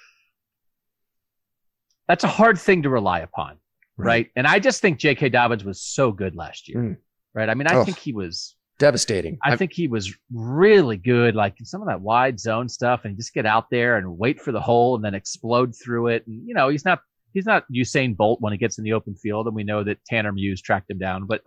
That's 2.06 2.22
a 2.22 2.28
hard 2.28 2.58
thing 2.58 2.82
to 2.82 2.90
rely 2.90 3.20
upon, 3.20 3.56
right? 3.96 4.06
right? 4.06 4.30
And 4.36 4.46
I 4.46 4.58
just 4.58 4.82
think 4.82 4.98
J.K. 4.98 5.30
Dobbins 5.30 5.64
was 5.64 5.80
so 5.80 6.12
good 6.12 6.36
last 6.36 6.68
year. 6.68 6.78
Mm 6.78 6.96
right? 7.34 7.48
I 7.48 7.54
mean, 7.54 7.66
I 7.66 7.76
oh, 7.76 7.84
think 7.84 7.98
he 7.98 8.12
was 8.12 8.56
devastating. 8.78 9.38
I, 9.42 9.52
I 9.52 9.56
think 9.56 9.72
he 9.72 9.88
was 9.88 10.14
really 10.32 10.96
good, 10.96 11.34
like 11.34 11.56
some 11.62 11.80
of 11.80 11.88
that 11.88 12.00
wide 12.00 12.38
zone 12.38 12.68
stuff, 12.68 13.04
and 13.04 13.16
just 13.16 13.34
get 13.34 13.46
out 13.46 13.70
there 13.70 13.96
and 13.96 14.18
wait 14.18 14.40
for 14.40 14.52
the 14.52 14.60
hole 14.60 14.94
and 14.94 15.04
then 15.04 15.14
explode 15.14 15.74
through 15.76 16.08
it. 16.08 16.26
And 16.26 16.46
you 16.46 16.54
know, 16.54 16.68
he's 16.68 16.84
not 16.84 17.00
he's 17.32 17.46
not 17.46 17.64
Usain 17.74 18.16
Bolt 18.16 18.40
when 18.40 18.52
he 18.52 18.58
gets 18.58 18.78
in 18.78 18.84
the 18.84 18.92
open 18.92 19.14
field, 19.14 19.46
and 19.46 19.54
we 19.54 19.64
know 19.64 19.84
that 19.84 20.04
Tanner 20.04 20.32
Muse 20.32 20.60
tracked 20.60 20.90
him 20.90 20.98
down. 20.98 21.26
But 21.26 21.42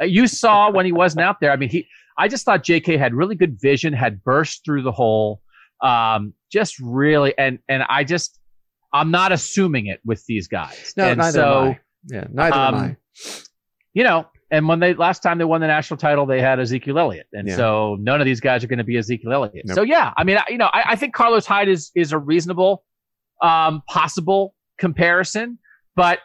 uh, 0.00 0.04
you 0.04 0.26
saw 0.26 0.70
when 0.70 0.86
he 0.86 0.92
wasn't 0.92 1.24
out 1.24 1.40
there. 1.40 1.50
I 1.50 1.56
mean, 1.56 1.68
he. 1.68 1.86
I 2.16 2.28
just 2.28 2.44
thought 2.44 2.62
J.K. 2.62 2.96
had 2.96 3.12
really 3.12 3.34
good 3.34 3.60
vision, 3.60 3.92
had 3.92 4.22
burst 4.22 4.64
through 4.64 4.82
the 4.82 4.92
hole, 4.92 5.40
um, 5.82 6.32
just 6.50 6.78
really, 6.78 7.36
and 7.36 7.58
and 7.68 7.82
I 7.88 8.04
just 8.04 8.38
I'm 8.92 9.10
not 9.10 9.32
assuming 9.32 9.86
it 9.86 10.00
with 10.04 10.24
these 10.26 10.46
guys. 10.46 10.94
No, 10.96 11.08
and 11.08 11.18
neither 11.18 11.38
so, 11.38 11.60
am 11.60 11.68
I. 11.68 11.80
Yeah, 12.06 12.26
neither 12.30 12.56
um, 12.56 12.74
am 12.74 12.80
I. 12.80 12.96
You 13.92 14.04
know, 14.04 14.26
and 14.50 14.68
when 14.68 14.78
they 14.78 14.94
last 14.94 15.22
time 15.22 15.38
they 15.38 15.44
won 15.44 15.60
the 15.60 15.66
national 15.66 15.98
title, 15.98 16.26
they 16.26 16.40
had 16.40 16.60
Ezekiel 16.60 16.98
Elliott, 16.98 17.26
and 17.32 17.48
yeah. 17.48 17.56
so 17.56 17.96
none 18.00 18.20
of 18.20 18.24
these 18.24 18.40
guys 18.40 18.62
are 18.62 18.68
going 18.68 18.78
to 18.78 18.84
be 18.84 18.96
Ezekiel 18.96 19.32
Elliott. 19.32 19.64
Nope. 19.66 19.74
So 19.74 19.82
yeah, 19.82 20.12
I 20.16 20.22
mean, 20.22 20.38
I, 20.38 20.44
you 20.48 20.58
know, 20.58 20.70
I, 20.72 20.84
I, 20.90 20.96
think 20.96 21.12
Carlos 21.12 21.44
Hyde 21.44 21.68
is 21.68 21.90
is 21.96 22.12
a 22.12 22.18
reasonable, 22.18 22.84
um, 23.42 23.82
possible 23.88 24.53
comparison, 24.78 25.58
but 25.96 26.20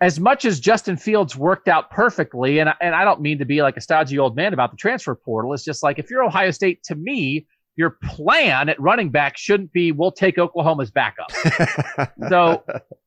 as 0.00 0.20
much 0.20 0.44
as 0.44 0.60
Justin 0.60 0.96
Fields 0.96 1.36
worked 1.36 1.68
out 1.68 1.90
perfectly, 1.90 2.58
and 2.58 2.72
and 2.80 2.94
I 2.94 3.04
don't 3.04 3.20
mean 3.20 3.38
to 3.38 3.44
be 3.44 3.62
like 3.62 3.76
a 3.76 3.80
stodgy 3.80 4.18
old 4.18 4.36
man 4.36 4.52
about 4.52 4.70
the 4.70 4.76
transfer 4.76 5.14
portal. 5.14 5.52
It's 5.54 5.64
just 5.64 5.82
like 5.82 5.98
if 5.98 6.10
you're 6.10 6.24
Ohio 6.24 6.50
State, 6.50 6.82
to 6.84 6.94
me, 6.94 7.46
your 7.76 7.98
plan 8.02 8.68
at 8.68 8.80
running 8.80 9.10
back 9.10 9.36
shouldn't 9.36 9.72
be 9.72 9.92
we'll 9.92 10.12
take 10.12 10.38
Oklahoma's 10.38 10.90
backup. 10.90 11.30
so 12.28 12.62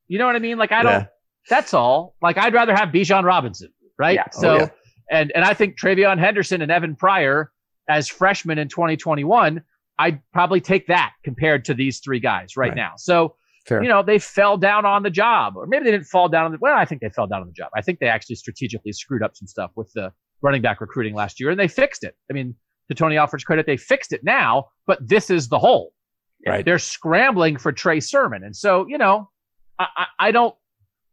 you 0.07 0.17
know 0.17 0.25
what 0.25 0.35
I 0.35 0.39
mean? 0.39 0.57
Like 0.57 0.71
I 0.71 0.83
don't. 0.83 0.91
Yeah. 0.91 1.05
That's 1.49 1.73
all. 1.73 2.15
Like 2.21 2.37
I'd 2.37 2.53
rather 2.53 2.75
have 2.75 2.89
Bijan 2.89 3.23
Robinson 3.23 3.69
right? 3.97 4.15
Yeah. 4.15 4.29
So, 4.31 4.49
oh, 4.49 4.57
yeah. 4.57 4.69
and 5.11 5.31
and 5.35 5.43
I 5.43 5.53
think 5.53 5.79
TreVeyon 5.79 6.19
Henderson 6.19 6.61
and 6.61 6.71
Evan 6.71 6.95
Pryor 6.95 7.51
as 7.89 8.07
freshmen 8.07 8.57
in 8.57 8.67
2021, 8.67 9.61
I'd 9.99 10.21
probably 10.33 10.61
take 10.61 10.87
that 10.87 11.13
compared 11.23 11.65
to 11.65 11.73
these 11.73 11.99
three 11.99 12.19
guys 12.19 12.57
right, 12.57 12.69
right. 12.69 12.75
now. 12.75 12.93
So, 12.97 13.35
Fair. 13.67 13.83
you 13.83 13.89
know, 13.89 14.01
they 14.01 14.17
fell 14.17 14.57
down 14.57 14.85
on 14.85 15.03
the 15.03 15.09
job, 15.09 15.57
or 15.57 15.67
maybe 15.67 15.83
they 15.83 15.91
didn't 15.91 16.05
fall 16.05 16.29
down 16.29 16.45
on 16.45 16.51
the. 16.53 16.57
Well, 16.61 16.77
I 16.77 16.85
think 16.85 17.01
they 17.01 17.09
fell 17.09 17.27
down 17.27 17.41
on 17.41 17.47
the 17.47 17.53
job. 17.53 17.69
I 17.75 17.81
think 17.81 17.99
they 17.99 18.07
actually 18.07 18.35
strategically 18.35 18.93
screwed 18.93 19.21
up 19.21 19.35
some 19.35 19.47
stuff 19.47 19.71
with 19.75 19.91
the 19.93 20.11
running 20.41 20.61
back 20.61 20.79
recruiting 20.79 21.13
last 21.13 21.39
year, 21.39 21.49
and 21.49 21.59
they 21.59 21.67
fixed 21.67 22.03
it. 22.03 22.15
I 22.29 22.33
mean, 22.33 22.55
to 22.89 22.95
Tony 22.95 23.17
Alford's 23.17 23.43
credit, 23.43 23.65
they 23.65 23.75
fixed 23.75 24.13
it 24.13 24.23
now, 24.23 24.67
but 24.85 25.05
this 25.05 25.29
is 25.29 25.49
the 25.49 25.59
hole. 25.59 25.91
Right. 26.45 26.63
They're 26.63 26.79
scrambling 26.79 27.57
for 27.57 27.73
Trey 27.73 27.99
Sermon, 27.99 28.43
and 28.43 28.55
so 28.55 28.85
you 28.87 28.97
know, 28.97 29.29
I, 29.77 29.87
I, 29.97 30.05
I 30.19 30.31
don't 30.31 30.55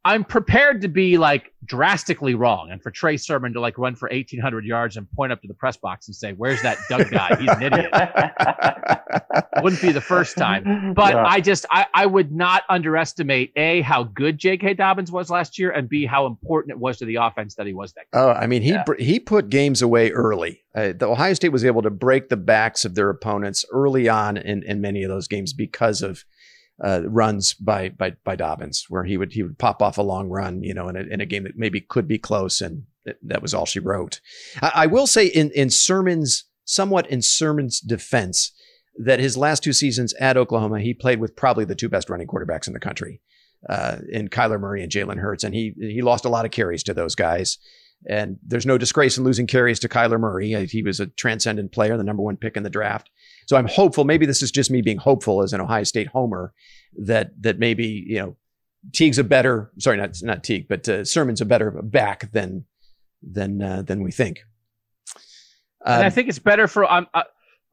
I'm 0.06 0.22
prepared 0.22 0.82
to 0.82 0.88
be 0.88 1.16
like 1.16 1.54
drastically 1.64 2.34
wrong 2.34 2.70
and 2.70 2.82
for 2.82 2.90
Trey 2.90 3.16
Sermon 3.16 3.54
to 3.54 3.60
like 3.60 3.78
run 3.78 3.94
for 3.94 4.08
1800 4.10 4.64
yards 4.66 4.98
and 4.98 5.10
point 5.12 5.32
up 5.32 5.40
to 5.40 5.48
the 5.48 5.54
press 5.54 5.78
box 5.78 6.08
and 6.08 6.14
say, 6.14 6.32
where's 6.32 6.60
that 6.60 6.76
Doug 6.90 7.10
guy? 7.10 7.34
He's 7.36 7.48
an 7.48 7.62
idiot. 7.62 7.90
Wouldn't 9.62 9.80
be 9.80 9.92
the 9.92 10.02
first 10.02 10.36
time, 10.36 10.92
but 10.92 11.14
yeah. 11.14 11.24
I 11.24 11.40
just, 11.40 11.64
I, 11.70 11.86
I 11.94 12.04
would 12.04 12.32
not 12.32 12.64
underestimate 12.68 13.52
a, 13.56 13.80
how 13.80 14.04
good 14.04 14.36
J.K. 14.36 14.74
Dobbins 14.74 15.10
was 15.10 15.30
last 15.30 15.58
year 15.58 15.70
and 15.70 15.88
B, 15.88 16.04
how 16.04 16.26
important 16.26 16.72
it 16.72 16.78
was 16.78 16.98
to 16.98 17.06
the 17.06 17.16
offense 17.16 17.54
that 17.54 17.66
he 17.66 17.72
was 17.72 17.94
that. 17.94 18.04
Oh, 18.12 18.30
I 18.30 18.46
mean, 18.46 18.60
he, 18.60 18.72
yeah. 18.72 18.84
he 18.98 19.18
put 19.18 19.48
games 19.48 19.80
away 19.80 20.10
early. 20.10 20.62
Uh, 20.74 20.92
the 20.94 21.06
Ohio 21.06 21.32
State 21.32 21.50
was 21.50 21.64
able 21.64 21.82
to 21.82 21.90
break 21.90 22.28
the 22.28 22.36
backs 22.36 22.84
of 22.84 22.94
their 22.94 23.08
opponents 23.08 23.64
early 23.72 24.08
on 24.08 24.36
in, 24.36 24.62
in 24.64 24.82
many 24.82 25.02
of 25.02 25.08
those 25.08 25.28
games 25.28 25.54
because 25.54 26.02
of 26.02 26.24
uh, 26.82 27.02
runs 27.06 27.54
by 27.54 27.88
by 27.90 28.14
by 28.24 28.36
Dobbins, 28.36 28.86
where 28.88 29.04
he 29.04 29.16
would 29.16 29.32
he 29.32 29.42
would 29.42 29.58
pop 29.58 29.82
off 29.82 29.98
a 29.98 30.02
long 30.02 30.28
run, 30.28 30.62
you 30.62 30.74
know, 30.74 30.88
in 30.88 30.96
a, 30.96 31.02
in 31.02 31.20
a 31.20 31.26
game 31.26 31.44
that 31.44 31.56
maybe 31.56 31.80
could 31.80 32.08
be 32.08 32.18
close, 32.18 32.60
and 32.60 32.84
that 33.22 33.42
was 33.42 33.54
all 33.54 33.66
she 33.66 33.80
wrote. 33.80 34.20
I, 34.60 34.72
I 34.74 34.86
will 34.86 35.06
say 35.06 35.26
in 35.26 35.50
in 35.52 35.70
Sermon's 35.70 36.44
somewhat 36.64 37.06
in 37.08 37.22
Sermon's 37.22 37.80
defense 37.80 38.52
that 38.96 39.20
his 39.20 39.36
last 39.36 39.62
two 39.62 39.72
seasons 39.72 40.14
at 40.14 40.36
Oklahoma, 40.36 40.80
he 40.80 40.94
played 40.94 41.20
with 41.20 41.36
probably 41.36 41.64
the 41.64 41.74
two 41.74 41.88
best 41.88 42.08
running 42.08 42.26
quarterbacks 42.26 42.66
in 42.66 42.72
the 42.72 42.80
country, 42.80 43.20
uh, 43.68 43.98
in 44.08 44.28
Kyler 44.28 44.60
Murray 44.60 44.82
and 44.82 44.90
Jalen 44.90 45.18
Hurts, 45.18 45.44
and 45.44 45.54
he 45.54 45.74
he 45.78 46.02
lost 46.02 46.24
a 46.24 46.30
lot 46.30 46.44
of 46.44 46.50
carries 46.50 46.82
to 46.84 46.94
those 46.94 47.14
guys. 47.14 47.58
And 48.08 48.38
there's 48.42 48.66
no 48.66 48.76
disgrace 48.76 49.16
in 49.16 49.24
losing 49.24 49.46
carries 49.46 49.80
to 49.80 49.88
Kyler 49.88 50.20
Murray. 50.20 50.66
He 50.66 50.82
was 50.82 51.00
a 51.00 51.06
transcendent 51.06 51.72
player, 51.72 51.96
the 51.96 52.04
number 52.04 52.22
one 52.22 52.36
pick 52.36 52.56
in 52.56 52.62
the 52.62 52.70
draft. 52.70 53.10
So 53.46 53.56
I'm 53.56 53.66
hopeful. 53.66 54.04
Maybe 54.04 54.26
this 54.26 54.42
is 54.42 54.50
just 54.50 54.70
me 54.70 54.82
being 54.82 54.98
hopeful 54.98 55.42
as 55.42 55.52
an 55.52 55.60
Ohio 55.60 55.84
State 55.84 56.08
homer 56.08 56.52
that 56.98 57.30
that 57.42 57.58
maybe 57.58 58.04
you 58.06 58.18
know 58.18 58.36
Teague's 58.92 59.18
a 59.18 59.24
better 59.24 59.72
sorry 59.78 59.96
not 59.96 60.16
not 60.22 60.44
Teague 60.44 60.68
but 60.68 60.88
uh, 60.88 61.04
Sermon's 61.04 61.40
a 61.40 61.44
better 61.44 61.70
back 61.70 62.30
than 62.32 62.64
than 63.22 63.62
uh, 63.62 63.82
than 63.82 64.02
we 64.02 64.10
think. 64.10 64.44
Um, 65.84 65.94
and 65.94 66.02
I 66.02 66.06
um, 66.06 66.12
think 66.12 66.28
it's 66.28 66.38
better 66.38 66.68
for 66.68 66.90
um, 66.90 67.06
uh, 67.14 67.24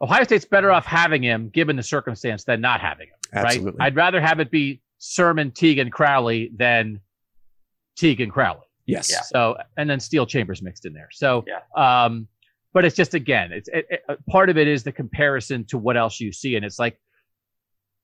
Ohio 0.02 0.24
State's 0.24 0.46
better 0.46 0.72
off 0.72 0.86
having 0.86 1.24
him 1.24 1.50
given 1.50 1.76
the 1.76 1.84
circumstance 1.84 2.44
than 2.44 2.62
not 2.62 2.82
having 2.82 3.08
him. 3.08 3.16
Absolutely. 3.34 3.80
Right? 3.80 3.86
I'd 3.88 3.96
rather 3.96 4.20
have 4.20 4.40
it 4.40 4.52
be 4.52 4.82
Sermon, 4.98 5.52
Teague, 5.52 5.80
and 5.80 5.92
Crowley 5.92 6.52
than 6.56 7.00
Teague 7.96 8.22
and 8.22 8.32
Crowley. 8.32 8.66
Yes. 8.86 9.12
Yeah. 9.12 9.22
So 9.22 9.58
and 9.78 9.90
then 9.90 10.00
Steele 10.00 10.26
Chambers 10.26 10.62
mixed 10.62 10.86
in 10.86 10.94
there. 10.94 11.10
So 11.12 11.46
yeah. 11.48 12.06
um, 12.06 12.28
but 12.74 12.86
it's 12.86 12.96
just 12.96 13.14
again, 13.14 13.52
it's 13.52 13.70
it, 13.70 13.86
it, 13.90 14.02
part 14.30 14.50
of 14.50 14.58
it 14.58 14.68
is 14.68 14.84
the 14.84 14.92
comparison 14.92 15.66
to 15.66 15.78
what 15.78 15.98
else 15.98 16.20
you 16.20 16.32
see, 16.32 16.56
and 16.56 16.66
it's 16.66 16.80
like, 16.80 17.00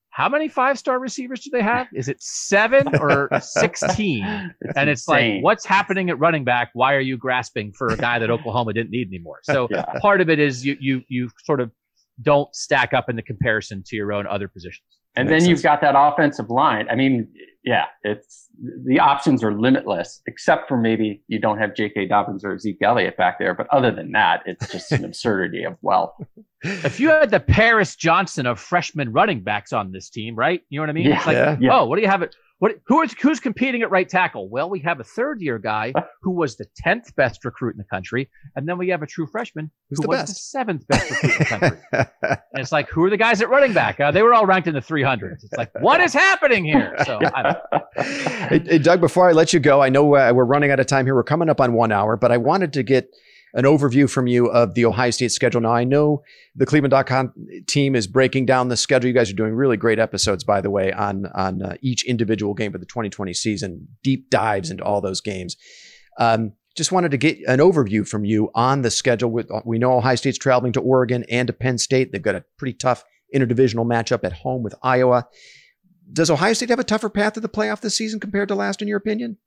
how 0.10 0.28
many 0.28 0.48
five 0.48 0.78
star 0.78 1.00
receivers 1.00 1.42
do 1.42 1.52
they 1.52 1.62
have? 1.62 1.88
Is 1.94 2.10
it 2.10 2.22
seven 2.22 2.96
or 3.00 3.30
sixteen? 3.42 4.24
and 4.24 4.90
it's 4.90 5.08
insane. 5.08 5.36
like, 5.36 5.44
what's 5.44 5.66
happening 5.66 6.10
at 6.10 6.20
running 6.20 6.44
back? 6.44 6.72
Why 6.74 6.96
are 6.96 7.02
you 7.02 7.18
grasping 7.18 7.72
for 7.74 7.88
a 7.88 7.98
guy 7.98 8.20
that 8.20 8.30
Oklahoma 8.30 8.74
didn't 8.74 8.92
need 8.92 9.08
anymore? 9.08 9.40
So 9.44 9.68
yeah. 9.72 9.86
part 10.02 10.20
of 10.22 10.30
it 10.30 10.40
is 10.40 10.66
you 10.66 10.76
you 10.80 11.02
you 11.08 11.30
sort 11.46 11.62
of 11.62 11.72
don't 12.22 12.54
stack 12.54 12.94
up 12.94 13.10
in 13.10 13.16
the 13.16 13.22
comparison 13.22 13.84
to 13.88 13.96
your 13.96 14.12
own 14.12 14.28
other 14.28 14.48
positions. 14.48 14.84
And 15.16 15.30
then 15.30 15.42
sense. 15.42 15.50
you've 15.50 15.64
got 15.64 15.82
that 15.82 15.96
offensive 15.98 16.50
line. 16.50 16.88
I 16.90 16.96
mean, 16.96 17.28
yeah, 17.68 17.88
it's 18.02 18.48
the 18.86 18.98
options 18.98 19.44
are 19.44 19.54
limitless, 19.54 20.22
except 20.26 20.70
for 20.70 20.78
maybe 20.78 21.22
you 21.28 21.38
don't 21.38 21.58
have 21.58 21.76
J.K. 21.76 22.08
Dobbins 22.08 22.46
or 22.46 22.58
Zeke 22.58 22.82
Elliott 22.82 23.18
back 23.18 23.40
there. 23.40 23.54
But 23.54 23.68
other 23.74 23.92
than 23.92 24.14
that, 24.14 24.42
it's 24.46 24.72
just 24.72 24.90
an 24.94 25.04
absurdity 25.10 25.66
of 25.66 25.76
wealth. 25.82 26.14
If 26.62 27.02
you 27.02 27.10
had 27.10 27.30
the 27.30 27.42
Paris 27.42 27.98
Johnson 27.98 28.46
of 28.46 28.58
freshman 28.58 29.12
running 29.12 29.44
backs 29.44 29.74
on 29.74 29.92
this 29.92 30.10
team, 30.10 30.34
right? 30.34 30.62
You 30.70 30.80
know 30.80 30.84
what 30.84 30.90
I 30.92 30.94
mean? 30.94 31.08
Yeah, 31.08 31.18
it's 31.18 31.28
like, 31.28 31.36
yeah, 31.36 31.58
yeah. 31.60 31.78
oh, 31.78 31.86
what 31.88 31.98
do 31.98 32.04
you 32.04 32.08
have 32.08 32.22
it? 32.22 32.34
What 32.60 32.80
who 32.88 33.04
is 33.04 33.14
who's 33.22 33.40
competing 33.40 33.84
at 33.84 33.92
right 33.92 34.10
tackle? 34.10 34.50
Well, 34.50 34.68
we 34.68 34.80
have 34.80 35.00
a 35.00 35.04
third 35.04 35.42
year 35.42 35.60
guy 35.60 35.94
who 36.24 36.32
was 36.32 36.58
the 36.58 36.66
tenth 36.76 37.16
best 37.16 37.46
recruit 37.46 37.72
in 37.72 37.78
the 37.78 37.84
country, 37.84 38.30
and 38.56 38.68
then 38.68 38.80
we 38.80 38.90
have 38.90 39.04
a 39.04 39.06
true 39.06 39.28
freshman 39.28 39.70
who's 39.90 40.00
who 40.00 40.04
the 40.04 40.08
was 40.08 40.20
best? 40.22 40.28
the 40.30 40.36
seventh 40.36 40.88
best 40.88 41.12
recruit 41.12 41.34
in 41.34 41.38
the 41.38 41.46
country. 41.46 41.80
and 42.32 42.40
it's 42.56 42.72
like, 42.72 42.90
who 42.90 43.04
are 43.04 43.12
the 43.12 43.18
guys 43.18 43.42
at 43.42 43.50
running 43.50 43.74
back? 43.74 44.00
Uh, 44.00 44.10
they 44.10 44.24
were 44.24 44.34
all 44.34 44.48
ranked 44.48 44.68
in 44.68 44.74
the 44.74 44.82
300s. 44.82 45.44
It's 45.44 45.54
like, 45.56 45.72
what 45.82 46.02
is 46.02 46.14
happening 46.14 46.66
here? 46.66 46.96
So, 47.06 47.20
hey, 47.96 48.60
hey, 48.60 48.78
Doug, 48.80 49.02
before 49.02 49.30
I 49.30 49.34
let 49.34 49.54
you 49.54 49.60
go, 49.60 49.82
I 49.82 49.90
know 49.90 50.16
uh, 50.16 50.32
we're 50.34 50.46
running 50.46 50.72
out 50.72 50.80
of 50.80 50.88
time 50.88 51.06
here. 51.06 51.14
We're 51.14 51.24
coming 51.24 51.50
up 51.50 51.62
on 51.62 51.74
one 51.74 51.92
hour, 51.92 52.18
but 52.18 52.32
I 52.32 52.38
wanted 52.38 52.74
to 52.74 52.84
get 52.84 53.14
an 53.54 53.66
overview 53.66 54.10
from 54.10 54.28
you 54.28 54.48
of 54.48 54.74
the 54.74 54.86
Ohio 54.86 55.12
State 55.12 55.32
schedule. 55.32 55.62
Now, 55.62 55.74
I 55.74 55.84
know 55.84 56.24
the 56.56 56.66
Cleveland.com 56.66 57.34
team 57.68 57.96
is 57.96 58.08
breaking 58.08 58.46
down 58.46 58.70
the 58.70 58.78
schedule. 58.78 59.08
You 59.08 59.14
guys 59.14 59.30
are 59.30 59.36
doing 59.36 59.54
really 59.54 59.78
great 59.78 60.00
episodes, 60.00 60.44
by 60.44 60.62
the 60.62 60.70
way, 60.70 60.92
on, 60.92 61.28
on 61.34 61.62
uh, 61.62 61.76
each 61.82 62.04
individual 62.06 62.54
game 62.54 62.76
of 62.76 62.82
the 62.82 62.88
2020 62.88 63.34
season, 63.34 63.88
deep 64.04 64.30
dives 64.30 64.70
into 64.70 64.84
all 64.84 65.02
those 65.02 65.22
games. 65.22 65.56
Um, 66.20 66.54
just 66.76 66.92
wanted 66.92 67.12
to 67.12 67.18
get 67.18 67.40
an 67.48 67.60
overview 67.60 68.08
from 68.08 68.24
you 68.24 68.52
on 68.54 68.84
the 68.84 68.92
schedule. 68.92 69.32
With 69.32 69.50
we 69.66 69.80
know 69.80 69.94
Ohio 69.94 70.16
State's 70.16 70.38
traveling 70.38 70.74
to 70.74 70.82
Oregon 70.82 71.26
and 71.30 71.48
to 71.48 71.54
Penn 71.54 71.80
State. 71.80 72.12
They've 72.12 72.22
got 72.22 72.36
a 72.36 72.46
pretty 72.58 72.74
tough 72.74 73.04
interdivisional 73.36 73.86
matchup 73.86 74.24
at 74.24 74.34
home 74.34 74.64
with 74.64 74.76
Iowa. 74.84 75.28
Does 76.14 76.30
Ohio 76.30 76.54
State 76.54 76.70
have 76.70 76.80
a 76.80 76.86
tougher 76.86 77.10
path 77.10 77.34
to 77.34 77.40
the 77.40 77.50
playoff 77.50 77.82
this 77.82 77.98
season 77.98 78.20
compared 78.20 78.48
to 78.50 78.56
last, 78.56 78.82
in 78.82 78.88
your 78.88 78.98
opinion? 78.98 79.38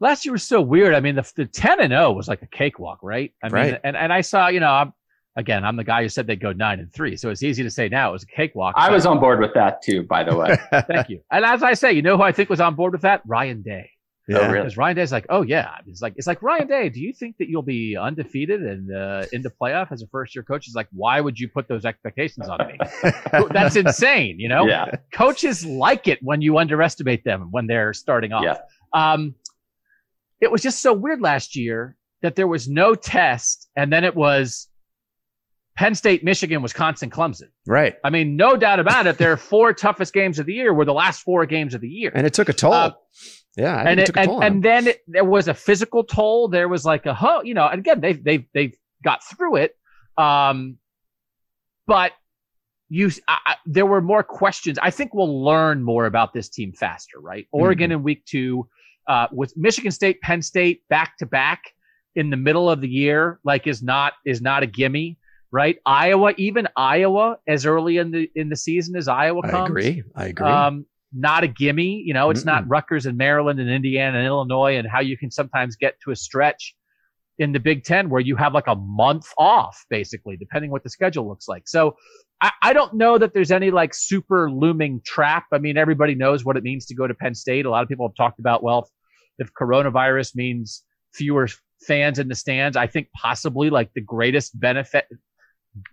Last 0.00 0.24
year 0.24 0.32
was 0.32 0.42
so 0.42 0.60
weird. 0.60 0.94
I 0.94 1.00
mean, 1.00 1.14
the, 1.14 1.30
the 1.36 1.46
10 1.46 1.80
and 1.80 1.90
0 1.90 2.12
was 2.12 2.28
like 2.28 2.42
a 2.42 2.46
cakewalk, 2.46 3.00
right? 3.02 3.32
I 3.42 3.48
right. 3.48 3.72
mean, 3.72 3.80
and, 3.84 3.96
and 3.96 4.12
I 4.12 4.20
saw, 4.20 4.48
you 4.48 4.60
know, 4.60 4.70
I'm, 4.70 4.92
again, 5.36 5.64
I'm 5.64 5.76
the 5.76 5.84
guy 5.84 6.02
who 6.02 6.08
said 6.08 6.26
they'd 6.26 6.40
go 6.40 6.52
nine 6.52 6.80
and 6.80 6.92
three. 6.92 7.16
So 7.16 7.30
it's 7.30 7.42
easy 7.42 7.62
to 7.62 7.70
say 7.70 7.88
now 7.88 8.10
it 8.10 8.12
was 8.12 8.24
a 8.24 8.26
cakewalk. 8.26 8.74
I 8.76 8.90
was 8.90 9.06
on 9.06 9.20
board 9.20 9.40
with 9.40 9.54
that 9.54 9.82
too, 9.82 10.02
by 10.02 10.24
the 10.24 10.36
way. 10.36 10.56
Thank 10.88 11.08
you. 11.08 11.20
And 11.30 11.44
as 11.44 11.62
I 11.62 11.74
say, 11.74 11.92
you 11.92 12.02
know 12.02 12.16
who 12.16 12.22
I 12.22 12.32
think 12.32 12.50
was 12.50 12.60
on 12.60 12.74
board 12.74 12.92
with 12.92 13.02
that? 13.02 13.22
Ryan 13.26 13.62
Day. 13.62 13.90
Yeah. 14.28 14.40
Oh, 14.40 14.48
really? 14.48 14.58
Because 14.58 14.76
Ryan 14.76 14.96
Day's 14.96 15.10
like, 15.10 15.24
oh 15.30 15.40
yeah, 15.40 15.76
it's 15.86 16.02
like 16.02 16.12
it's 16.16 16.26
like 16.26 16.42
Ryan 16.42 16.66
Day. 16.66 16.90
Do 16.90 17.00
you 17.00 17.14
think 17.14 17.38
that 17.38 17.48
you'll 17.48 17.62
be 17.62 17.96
undefeated 17.96 18.62
and 18.62 18.94
uh, 18.94 19.24
in 19.32 19.40
the 19.40 19.48
playoff 19.48 19.90
as 19.90 20.02
a 20.02 20.06
first 20.08 20.34
year 20.34 20.42
coach? 20.42 20.66
He's 20.66 20.74
like, 20.74 20.88
why 20.92 21.18
would 21.22 21.38
you 21.38 21.48
put 21.48 21.66
those 21.66 21.86
expectations 21.86 22.46
on 22.46 22.58
me? 22.66 22.78
That's 23.50 23.76
insane. 23.76 24.38
You 24.38 24.50
know, 24.50 24.66
yeah. 24.66 24.90
coaches 25.14 25.64
like 25.64 26.08
it 26.08 26.18
when 26.22 26.42
you 26.42 26.58
underestimate 26.58 27.24
them 27.24 27.48
when 27.52 27.66
they're 27.66 27.94
starting 27.94 28.34
off. 28.34 28.44
Yeah. 28.44 28.58
Um, 28.92 29.34
it 30.40 30.50
was 30.50 30.62
just 30.62 30.80
so 30.80 30.92
weird 30.92 31.20
last 31.20 31.56
year 31.56 31.96
that 32.22 32.36
there 32.36 32.46
was 32.46 32.68
no 32.68 32.94
test 32.94 33.68
and 33.76 33.92
then 33.92 34.04
it 34.04 34.14
was 34.14 34.68
Penn 35.78 35.94
State, 35.94 36.24
Michigan, 36.24 36.60
Wisconsin, 36.60 37.08
Clemson. 37.08 37.50
Right. 37.64 37.94
I 38.02 38.10
mean, 38.10 38.34
no 38.34 38.56
doubt 38.56 38.80
about 38.80 39.06
it. 39.06 39.16
Their 39.16 39.36
four 39.36 39.72
toughest 39.74 40.12
games 40.12 40.40
of 40.40 40.46
the 40.46 40.52
year 40.52 40.74
were 40.74 40.84
the 40.84 40.92
last 40.92 41.22
four 41.22 41.46
games 41.46 41.72
of 41.72 41.80
the 41.80 41.88
year. 41.88 42.10
And 42.12 42.26
it 42.26 42.34
took 42.34 42.48
a 42.48 42.52
toll. 42.52 42.72
Uh, 42.72 42.90
yeah. 43.56 43.84
and, 43.86 44.00
it, 44.00 44.08
it 44.08 44.16
and, 44.16 44.42
and 44.42 44.62
then 44.64 44.88
it, 44.88 45.02
there 45.06 45.24
was 45.24 45.46
a 45.46 45.54
physical 45.54 46.02
toll. 46.02 46.48
There 46.48 46.68
was 46.68 46.84
like 46.84 47.06
a, 47.06 47.14
ho, 47.14 47.42
you 47.42 47.54
know, 47.54 47.68
and 47.68 47.78
again, 47.78 48.00
they've, 48.00 48.22
they've, 48.22 48.44
they've 48.52 48.74
got 49.04 49.22
through 49.22 49.56
it. 49.56 49.76
Um, 50.16 50.78
but 51.86 52.10
you, 52.88 53.12
I, 53.28 53.38
I, 53.46 53.54
there 53.64 53.86
were 53.86 54.00
more 54.00 54.24
questions. 54.24 54.80
I 54.82 54.90
think 54.90 55.14
we'll 55.14 55.44
learn 55.44 55.84
more 55.84 56.06
about 56.06 56.32
this 56.32 56.48
team 56.48 56.72
faster, 56.72 57.20
right? 57.20 57.46
Oregon 57.52 57.90
mm-hmm. 57.90 57.98
in 57.98 58.02
week 58.02 58.24
two, 58.24 58.68
uh, 59.08 59.26
with 59.32 59.52
Michigan 59.56 59.90
State, 59.90 60.20
Penn 60.20 60.42
State 60.42 60.82
back 60.88 61.16
to 61.18 61.26
back 61.26 61.62
in 62.14 62.30
the 62.30 62.36
middle 62.36 62.70
of 62.70 62.80
the 62.80 62.88
year, 62.88 63.40
like 63.44 63.66
is 63.66 63.82
not 63.82 64.12
is 64.26 64.40
not 64.40 64.62
a 64.62 64.66
gimme, 64.66 65.18
right? 65.50 65.78
Iowa, 65.86 66.34
even 66.36 66.68
Iowa, 66.76 67.38
as 67.46 67.66
early 67.66 67.96
in 67.96 68.10
the 68.10 68.30
in 68.34 68.48
the 68.48 68.56
season 68.56 68.96
as 68.96 69.08
Iowa 69.08 69.42
comes. 69.42 69.54
I 69.54 69.64
agree. 69.66 70.02
I 70.14 70.26
agree. 70.26 70.46
Um, 70.46 70.86
not 71.12 71.42
a 71.42 71.48
gimme. 71.48 72.02
You 72.04 72.12
know, 72.12 72.30
it's 72.30 72.42
Mm-mm. 72.42 72.46
not 72.46 72.68
Rutgers 72.68 73.06
and 73.06 73.16
Maryland 73.16 73.58
and 73.60 73.70
Indiana 73.70 74.18
and 74.18 74.26
Illinois 74.26 74.76
and 74.76 74.86
how 74.86 75.00
you 75.00 75.16
can 75.16 75.30
sometimes 75.30 75.76
get 75.76 75.94
to 76.04 76.10
a 76.10 76.16
stretch 76.16 76.74
in 77.38 77.52
the 77.52 77.60
Big 77.60 77.84
Ten 77.84 78.10
where 78.10 78.20
you 78.20 78.36
have 78.36 78.52
like 78.52 78.66
a 78.66 78.74
month 78.74 79.32
off, 79.38 79.84
basically, 79.88 80.36
depending 80.36 80.70
what 80.70 80.82
the 80.82 80.90
schedule 80.90 81.26
looks 81.26 81.48
like. 81.48 81.66
So 81.66 81.96
I, 82.42 82.50
I 82.62 82.72
don't 82.72 82.94
know 82.94 83.16
that 83.16 83.32
there's 83.32 83.52
any 83.52 83.70
like 83.70 83.94
super 83.94 84.50
looming 84.50 85.00
trap. 85.06 85.44
I 85.52 85.58
mean, 85.58 85.76
everybody 85.78 86.14
knows 86.14 86.44
what 86.44 86.56
it 86.56 86.62
means 86.62 86.84
to 86.86 86.94
go 86.94 87.06
to 87.06 87.14
Penn 87.14 87.34
State. 87.34 87.64
A 87.64 87.70
lot 87.70 87.82
of 87.82 87.88
people 87.88 88.06
have 88.06 88.16
talked 88.16 88.38
about, 88.38 88.62
well, 88.62 88.90
if 89.38 89.52
coronavirus 89.54 90.36
means 90.36 90.84
fewer 91.12 91.48
fans 91.86 92.18
in 92.18 92.28
the 92.28 92.34
stands, 92.34 92.76
I 92.76 92.86
think 92.86 93.08
possibly 93.14 93.70
like 93.70 93.92
the 93.94 94.00
greatest 94.00 94.58
benefit 94.58 95.06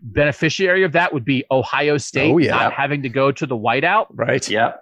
beneficiary 0.01 0.83
of 0.83 0.93
that 0.93 1.13
would 1.13 1.25
be 1.25 1.45
Ohio 1.51 1.97
State 1.97 2.33
oh, 2.33 2.37
yeah. 2.37 2.51
not 2.51 2.73
having 2.73 3.03
to 3.03 3.09
go 3.09 3.31
to 3.31 3.45
the 3.45 3.57
whiteout. 3.57 4.07
Right. 4.11 4.47
Yeah. 4.49 4.73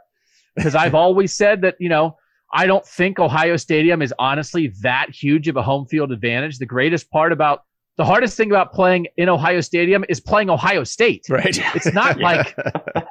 Because 0.56 0.76
I've 0.76 0.96
always 0.96 1.34
said 1.34 1.62
that, 1.62 1.76
you 1.80 1.90
know, 1.90 2.18
I 2.54 2.68
don't 2.68 2.86
think 2.86 3.20
Ohio 3.20 3.58
Stadium 3.58 4.02
is 4.02 4.14
honestly 4.20 4.74
that 4.82 5.10
huge 5.10 5.48
of 5.48 5.58
a 5.58 5.64
home 5.64 5.88
field 5.88 6.12
advantage. 6.12 6.60
The 6.60 6.68
greatest 6.68 7.10
part 7.10 7.32
about 7.32 7.64
the 7.98 8.06
hardest 8.06 8.38
thing 8.38 8.52
about 8.52 8.74
playing 8.74 9.08
in 9.18 9.30
Ohio 9.30 9.62
Stadium 9.62 10.06
is 10.10 10.20
playing 10.20 10.50
Ohio 10.50 10.84
State. 10.84 11.26
Right. 11.30 11.60
It's 11.76 11.92
not 11.94 12.20
yeah. 12.20 12.24
like 12.24 12.56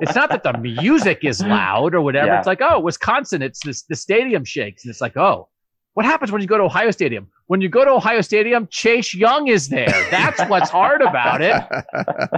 it's 0.03 0.15
not 0.15 0.31
that 0.31 0.43
the 0.43 0.59
music 0.59 1.21
is 1.23 1.41
loud 1.41 1.95
or 1.95 2.01
whatever. 2.01 2.27
Yeah. 2.27 2.39
It's 2.39 2.47
like, 2.47 2.61
oh, 2.61 2.81
Wisconsin, 2.81 3.41
it's 3.41 3.61
this 3.65 3.83
the 3.83 3.97
stadium 3.97 4.45
shakes. 4.45 4.85
And 4.85 4.91
it's 4.91 5.01
like, 5.01 5.17
oh, 5.17 5.49
what 5.95 6.07
happens 6.07 6.33
when 6.33 6.41
you 6.41 6.49
go 6.49 6.59
to 6.59 6.65
Ohio 6.65 6.91
Stadium? 6.91 7.29
When 7.47 7.61
you 7.61 7.69
go 7.69 7.85
to 7.85 7.91
Ohio 7.91 8.21
Stadium, 8.23 8.67
Chase 8.71 9.15
Young 9.15 9.49
is 9.49 9.69
there. 9.69 9.93
That's 10.11 10.41
what's 10.49 10.71
hard 10.71 11.03
about 11.03 11.43
it. 11.43 11.63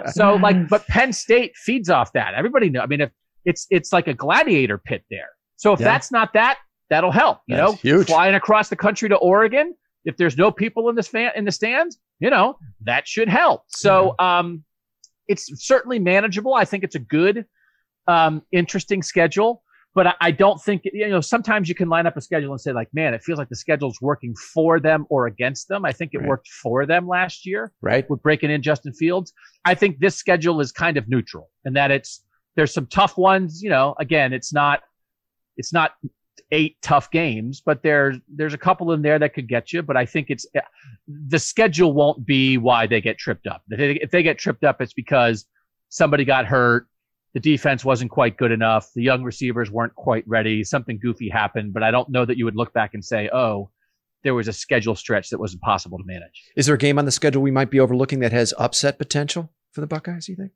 So 0.13 0.35
like, 0.35 0.69
but 0.69 0.87
Penn 0.87 1.13
State 1.13 1.57
feeds 1.57 1.89
off 1.89 2.13
that. 2.13 2.35
Everybody 2.35 2.69
know. 2.69 2.81
I 2.81 2.87
mean, 2.87 3.01
if 3.01 3.11
it's 3.45 3.67
it's 3.71 3.93
like 3.93 4.07
a 4.07 4.15
gladiator 4.15 4.79
pit 4.79 5.05
there. 5.11 5.31
So 5.57 5.73
if 5.73 5.81
yeah. 5.81 5.85
that's 5.85 6.13
not 6.13 6.33
that, 6.35 6.59
that'll 6.91 7.11
help. 7.11 7.39
You 7.47 7.57
that's 7.57 7.73
know, 7.73 7.77
huge. 7.77 8.07
flying 8.09 8.35
across 8.35 8.69
the 8.69 8.77
country 8.77 9.09
to 9.09 9.17
Oregon. 9.17 9.75
If 10.05 10.17
there's 10.17 10.37
no 10.37 10.51
people 10.51 10.89
in 10.91 10.95
this 10.95 11.09
fan 11.09 11.33
in 11.35 11.45
the 11.45 11.53
stands, 11.53 11.99
you 12.21 12.29
know, 12.29 12.59
that 12.83 13.09
should 13.09 13.29
help. 13.29 13.63
So, 13.69 14.15
um, 14.19 14.65
it's 15.29 15.51
certainly 15.65 15.99
manageable. 15.99 16.55
I 16.55 16.65
think 16.65 16.85
it's 16.85 16.95
a 16.95 17.01
good, 17.01 17.47
um, 18.07 18.43
interesting 18.53 19.03
schedule, 19.03 19.63
but 19.95 20.07
I, 20.07 20.15
I, 20.21 20.31
don't 20.31 20.61
think, 20.61 20.83
you 20.85 21.09
know, 21.09 21.21
sometimes 21.21 21.69
you 21.69 21.75
can 21.75 21.89
line 21.89 22.07
up 22.07 22.17
a 22.17 22.21
schedule 22.21 22.53
and 22.53 22.61
say 22.61 22.73
like, 22.73 22.89
man, 22.93 23.15
it 23.15 23.23
feels 23.23 23.39
like 23.39 23.49
the 23.49 23.57
schedule's 23.57 23.99
working 24.03 24.35
for 24.35 24.81
them 24.81 25.07
or 25.09 25.27
against 25.27 25.69
them. 25.69 25.85
I 25.85 25.93
think 25.93 26.13
it 26.13 26.19
right. 26.19 26.29
worked 26.29 26.49
for 26.49 26.85
them 26.85 27.09
last 27.09 27.47
year. 27.47 27.73
Right. 27.81 28.09
With 28.11 28.23
breaking 28.23 28.51
in 28.51 28.61
Justin 28.63 28.93
Fields. 28.93 29.33
I 29.65 29.75
think 29.75 30.01
this 30.01 30.17
schedule 30.17 30.61
is 30.61 30.73
kind 30.73 30.97
of 30.97 31.09
neutral 31.09 31.51
and 31.65 31.75
that 31.77 31.91
it's, 31.91 32.23
there's 32.57 32.75
some 32.75 32.87
tough 32.87 33.17
ones, 33.17 33.63
you 33.63 33.71
know, 33.71 33.95
again, 33.99 34.33
it's 34.33 34.53
not, 34.53 34.83
it's 35.57 35.73
not 35.73 35.93
eight 36.51 36.77
tough 36.83 37.11
games, 37.11 37.61
but 37.65 37.83
there's 37.83 38.17
there's 38.29 38.55
a 38.55 38.59
couple 38.59 38.93
in 38.93 39.03
there 39.03 39.19
that 39.19 39.35
could 39.35 39.49
get 39.49 39.73
you. 39.73 39.83
But 39.83 39.97
I 39.97 40.07
think 40.07 40.31
it's 40.31 40.47
eh, 40.55 40.61
the 41.07 41.39
schedule 41.39 41.93
won't 41.93 42.25
be 42.25 42.59
why 42.59 42.87
they 42.87 43.01
get 43.01 43.19
tripped 43.19 43.47
up. 43.47 43.63
If 43.71 44.11
they 44.11 44.23
get 44.23 44.39
tripped 44.39 44.65
up, 44.65 44.81
it's 44.81 44.93
because 44.93 45.47
somebody 45.89 46.25
got 46.25 46.47
hurt, 46.47 46.87
the 47.35 47.41
defense 47.41 47.85
wasn't 47.85 48.11
quite 48.11 48.37
good 48.37 48.53
enough, 48.53 48.91
the 48.95 49.03
young 49.03 49.23
receivers 49.23 49.71
weren't 49.71 49.95
quite 49.95 50.25
ready, 50.27 50.65
something 50.65 50.99
goofy 51.01 51.29
happened. 51.29 51.73
But 51.73 51.83
I 51.83 51.91
don't 51.91 52.09
know 52.09 52.25
that 52.25 52.37
you 52.37 52.45
would 52.45 52.57
look 52.57 52.73
back 52.73 52.95
and 52.95 53.05
say, 53.05 53.29
oh, 53.33 53.71
there 54.23 54.35
was 54.35 54.49
a 54.49 54.53
schedule 54.53 54.95
stretch 54.95 55.31
that 55.31 55.39
was 55.39 55.53
impossible 55.55 55.99
to 55.99 56.05
manage. 56.05 56.45
Is 56.57 56.67
there 56.67 56.75
a 56.75 56.79
game 56.79 56.99
on 56.99 57.05
the 57.05 57.11
schedule 57.11 57.43
we 57.43 57.51
might 57.51 57.71
be 57.71 57.81
overlooking 57.81 58.21
that 58.21 58.33
has 58.33 58.55
upset 58.59 58.99
potential 58.99 59.53
for 59.73 59.81
the 59.81 59.87
Buckeyes? 59.87 60.29
You 60.29 60.37
think 60.37 60.53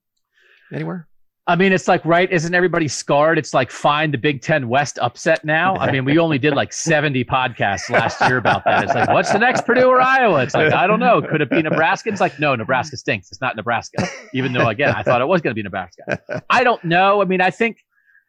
anywhere? 0.73 1.08
I 1.49 1.57
mean, 1.57 1.73
it's 1.73 1.89
like, 1.89 2.05
right? 2.05 2.31
Isn't 2.31 2.55
everybody 2.55 2.89
scarred? 2.89 3.39
It's 3.39 3.55
like, 3.55 3.71
find 3.71 4.13
the 4.13 4.19
Big 4.19 4.43
Ten 4.43 4.69
West 4.69 4.99
upset 5.01 5.45
now. 5.47 5.77
I 5.77 5.91
mean, 5.91 6.05
we 6.05 6.19
only 6.19 6.37
did 6.39 6.53
like 6.55 6.75
70 6.75 7.25
podcasts 7.25 7.89
last 7.89 8.21
year 8.21 8.37
about 8.37 8.65
that. 8.67 8.85
It's 8.85 8.95
like, 8.95 9.09
what's 9.09 9.33
the 9.33 9.39
next 9.39 9.63
Purdue 9.65 9.87
or 9.89 9.99
Iowa? 9.99 10.43
It's 10.43 10.53
like, 10.55 10.75
I 10.75 10.87
don't 10.87 11.01
know. 11.01 11.23
Could 11.23 11.41
it 11.41 11.49
be 11.49 11.63
Nebraska? 11.63 12.11
It's 12.11 12.21
like, 12.21 12.39
no, 12.39 12.55
Nebraska 12.55 12.99
stinks. 12.99 13.33
It's 13.33 13.41
not 13.41 13.57
Nebraska. 13.57 14.07
Even 14.35 14.53
though, 14.53 14.69
again, 14.69 14.95
I 14.95 15.03
thought 15.03 15.23
it 15.23 15.27
was 15.27 15.41
going 15.41 15.53
to 15.53 15.55
be 15.55 15.63
Nebraska. 15.63 16.21
I 16.51 16.63
don't 16.63 16.85
know. 16.85 17.23
I 17.23 17.25
mean, 17.25 17.41
I 17.41 17.51
think, 17.51 17.79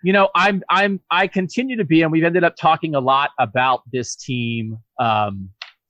you 0.01 0.13
know, 0.13 0.29
I'm, 0.33 0.63
I'm, 0.69 1.01
I 1.11 1.27
continue 1.27 1.75
to 1.75 1.83
be, 1.85 2.01
and 2.03 2.13
we've 2.13 2.23
ended 2.23 2.45
up 2.45 2.55
talking 2.55 2.95
a 2.95 3.01
lot 3.01 3.31
about 3.37 3.81
this 3.91 4.15
team 4.15 4.77
um, 4.97 5.49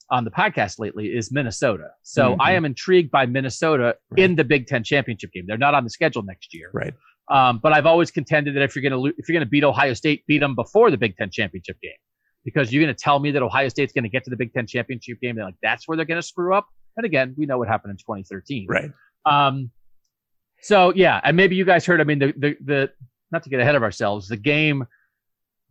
on 0.10 0.24
the 0.24 0.32
podcast 0.32 0.80
lately, 0.80 1.10
is 1.10 1.32
Minnesota. 1.32 1.90
So 2.02 2.32
Mhm. 2.34 2.38
I 2.40 2.54
am 2.54 2.66
intrigued 2.66 3.12
by 3.12 3.28
Minnesota 3.28 3.98
Right. 4.10 4.20
in 4.24 4.36
the 4.36 4.44
Big 4.44 4.66
Ten 4.66 4.84
championship 4.84 5.32
game. 5.32 5.44
They're 5.46 5.60
not 5.60 5.76
on 5.76 5.84
the 5.84 5.92
schedule 5.92 6.24
next 6.24 6.56
year. 6.56 6.72
Right. 6.74 6.96
Um, 7.30 7.60
but 7.62 7.74
I've 7.74 7.86
always 7.86 8.10
contended 8.10 8.56
that 8.56 8.64
if 8.64 8.76
you're 8.76 8.88
going 8.88 9.04
to 9.04 9.14
if 9.18 9.30
you're 9.30 9.36
going 9.36 9.46
to 9.46 9.50
beat 9.50 9.64
Ohio 9.64 9.94
State, 9.94 10.26
beat 10.28 10.40
them 10.40 10.56
before 10.56 10.90
the 10.90 10.98
Big 10.98 11.16
Ten 11.16 11.30
championship 11.30 11.78
game, 11.82 11.92
because 12.44 12.74
you're 12.74 12.84
going 12.84 12.94
to 12.94 13.00
tell 13.00 13.20
me 13.20 13.32
that 13.32 13.44
Ohio 13.44 13.70
State's 13.70 13.94
going 13.94 14.04
to 14.04 14.10
get 14.10 14.24
to 14.24 14.30
the 14.30 14.36
Big 14.36 14.54
Ten 14.54 14.66
championship 14.66 15.20
game, 15.22 15.38
and 15.38 15.46
like 15.46 15.56
that's 15.62 15.88
where 15.88 15.96
they're 15.96 16.06
going 16.06 16.22
to 16.22 16.26
screw 16.26 16.56
up. 16.56 16.68
And 16.98 17.06
again, 17.06 17.36
we 17.38 17.46
know 17.46 17.58
what 17.58 17.68
happened 17.68 17.92
in 17.92 17.98
2013. 17.98 18.68
Right. 18.68 18.90
Um, 19.26 19.70
so 20.62 20.92
yeah, 20.96 21.22
and 21.24 21.38
maybe 21.38 21.56
you 21.56 21.66
guys 21.66 21.86
heard. 21.86 22.02
I 22.02 22.04
mean, 22.04 22.20
the 22.20 22.34
the 22.36 22.58
the 22.66 22.90
not 23.32 23.44
to 23.44 23.50
get 23.50 23.60
ahead 23.60 23.76
of 23.76 23.84
ourselves, 23.84 24.28
the 24.28 24.38
game 24.38 24.86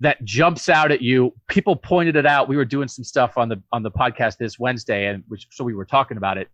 that 0.00 0.22
jumps 0.24 0.68
out 0.68 0.92
at 0.92 1.02
you. 1.02 1.34
People 1.48 1.76
pointed 1.76 2.16
it 2.16 2.26
out. 2.26 2.48
We 2.48 2.56
were 2.56 2.64
doing 2.64 2.88
some 2.88 3.04
stuff 3.04 3.36
on 3.36 3.48
the 3.48 3.60
on 3.72 3.82
the 3.82 3.90
podcast 3.90 4.38
this 4.38 4.58
Wednesday, 4.58 5.06
and 5.08 5.24
which 5.28 5.48
so 5.50 5.64
we 5.64 5.74
were 5.74 5.84
talking 5.84 6.16
about 6.16 6.38
it. 6.38 6.48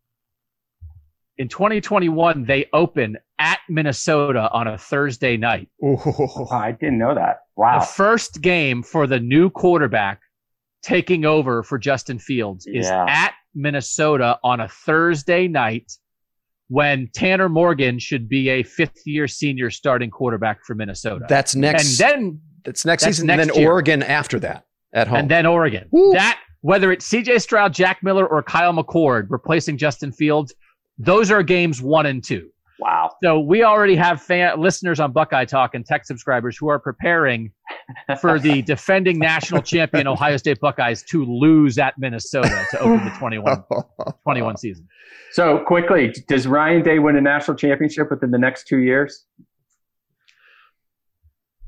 In 1.38 1.48
2021, 1.48 2.44
they 2.44 2.66
open 2.72 3.16
at 3.40 3.58
Minnesota 3.68 4.48
on 4.52 4.68
a 4.68 4.78
Thursday 4.78 5.36
night. 5.36 5.68
Oh, 5.82 6.46
I 6.52 6.72
didn't 6.72 6.98
know 6.98 7.14
that. 7.14 7.40
Wow. 7.56 7.80
The 7.80 7.86
first 7.86 8.40
game 8.40 8.82
for 8.82 9.06
the 9.06 9.18
new 9.18 9.50
quarterback 9.50 10.20
taking 10.82 11.24
over 11.24 11.62
for 11.62 11.78
Justin 11.78 12.18
Fields 12.18 12.66
is 12.66 12.86
Yeah. 12.86 13.04
at 13.08 13.32
Minnesota 13.54 14.38
on 14.44 14.60
a 14.60 14.68
Thursday 14.68 15.48
night 15.48 15.90
when 16.68 17.08
Tanner 17.14 17.48
Morgan 17.48 17.98
should 17.98 18.28
be 18.28 18.48
a 18.50 18.62
fifth 18.62 19.02
year 19.06 19.26
senior 19.26 19.70
starting 19.70 20.10
quarterback 20.10 20.64
for 20.64 20.74
Minnesota. 20.74 21.26
That's 21.28 21.54
next. 21.56 22.00
and 22.00 22.10
then 22.10 22.40
that's 22.64 22.84
next 22.84 23.04
that's 23.04 23.16
season. 23.16 23.26
next 23.26 23.42
and 23.42 23.50
then 23.50 23.60
year. 23.60 23.70
Oregon 23.70 24.02
after 24.02 24.38
that 24.40 24.64
at 24.92 25.08
home. 25.08 25.18
and 25.18 25.30
then 25.30 25.46
Oregon. 25.46 25.88
Woo. 25.90 26.12
That 26.12 26.38
whether 26.60 26.92
it's 26.92 27.06
CJ 27.10 27.40
Stroud, 27.42 27.74
Jack 27.74 28.02
Miller, 28.02 28.26
or 28.26 28.42
Kyle 28.42 28.72
McCord 28.72 29.26
replacing 29.28 29.76
Justin 29.76 30.12
Fields, 30.12 30.54
those 30.98 31.30
are 31.30 31.42
games 31.42 31.82
one 31.82 32.06
and 32.06 32.22
two. 32.22 32.50
wow. 32.78 33.10
So 33.22 33.40
we 33.40 33.62
already 33.62 33.96
have 33.96 34.22
fan, 34.22 34.60
listeners 34.60 35.00
on 35.00 35.12
Buckeye 35.12 35.44
Talk 35.44 35.74
and 35.74 35.84
tech 35.84 36.04
subscribers 36.04 36.56
who 36.56 36.68
are 36.68 36.78
preparing 36.78 37.52
for 38.20 38.38
the 38.38 38.62
defending 38.66 39.18
national 39.18 39.62
champion 39.62 40.06
Ohio 40.06 40.36
State 40.36 40.60
Buckeyes 40.60 41.02
to 41.04 41.24
lose 41.24 41.78
at 41.78 41.94
Minnesota 41.98 42.64
to 42.70 42.78
open 42.80 43.04
the 43.04 43.10
21, 43.18 43.64
21 44.22 44.56
season. 44.56 44.88
So 45.32 45.58
quickly, 45.66 46.14
does 46.28 46.46
Ryan 46.46 46.82
Day 46.82 46.98
win 46.98 47.16
a 47.16 47.20
national 47.20 47.56
championship 47.56 48.10
within 48.10 48.30
the 48.30 48.38
next 48.38 48.68
two 48.68 48.78
years? 48.78 49.24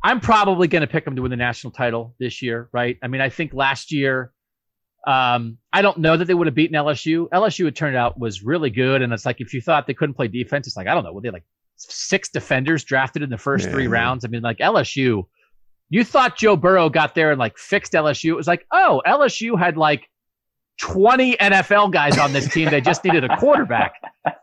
I'm 0.05 0.21
probably 0.21 0.69
going 0.69 0.83
to 0.83 0.87
pick 0.87 1.05
him 1.05 1.17
to 1.17 1.23
win 1.23 1.31
the 1.31 1.37
national 1.37 1.73
title 1.73 2.15
this 2.21 2.41
year, 2.41 2.69
right? 2.73 2.97
I 3.03 3.09
mean, 3.09 3.21
I 3.21 3.29
think 3.29 3.53
last 3.53 3.91
year, 3.91 4.33
um, 5.07 5.59
I 5.73 5.83
don't 5.83 5.99
know 5.99 6.17
that 6.17 6.25
they 6.25 6.35
would 6.35 6.47
have 6.49 6.55
beaten 6.57 6.77
LSU. 6.77 7.29
LSU, 7.31 7.67
it 7.67 7.77
turned 7.77 7.97
out, 7.97 8.19
was 8.19 8.43
really 8.43 8.71
good. 8.71 9.03
And 9.03 9.13
it's 9.13 9.25
like, 9.25 9.41
if 9.41 9.55
you 9.55 9.61
thought 9.61 9.87
they 9.87 9.95
couldn't 9.95 10.15
play 10.15 10.27
defense, 10.29 10.67
it's 10.67 10.77
like, 10.77 10.89
I 10.89 10.95
don't 10.95 11.05
know, 11.05 11.13
were 11.13 11.21
they 11.21 11.31
like 11.31 11.45
six 11.77 12.29
defenders 12.29 12.83
drafted 12.85 13.23
in 13.23 13.31
the 13.31 13.39
first 13.39 13.71
three 13.71 13.85
Yeah. 13.85 13.91
rounds? 13.91 14.25
I 14.25 14.29
mean, 14.29 14.43
like 14.43 14.59
LSU, 14.59 15.23
you 15.91 16.03
thought 16.05 16.37
Joe 16.37 16.57
Burrow 16.57 16.89
got 16.89 17.15
there 17.15 17.31
and 17.31 17.39
like 17.39 17.57
fixed 17.57 17.93
LSU. 17.93 18.31
It 18.31 18.35
was 18.35 18.49
like, 18.49 18.67
oh, 18.73 19.01
LSU 19.07 19.57
had 19.59 19.77
like 19.77 20.09
20 20.81 21.37
NFL 21.37 21.93
guys 21.93 22.19
on 22.19 22.33
this 22.33 22.49
team. 22.53 22.69
They 22.71 22.81
just 22.81 23.05
needed 23.05 23.23
a 23.25 23.37
quarterback. 23.37 23.95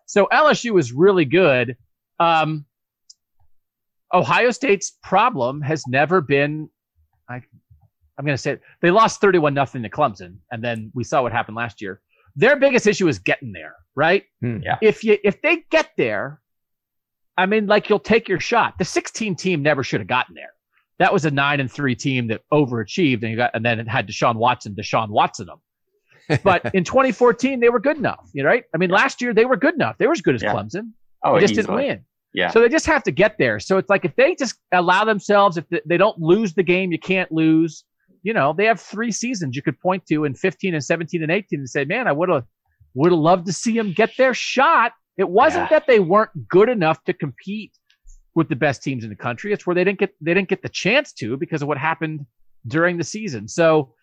So 0.05 0.27
LSU 0.31 0.71
was 0.71 0.93
really 0.93 1.25
good. 1.25 1.75
Um, 2.19 2.65
Ohio 4.13 4.51
State's 4.51 4.91
problem 5.03 5.61
has 5.61 5.83
never 5.87 6.21
been, 6.21 6.69
I, 7.29 7.41
I'm 8.17 8.25
going 8.25 8.35
to 8.35 8.41
say 8.41 8.53
it, 8.53 8.61
they 8.81 8.91
lost 8.91 9.21
31 9.21 9.53
nothing 9.53 9.83
to 9.83 9.89
Clemson, 9.89 10.37
and 10.51 10.63
then 10.63 10.91
we 10.93 11.03
saw 11.03 11.21
what 11.23 11.31
happened 11.31 11.57
last 11.57 11.81
year. 11.81 12.01
Their 12.35 12.55
biggest 12.57 12.87
issue 12.87 13.07
is 13.07 13.19
getting 13.19 13.51
there, 13.53 13.75
right? 13.95 14.23
Hmm. 14.41 14.59
Yeah. 14.63 14.77
If 14.81 15.03
you 15.03 15.17
if 15.23 15.41
they 15.41 15.63
get 15.69 15.91
there, 15.97 16.41
I 17.37 17.45
mean, 17.45 17.67
like 17.67 17.89
you'll 17.89 17.99
take 17.99 18.27
your 18.27 18.39
shot. 18.39 18.75
The 18.77 18.85
16 18.85 19.35
team 19.35 19.61
never 19.61 19.83
should 19.83 19.99
have 19.99 20.07
gotten 20.07 20.35
there. 20.35 20.53
That 20.99 21.11
was 21.11 21.25
a 21.25 21.31
nine 21.31 21.59
and 21.59 21.71
three 21.71 21.95
team 21.95 22.27
that 22.27 22.41
overachieved, 22.51 23.21
and 23.21 23.31
you 23.31 23.37
got 23.37 23.51
and 23.53 23.65
then 23.65 23.79
it 23.79 23.87
had 23.87 24.07
Deshaun 24.07 24.35
Watson, 24.35 24.75
Deshaun 24.75 25.09
Watson 25.09 25.47
them. 25.47 25.59
But 26.43 26.73
in 26.73 26.83
2014, 26.85 27.59
they 27.59 27.69
were 27.69 27.81
good 27.81 27.97
enough, 27.97 28.29
you 28.33 28.43
know, 28.43 28.49
right? 28.49 28.63
I 28.73 28.77
mean, 28.77 28.89
last 28.89 29.21
year 29.21 29.33
they 29.33 29.45
were 29.45 29.57
good 29.57 29.73
enough. 29.73 29.97
They 29.97 30.07
were 30.07 30.13
as 30.13 30.21
good 30.21 30.35
as 30.35 30.41
Yeah. 30.41 30.53
Clemson. 30.53 30.91
Oh, 31.23 31.35
they 31.35 31.41
just 31.41 31.53
easily. 31.53 31.63
didn't 31.63 31.75
win. 31.75 32.05
Yeah. 32.33 32.49
So 32.49 32.61
they 32.61 32.69
just 32.69 32.85
have 32.85 33.03
to 33.03 33.11
get 33.11 33.37
there. 33.37 33.59
So 33.59 33.77
it's 33.77 33.89
like 33.89 34.05
if 34.05 34.15
they 34.15 34.33
just 34.35 34.55
allow 34.71 35.03
themselves, 35.03 35.57
if 35.57 35.65
they 35.85 35.97
don't 35.97 36.17
lose 36.19 36.53
the 36.53 36.63
game, 36.63 36.91
you 36.91 36.99
can't 36.99 37.31
lose. 37.31 37.83
You 38.23 38.33
know, 38.33 38.53
they 38.57 38.65
have 38.65 38.79
three 38.79 39.11
seasons 39.11 39.55
you 39.55 39.61
could 39.61 39.79
point 39.79 40.05
to 40.07 40.23
in 40.25 40.33
15 40.33 40.73
and 40.73 40.83
17 40.83 41.21
and 41.21 41.31
18 41.31 41.59
and 41.59 41.69
say, 41.69 41.83
man, 41.85 42.07
I 42.07 42.11
would 42.11 42.29
have 42.29 42.45
would 42.95 43.11
have 43.11 43.19
loved 43.19 43.45
to 43.47 43.53
see 43.53 43.75
them 43.77 43.91
get 43.91 44.11
their 44.17 44.33
shot. 44.33 44.93
It 45.17 45.29
wasn't 45.29 45.63
Yeah. 45.71 45.79
that 45.79 45.87
they 45.87 45.99
weren't 45.99 46.47
good 46.47 46.69
enough 46.69 47.03
to 47.05 47.13
compete 47.13 47.71
with 48.35 48.49
the 48.49 48.55
best 48.55 48.81
teams 48.83 49.03
in 49.03 49.09
the 49.09 49.15
country. 49.15 49.51
It's 49.53 49.65
where 49.67 49.75
they 49.75 49.83
didn't 49.83 49.99
get 49.99 50.13
they 50.21 50.33
didn't 50.33 50.49
get 50.49 50.61
the 50.61 50.69
chance 50.69 51.11
to 51.13 51.37
because 51.37 51.61
of 51.61 51.67
what 51.67 51.77
happened 51.77 52.25
during 52.67 52.97
the 52.97 53.03
season. 53.03 53.47
So 53.47 53.93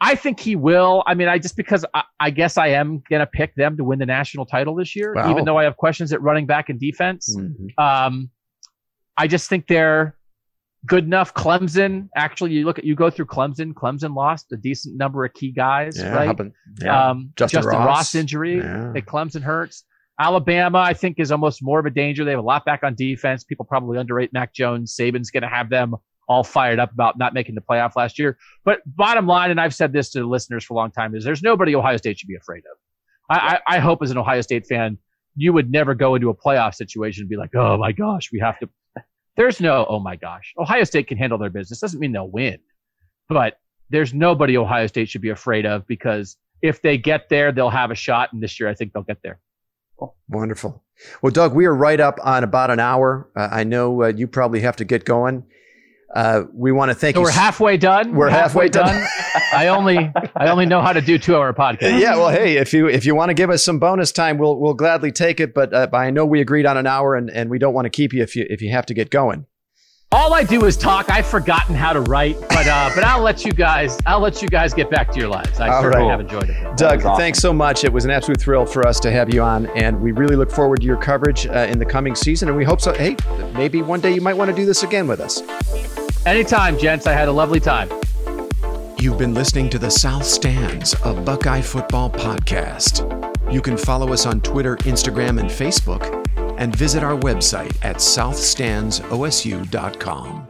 I 0.00 0.14
think 0.14 0.38
he 0.40 0.56
will. 0.56 1.02
I 1.06 1.14
mean, 1.14 1.26
I 1.28 1.38
just 1.38 1.56
because 1.56 1.84
I, 1.94 2.02
I 2.20 2.30
guess 2.30 2.56
I 2.58 2.68
am 2.68 3.02
gonna 3.10 3.26
pick 3.26 3.54
them 3.54 3.76
to 3.78 3.84
win 3.84 3.98
the 3.98 4.06
national 4.06 4.44
title 4.46 4.74
this 4.74 4.94
year, 4.94 5.14
Wow. 5.14 5.30
even 5.30 5.44
though 5.44 5.56
I 5.58 5.64
have 5.64 5.76
questions 5.76 6.12
at 6.12 6.20
running 6.22 6.46
back 6.46 6.68
and 6.68 6.78
defense. 6.78 7.34
Mhm. 7.36 7.78
Um, 7.82 8.30
I 9.16 9.26
just 9.26 9.48
think 9.48 9.66
they're 9.66 10.15
good 10.86 11.04
enough. 11.04 11.34
Clemson, 11.34 12.08
actually, 12.16 12.52
you 12.52 12.64
look 12.64 12.78
at 12.78 12.84
you 12.84 12.94
go 12.94 13.10
through 13.10 13.26
Clemson. 13.26 13.72
Clemson 13.74 14.14
lost 14.14 14.52
a 14.52 14.56
decent 14.56 14.96
number 14.96 15.24
of 15.24 15.34
key 15.34 15.50
guys, 15.52 15.98
Yeah, 15.98 16.14
right? 16.14 16.30
about- 16.30 16.52
yeah. 16.80 17.10
Um, 17.10 17.32
Justin 17.36 17.62
Justin, 17.62 17.78
Ross. 17.78 17.86
Ross. 17.86 18.14
injury 18.14 18.56
Yeah. 18.58 18.92
Clemson 19.00 19.42
hurts. 19.42 19.84
Alabama, 20.18 20.78
I 20.78 20.94
think, 20.94 21.18
is 21.18 21.30
almost 21.30 21.62
more 21.62 21.78
of 21.78 21.84
a 21.86 21.90
danger. 21.90 22.24
They 22.24 22.30
have 22.30 22.40
a 22.40 22.42
lot 22.42 22.64
back 22.64 22.82
on 22.82 22.94
defense. 22.94 23.44
People 23.44 23.66
probably 23.66 23.98
underrate 23.98 24.32
Mac 24.32 24.54
Jones. 24.54 24.96
Saban's 24.98 25.30
going 25.30 25.42
to 25.42 25.48
have 25.48 25.68
them 25.68 25.94
all 26.28 26.42
fired 26.42 26.78
up 26.78 26.90
about 26.92 27.18
not 27.18 27.34
making 27.34 27.54
the 27.54 27.60
playoff 27.60 27.96
last 27.96 28.18
year. 28.18 28.38
But 28.64 28.80
bottom 28.86 29.26
line, 29.26 29.50
and 29.50 29.60
I've 29.60 29.74
said 29.74 29.92
this 29.92 30.10
to 30.12 30.20
the 30.20 30.26
listeners 30.26 30.64
for 30.64 30.72
a 30.72 30.76
long 30.78 30.90
time, 30.90 31.14
is 31.14 31.22
there's 31.22 31.42
nobody 31.42 31.76
Ohio 31.76 31.98
State 31.98 32.18
should 32.18 32.28
be 32.28 32.34
afraid 32.36 32.60
of. 32.60 32.78
I, 33.28 33.60
I, 33.66 33.76
I 33.76 33.78
hope 33.78 34.02
as 34.02 34.10
an 34.10 34.16
Ohio 34.18 34.40
State 34.40 34.66
fan, 34.66 34.96
you 35.36 35.52
would 35.52 35.70
never 35.70 35.94
go 35.94 36.14
into 36.14 36.30
a 36.30 36.34
playoff 36.34 36.74
situation 36.74 37.22
and 37.22 37.28
be 37.28 37.36
like, 37.36 37.54
oh 37.54 37.76
my 37.76 37.92
gosh, 37.92 38.30
we 38.32 38.40
have 38.40 38.58
to. 38.60 38.68
There's 39.36 39.60
no, 39.60 39.86
oh 39.88 40.00
my 40.00 40.16
gosh. 40.16 40.54
Ohio 40.58 40.84
State 40.84 41.08
can 41.08 41.18
handle 41.18 41.38
their 41.38 41.50
business. 41.50 41.80
Doesn't 41.80 42.00
mean 42.00 42.12
they'll 42.12 42.30
win, 42.30 42.58
but 43.28 43.58
there's 43.90 44.14
nobody 44.14 44.56
Ohio 44.56 44.86
State 44.86 45.08
should 45.08 45.20
be 45.20 45.28
afraid 45.28 45.66
of 45.66 45.86
because 45.86 46.36
if 46.62 46.82
they 46.82 46.98
get 46.98 47.28
there, 47.28 47.52
they'll 47.52 47.70
have 47.70 47.90
a 47.90 47.94
shot. 47.94 48.32
And 48.32 48.42
this 48.42 48.58
year, 48.58 48.68
I 48.68 48.74
think 48.74 48.92
they'll 48.92 49.02
get 49.02 49.22
there. 49.22 49.38
Wonderful. 50.28 50.82
Well, 51.22 51.30
Doug, 51.30 51.54
we 51.54 51.66
are 51.66 51.74
right 51.74 52.00
up 52.00 52.18
on 52.22 52.44
about 52.44 52.70
an 52.70 52.80
hour. 52.80 53.30
Uh, 53.36 53.48
I 53.50 53.64
know 53.64 54.02
uh, 54.02 54.08
you 54.08 54.26
probably 54.26 54.60
have 54.60 54.76
to 54.76 54.84
get 54.84 55.04
going. 55.04 55.44
Uh, 56.14 56.44
we 56.54 56.72
want 56.72 56.88
to 56.90 56.94
thank 56.94 57.14
So 57.16 57.20
you. 57.20 57.24
we're 57.24 57.30
halfway 57.32 57.76
done. 57.76 58.14
We're 58.14 58.30
halfway 58.30 58.68
done. 58.68 59.06
I 59.52 59.68
only 59.68 60.10
I 60.34 60.48
only 60.48 60.64
know 60.64 60.80
how 60.80 60.92
to 60.92 61.00
do 61.00 61.18
two 61.18 61.36
hour 61.36 61.52
podcast. 61.52 61.98
yeah, 62.00 62.16
well, 62.16 62.30
hey, 62.30 62.56
if 62.56 62.72
you 62.72 62.88
if 62.88 63.04
you 63.04 63.14
want 63.14 63.30
to 63.30 63.34
give 63.34 63.50
us 63.50 63.64
some 63.64 63.78
bonus 63.78 64.12
time, 64.12 64.38
we'll 64.38 64.56
we'll 64.58 64.74
gladly 64.74 65.10
take 65.12 65.40
it. 65.40 65.52
But 65.52 65.74
uh, 65.74 65.88
I 65.92 66.10
know 66.10 66.24
we 66.24 66.40
agreed 66.40 66.64
on 66.64 66.76
an 66.76 66.86
hour, 66.86 67.14
and, 67.16 67.28
and 67.30 67.50
we 67.50 67.58
don't 67.58 67.74
want 67.74 67.86
to 67.86 67.90
keep 67.90 68.12
you 68.12 68.22
if 68.22 68.36
you 68.36 68.46
if 68.48 68.62
you 68.62 68.70
have 68.70 68.86
to 68.86 68.94
get 68.94 69.10
going. 69.10 69.46
All 70.12 70.32
I 70.32 70.44
do 70.44 70.66
is 70.66 70.76
talk. 70.76 71.10
I've 71.10 71.26
forgotten 71.26 71.74
how 71.74 71.92
to 71.92 72.00
write, 72.00 72.40
but 72.48 72.66
uh, 72.68 72.90
but 72.94 73.02
I'll 73.02 73.22
let 73.22 73.44
you 73.44 73.50
guys 73.52 73.98
I'll 74.06 74.20
let 74.20 74.40
you 74.40 74.48
guys 74.48 74.72
get 74.72 74.88
back 74.88 75.10
to 75.12 75.18
your 75.18 75.28
lives. 75.28 75.58
I 75.58 75.68
All 75.68 75.82
certainly 75.82 76.06
right. 76.06 76.10
have 76.12 76.20
enjoyed 76.20 76.48
it. 76.48 76.76
Doug, 76.76 77.00
awesome. 77.04 77.16
thanks 77.16 77.40
so 77.40 77.52
much. 77.52 77.82
It 77.82 77.92
was 77.92 78.04
an 78.04 78.12
absolute 78.12 78.40
thrill 78.40 78.66
for 78.66 78.86
us 78.86 79.00
to 79.00 79.10
have 79.10 79.34
you 79.34 79.42
on, 79.42 79.66
and 79.70 80.00
we 80.00 80.12
really 80.12 80.36
look 80.36 80.50
forward 80.50 80.80
to 80.80 80.86
your 80.86 80.96
coverage 80.96 81.46
uh, 81.48 81.66
in 81.68 81.80
the 81.80 81.84
coming 81.84 82.14
season. 82.14 82.48
And 82.48 82.56
we 82.56 82.62
hope 82.64 82.80
so. 82.80 82.94
Hey, 82.94 83.16
maybe 83.52 83.82
one 83.82 84.00
day 84.00 84.12
you 84.14 84.20
might 84.20 84.36
want 84.36 84.48
to 84.48 84.56
do 84.56 84.64
this 84.64 84.84
again 84.84 85.08
with 85.08 85.18
us. 85.20 85.42
Anytime, 86.24 86.78
gents. 86.78 87.08
I 87.08 87.12
had 87.12 87.26
a 87.28 87.32
lovely 87.32 87.60
time. 87.60 87.90
You've 88.98 89.18
been 89.18 89.34
listening 89.34 89.68
to 89.70 89.78
the 89.78 89.90
South 89.90 90.24
Stands, 90.24 90.94
a 91.04 91.14
Buckeye 91.14 91.60
football 91.60 92.10
podcast. 92.10 93.02
You 93.52 93.60
can 93.60 93.76
follow 93.76 94.12
us 94.12 94.24
on 94.24 94.40
Twitter, 94.40 94.76
Instagram, 94.78 95.40
and 95.40 95.50
Facebook, 95.50 96.25
and 96.58 96.76
visit 96.76 97.02
our 97.02 97.18
website 97.18 97.74
at 97.82 97.96
southstandsosu.com. 97.96 100.45